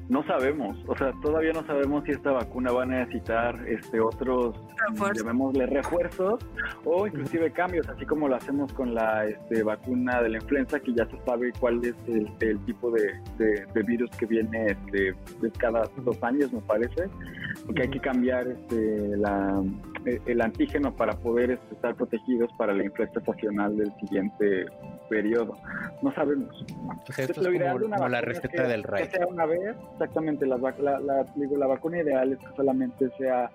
No 0.08 0.22
sabemos, 0.26 0.76
o 0.86 0.94
sea, 0.98 1.12
todavía 1.22 1.52
no 1.54 1.64
sabemos 1.66 2.04
si 2.04 2.10
esta 2.12 2.30
vacuna 2.32 2.70
va 2.72 2.82
a 2.82 2.86
necesitar 2.86 3.58
este 3.66 4.00
otros, 4.00 4.54
Refuerzo. 4.90 5.24
llamémosle 5.24 5.64
refuerzos 5.66 6.46
o 6.84 7.06
inclusive 7.06 7.50
cambios, 7.52 7.88
así 7.88 8.04
como 8.04 8.28
lo 8.28 8.36
hacemos 8.36 8.70
con 8.74 8.94
la 8.94 9.24
este, 9.26 9.62
vacuna 9.62 10.20
de 10.20 10.28
la 10.28 10.36
influenza, 10.38 10.78
que 10.78 10.92
ya 10.92 11.06
se 11.06 11.16
sabe 11.24 11.52
cuál 11.58 11.82
es 11.82 11.94
el, 12.06 12.30
el 12.40 12.58
tipo 12.66 12.90
de, 12.90 13.02
de- 13.38 13.64
de 13.72 13.82
virus 13.82 14.10
que 14.18 14.26
viene 14.26 14.66
este, 14.72 15.14
de 15.40 15.50
cada 15.58 15.84
dos 16.04 16.22
años, 16.22 16.52
me 16.52 16.60
parece, 16.60 17.04
porque 17.64 17.82
hay 17.82 17.88
que 17.88 18.00
cambiar 18.00 18.46
este, 18.46 19.16
la, 19.16 19.62
el, 20.06 20.20
el 20.26 20.40
antígeno 20.40 20.94
para 20.94 21.14
poder 21.14 21.58
estar 21.72 21.94
protegidos 21.94 22.50
para 22.58 22.72
la 22.72 22.84
influenza 22.84 23.18
estacional 23.20 23.76
del 23.76 23.92
siguiente 24.00 24.66
periodo. 25.08 25.56
No 26.02 26.14
sabemos. 26.14 26.64
O 27.08 27.12
sea, 27.12 27.24
esto 27.26 27.40
Lo 27.42 27.50
es 27.50 27.62
como, 27.62 27.90
como 27.96 28.08
la 28.08 28.20
receta 28.20 28.48
que- 28.48 28.62
del 28.68 28.82
rey. 28.82 29.04
Que 29.08 29.16
sea 29.16 29.26
una 29.26 29.46
vez, 29.46 29.76
exactamente. 29.92 30.46
La, 30.46 30.56
la, 30.56 30.98
la- 31.00 31.26
digo, 31.36 31.56
la 31.56 31.66
vacuna 31.66 32.00
ideal 32.00 32.32
es 32.32 32.38
que 32.38 32.46
solamente 32.56 33.10
sea 33.18 33.50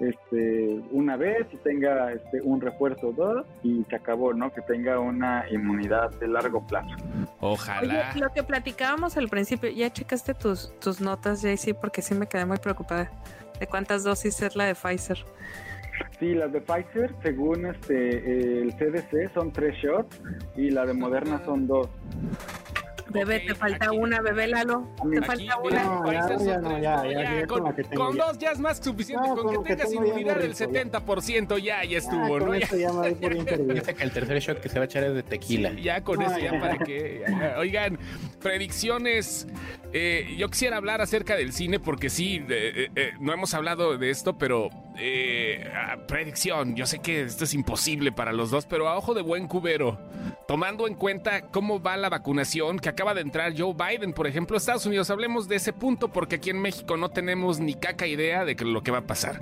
este, 0.00 0.80
una 0.92 1.16
vez 1.16 1.46
y 1.52 1.56
tenga 1.58 2.12
este, 2.12 2.40
un 2.42 2.60
refuerzo 2.60 3.08
o 3.08 3.12
dos 3.12 3.46
y 3.62 3.84
se 3.84 3.96
acabó, 3.96 4.32
¿no? 4.34 4.52
Que 4.52 4.62
tenga 4.62 4.98
una 4.98 5.44
inmunidad 5.50 6.10
de 6.18 6.28
largo 6.28 6.66
plazo. 6.66 6.96
Ojalá. 7.40 8.10
Oye, 8.12 8.20
lo 8.20 8.30
que 8.32 8.42
platicábamos 8.42 9.16
al 9.16 9.28
principio, 9.28 9.70
ya 9.70 9.90
checaste 9.92 10.34
tus, 10.34 10.72
tus 10.80 11.00
notas, 11.00 11.42
JC, 11.42 11.74
porque 11.74 12.02
sí 12.02 12.14
me 12.14 12.26
quedé 12.26 12.44
muy 12.46 12.58
preocupada. 12.58 13.10
¿De 13.60 13.66
cuántas 13.66 14.02
dosis 14.04 14.42
es 14.42 14.56
la 14.56 14.64
de 14.64 14.74
Pfizer? 14.74 15.18
Sí, 16.18 16.34
las 16.34 16.52
de 16.52 16.60
Pfizer, 16.60 17.14
según 17.22 17.66
este 17.66 18.60
el 18.62 18.72
CDC, 18.76 19.32
son 19.34 19.52
tres 19.52 19.76
shots 19.76 20.20
y 20.56 20.70
la 20.70 20.86
de 20.86 20.94
Moderna 20.94 21.40
son 21.44 21.66
dos. 21.66 21.88
Bebé, 23.10 23.40
te 23.40 23.54
falta 23.54 23.86
aquí- 23.86 23.96
una, 23.98 24.20
bebé 24.22 24.46
Lalo. 24.46 24.88
Te 25.10 25.18
Aquí, 25.18 25.26
falta 25.26 25.58
una. 25.60 25.84
No, 25.84 26.06
ya, 26.06 26.12
ya 26.12 26.20
no, 26.20 26.26
tres, 26.26 26.44
ya, 26.46 26.58
no, 26.58 26.78
ya, 26.78 27.06
ya, 27.06 27.46
con 27.94 28.16
dos 28.16 28.38
ya 28.38 28.50
es 28.52 28.58
más 28.58 28.78
que 28.78 28.84
suficiente. 28.86 29.28
No, 29.28 29.36
con 29.36 29.54
con 29.56 29.64
que 29.64 29.76
tengas 29.76 29.92
inmunidad 29.92 30.36
del 30.38 30.52
rico, 30.54 30.72
ya. 30.72 30.82
70% 30.82 31.58
ya, 31.58 31.84
ya 31.84 31.98
estuvo, 31.98 32.24
Ah, 32.24 32.38
¿no? 32.38 32.46
con 32.46 32.58
Ya- 32.58 32.64
eso 32.66 32.76
ya 32.76 32.88
me 32.92 32.94
doy 33.10 33.14
por 33.14 33.32
interview. 33.36 33.74
Dice 33.74 33.94
que 33.94 34.02
el 34.04 34.10
tercer 34.10 34.38
shot 34.40 34.60
que 34.60 34.68
se 34.70 34.78
va 34.78 34.84
a 34.84 34.86
echar 34.86 35.04
es 35.04 35.14
de 35.14 35.22
tequila. 35.22 35.70
Sí, 35.72 35.82
ya 35.82 36.02
con 36.02 36.18
No, 36.18 36.26
eso, 36.26 36.38
ya 36.38 36.52
ya. 36.52 36.60
para 36.60 36.78
que. 36.78 37.22
ya. 37.28 37.56
Oigan, 37.58 37.98
predicciones. 38.40 39.46
Eh, 39.92 40.34
yo 40.38 40.48
quisiera 40.48 40.78
hablar 40.78 41.00
acerca 41.02 41.36
del 41.36 41.52
cine 41.52 41.78
porque 41.78 42.08
sí, 42.08 42.42
eh, 42.48 42.88
eh, 42.96 43.10
no 43.20 43.32
hemos 43.34 43.52
hablado 43.54 43.96
de 43.98 44.10
esto, 44.10 44.38
pero 44.38 44.70
eh, 44.96 45.70
ah, 45.74 45.96
predicción. 46.06 46.76
Yo 46.76 46.86
sé 46.86 47.00
que 47.00 47.22
esto 47.22 47.44
es 47.44 47.54
imposible 47.54 48.12
para 48.12 48.32
los 48.32 48.50
dos, 48.50 48.66
pero 48.66 48.88
a 48.88 48.96
ojo 48.96 49.14
de 49.14 49.22
buen 49.22 49.48
cubero, 49.48 49.98
tomando 50.46 50.86
en 50.86 50.94
cuenta 50.94 51.42
cómo 51.42 51.80
va 51.80 51.96
la 51.96 52.08
vacunación 52.08 52.78
que 52.78 52.88
acaba 52.88 53.14
de 53.14 53.22
entrar 53.22 53.54
Joe 53.56 53.74
Biden, 53.74 54.12
por 54.12 54.26
ejemplo, 54.26 54.56
Estados 54.56 54.86
Unidos. 54.86 55.10
Hablemos 55.10 55.48
de 55.48 55.56
ese 55.56 55.72
punto 55.72 56.08
porque 56.08 56.36
aquí 56.36 56.50
en 56.50 56.60
México 56.60 56.96
no 56.96 57.10
tenemos 57.10 57.60
ni 57.60 57.74
caca 57.74 58.06
idea 58.06 58.44
de 58.44 58.54
lo 58.54 58.82
que 58.82 58.90
va 58.90 58.98
a 58.98 59.06
pasar. 59.06 59.40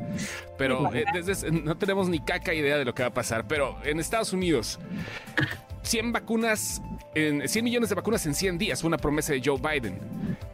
Pero 0.57 0.93
eh, 0.95 1.05
desde 1.13 1.51
no 1.51 1.77
tenemos 1.77 2.09
ni 2.09 2.21
caca 2.21 2.55
idea 2.55 2.79
de 2.79 2.85
lo 2.85 2.95
que 2.95 3.03
va 3.03 3.09
a 3.09 3.15
pasar. 3.15 3.47
Pero 3.47 3.77
en 3.85 4.01
Estados 4.01 4.33
Unidos, 4.33 4.79
100 5.83 6.13
vacunas, 6.13 6.83
en 7.15 7.49
100 7.49 7.65
millones 7.65 7.89
de 7.89 7.95
vacunas 7.95 8.25
en 8.27 8.35
100 8.35 8.59
días, 8.59 8.85
una 8.85 8.97
promesa 8.97 9.33
de 9.33 9.43
Joe 9.45 9.59
Biden. 9.59 9.99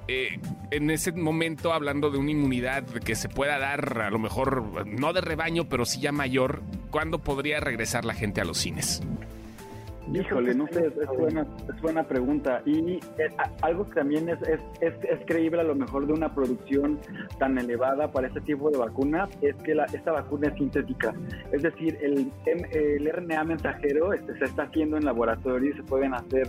Eh, 0.08 0.40
en 0.70 0.90
ese 0.90 1.12
momento, 1.12 1.72
hablando 1.72 2.10
de 2.10 2.18
una 2.18 2.30
inmunidad 2.30 2.84
que 2.84 3.14
se 3.14 3.28
pueda 3.28 3.58
dar, 3.58 4.00
a 4.00 4.10
lo 4.10 4.18
mejor 4.18 4.86
no 4.86 5.12
de 5.12 5.20
rebaño, 5.20 5.68
pero 5.68 5.84
sí 5.84 6.00
ya 6.00 6.12
mayor, 6.12 6.62
¿cuándo 6.90 7.18
podría 7.18 7.60
regresar 7.60 8.04
la 8.04 8.14
gente 8.14 8.40
a 8.40 8.44
los 8.44 8.58
cines? 8.58 9.02
Híjole, 10.12 10.54
no 10.54 10.66
sé, 10.68 10.86
es 10.86 11.08
buena, 11.18 11.46
es 11.72 11.80
buena 11.82 12.02
pregunta. 12.04 12.62
Y 12.64 12.94
eh, 12.94 13.00
algo 13.62 13.84
que 13.88 13.94
también 13.94 14.28
es, 14.28 14.40
es, 14.42 14.60
es, 14.80 14.94
es 15.04 15.20
creíble 15.26 15.60
a 15.60 15.64
lo 15.64 15.74
mejor 15.74 16.06
de 16.06 16.12
una 16.12 16.34
producción 16.34 16.98
tan 17.38 17.58
elevada 17.58 18.10
para 18.10 18.28
este 18.28 18.40
tipo 18.42 18.70
de 18.70 18.78
vacuna 18.78 19.28
es 19.42 19.54
que 19.56 19.74
la, 19.74 19.84
esta 19.86 20.12
vacuna 20.12 20.48
es 20.48 20.54
sintética. 20.54 21.14
Es 21.52 21.62
decir, 21.62 21.98
el, 22.00 22.32
M- 22.46 22.68
el 22.72 23.10
RNA 23.12 23.44
mensajero 23.44 24.12
este, 24.12 24.36
se 24.38 24.44
está 24.44 24.64
haciendo 24.64 24.96
en 24.96 25.04
laboratorio 25.04 25.70
y 25.70 25.76
se 25.76 25.82
pueden 25.82 26.14
hacer 26.14 26.48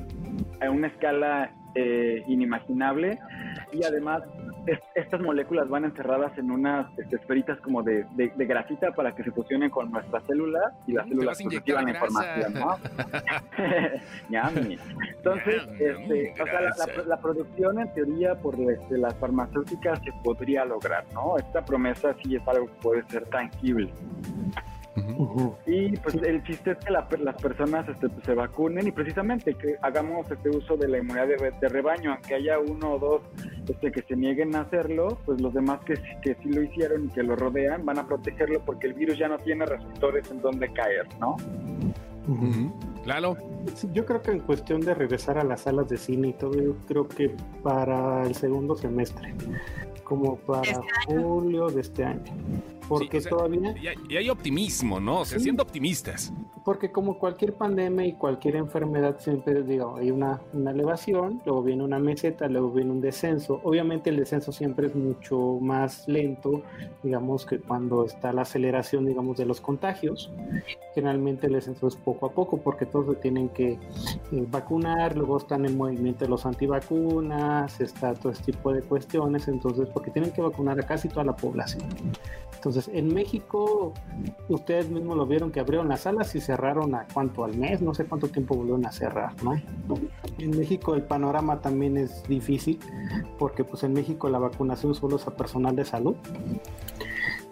a 0.62 0.70
una 0.70 0.88
escala 0.88 1.52
eh, 1.76 2.24
inimaginable. 2.28 3.20
Y 3.72 3.84
además, 3.84 4.24
es- 4.66 4.80
estas 4.96 5.22
moléculas 5.22 5.70
van 5.70 5.86
encerradas 5.86 6.38
en 6.38 6.52
unas 6.52 6.88
este, 6.98 7.16
esferitas 7.18 7.60
como 7.62 7.84
de, 7.84 8.06
de, 8.16 8.32
de 8.36 8.46
grasita 8.46 8.92
para 8.92 9.14
que 9.16 9.24
se 9.24 9.32
fusionen 9.32 9.70
con 9.70 9.92
nuestras 9.92 10.24
células 10.24 10.74
y 10.88 10.94
las 10.94 11.08
células 11.08 11.40
pues, 11.42 11.56
reciban 11.56 11.86
la 11.86 11.92
información, 11.92 12.54
¿no? 12.54 12.78
Entonces, 15.18 15.64
Yum, 15.66 15.74
este, 15.80 16.32
o 16.42 16.46
sea, 16.46 16.54
la, 16.54 16.62
grasa. 16.62 16.88
la- 16.98 17.04
la 17.04 17.18
producción 17.22 17.80
en 17.80 17.94
teoría 17.94 18.36
por 18.36 18.56
este, 18.56 18.98
las 18.98 19.14
farmacéuticas 19.16 20.00
se 20.04 20.12
podría 20.24 20.66
lograr, 20.66 21.06
¿no? 21.14 21.38
Esta 21.38 21.64
promesa 21.64 22.16
sí 22.24 22.36
es 22.36 22.48
algo 22.48 22.66
que 22.68 22.74
puede 22.82 23.04
ser 23.10 23.26
tangible. 23.26 23.90
Y 25.66 25.96
pues 25.98 26.16
el 26.16 26.44
chiste 26.44 26.72
es 26.72 26.78
que 26.78 26.92
la- 26.92 27.08
las 27.20 27.36
personas 27.42 27.88
este, 27.90 28.10
pues, 28.10 28.26
se 28.26 28.34
vacunen 28.34 28.88
y 28.88 28.92
precisamente 28.92 29.54
que 29.56 29.76
hagamos 29.82 30.30
este 30.32 30.50
uso 30.50 30.78
de 30.78 30.88
la 30.88 30.98
inmunidad 31.00 31.28
de, 31.28 31.52
de 31.60 31.70
rebaño, 31.70 32.14
aunque 32.14 32.36
haya 32.36 32.60
uno 32.60 32.94
o 32.94 33.00
dos 33.00 33.22
este, 33.68 33.92
que 33.92 34.02
se 34.02 34.16
nieguen 34.16 34.56
a 34.56 34.62
hacerlo, 34.62 35.18
pues 35.26 35.40
los 35.42 35.54
demás 35.54 35.80
que, 35.86 35.96
sí- 35.96 36.02
que 36.22 36.36
sí 36.36 36.50
lo 36.52 36.62
hicieron 36.64 37.06
y 37.06 37.10
que 37.10 37.24
lo 37.24 37.36
rodean 37.36 37.86
van 37.86 38.00
a 38.00 38.08
protegerlo 38.08 38.62
porque 38.66 38.88
el 38.88 38.94
virus 38.94 39.18
ya 39.18 39.28
no 39.28 39.38
tiene 39.38 39.66
receptores 39.66 40.30
en 40.32 40.42
donde 40.42 40.72
caer, 40.74 41.08
¿no? 41.20 41.36
Sí, 43.74 43.90
Yo 43.94 44.06
creo 44.06 44.22
que 44.22 44.32
en 44.32 44.40
cuestión 44.40 44.82
de 44.82 44.94
regresar 44.94 45.38
a 45.40 45.44
las 45.44 45.62
salas 45.62 45.88
de 45.90 45.98
cine 45.98 46.28
y 46.30 46.34
todo, 46.34 46.54
yo 46.62 46.76
creo 46.88 47.08
que 47.08 47.36
para 47.64 48.24
el 48.24 48.36
segundo 48.36 48.76
semestre, 48.76 49.34
como 50.10 50.36
para 50.38 50.62
Este 50.72 51.16
julio 51.16 51.70
de 51.70 51.82
este 51.82 52.04
año. 52.04 52.24
Porque 52.90 53.22
Sí, 53.22 53.28
o 53.28 53.30
sea, 53.30 53.30
todavía, 53.38 53.76
y 53.78 53.88
hay, 53.88 53.96
y 54.10 54.18
hay 54.18 54.30
optimismo, 54.32 55.00
¿no? 55.00 55.20
O 55.20 55.26
sea, 55.26 55.38
Sí. 55.38 55.44
siendo 55.44 55.62
optimistas. 55.64 56.34
porque 56.66 56.92
como 56.92 57.18
cualquier 57.18 57.54
pandemia 57.54 58.06
y 58.06 58.14
cualquier 58.14 58.56
enfermedad, 58.58 59.18
siempre 59.20 59.64
digo, 59.64 59.96
hay 59.96 60.12
una, 60.12 60.40
una 60.54 60.70
elevación, 60.72 61.42
luego 61.46 61.64
viene 61.64 61.84
una 61.84 61.98
meseta, 61.98 62.48
luego 62.48 62.70
viene 62.70 62.92
un 62.92 63.02
descenso. 63.02 63.60
Obviamente 63.64 64.12
el 64.12 64.18
descenso 64.18 64.52
siempre 64.52 64.88
es 64.88 64.96
mucho 64.96 65.58
más 65.62 66.08
lento, 66.08 66.62
digamos, 67.02 67.46
que 67.48 67.60
cuando 67.60 68.06
está 68.06 68.34
la 68.34 68.42
aceleración, 68.44 69.06
digamos, 69.06 69.38
de 69.38 69.46
los 69.46 69.62
contagios. 69.62 70.32
Generalmente 70.94 71.48
el 71.48 71.54
descenso 71.54 71.88
es 71.88 71.96
poco 71.96 72.26
a 72.28 72.32
poco 72.34 72.58
porque 72.58 72.86
todos 72.86 73.16
se 73.16 73.22
tienen 73.22 73.50
que 73.50 73.72
eh, 74.32 74.46
vacunar, 74.52 75.16
luego 75.16 75.38
están 75.38 75.66
en 75.66 75.76
movimiento 75.78 76.28
los 76.28 76.46
antivacunas, 76.46 77.80
está 77.82 78.14
todo 78.14 78.32
este 78.32 78.52
tipo 78.52 78.74
de 78.74 78.82
cuestiones, 78.82 79.48
entonces, 79.48 79.88
porque 80.00 80.12
tienen 80.12 80.32
que 80.32 80.42
vacunar 80.42 80.80
a 80.80 80.84
casi 80.84 81.10
toda 81.10 81.26
la 81.26 81.36
población. 81.36 81.84
Entonces, 82.56 82.90
en 82.94 83.14
México, 83.14 83.94
ustedes 84.48 84.90
mismos 84.90 85.18
lo 85.18 85.26
vieron 85.26 85.52
que 85.52 85.60
abrieron 85.60 85.90
las 85.90 86.02
salas 86.02 86.34
y 86.36 86.40
cerraron 86.40 86.96
a 86.96 87.06
cuánto 87.14 87.44
al 87.44 87.58
mes, 87.58 87.82
no 87.82 87.94
sé 87.94 88.06
cuánto 88.06 88.30
tiempo 88.30 88.56
volvieron 88.56 88.86
a 88.86 88.94
cerrar, 88.94 89.34
¿no? 89.44 89.62
En 90.38 90.58
México 90.58 90.96
el 90.96 91.04
panorama 91.04 91.60
también 91.60 91.98
es 91.98 92.24
difícil 92.30 92.80
porque 93.38 93.66
pues 93.66 93.84
en 93.84 93.92
México 93.92 94.30
la 94.30 94.40
vacunación 94.40 94.96
solo 94.96 95.18
es 95.18 95.28
a 95.28 95.36
personal 95.36 95.76
de 95.76 95.84
salud. 95.84 96.16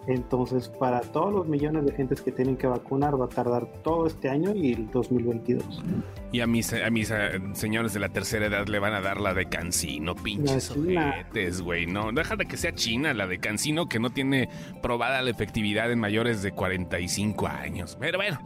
Entonces, 0.06 0.70
para 0.70 1.02
todos 1.02 1.30
los 1.30 1.46
millones 1.48 1.84
de 1.84 1.92
gentes 1.92 2.22
que 2.22 2.32
tienen 2.32 2.56
que 2.56 2.66
vacunar 2.66 3.20
va 3.20 3.26
a 3.26 3.28
tardar 3.28 3.66
todo 3.82 4.06
este 4.06 4.30
año 4.30 4.54
y 4.54 4.72
el 4.72 4.90
2022. 4.90 5.82
Y 6.30 6.40
a 6.40 6.46
mis, 6.46 6.72
a 6.72 6.90
mis 6.90 7.10
eh, 7.10 7.40
señores 7.54 7.94
de 7.94 8.00
la 8.00 8.10
tercera 8.10 8.46
edad 8.46 8.66
le 8.66 8.78
van 8.78 8.92
a 8.92 9.00
dar 9.00 9.20
la 9.20 9.32
de 9.32 9.46
Cancino, 9.46 10.14
pinches 10.14 10.70
ojetes, 10.70 11.62
güey. 11.62 11.86
No, 11.86 12.12
deja 12.12 12.36
de 12.36 12.46
que 12.46 12.56
sea 12.56 12.74
China 12.74 13.14
la 13.14 13.26
de 13.26 13.38
Cancino, 13.38 13.88
que 13.88 13.98
no 13.98 14.10
tiene 14.10 14.48
probada 14.82 15.22
la 15.22 15.30
efectividad 15.30 15.90
en 15.90 15.98
mayores 15.98 16.42
de 16.42 16.52
45 16.52 17.46
años. 17.46 17.96
Pero 17.98 18.18
bueno, 18.18 18.40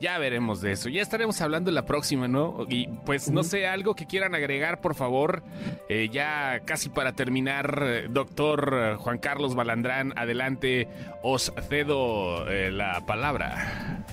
ya 0.00 0.18
veremos 0.18 0.60
de 0.60 0.72
eso. 0.72 0.88
Ya 0.88 1.02
estaremos 1.02 1.40
hablando 1.40 1.70
en 1.70 1.74
la 1.74 1.86
próxima, 1.86 2.28
¿no? 2.28 2.66
Y 2.68 2.86
pues 3.04 3.30
no 3.30 3.42
sé, 3.42 3.66
algo 3.66 3.94
que 3.94 4.06
quieran 4.06 4.34
agregar, 4.34 4.80
por 4.80 4.94
favor. 4.94 5.42
Eh, 5.88 6.08
ya 6.12 6.60
casi 6.64 6.88
para 6.88 7.12
terminar, 7.12 7.82
eh, 7.82 8.06
doctor 8.08 8.74
eh, 8.74 8.96
Juan 8.96 9.18
Carlos 9.18 9.54
Balandrán, 9.54 10.12
adelante, 10.16 10.88
os 11.22 11.52
cedo 11.68 12.48
eh, 12.48 12.70
la 12.70 13.04
palabra. 13.06 14.04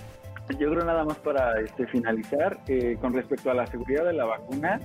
Yo 0.59 0.69
creo 0.71 0.83
nada 0.83 1.03
más 1.03 1.17
para 1.17 1.59
este, 1.61 1.87
finalizar, 1.87 2.59
eh, 2.67 2.97
con 2.99 3.13
respecto 3.13 3.51
a 3.51 3.53
la 3.53 3.67
seguridad 3.67 4.05
de 4.05 4.13
la 4.13 4.25
vacuna, 4.25 4.79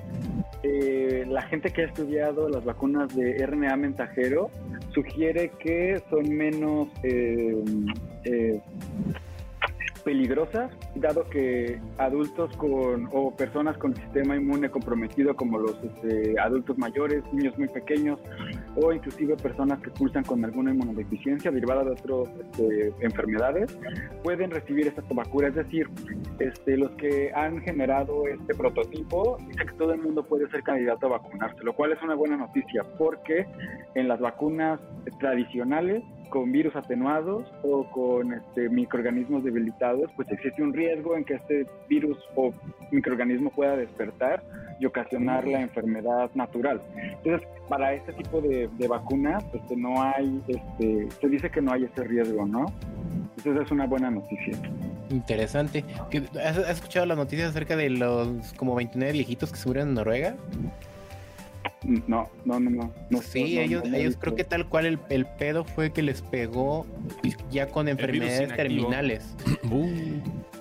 eh, 0.63 1.25
la 1.29 1.43
gente 1.43 1.71
que 1.71 1.83
ha 1.83 1.87
estudiado 1.87 2.49
las 2.49 2.65
vacunas 2.65 3.15
de 3.15 3.45
RNA 3.45 3.77
mensajero 3.77 4.51
sugiere 4.95 5.51
que 5.59 6.03
son 6.11 6.29
menos 6.29 6.89
eh, 7.03 8.61
peligrosas, 10.07 10.71
dado 10.95 11.25
que 11.25 11.81
adultos 11.99 12.57
con 12.59 13.09
o 13.13 13.35
personas 13.35 13.77
con 13.77 13.93
sistema 13.97 14.37
inmune 14.37 14.71
comprometido 14.71 15.35
como 15.35 15.59
los 15.59 15.83
este, 15.83 16.39
adultos 16.39 16.79
mayores, 16.79 17.25
niños 17.33 17.59
muy 17.59 17.67
pequeños 17.67 18.21
o 18.77 18.93
inclusive 18.93 19.37
personas 19.37 19.81
que 19.81 19.91
pulsan 19.91 20.23
con 20.23 20.45
alguna 20.45 20.71
inmunodeficiencia 20.71 21.51
derivada 21.51 21.83
de 21.83 21.91
otras 21.91 22.29
este, 22.41 22.95
enfermedades 23.01 23.77
pueden 24.23 24.53
recibir 24.53 24.87
esta 24.87 25.03
vacuna. 25.11 25.49
Es 25.49 25.57
decir, 25.57 25.89
este, 26.39 26.77
los 26.77 26.93
que 26.93 27.33
han 27.35 27.61
generado 27.63 28.29
este 28.29 28.55
prototipo 28.55 29.39
dicen 29.49 29.67
que 29.67 29.75
todo 29.75 29.93
el 29.93 30.01
mundo 30.01 30.23
puede 30.25 30.49
ser 30.51 30.63
candidato 30.63 31.07
a 31.07 31.19
vacunarse, 31.19 31.65
lo 31.65 31.75
cual 31.75 31.91
es 31.91 32.01
una 32.01 32.15
buena 32.15 32.37
noticia 32.37 32.85
porque 32.97 33.45
en 33.97 34.07
las 34.07 34.21
vacunas 34.21 34.79
tradicionales 35.19 36.05
con 36.29 36.53
virus 36.53 36.75
atenuados 36.77 37.45
o 37.63 37.85
con 37.91 38.33
este, 38.33 38.69
microorganismos 38.69 39.45
debilitados, 39.45 40.11
pues 40.17 40.31
existe 40.31 40.63
un 40.63 40.73
riesgo 40.73 41.17
en 41.17 41.25
que 41.25 41.35
este 41.35 41.67
virus 41.89 42.19
o 42.35 42.53
microorganismo 42.91 43.51
pueda 43.51 43.77
despertar 43.77 44.43
y 44.79 44.87
ocasionar 44.87 45.47
la 45.47 45.61
enfermedad 45.63 46.31
natural. 46.35 46.81
Entonces, 47.23 47.49
para 47.69 47.95
este 47.95 48.13
tipo 48.13 48.41
de, 48.41 48.69
de 48.79 48.89
vacunas, 48.89 49.43
pues 49.51 49.63
que 49.69 49.77
no 49.77 50.03
hay, 50.03 50.43
este, 50.49 51.09
se 51.21 51.29
dice 51.29 51.51
que 51.51 51.63
no 51.63 51.73
hay 51.73 51.85
ese 51.85 52.05
riesgo, 52.05 52.47
¿no? 52.47 52.67
Entonces 53.39 53.65
es 53.67 53.71
una 53.71 53.87
buena 53.87 54.11
noticia. 54.11 54.55
Interesante. 55.11 55.85
¿Qué- 56.11 56.25
¿Has, 56.45 56.59
has 56.59 56.71
escuchado 56.71 57.07
las 57.07 57.17
noticias 57.17 57.51
acerca 57.51 57.77
de 57.77 57.91
los 57.91 58.53
como 58.55 58.75
29 58.75 59.13
viejitos 59.13 59.51
que 59.53 59.57
se 59.59 59.69
murieron 59.69 59.91
en 59.91 59.95
Noruega? 59.95 60.35
No, 61.85 62.29
no, 62.45 62.59
no, 62.59 62.71
no. 62.71 62.93
no 63.11 63.23
Sí, 63.23 63.55
no, 63.55 63.61
ellos, 63.61 63.85
no, 63.89 63.97
ellos 63.97 64.17
creo 64.19 64.35
que 64.35 64.45
tal 64.45 64.69
cual 64.69 64.87
el, 64.87 64.99
el 65.11 65.27
pedo 65.27 65.65
fue 65.65 65.93
que 65.93 66.03
les 66.03 66.23
pegó 66.23 66.87
ya 67.51 67.69
con 67.69 67.89
enfermedades 67.89 68.55
terminales. 68.57 69.35
Uh, 69.69 69.89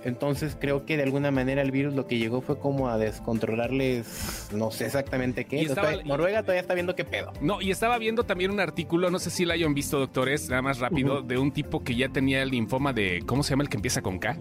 Entonces 0.03 0.57
creo 0.59 0.85
que 0.85 0.97
de 0.97 1.03
alguna 1.03 1.29
manera 1.29 1.61
el 1.61 1.69
virus 1.71 1.93
lo 1.93 2.07
que 2.07 2.17
llegó 2.17 2.41
fue 2.41 2.57
como 2.59 2.89
a 2.89 2.97
descontrolarles, 2.97 4.49
no 4.53 4.71
sé 4.71 4.85
exactamente 4.85 5.45
qué. 5.45 5.57
Y 5.57 5.65
estaba- 5.65 5.91
Todavía- 5.91 6.07
Noruega 6.07 6.41
todavía 6.41 6.61
está 6.61 6.73
viendo 6.73 6.95
qué 6.95 7.05
pedo. 7.05 7.31
No, 7.41 7.61
y 7.61 7.71
estaba 7.71 7.97
viendo 7.99 8.23
también 8.23 8.51
un 8.51 8.59
artículo, 8.59 9.09
no 9.11 9.19
sé 9.19 9.29
si 9.29 9.45
lo 9.45 9.53
hayan 9.53 9.73
visto, 9.73 9.99
doctores, 9.99 10.49
nada 10.49 10.61
más 10.63 10.79
rápido, 10.79 11.21
de 11.21 11.37
un 11.37 11.51
tipo 11.51 11.83
que 11.83 11.95
ya 11.95 12.09
tenía 12.09 12.41
el 12.41 12.49
linfoma 12.49 12.93
de. 12.93 13.21
¿Cómo 13.25 13.43
se 13.43 13.51
llama 13.51 13.63
el 13.63 13.69
que 13.69 13.77
empieza 13.77 14.01
con 14.01 14.17
K? 14.19 14.37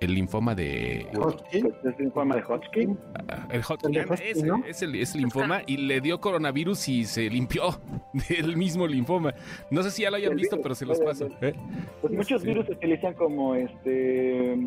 El 0.00 0.14
linfoma 0.14 0.54
de. 0.54 1.06
Hodgkin. 1.14 1.66
Es 1.84 2.00
en 2.00 2.10
forma 2.12 2.36
de 2.36 2.42
Hodgkin. 2.42 2.98
ah, 3.28 3.46
El 3.50 3.62
hot, 3.62 3.84
El 3.84 3.92
de 3.92 4.00
Hodgkin, 4.04 4.26
ese, 4.26 4.46
¿no? 4.46 4.64
es 4.66 4.80
el, 4.82 4.94
es 4.94 5.14
el 5.14 5.20
linfoma 5.20 5.60
y 5.66 5.76
le 5.76 6.00
dio 6.00 6.18
coronavirus 6.20 6.88
y 6.88 7.04
se 7.04 7.28
limpió 7.28 7.64
del 8.30 8.56
mismo 8.56 8.86
linfoma. 8.86 9.34
No 9.70 9.82
sé 9.82 9.90
si 9.90 10.02
ya 10.02 10.10
lo 10.10 10.16
hayan 10.16 10.32
El 10.32 10.38
visto, 10.38 10.56
virus, 10.56 10.62
pero 10.62 10.74
se 10.74 10.86
los 10.86 11.00
paso. 11.00 11.28
¿eh? 11.42 11.54
Pues 12.00 12.12
muchos 12.14 12.40
Sí. 12.40 12.48
virus 12.48 12.64
se 12.66 12.72
utilizan 12.72 13.12
como 13.14 13.54
este 13.54 14.54
eh, 14.54 14.58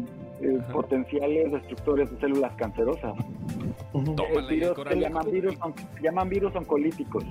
Ajá. 0.61 0.71
potenciales 0.73 1.51
destructores 1.51 2.11
de 2.11 2.19
células 2.19 2.53
cancerosas. 2.55 3.13
Tómala, 3.91 4.23
Eh, 4.23 4.37
el 4.37 4.47
virus 4.47 4.69
que 4.69 4.75
coronavirus. 4.75 5.01
llaman 5.09 5.31
virus, 5.31 5.55
se 5.95 6.01
llaman 6.03 6.29
virus 6.29 6.55
oncolíticos. 6.55 7.23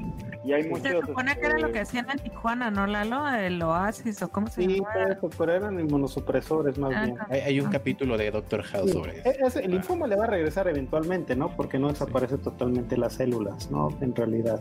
Y 0.44 0.52
hay 0.52 0.68
muchos. 0.68 0.88
Se 0.88 1.00
supone 1.02 1.34
que 1.36 1.46
era 1.46 1.50
lo 1.58 1.66
este, 1.66 1.72
que 1.72 1.78
hacían 1.80 2.10
en 2.10 2.18
Tijuana, 2.18 2.70
¿no, 2.72 2.86
Lalo? 2.88 3.28
El 3.28 3.62
oasis 3.62 4.20
o 4.22 4.28
cómo 4.28 4.48
se 4.48 4.62
Sí, 4.62 4.76
llama. 4.76 4.88
pero 4.92 5.12
eso, 5.12 5.30
pero 5.38 5.52
eran 5.52 5.78
inmunosupresores 5.78 6.76
más 6.78 6.90
bien. 6.90 7.16
Hay, 7.30 7.40
hay 7.42 7.60
un 7.60 7.66
Ah. 7.66 7.70
Capítulo 7.92 8.16
de 8.18 8.30
Doctor 8.30 8.62
House 8.62 8.86
Sí, 8.90 8.92
sobre 8.92 9.18
eso. 9.18 9.28
e- 9.30 9.46
ese- 9.46 9.64
el 9.64 9.70
linfoma 9.72 10.06
le 10.06 10.16
va 10.16 10.24
a 10.24 10.28
regresar 10.28 10.66
eventualmente, 10.68 11.36
¿no? 11.36 11.54
Porque 11.56 11.78
no 11.78 11.88
desaparece 11.88 12.38
totalmente 12.38 12.96
las 12.96 13.14
células, 13.14 13.70
¿no? 13.70 13.88
En 14.00 14.14
realidad. 14.14 14.60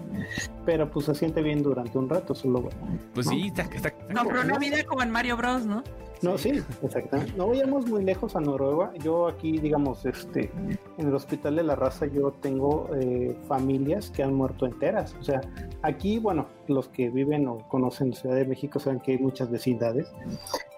Pero 0.65 0.89
pues 0.91 1.05
se 1.05 1.15
siente 1.15 1.41
bien 1.41 1.63
durante 1.63 1.97
un 1.97 2.09
rato, 2.09 2.35
solo 2.35 2.69
Pues 3.13 3.25
¿no? 3.27 3.31
sí, 3.33 3.47
está, 3.47 3.63
está- 3.63 3.87
está 3.89 4.13
Compró 4.13 4.41
una 4.41 4.57
vida 4.59 4.83
como 4.85 5.01
en 5.01 5.11
Mario 5.11 5.37
Bros, 5.37 5.65
¿no? 5.65 5.83
No, 6.21 6.37
sí, 6.37 6.61
exactamente. 6.83 7.33
No 7.35 7.47
vayamos 7.47 7.87
muy 7.87 8.03
lejos 8.03 8.35
a 8.35 8.39
Noruega. 8.41 8.93
Yo 8.99 9.27
aquí, 9.27 9.57
digamos, 9.57 10.05
este, 10.05 10.51
en 10.99 11.07
el 11.07 11.15
Hospital 11.15 11.55
de 11.55 11.63
la 11.63 11.75
Raza, 11.75 12.05
yo 12.05 12.29
tengo 12.41 12.87
eh, 12.99 13.35
familias 13.47 14.11
que 14.11 14.21
han 14.21 14.31
muerto 14.35 14.67
enteras. 14.67 15.15
O 15.19 15.23
sea, 15.23 15.41
aquí, 15.81 16.19
bueno, 16.19 16.45
los 16.73 16.87
que 16.89 17.09
viven 17.09 17.47
o 17.47 17.59
conocen 17.67 18.13
Ciudad 18.13 18.35
de 18.35 18.45
México 18.45 18.79
saben 18.79 18.99
que 18.99 19.11
hay 19.13 19.17
muchas 19.17 19.49
vecindades. 19.49 20.07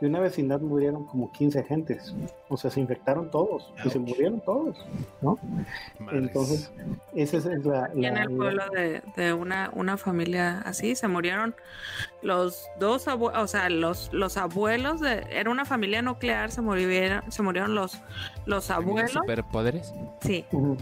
De 0.02 0.08
una 0.08 0.20
vecindad 0.20 0.60
murieron 0.60 1.06
como 1.06 1.32
15 1.32 1.64
gentes. 1.64 2.14
O 2.50 2.58
sea, 2.58 2.70
se 2.72 2.80
infectaron 2.82 3.32
todos 3.32 3.72
y 3.86 3.90
se 3.90 4.00
murieron 4.00 4.42
todos, 4.42 4.78
¿no? 5.22 5.38
Madres. 6.00 6.22
Entonces, 6.24 6.72
esa 7.16 7.38
es, 7.38 7.46
la, 7.66 7.90
Y 7.96 8.06
en 8.06 8.14
la- 8.16 8.24
el 8.24 8.36
pueblo 8.36 8.64
de, 8.74 9.02
de 9.16 9.34
una, 9.34 9.72
una 9.74 9.98
familia 9.98 10.60
así 10.66 10.96
se 10.96 11.08
murieron 11.08 11.56
los 12.22 12.66
dos 12.80 13.08
abuelos, 13.08 13.42
o 13.44 13.48
sea, 13.48 13.70
los, 13.70 14.12
los 14.14 14.38
abuelos 14.38 15.00
de, 15.02 15.26
era 15.32 15.50
una 15.50 15.66
familia 15.66 16.02
nuclear, 16.02 16.52
se 16.52 16.62
murieron, 16.62 17.30
se 17.32 17.42
murieron 17.44 17.76
los, 17.76 18.00
los 18.46 18.70
abuelos, 18.72 19.12
¿Superpoderes? 19.12 19.94
sí, 20.22 20.46
Ujú. 20.52 20.78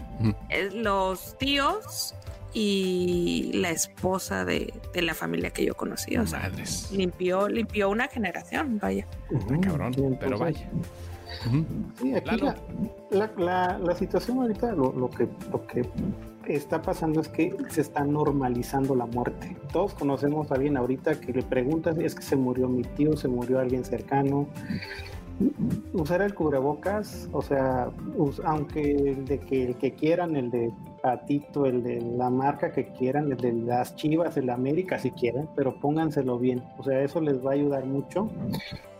eh, 0.50 0.70
los 0.72 1.36
tíos 1.38 2.14
y 2.54 3.50
la 3.54 3.70
esposa 3.70 4.44
de, 4.44 4.72
de 4.92 5.02
la 5.02 5.14
familia 5.14 5.50
que 5.50 5.64
yo 5.64 5.74
conocí, 5.74 6.16
o 6.16 6.26
sea, 6.26 6.40
Madres. 6.40 6.90
limpió, 6.92 7.48
limpió 7.48 7.88
una 7.90 8.08
generación, 8.08 8.78
vaya. 8.80 9.06
Ujú. 9.30 9.60
Cabrón, 9.60 9.94
Sí, 9.94 10.02
pero 10.20 10.38
vaya. 10.38 10.68
Sí, 12.00 12.14
aquí 12.14 12.36
la, 12.36 12.56
la, 13.10 13.30
la- 13.38 13.78
la 13.78 13.94
situación 13.96 14.38
ahorita, 14.38 14.72
lo, 14.72 14.92
lo 14.92 15.08
que, 15.10 15.26
lo 15.50 15.66
que 15.66 15.88
está 16.46 16.82
pasando 16.82 17.20
es 17.22 17.28
que 17.28 17.56
se 17.70 17.80
está 17.80 18.04
normalizando 18.04 18.94
la 18.94 19.06
muerte. 19.06 19.56
Todos 19.72 19.94
conocemos 19.94 20.50
a 20.52 20.56
alguien 20.56 20.76
ahorita 20.76 21.20
que 21.20 21.32
le 21.32 21.42
preguntas, 21.42 21.96
es 21.98 22.14
que 22.14 22.22
se 22.22 22.36
murió 22.36 22.68
mi 22.68 22.82
tío, 22.82 23.16
se 23.16 23.28
murió 23.28 23.60
alguien 23.60 23.84
cercano. 23.84 24.46
Usar 25.94 26.20
el 26.22 26.34
cubrebocas, 26.34 27.28
o 27.32 27.42
sea, 27.42 27.88
aunque 28.44 28.82
el 28.92 29.24
de 29.24 29.38
que 29.40 29.64
el 29.68 29.76
que 29.76 29.92
quieran, 29.94 30.36
el 30.36 30.50
de 30.50 30.70
Patito, 31.02 31.66
el 31.66 31.82
de 31.82 32.00
la 32.00 32.30
marca 32.30 32.72
que 32.72 32.86
quieran, 32.92 33.30
el 33.32 33.36
de 33.36 33.52
las 33.52 33.96
Chivas, 33.96 34.36
el 34.36 34.46
de 34.46 34.52
América 34.52 34.98
si 34.98 35.10
quieren, 35.10 35.48
pero 35.56 35.78
pónganselo 35.80 36.38
bien. 36.38 36.62
O 36.78 36.84
sea, 36.84 37.00
eso 37.02 37.20
les 37.20 37.44
va 37.44 37.50
a 37.50 37.54
ayudar 37.54 37.84
mucho. 37.84 38.30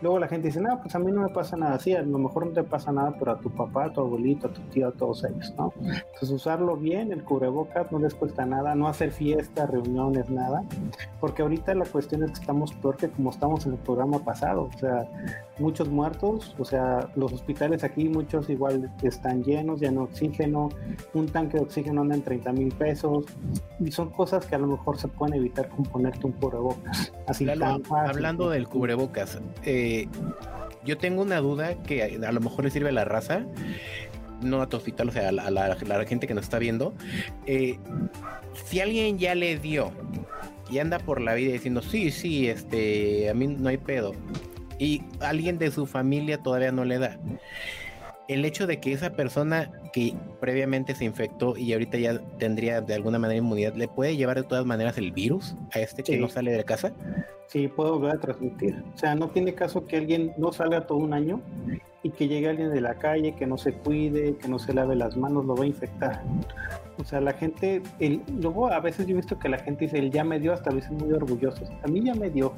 Luego 0.01 0.19
la 0.19 0.27
gente 0.27 0.47
dice, 0.47 0.59
no, 0.59 0.81
pues 0.81 0.93
a 0.95 0.99
mí 0.99 1.13
no 1.13 1.21
me 1.21 1.29
pasa 1.29 1.55
nada. 1.55 1.79
Sí, 1.79 1.95
a 1.95 2.01
lo 2.01 2.19
mejor 2.19 2.47
no 2.47 2.51
te 2.51 2.63
pasa 2.63 2.91
nada, 2.91 3.15
pero 3.17 3.31
a 3.31 3.39
tu 3.39 3.49
papá, 3.49 3.85
a 3.85 3.93
tu 3.93 4.01
abuelito, 4.01 4.47
a 4.47 4.51
tu 4.51 4.61
tío, 4.63 4.89
a 4.89 4.91
todos 4.91 5.23
ellos, 5.23 5.53
¿no? 5.57 5.71
Entonces 5.79 6.29
usarlo 6.29 6.75
bien, 6.75 7.13
el 7.13 7.23
cubrebocas 7.23 7.89
no 7.89 7.99
les 7.99 8.13
cuesta 8.13 8.45
nada, 8.45 8.75
no 8.75 8.89
hacer 8.89 9.11
fiestas, 9.11 9.69
reuniones, 9.69 10.29
nada. 10.29 10.65
Porque 11.21 11.41
ahorita 11.41 11.73
la 11.73 11.85
cuestión 11.85 12.23
es 12.23 12.31
que 12.31 12.39
estamos 12.41 12.73
peor 12.73 12.97
que 12.97 13.07
como 13.07 13.29
estamos 13.29 13.65
en 13.65 13.73
el 13.73 13.77
programa 13.79 14.19
pasado. 14.19 14.63
O 14.63 14.77
sea, 14.77 15.07
muchos 15.57 15.87
muertos, 15.87 16.53
o 16.59 16.65
sea, 16.65 17.09
los 17.15 17.31
hospitales 17.31 17.85
aquí, 17.85 18.09
muchos 18.09 18.49
igual 18.49 18.91
están 19.03 19.41
llenos, 19.41 19.79
ya 19.79 19.91
no 19.91 20.03
oxígeno, 20.03 20.67
un 21.13 21.27
tanque 21.27 21.57
de 21.57 21.63
oxígeno 21.63 21.92
anda 22.01 22.15
en 22.15 22.21
30 22.23 22.51
mil 22.53 22.71
pesos. 22.73 23.25
Y 23.79 23.91
son 23.91 24.09
cosas 24.09 24.45
que 24.45 24.55
a 24.55 24.57
lo 24.59 24.67
mejor 24.67 24.97
se 24.97 25.07
pueden 25.07 25.35
evitar 25.35 25.69
con 25.69 25.83
ponerte 25.85 26.25
un 26.25 26.33
cubrebocas. 26.33 27.13
Así 27.27 27.45
Lalo, 27.45 27.61
tan 27.65 27.83
fácil. 27.83 28.09
hablando 28.15 28.49
del 28.49 28.67
cubrebocas, 28.67 29.39
eh, 29.65 30.07
yo 30.85 30.97
tengo 30.97 31.21
una 31.21 31.37
duda 31.39 31.75
que 31.83 32.03
a, 32.03 32.27
a 32.27 32.31
lo 32.31 32.41
mejor 32.41 32.65
le 32.65 32.71
sirve 32.71 32.89
a 32.89 32.93
la 32.93 33.05
raza, 33.05 33.45
no 34.41 34.61
a 34.61 34.67
tu 34.67 34.75
hospital, 34.77 35.09
o 35.09 35.11
sea, 35.11 35.29
a 35.29 35.31
la, 35.31 35.43
a 35.43 35.51
la- 35.51 35.65
a 35.65 35.83
la 35.97 36.05
gente 36.05 36.27
que 36.27 36.33
nos 36.33 36.43
está 36.43 36.59
viendo. 36.59 36.93
Eh, 37.45 37.77
si 38.65 38.81
alguien 38.81 39.17
ya 39.17 39.35
le 39.35 39.57
dio 39.57 39.91
y 40.69 40.79
anda 40.79 40.99
por 40.99 41.21
la 41.21 41.33
vida 41.35 41.53
diciendo, 41.53 41.81
sí, 41.81 42.11
sí, 42.11 42.47
este, 42.49 43.29
a 43.29 43.33
mí 43.33 43.47
no 43.47 43.69
hay 43.69 43.77
pedo, 43.77 44.13
y 44.79 45.03
alguien 45.21 45.57
de 45.59 45.71
su 45.71 45.85
familia 45.85 46.39
todavía 46.39 46.71
no 46.73 46.83
le 46.83 46.99
da. 46.99 47.17
El 48.27 48.43
hecho 48.45 48.67
de 48.67 48.79
que 48.79 48.91
esa 48.93 49.11
persona 49.11 49.71
que 49.93 50.15
previamente 50.41 50.95
se 50.95 51.05
infectó 51.05 51.55
y 51.55 51.71
ahorita 51.71 51.97
ya 51.99 52.19
tendría 52.39 52.81
de 52.81 52.95
alguna 52.95 53.19
manera 53.19 53.37
inmunidad, 53.37 53.75
¿le 53.75 53.87
puede 53.87 54.17
llevar 54.17 54.37
de 54.37 54.43
todas 54.43 54.65
maneras 54.65 54.97
el 54.97 55.11
virus 55.11 55.55
a 55.73 55.79
este 55.79 56.03
que 56.03 56.17
no 56.17 56.27
sale 56.27 56.51
de 56.51 56.65
casa? 56.65 56.91
Sí, 57.47 57.67
puede 57.67 57.91
volver 57.91 58.15
a 58.15 58.19
transmitir. 58.19 58.83
O 58.95 58.97
sea, 58.97 59.13
no 59.13 59.29
tiene 59.29 59.53
caso 59.53 59.85
que 59.85 59.97
alguien 59.97 60.33
no 60.37 60.51
salga 60.51 60.87
todo 60.87 60.97
un 60.97 61.13
año 61.13 61.39
y 62.01 62.09
que 62.09 62.27
llegue 62.27 62.49
alguien 62.49 62.73
de 62.73 62.81
la 62.81 62.95
calle, 62.95 63.35
que 63.35 63.45
no 63.45 63.57
se 63.57 63.73
cuide, 63.73 64.35
que 64.37 64.47
no 64.47 64.59
se 64.59 64.73
lave 64.73 64.95
las 64.95 65.15
manos, 65.15 65.45
lo 65.45 65.55
va 65.55 65.63
a 65.63 65.67
infectar. 65.67 66.21
O 66.97 67.03
sea, 67.03 67.21
la 67.21 67.33
gente, 67.33 67.81
el, 67.99 68.21
luego 68.39 68.67
a 68.67 68.79
veces 68.79 69.07
yo 69.07 69.13
he 69.13 69.17
visto 69.17 69.39
que 69.39 69.49
la 69.49 69.57
gente 69.57 69.85
dice, 69.85 69.97
él 69.97 70.11
ya 70.11 70.23
me 70.23 70.39
dio, 70.39 70.53
hasta 70.53 70.69
a 70.69 70.73
veces 70.73 70.91
muy 70.91 71.11
orgullosos. 71.11 71.69
A 71.83 71.87
mí 71.87 72.03
ya 72.03 72.13
me 72.13 72.29
dio. 72.29 72.53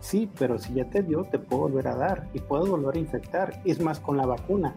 Sí, 0.00 0.30
pero 0.38 0.58
si 0.58 0.74
ya 0.74 0.84
te 0.84 1.02
dio, 1.02 1.24
te 1.24 1.38
puedo 1.38 1.62
volver 1.62 1.88
a 1.88 1.96
dar 1.96 2.28
y 2.34 2.40
puedo 2.40 2.66
volver 2.66 2.96
a 2.96 2.98
infectar. 2.98 3.60
Es 3.64 3.80
más, 3.80 3.98
con 3.98 4.16
la 4.16 4.26
vacuna. 4.26 4.76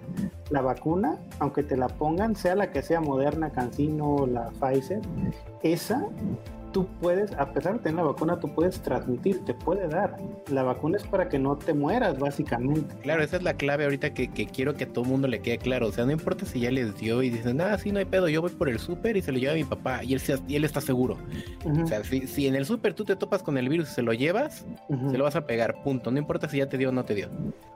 La 0.50 0.62
vacuna, 0.62 1.20
aunque 1.40 1.64
te 1.64 1.78
la 1.78 1.87
pongan, 1.88 2.36
sea 2.36 2.56
la 2.56 2.72
que 2.72 2.82
sea 2.82 3.02
Moderna, 3.02 3.52
Cancino, 3.52 4.26
la 4.28 4.50
Pfizer, 4.60 5.02
esa 5.64 6.08
tú 6.78 6.86
puedes, 7.02 7.32
a 7.34 7.52
pesar 7.54 7.74
de 7.74 7.80
tener 7.80 7.96
la 7.96 8.04
vacuna, 8.04 8.40
tú 8.40 8.54
puedes 8.54 8.80
transmitir, 8.84 9.44
te 9.46 9.56
puede 9.56 9.88
dar. 9.88 10.16
La 10.52 10.62
vacuna 10.62 10.98
es 10.98 11.04
para 11.08 11.28
que 11.28 11.40
no 11.40 11.56
te 11.56 11.74
mueras, 11.74 12.20
básicamente. 12.20 12.94
Claro, 13.02 13.24
esa 13.24 13.38
es 13.38 13.42
la 13.42 13.56
clave 13.56 13.86
ahorita 13.86 14.14
que, 14.14 14.28
que 14.28 14.46
quiero 14.46 14.76
que 14.76 14.84
a 14.84 14.88
todo 14.94 15.04
mundo 15.06 15.28
le 15.28 15.40
quede 15.42 15.58
claro. 15.58 15.88
O 15.88 15.92
sea, 15.92 16.06
no 16.06 16.12
importa 16.12 16.46
si 16.46 16.60
ya 16.60 16.70
les 16.70 16.96
dio 16.96 17.24
y 17.24 17.32
dicen, 17.32 17.60
ah, 17.62 17.76
sí, 17.80 17.92
no 17.92 17.98
hay 17.98 18.06
pedo, 18.06 18.30
yo 18.30 18.44
voy 18.44 18.52
por 18.52 18.70
el 18.70 18.78
súper 18.78 19.18
y 19.18 19.24
se 19.24 19.32
lo 19.32 19.40
lleva 19.40 19.54
a 19.54 19.56
mi 19.56 19.64
papá 19.64 20.04
y 20.04 20.14
él, 20.14 20.20
se- 20.20 20.38
y 20.48 20.56
él 20.56 20.66
está 20.66 20.80
seguro. 20.80 21.18
O 21.66 21.88
sea, 21.88 22.04
si, 22.04 22.28
si 22.28 22.46
en 22.46 22.54
el 22.54 22.68
súper 22.68 22.94
tú 22.94 23.04
te 23.06 23.16
topas 23.16 23.42
con 23.42 23.58
el 23.58 23.68
virus 23.70 23.90
y 23.90 23.94
se 23.96 24.04
lo 24.04 24.14
llevas, 24.14 24.64
se 25.10 25.18
lo 25.18 25.24
vas 25.24 25.36
a 25.36 25.48
pegar, 25.48 25.82
punto. 25.82 26.12
No 26.12 26.20
importa 26.20 26.48
si 26.48 26.58
ya 26.60 26.70
te 26.70 26.78
dio 26.78 26.90
o 26.90 26.92
no 26.92 27.06
te 27.06 27.16
dio. 27.16 27.28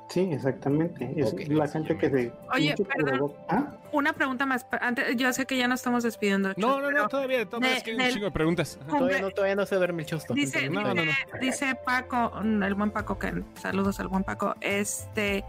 Sí, 0.09 0.27
exactamente. 0.31 1.09
Es 1.15 1.31
Ok. 1.31 1.43
la 1.47 1.67
gente 1.69 1.97
que 1.97 2.09
se... 2.09 2.31
Oye, 2.53 2.75
perdón. 2.97 3.31
¿Ah? 3.47 3.77
Una 3.93 4.11
pregunta 4.11 4.45
más, 4.45 4.65
antes, 4.81 5.15
yo 5.15 5.31
sé 5.31 5.45
que 5.45 5.57
ya 5.57 5.69
nos 5.69 5.79
estamos 5.79 6.03
despidiendo. 6.03 6.49
No, 6.57 6.73
Chus, 6.73 6.81
no, 6.81 6.91
no, 6.91 7.07
todavía, 7.07 7.45
todavía 7.45 7.69
de- 7.69 7.77
es 7.77 7.83
que 7.83 7.91
hay 7.91 7.95
un 7.95 8.03
del- 8.03 8.13
chingo 8.13 8.25
de 8.25 8.31
preguntas. 8.31 8.77
Todavía 8.97 9.21
no, 9.21 9.31
todavía 9.31 9.55
no 9.55 9.65
se 9.65 9.75
duerme 9.75 10.05
el. 10.05 10.33
Dice, 10.33 10.69
No, 10.69 10.81
dice, 10.81 10.93
no, 10.95 11.03
no. 11.05 11.11
dice 11.39 11.75
Paco, 11.85 12.31
mm, 12.43 12.63
el 12.63 12.73
buen 12.75 12.91
Paco, 12.91 13.17
que 13.17 13.43
saludos 13.61 13.99
al 13.99 14.07
buen 14.07 14.23
Paco, 14.23 14.55
este, 14.61 15.43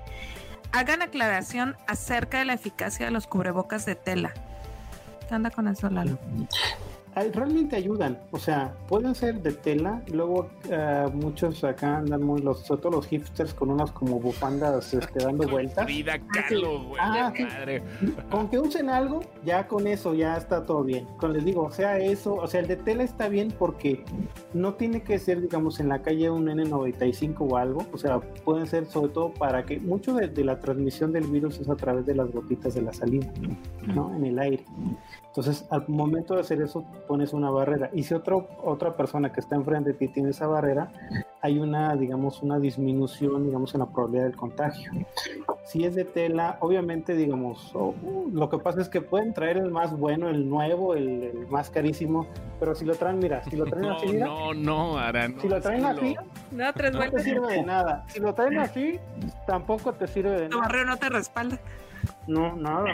hagan 0.73 1.03
aclaración 1.03 1.77
acerca 1.87 2.39
de 2.39 2.45
la 2.45 2.55
eficacia 2.55 3.07
de 3.07 3.13
los 3.13 3.27
cubrebocas 3.27 3.85
de 3.87 3.95
tela. 3.95 4.33
¿Qué 5.29 5.35
anda 5.35 5.51
con 5.51 5.69
eso, 5.69 5.89
Lalo? 5.91 6.19
Realmente 7.15 7.77
ayudan. 7.77 8.19
O 8.31 8.39
sea, 8.39 8.75
pueden 8.89 9.15
ser 9.15 9.43
de 9.43 9.53
tela. 9.53 10.03
Luego 10.13 10.49
eh, 10.71 11.07
muchos 11.13 11.63
acá 11.65 11.99
andan 11.99 12.23
muy, 12.23 12.41
los, 12.41 12.61
sobre 12.61 12.83
todo 12.83 12.93
los 12.93 13.07
hipsters, 13.07 13.55
con 13.55 13.71
unas 13.71 13.93
como 13.93 14.19
bufandas 14.19 14.93
este, 14.95 15.23
dando 15.23 15.47
vueltas. 15.51 15.85
Frida 15.85 16.19
Kahlo, 16.33 16.85
güey. 16.85 17.01
Ah, 17.01 17.33
sí. 17.37 17.45
madre. 17.45 17.83
Con 18.31 18.49
que 18.49 18.59
usen 18.59 18.89
algo, 18.89 19.21
ya 19.45 19.69
con 19.69 19.87
eso 19.87 20.15
ya 20.15 20.37
está 20.37 20.65
todo 20.65 20.83
bien. 20.85 21.07
Con 21.19 21.33
les 21.33 21.45
digo, 21.45 21.63
o 21.63 21.71
sea, 21.71 21.99
eso, 21.99 22.35
o 22.35 22.47
sea, 22.47 22.61
el 22.61 22.67
de 22.67 22.77
tela 22.77 23.03
está 23.03 23.29
bien 23.29 23.53
porque 23.59 24.05
no 24.55 24.75
tiene 24.75 25.03
que 25.03 25.19
ser, 25.19 25.41
digamos, 25.41 25.81
en 25.81 25.89
la 25.89 26.03
calle 26.03 26.31
un 26.31 26.47
N95 26.47 27.37
o 27.41 27.57
algo. 27.57 27.87
O 27.93 27.99
sea, 27.99 28.21
pueden 28.21 28.67
ser 28.67 28.87
sobre 28.87 29.13
todo 29.13 29.33
para 29.35 29.65
que 29.65 29.79
mucho 29.79 30.15
de, 30.15 30.29
de 30.29 30.45
la 30.45 30.61
transmisión 30.61 31.13
del 31.13 31.25
virus 31.25 31.61
es 31.61 31.69
a 31.69 31.77
través 31.77 32.07
de 32.07 32.15
las 32.15 32.31
gotitas 32.31 32.75
de 32.75 32.83
la 32.83 32.93
salida, 32.93 33.31
¿no? 33.87 34.15
En 34.15 34.25
el 34.25 34.39
aire. 34.39 34.65
Entonces, 35.33 35.65
al 35.71 35.89
momento 35.89 36.35
de 36.35 36.41
hacer 36.43 36.61
eso, 36.61 36.85
pones 37.09 37.33
una 37.33 37.49
barrera. 37.49 37.89
Y 37.95 38.03
si 38.03 38.13
otro, 38.13 38.49
otra 38.63 38.95
persona 38.99 39.33
que 39.33 39.41
está 39.41 39.57
enfrente 39.57 39.93
de 39.93 39.99
ti 39.99 40.09
tiene 40.09 40.29
esa 40.29 40.47
barrera, 40.47 40.93
hay 41.41 41.59
una, 41.59 41.97
digamos, 41.97 42.43
una 42.43 42.59
disminución, 42.59 43.47
digamos, 43.47 43.73
en 43.75 43.81
la 43.81 43.87
probabilidad 43.87 44.25
del 44.25 44.37
contagio. 44.37 44.93
Si 45.65 45.85
es 45.87 45.95
de 45.95 46.05
tela, 46.05 46.59
obviamente, 46.61 47.15
digamos, 47.17 47.71
oh, 47.75 47.95
lo 48.31 48.51
que 48.51 48.59
pasa 48.59 48.83
es 48.83 48.91
que 48.91 49.01
pueden 49.01 49.33
traer 49.33 49.57
el 49.57 49.71
más 49.71 49.97
bueno, 49.97 50.29
el 50.29 50.51
nuevo, 50.51 50.95
el, 50.95 51.23
el 51.23 51.47
más 51.49 51.71
carísimo, 51.71 52.27
pero 52.61 52.75
si 52.75 52.85
lo 52.85 52.95
traen, 52.95 53.19
mira, 53.19 53.43
si 53.45 53.57
lo 53.57 53.65
traen 53.65 53.87
No, 53.89 53.97
así, 53.97 54.09
mira, 54.09 54.27
no, 54.27 54.53
no, 54.53 54.99
Ara, 54.99 55.29
no, 55.29 55.41
si 55.41 55.49
lo 55.49 55.63
traen 55.63 55.87
así, 55.87 56.15
No, 56.51 56.73
tres 56.75 56.93
no 56.93 57.11
te 57.11 57.21
sirve 57.21 57.55
de 57.55 57.63
nada. 57.63 58.05
Si 58.09 58.21
lo 58.21 58.35
traen 58.35 58.59
así, 58.59 59.01
tampoco 59.47 59.95
te 59.95 60.07
sirve 60.07 60.33
de 60.33 60.49
Tu 60.51 60.57
nada. 60.59 60.63
barrio 60.69 60.85
no 60.85 60.99
te 60.99 61.09
respalda. 61.09 61.59
No, 62.27 62.55
nada. 62.57 62.85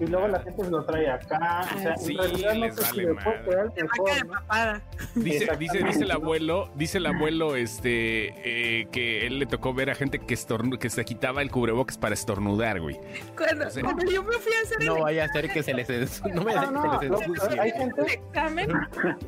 Y 0.00 0.06
luego 0.06 0.28
la 0.28 0.40
gente 0.40 0.64
se 0.64 0.70
lo 0.70 0.84
trae 0.84 1.10
acá. 1.10 1.60
O 1.76 1.78
sea, 1.78 1.96
Sí, 1.96 2.12
en 2.12 2.18
realidad 2.18 2.54
no 2.54 2.60
les 2.66 2.74
te 2.76 2.82
vale 2.82 3.02
Te 3.74 3.82
mejor, 3.84 4.26
papada. 4.28 4.82
Dice, 5.14 5.48
dice, 5.58 5.78
dice 5.84 6.04
el 6.04 6.10
abuelo, 6.10 6.70
dice 6.74 6.98
el 6.98 7.06
abuelo, 7.06 7.54
este, 7.56 8.80
eh, 8.80 8.88
que 8.90 9.26
él 9.26 9.38
le 9.38 9.46
tocó 9.46 9.74
ver 9.74 9.90
a 9.90 9.94
gente 9.94 10.18
que, 10.18 10.34
estornu- 10.34 10.78
que 10.78 10.88
se 10.88 11.04
quitaba 11.04 11.42
el 11.42 11.50
cubrebocas 11.50 11.98
para 11.98 12.14
estornudar, 12.14 12.80
güey. 12.80 12.98
Cuando, 13.36 13.66
O 13.66 13.70
sea- 13.70 13.82
cuando 13.82 14.10
yo 14.10 14.22
me 14.22 14.32
fui 14.38 14.52
a 14.54 14.60
hacer 14.62 14.78
el 14.80 14.86
No 14.86 15.00
vaya 15.02 15.24
a 15.24 15.28
ser 15.28 15.50
que 15.52 15.62
se 15.62 15.74
les 15.74 15.88
no 16.34 16.44
me 16.44 16.54
No, 16.54 16.70
no, 16.70 16.98
se 17.00 17.08
les 17.08 17.10
no, 17.10 17.20
ensucie. 17.34 17.60
hay 17.60 17.70
gente- 17.72 18.00
el 18.00 18.08
examen. 18.10 18.70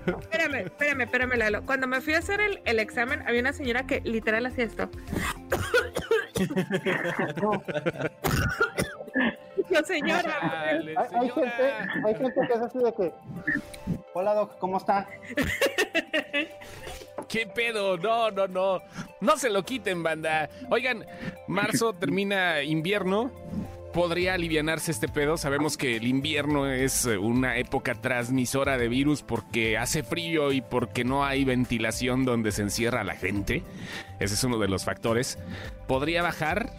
Espérame, 0.06 0.54
espérame, 0.66 1.00
espérame, 1.02 1.36
Lalo. 1.36 1.62
Cuando 1.66 1.86
me 1.86 2.00
fui 2.00 2.14
a 2.14 2.18
hacer 2.18 2.40
el, 2.40 2.60
el 2.64 2.78
examen, 2.78 3.22
había 3.28 3.40
una 3.40 3.52
señora 3.52 3.86
que 3.86 4.00
literal 4.00 4.46
hacía 4.46 4.64
esto. 4.64 4.88
No, 7.42 7.62
Yo, 9.70 9.82
señora. 9.84 10.22
Chale, 10.22 10.94
hay, 10.96 10.96
hay 10.96 11.08
señora. 11.30 11.50
gente, 11.50 12.06
hay 12.06 12.14
gente 12.14 12.40
que 12.46 12.52
es 12.52 12.60
así 12.60 12.78
de 12.78 12.92
que. 12.94 13.12
Hola, 14.14 14.34
Doc, 14.34 14.58
¿cómo 14.58 14.76
está? 14.78 15.06
¿Qué 17.28 17.46
pedo? 17.46 17.96
No, 17.96 18.30
no, 18.30 18.46
no. 18.48 18.82
No 19.20 19.36
se 19.36 19.48
lo 19.48 19.62
quiten, 19.62 20.02
banda. 20.02 20.50
Oigan, 20.70 21.06
marzo 21.46 21.92
termina 21.94 22.62
invierno. 22.62 23.30
¿Podría 23.92 24.32
alivianarse 24.32 24.90
este 24.90 25.06
pedo? 25.06 25.36
Sabemos 25.36 25.76
que 25.76 25.96
el 25.96 26.06
invierno 26.06 26.66
es 26.66 27.04
eh, 27.04 27.18
una 27.18 27.58
época 27.58 27.94
transmisora 27.94 28.78
de 28.78 28.88
virus 28.88 29.22
porque 29.22 29.76
hace 29.76 30.02
frío 30.02 30.50
y 30.52 30.62
porque 30.62 31.04
no 31.04 31.26
hay 31.26 31.44
ventilación 31.44 32.24
donde 32.24 32.52
se 32.52 32.62
encierra 32.62 33.04
la 33.04 33.16
gente. 33.16 33.62
Ese 34.18 34.34
es 34.34 34.44
uno 34.44 34.58
de 34.58 34.68
los 34.68 34.84
factores. 34.84 35.38
¿Podría 35.86 36.22
bajar 36.22 36.72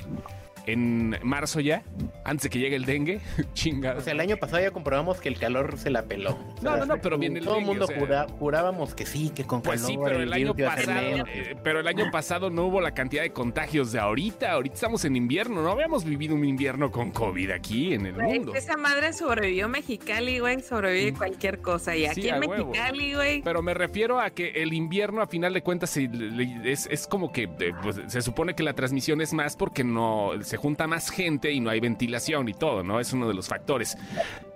en 0.66 1.18
marzo 1.24 1.60
ya? 1.60 1.84
Antes 2.26 2.44
de 2.44 2.50
que 2.50 2.60
llegue 2.60 2.76
el 2.76 2.86
dengue. 2.86 3.20
Chingado. 3.54 4.00
O 4.00 4.02
sea, 4.02 4.14
el 4.14 4.20
año 4.20 4.38
pasado 4.38 4.62
ya 4.62 4.72
comprobamos 4.72 5.20
que 5.20 5.30
el 5.30 5.38
calor 5.38 5.78
se 5.78 5.90
la 5.90 6.04
peló. 6.04 6.32
O 6.32 6.62
sea, 6.62 6.72
No, 6.72 6.78
no, 6.78 6.86
no, 6.86 7.02
pero 7.02 7.18
viene 7.18 7.40
el 7.40 7.46
Todo 7.46 7.58
el 7.58 7.66
mundo 7.66 7.86
o 7.86 7.88
sea. 7.88 8.00
jura- 8.00 8.28
jurábamos 8.40 8.96
que 8.96 9.06
sí, 9.06 9.30
que 9.36 9.44
con 9.44 9.62
Pues 9.62 9.82
calor 9.82 9.92
sí, 9.94 10.00
pero 10.04 10.22
el 10.24 10.34
año 10.34 10.56
pasado, 10.56 11.26
eh, 11.34 11.56
pero 11.64 11.80
el 11.80 11.88
año 11.88 12.06
pasado 12.12 12.50
no 12.50 12.66
hubo 12.68 12.80
la 12.82 12.92
cantidad 12.94 13.24
de 13.24 13.32
contagios 13.32 13.92
de 13.92 14.00
ahorita. 14.00 14.52
Ahorita 14.52 14.76
estamos 14.76 15.04
en 15.06 15.16
invierno, 15.16 15.62
no 15.62 15.72
habíamos 15.72 16.04
vivido 16.06 16.36
un 16.36 16.46
invierno 16.46 16.92
con 16.92 17.12
COVID 17.12 17.52
aquí 17.52 17.94
en 17.94 18.06
el 18.06 18.14
mundo. 18.16 18.54
Esa 18.56 18.78
madre 18.78 19.14
sobrevivió 19.14 19.68
Mexicali, 19.68 20.40
güey. 20.40 20.62
Sobrevive 20.62 21.14
cualquier 21.14 21.60
cosa. 21.60 21.96
Y 21.96 22.06
aquí 22.06 22.24
Sí, 22.24 22.30
en. 22.30 22.40
Mexicali, 22.40 23.14
güey. 23.16 23.42
Pero 23.42 23.62
me 23.62 23.74
refiero 23.74 24.20
a 24.20 24.30
que 24.30 24.50
el 24.62 24.74
invierno, 24.74 25.22
a 25.22 25.28
final 25.28 25.54
de 25.54 25.62
cuentas, 25.62 25.98
es 25.98 27.08
como 27.08 27.32
que 27.32 27.44
eh, 27.60 27.74
pues, 27.82 28.00
se 28.08 28.22
supone 28.22 28.56
que 28.56 28.64
la 28.64 28.74
transmisión 28.74 29.22
es 29.22 29.34
más 29.34 29.56
porque 29.56 29.84
no 29.84 30.32
se 30.54 30.58
junta 30.58 30.86
más 30.86 31.10
gente 31.10 31.52
y 31.52 31.60
no 31.60 31.72
hay 31.72 31.80
ventilación 31.80 32.48
y 32.48 32.54
todo, 32.54 32.84
¿no? 32.84 33.00
Es 33.00 33.12
uno 33.12 33.28
de 33.28 33.34
los 33.34 33.48
factores. 33.48 33.98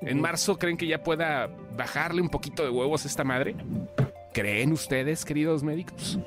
¿En 0.02 0.22
marzo 0.22 0.60
creen 0.60 0.78
que 0.78 0.86
ya 0.86 1.02
pueda 1.02 1.50
bajarle 1.76 2.22
un 2.22 2.30
poquito 2.30 2.64
de 2.64 2.70
huevos 2.70 3.04
a 3.06 3.08
esta 3.08 3.24
madre? 3.24 3.56
¿Creen 4.32 4.74
ustedes, 4.74 5.26
queridos 5.26 5.64
médicos? 5.64 6.20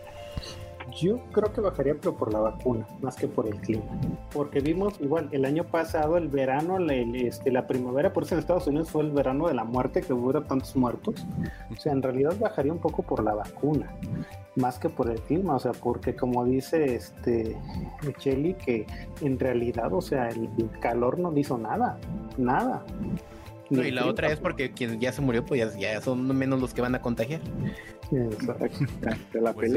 Yo 0.93 1.21
creo 1.33 1.53
que 1.53 1.61
bajaría, 1.61 1.95
pero 1.95 2.17
por 2.17 2.33
la 2.33 2.41
vacuna, 2.41 2.87
más 3.01 3.17
que 3.17 3.29
por 3.29 3.47
el 3.47 3.57
clima. 3.57 3.85
Porque 4.33 4.61
vimos 4.61 5.01
igual 5.01 5.29
el 5.33 5.45
año 5.45 5.65
pasado, 5.65 6.17
el 6.17 6.29
verano, 6.29 6.79
este, 7.15 7.51
la 7.53 7.67
primavera, 7.67 8.13
por 8.13 8.25
eso 8.25 8.35
en 8.35 8.41
Estados 8.41 8.67
Unidos 8.67 8.91
fue 8.91 9.03
el 9.03 9.11
verano 9.11 9.49
de 9.49 9.55
la 9.55 9.65
muerte, 9.65 10.01
que 10.01 10.13
hubo 10.13 10.33
tantos 10.43 10.75
muertos. 10.77 11.27
O 11.71 11.77
sea, 11.77 11.93
en 11.93 12.03
realidad 12.03 12.35
bajaría 12.39 12.73
un 12.73 12.81
poco 12.81 13.03
por 13.03 13.23
la 13.23 13.35
vacuna, 13.35 13.95
más 14.57 14.79
que 14.79 14.89
por 14.89 15.11
el 15.11 15.21
clima. 15.21 15.57
O 15.57 15.59
sea, 15.59 15.73
porque 15.73 16.15
como 16.15 16.45
dice 16.45 16.95
este 16.95 17.57
Cheli, 18.19 18.55
que 18.55 18.87
en 19.21 19.39
realidad, 19.39 19.93
o 19.93 20.01
sea, 20.01 20.29
el 20.29 20.49
calor 20.81 21.19
no 21.19 21.37
hizo 21.37 21.59
nada, 21.59 21.99
nada. 22.37 22.85
No, 23.71 23.83
y 23.83 23.91
la 23.93 24.07
otra 24.07 24.31
es 24.33 24.41
porque 24.41 24.73
quien 24.73 24.99
ya 25.01 25.13
se 25.13 25.21
murió, 25.23 25.45
pues 25.45 25.61
ya, 25.61 25.79
ya 25.95 26.01
son 26.01 26.27
menos 26.37 26.61
los 26.61 26.75
que 26.75 26.81
van 26.83 26.95
a 26.97 27.01
contagiar. 27.01 27.41
la 29.35 29.53
Pues-. 29.53 29.73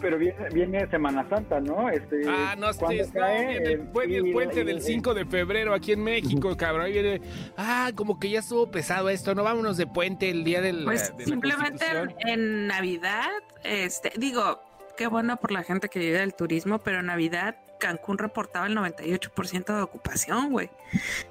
Pero 0.00 0.18
viene, 0.18 0.48
viene 0.52 0.86
Semana 0.88 1.26
Santa, 1.28 1.60
¿no? 1.60 1.90
Este, 1.90 2.22
Ah, 2.28 2.54
no 2.58 2.68
¿cuándo 2.78 3.02
estés, 3.02 3.14
no, 3.14 3.20
cae? 3.20 3.46
viene 3.60 3.72
el, 3.72 4.32
puente 4.32 4.60
y- 4.60 4.64
del 4.64 4.78
y- 4.78 4.82
5 4.82 5.14
de 5.14 5.24
febrero 5.26 5.74
aquí 5.74 5.92
en 5.92 6.02
México, 6.02 6.56
cabrón. 6.56 6.86
Ahí 6.86 6.92
viene, 6.92 7.20
ah, 7.56 7.90
como 7.94 8.18
que 8.18 8.30
ya 8.30 8.38
estuvo 8.40 8.70
pesado 8.70 9.08
esto, 9.10 9.34
no 9.34 9.44
vámonos 9.44 9.76
de 9.76 9.86
puente 9.86 10.30
el 10.30 10.44
día 10.44 10.60
del, 10.60 10.84
Pues 10.84 11.14
de 11.16 11.22
la 11.24 11.28
simplemente 11.28 11.84
en, 12.26 12.66
Navidad, 12.66 13.28
este, 13.62 14.12
digo, 14.16 14.60
qué 14.96 15.06
bueno 15.06 15.36
por 15.36 15.52
la 15.52 15.62
gente 15.62 15.88
que 15.88 15.98
vive 15.98 16.18
del 16.18 16.34
turismo, 16.34 16.78
pero 16.78 17.00
en 17.00 17.06
Navidad 17.06 17.56
Cancún 17.84 18.16
reportaba 18.16 18.66
el 18.66 18.74
98% 18.76 19.76
de 19.76 19.82
ocupación, 19.82 20.50
güey. 20.52 20.70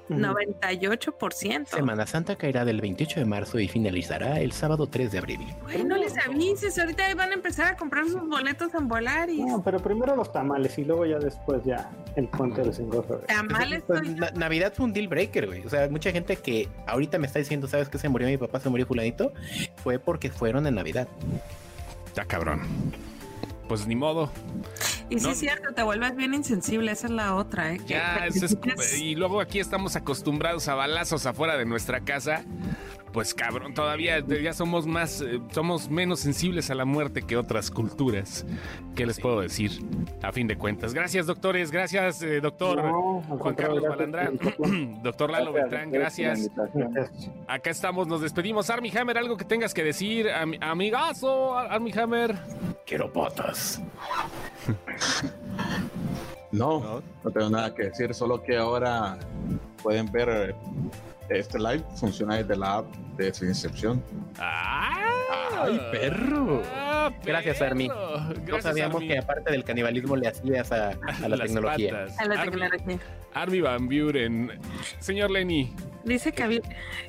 98%. 0.08 1.66
Semana 1.66 2.06
Santa 2.06 2.36
caerá 2.36 2.64
del 2.64 2.80
28 2.80 3.18
de 3.20 3.26
marzo 3.26 3.58
y 3.58 3.66
finalizará 3.66 4.38
el 4.40 4.52
sábado 4.52 4.86
3 4.86 5.10
de 5.10 5.18
abril. 5.18 5.40
Güey, 5.64 5.82
no 5.82 5.96
les 5.96 6.14
avises, 6.18 6.78
ahorita 6.78 7.12
van 7.16 7.30
a 7.30 7.34
empezar 7.34 7.72
a 7.72 7.76
comprar 7.76 8.04
sus 8.06 8.28
boletos 8.28 8.72
en 8.74 8.86
Volaris. 8.86 9.40
No, 9.44 9.62
pero 9.64 9.80
primero 9.80 10.14
los 10.14 10.32
tamales 10.32 10.78
y 10.78 10.84
luego 10.84 11.06
ya 11.06 11.18
después 11.18 11.62
ya 11.64 11.90
el 12.14 12.28
puente 12.28 12.60
del 12.62 12.72
5 12.72 12.96
de 12.96 13.02
febrero. 13.02 13.26
Tamales, 13.26 13.82
Pues. 13.86 14.02
Na- 14.16 14.30
Navidad 14.30 14.72
fue 14.76 14.84
un 14.86 14.92
deal 14.92 15.08
breaker, 15.08 15.46
güey. 15.46 15.66
O 15.66 15.68
sea, 15.70 15.88
mucha 15.88 16.12
gente 16.12 16.36
que 16.36 16.68
ahorita 16.86 17.18
me 17.18 17.26
está 17.26 17.40
diciendo, 17.40 17.66
¿sabes 17.66 17.88
qué 17.88 17.98
se 17.98 18.08
murió 18.08 18.28
mi 18.28 18.36
papá? 18.38 18.60
Se 18.60 18.68
murió 18.68 18.86
fulanito. 18.86 19.32
Fue 19.82 19.98
porque 19.98 20.30
fueron 20.30 20.66
en 20.68 20.76
Navidad. 20.76 21.08
Ya, 22.14 22.24
cabrón. 22.24 22.60
Pues 23.68 23.86
ni 23.86 23.96
modo. 23.96 24.30
Y 25.10 25.18
sí 25.18 25.26
no. 25.26 25.32
es 25.32 25.38
cierto, 25.38 25.72
te 25.74 25.82
vuelves 25.82 26.16
bien 26.16 26.34
insensible, 26.34 26.90
esa 26.92 27.06
es 27.06 27.12
la 27.12 27.34
otra, 27.34 27.72
¿eh? 27.72 27.80
Ya, 27.86 28.26
eso 28.26 28.46
es- 28.46 29.00
y 29.00 29.14
luego 29.14 29.40
aquí 29.40 29.58
estamos 29.60 29.96
acostumbrados 29.96 30.68
a 30.68 30.74
balazos 30.74 31.26
afuera 31.26 31.56
de 31.56 31.64
nuestra 31.66 32.00
casa. 32.00 32.44
Pues 33.12 33.32
cabrón, 33.32 33.74
todavía 33.74 34.18
ya 34.26 34.52
somos 34.52 34.88
más, 34.88 35.20
eh, 35.20 35.40
somos 35.52 35.88
menos 35.88 36.18
sensibles 36.18 36.70
a 36.70 36.74
la 36.74 36.84
muerte 36.84 37.22
que 37.22 37.36
otras 37.36 37.70
culturas. 37.70 38.44
¿Qué 38.96 39.06
les 39.06 39.20
puedo 39.20 39.40
decir? 39.40 39.70
A 40.20 40.32
fin 40.32 40.48
de 40.48 40.56
cuentas. 40.58 40.92
Gracias, 40.94 41.26
doctores. 41.26 41.70
Gracias, 41.70 42.22
eh, 42.22 42.40
doctor 42.40 42.82
No, 42.82 43.22
Juan 43.38 43.54
Carlos 43.54 43.84
gracias 43.84 44.10
Balandrán. 44.10 44.98
doctor 45.04 45.30
Lalo 45.30 45.52
Gracias, 45.52 45.70
Beltrán, 45.70 45.92
gracias 45.92 46.50
gracias. 46.74 47.30
Acá 47.46 47.70
estamos, 47.70 48.08
nos 48.08 48.20
despedimos. 48.20 48.68
Army 48.68 48.90
Hammer, 48.96 49.16
algo 49.16 49.36
que 49.36 49.44
tengas 49.44 49.72
que 49.72 49.84
decir. 49.84 50.28
Am- 50.30 50.54
amigazo, 50.60 51.56
Army 51.56 51.92
Hammer. 51.92 52.34
Quiero 52.84 53.10
botas. 53.10 53.80
No, 56.52 57.02
no 57.24 57.30
tengo 57.30 57.50
nada 57.50 57.74
que 57.74 57.84
decir, 57.84 58.14
solo 58.14 58.42
que 58.42 58.56
ahora 58.56 59.18
pueden 59.82 60.10
ver 60.12 60.28
eh, 60.30 60.54
este 61.30 61.58
live, 61.58 61.82
funciona 61.96 62.36
desde 62.36 62.56
la 62.56 62.74
app 62.78 62.94
de 63.16 63.34
su 63.34 63.44
incepción. 63.44 64.02
¡Ah! 64.38 65.00
¡Ay, 65.62 65.80
perro! 65.90 66.62
Ah, 66.72 67.10
Gracias, 67.24 67.58
perro. 67.58 67.74
Gracias, 67.76 68.46
No 68.48 68.60
sabíamos 68.62 68.96
Army. 68.96 69.08
que 69.08 69.18
aparte 69.18 69.50
del 69.50 69.64
canibalismo 69.64 70.14
le 70.16 70.28
hacías 70.28 70.70
a, 70.72 70.90
a 70.90 70.94
la 71.28 71.28
Las 71.28 71.40
tecnología. 71.40 71.90
patas. 71.92 72.18
A 72.20 72.24
la 72.26 72.34
Army- 72.40 72.50
tecnología. 72.50 72.98
Army 73.34 73.60
Van 73.60 73.86
Buren. 73.88 74.50
Señor 75.00 75.30
Lenny, 75.32 75.74
Dice 76.04 76.32
que 76.32 76.42
había. 76.42 76.60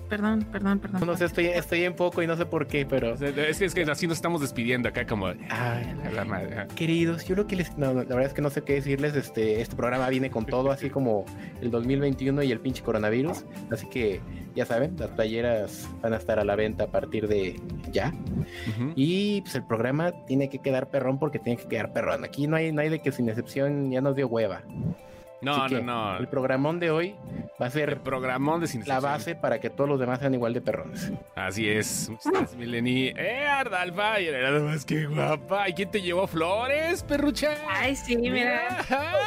Perdón, 0.10 0.48
perdón, 0.52 0.80
perdón. 0.80 1.06
No 1.06 1.18
sé, 1.18 1.26
estoy, 1.26 1.48
estoy 1.48 1.84
en 1.84 1.96
poco 1.96 2.22
y 2.22 2.28
no 2.28 2.36
sé 2.38 2.46
por 2.46 2.68
qué, 2.68 2.86
pero. 2.86 3.14
Es 3.14 3.60
que, 3.60 3.66
es 3.66 3.74
que 3.74 3.84
así 3.84 4.08
nos 4.08 4.18
estamos 4.18 4.42
despidiendo 4.42 4.90
acá 4.90 5.06
como... 5.06 5.28
Ay, 5.28 5.96
la 6.14 6.24
madre. 6.24 6.68
Queridos, 6.76 7.26
yo 7.26 7.36
lo 7.36 7.46
que 7.48 7.56
les. 7.56 7.78
No, 7.78 7.94
la 7.94 8.04
verdad 8.04 8.26
es 8.26 8.34
que 8.34 8.42
no 8.42 8.50
sé 8.50 8.62
qué 8.62 8.76
decirles. 8.76 9.16
Este, 9.16 9.62
este 9.62 9.76
programa 9.76 10.08
viene 10.10 10.30
con 10.30 10.46
todo, 10.46 10.72
así 10.72 10.90
como 10.90 11.26
el 11.62 11.72
2021 11.72 12.44
y 12.44 12.52
el 12.52 12.60
pinche 12.60 12.84
coronavirus. 12.84 13.46
Así 13.72 13.88
que, 13.90 14.22
ya 14.56 14.66
saben, 14.66 14.96
las 14.98 15.10
playeras 15.12 15.90
van 16.02 16.14
a 16.14 16.18
estar 16.18 16.40
a 16.40 16.46
la 16.46 16.56
venta 16.56 16.86
a 16.86 16.88
partir 16.88 17.28
de 17.28 17.60
ya. 17.92 18.14
Y 18.96 19.42
pues 19.42 19.56
el 19.56 19.66
programa 19.66 20.14
tiene 20.26 20.50
que 20.50 20.60
quedar 20.60 20.90
perrón 20.90 21.20
porque 21.20 21.40
tiene 21.40 21.62
que 21.62 21.68
quedar 21.68 21.92
perrón. 21.92 22.24
Aquí 22.24 22.48
no 22.48 22.56
hay, 22.56 22.72
no 22.72 22.82
hay 22.82 22.90
de 22.90 23.02
que 23.02 23.12
sin 23.12 23.28
excepción 23.28 23.92
ya 23.92 24.02
nos 24.02 24.16
dio 24.16 24.28
hueva. 24.28 24.64
No, 25.46 25.64
Así 25.64 25.74
no, 25.76 25.80
que 25.80 25.86
no. 25.86 26.18
El 26.18 26.28
programón 26.28 26.80
de 26.80 26.92
hoy 26.92 27.16
va 27.62 27.66
a 27.66 27.66
El 27.68 27.72
ser 27.72 28.00
programón 28.00 28.62
de 28.62 28.68
la 28.86 29.00
base 29.00 29.36
para 29.36 29.60
que 29.60 29.70
todos 29.70 29.90
los 29.90 30.00
demás 30.00 30.20
sean 30.20 30.34
igual 30.34 30.54
de 30.54 30.62
perrones. 30.62 31.12
Así 31.36 31.70
es. 31.70 32.10
Muchas 32.10 32.32
gracias, 32.34 32.56
Mileni. 32.56 33.14
¡Eh, 33.16 33.46
Ardalfa! 33.48 34.20
Y 34.20 34.28
era 34.28 34.42
nada 34.52 34.60
más 34.64 34.84
que 34.86 35.06
guapa. 35.06 35.70
¿Y 35.70 35.74
quién 35.74 35.92
te 35.92 36.02
llevó 36.02 36.26
flores, 36.28 37.04
perrucha? 37.04 37.56
Ay, 37.70 37.96
sí, 37.96 38.18
mira. 38.18 38.84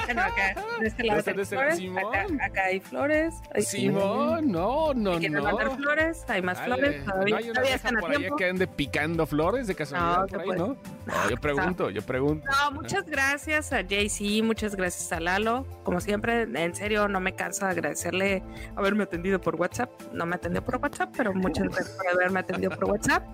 Bueno, 0.06 0.22
acá, 0.22 0.54
de 0.80 0.86
este 0.88 1.04
lado 1.04 1.22
De 1.22 1.30
este- 1.42 1.44
flores, 1.56 1.76
Simón. 1.76 2.04
acá, 2.14 2.26
acá 2.44 2.64
hay 2.64 2.80
flores. 2.80 3.34
Ay, 3.54 3.62
Simón, 3.62 4.50
no, 4.50 4.92
no, 4.94 5.18
no. 5.20 5.42
mandar 5.42 5.76
flores, 5.76 6.24
hay 6.28 6.42
más 6.42 6.58
Dale. 6.58 6.74
flores. 6.74 7.04
Todavía, 7.04 7.30
no 7.30 7.36
hay 7.38 7.50
una 7.50 8.00
por 8.00 8.10
allá 8.10 8.18
tiempo. 8.18 8.36
que 8.36 8.44
ande 8.48 8.66
picando 8.66 9.26
flores 9.26 9.66
de 9.66 9.74
casualidad 9.74 10.20
No, 10.22 10.26
por 10.26 10.40
ahí, 10.40 10.46
pues- 10.46 10.58
¿no? 10.58 10.66
No, 11.06 11.30
yo 11.30 11.36
pregunto, 11.36 11.90
yo 11.90 12.02
pregunto. 12.02 12.46
No, 12.50 12.72
muchas 12.72 13.06
gracias 13.06 13.72
a 13.72 13.80
JC, 13.82 14.42
muchas 14.42 14.74
gracias 14.74 15.10
a 15.12 15.20
Lalo. 15.20 15.64
Como 15.84 16.00
siempre, 16.00 16.07
en 16.12 16.74
serio, 16.74 17.08
no 17.08 17.20
me 17.20 17.34
canso 17.34 17.64
de 17.66 17.72
agradecerle 17.72 18.42
haberme 18.76 19.04
atendido 19.04 19.40
por 19.40 19.56
WhatsApp. 19.56 19.90
No 20.12 20.26
me 20.26 20.36
atendió 20.36 20.64
por 20.64 20.76
WhatsApp, 20.76 21.12
pero 21.16 21.32
muchas 21.34 21.64
gracias 21.68 21.90
por 21.90 22.08
haberme 22.08 22.40
atendido 22.40 22.70
por 22.72 22.84
WhatsApp. 22.90 23.24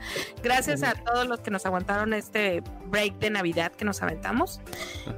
Gracias 0.43 0.83
a 0.83 0.95
todos 0.95 1.27
los 1.27 1.41
que 1.41 1.51
nos 1.51 1.65
aguantaron 1.67 2.13
este 2.15 2.63
break 2.87 3.19
de 3.19 3.31
Navidad 3.31 3.73
que 3.73 3.85
nos 3.85 4.03
aventamos. 4.03 4.61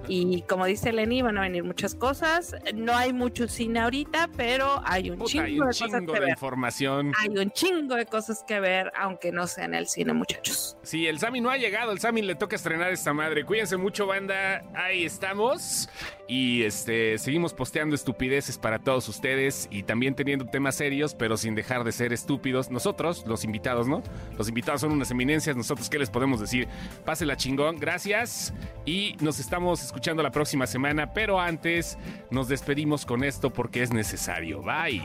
Y 0.09 0.43
como 0.43 0.67
dice 0.67 0.93
Lenny, 0.93 1.23
van 1.23 1.39
a 1.39 1.43
venir 1.43 1.65
muchas 1.65 1.95
cosas. 1.95 2.55
No 2.75 2.97
hay 2.97 3.13
mucho 3.13 3.49
cine 3.49 3.81
ahorita, 3.81 4.31
pero 4.37 4.81
hay 4.85 5.11
un 5.11 5.19
Puta, 5.19 5.31
chingo 5.31 5.45
hay 5.45 5.53
un 5.53 5.59
de 5.61 5.67
cosas 5.67 5.91
chingo 5.91 6.13
que 6.13 6.21
de 6.21 6.27
ver. 6.27 6.29
información. 6.31 7.13
Hay 7.19 7.37
un 7.37 7.51
chingo 7.51 7.95
de 7.95 8.07
cosas 8.07 8.45
que 8.47 8.61
ver, 8.61 8.93
aunque 8.97 9.33
no 9.33 9.47
sea 9.47 9.65
en 9.65 9.75
el 9.75 9.87
cine, 9.89 10.13
muchachos. 10.13 10.77
Sí, 10.83 11.07
el 11.07 11.19
Sammy 11.19 11.41
no 11.41 11.51
ha 11.51 11.57
llegado, 11.57 11.93
el 11.93 11.99
Sammy 11.99 12.23
le 12.23 12.35
toca 12.35 12.57
estrenar 12.57 12.93
esta 12.93 13.13
madre. 13.13 13.45
Cuídense 13.45 13.77
mucho, 13.77 14.07
banda. 14.07 14.63
Ahí 14.75 15.05
estamos. 15.05 15.89
Y 16.29 16.63
este 16.65 17.19
seguimos 17.19 17.55
posteando 17.55 17.95
estupideces 17.95 18.59
para 18.59 18.81
todos 18.81 19.09
ustedes 19.09 19.69
y 19.71 19.85
también 19.85 20.15
teniendo 20.15 20.47
temas 20.47 20.75
serios, 20.75 21.15
pero 21.15 21.37
sin 21.37 21.55
dejar 21.55 21.85
de 21.85 21.93
ser 21.93 22.13
estúpidos. 22.13 22.71
Nosotros, 22.71 23.25
los 23.27 23.45
invitados, 23.45 23.87
¿no? 23.87 24.03
Los 24.37 24.49
invitados 24.49 24.81
son 24.81 24.93
unas 24.93 25.11
eminencias. 25.11 25.57
Nosotros, 25.57 25.89
¿qué 25.89 25.99
les 25.99 26.11
podemos 26.11 26.41
decir? 26.41 26.67
Pásela 27.05 27.37
chingón, 27.37 27.77
gracias. 27.77 28.53
Y 28.85 29.17
nos 29.21 29.39
estamos 29.39 29.85
escuchando 29.85 30.23
la 30.23 30.31
próxima 30.31 30.67
semana, 30.67 31.13
pero 31.13 31.41
antes 31.41 31.97
nos 32.31 32.49
despedimos 32.49 33.07
con 33.07 33.23
esto 33.23 33.53
porque 33.53 33.83
es 33.83 33.93
necesario. 33.93 34.63
Bye. 34.63 35.03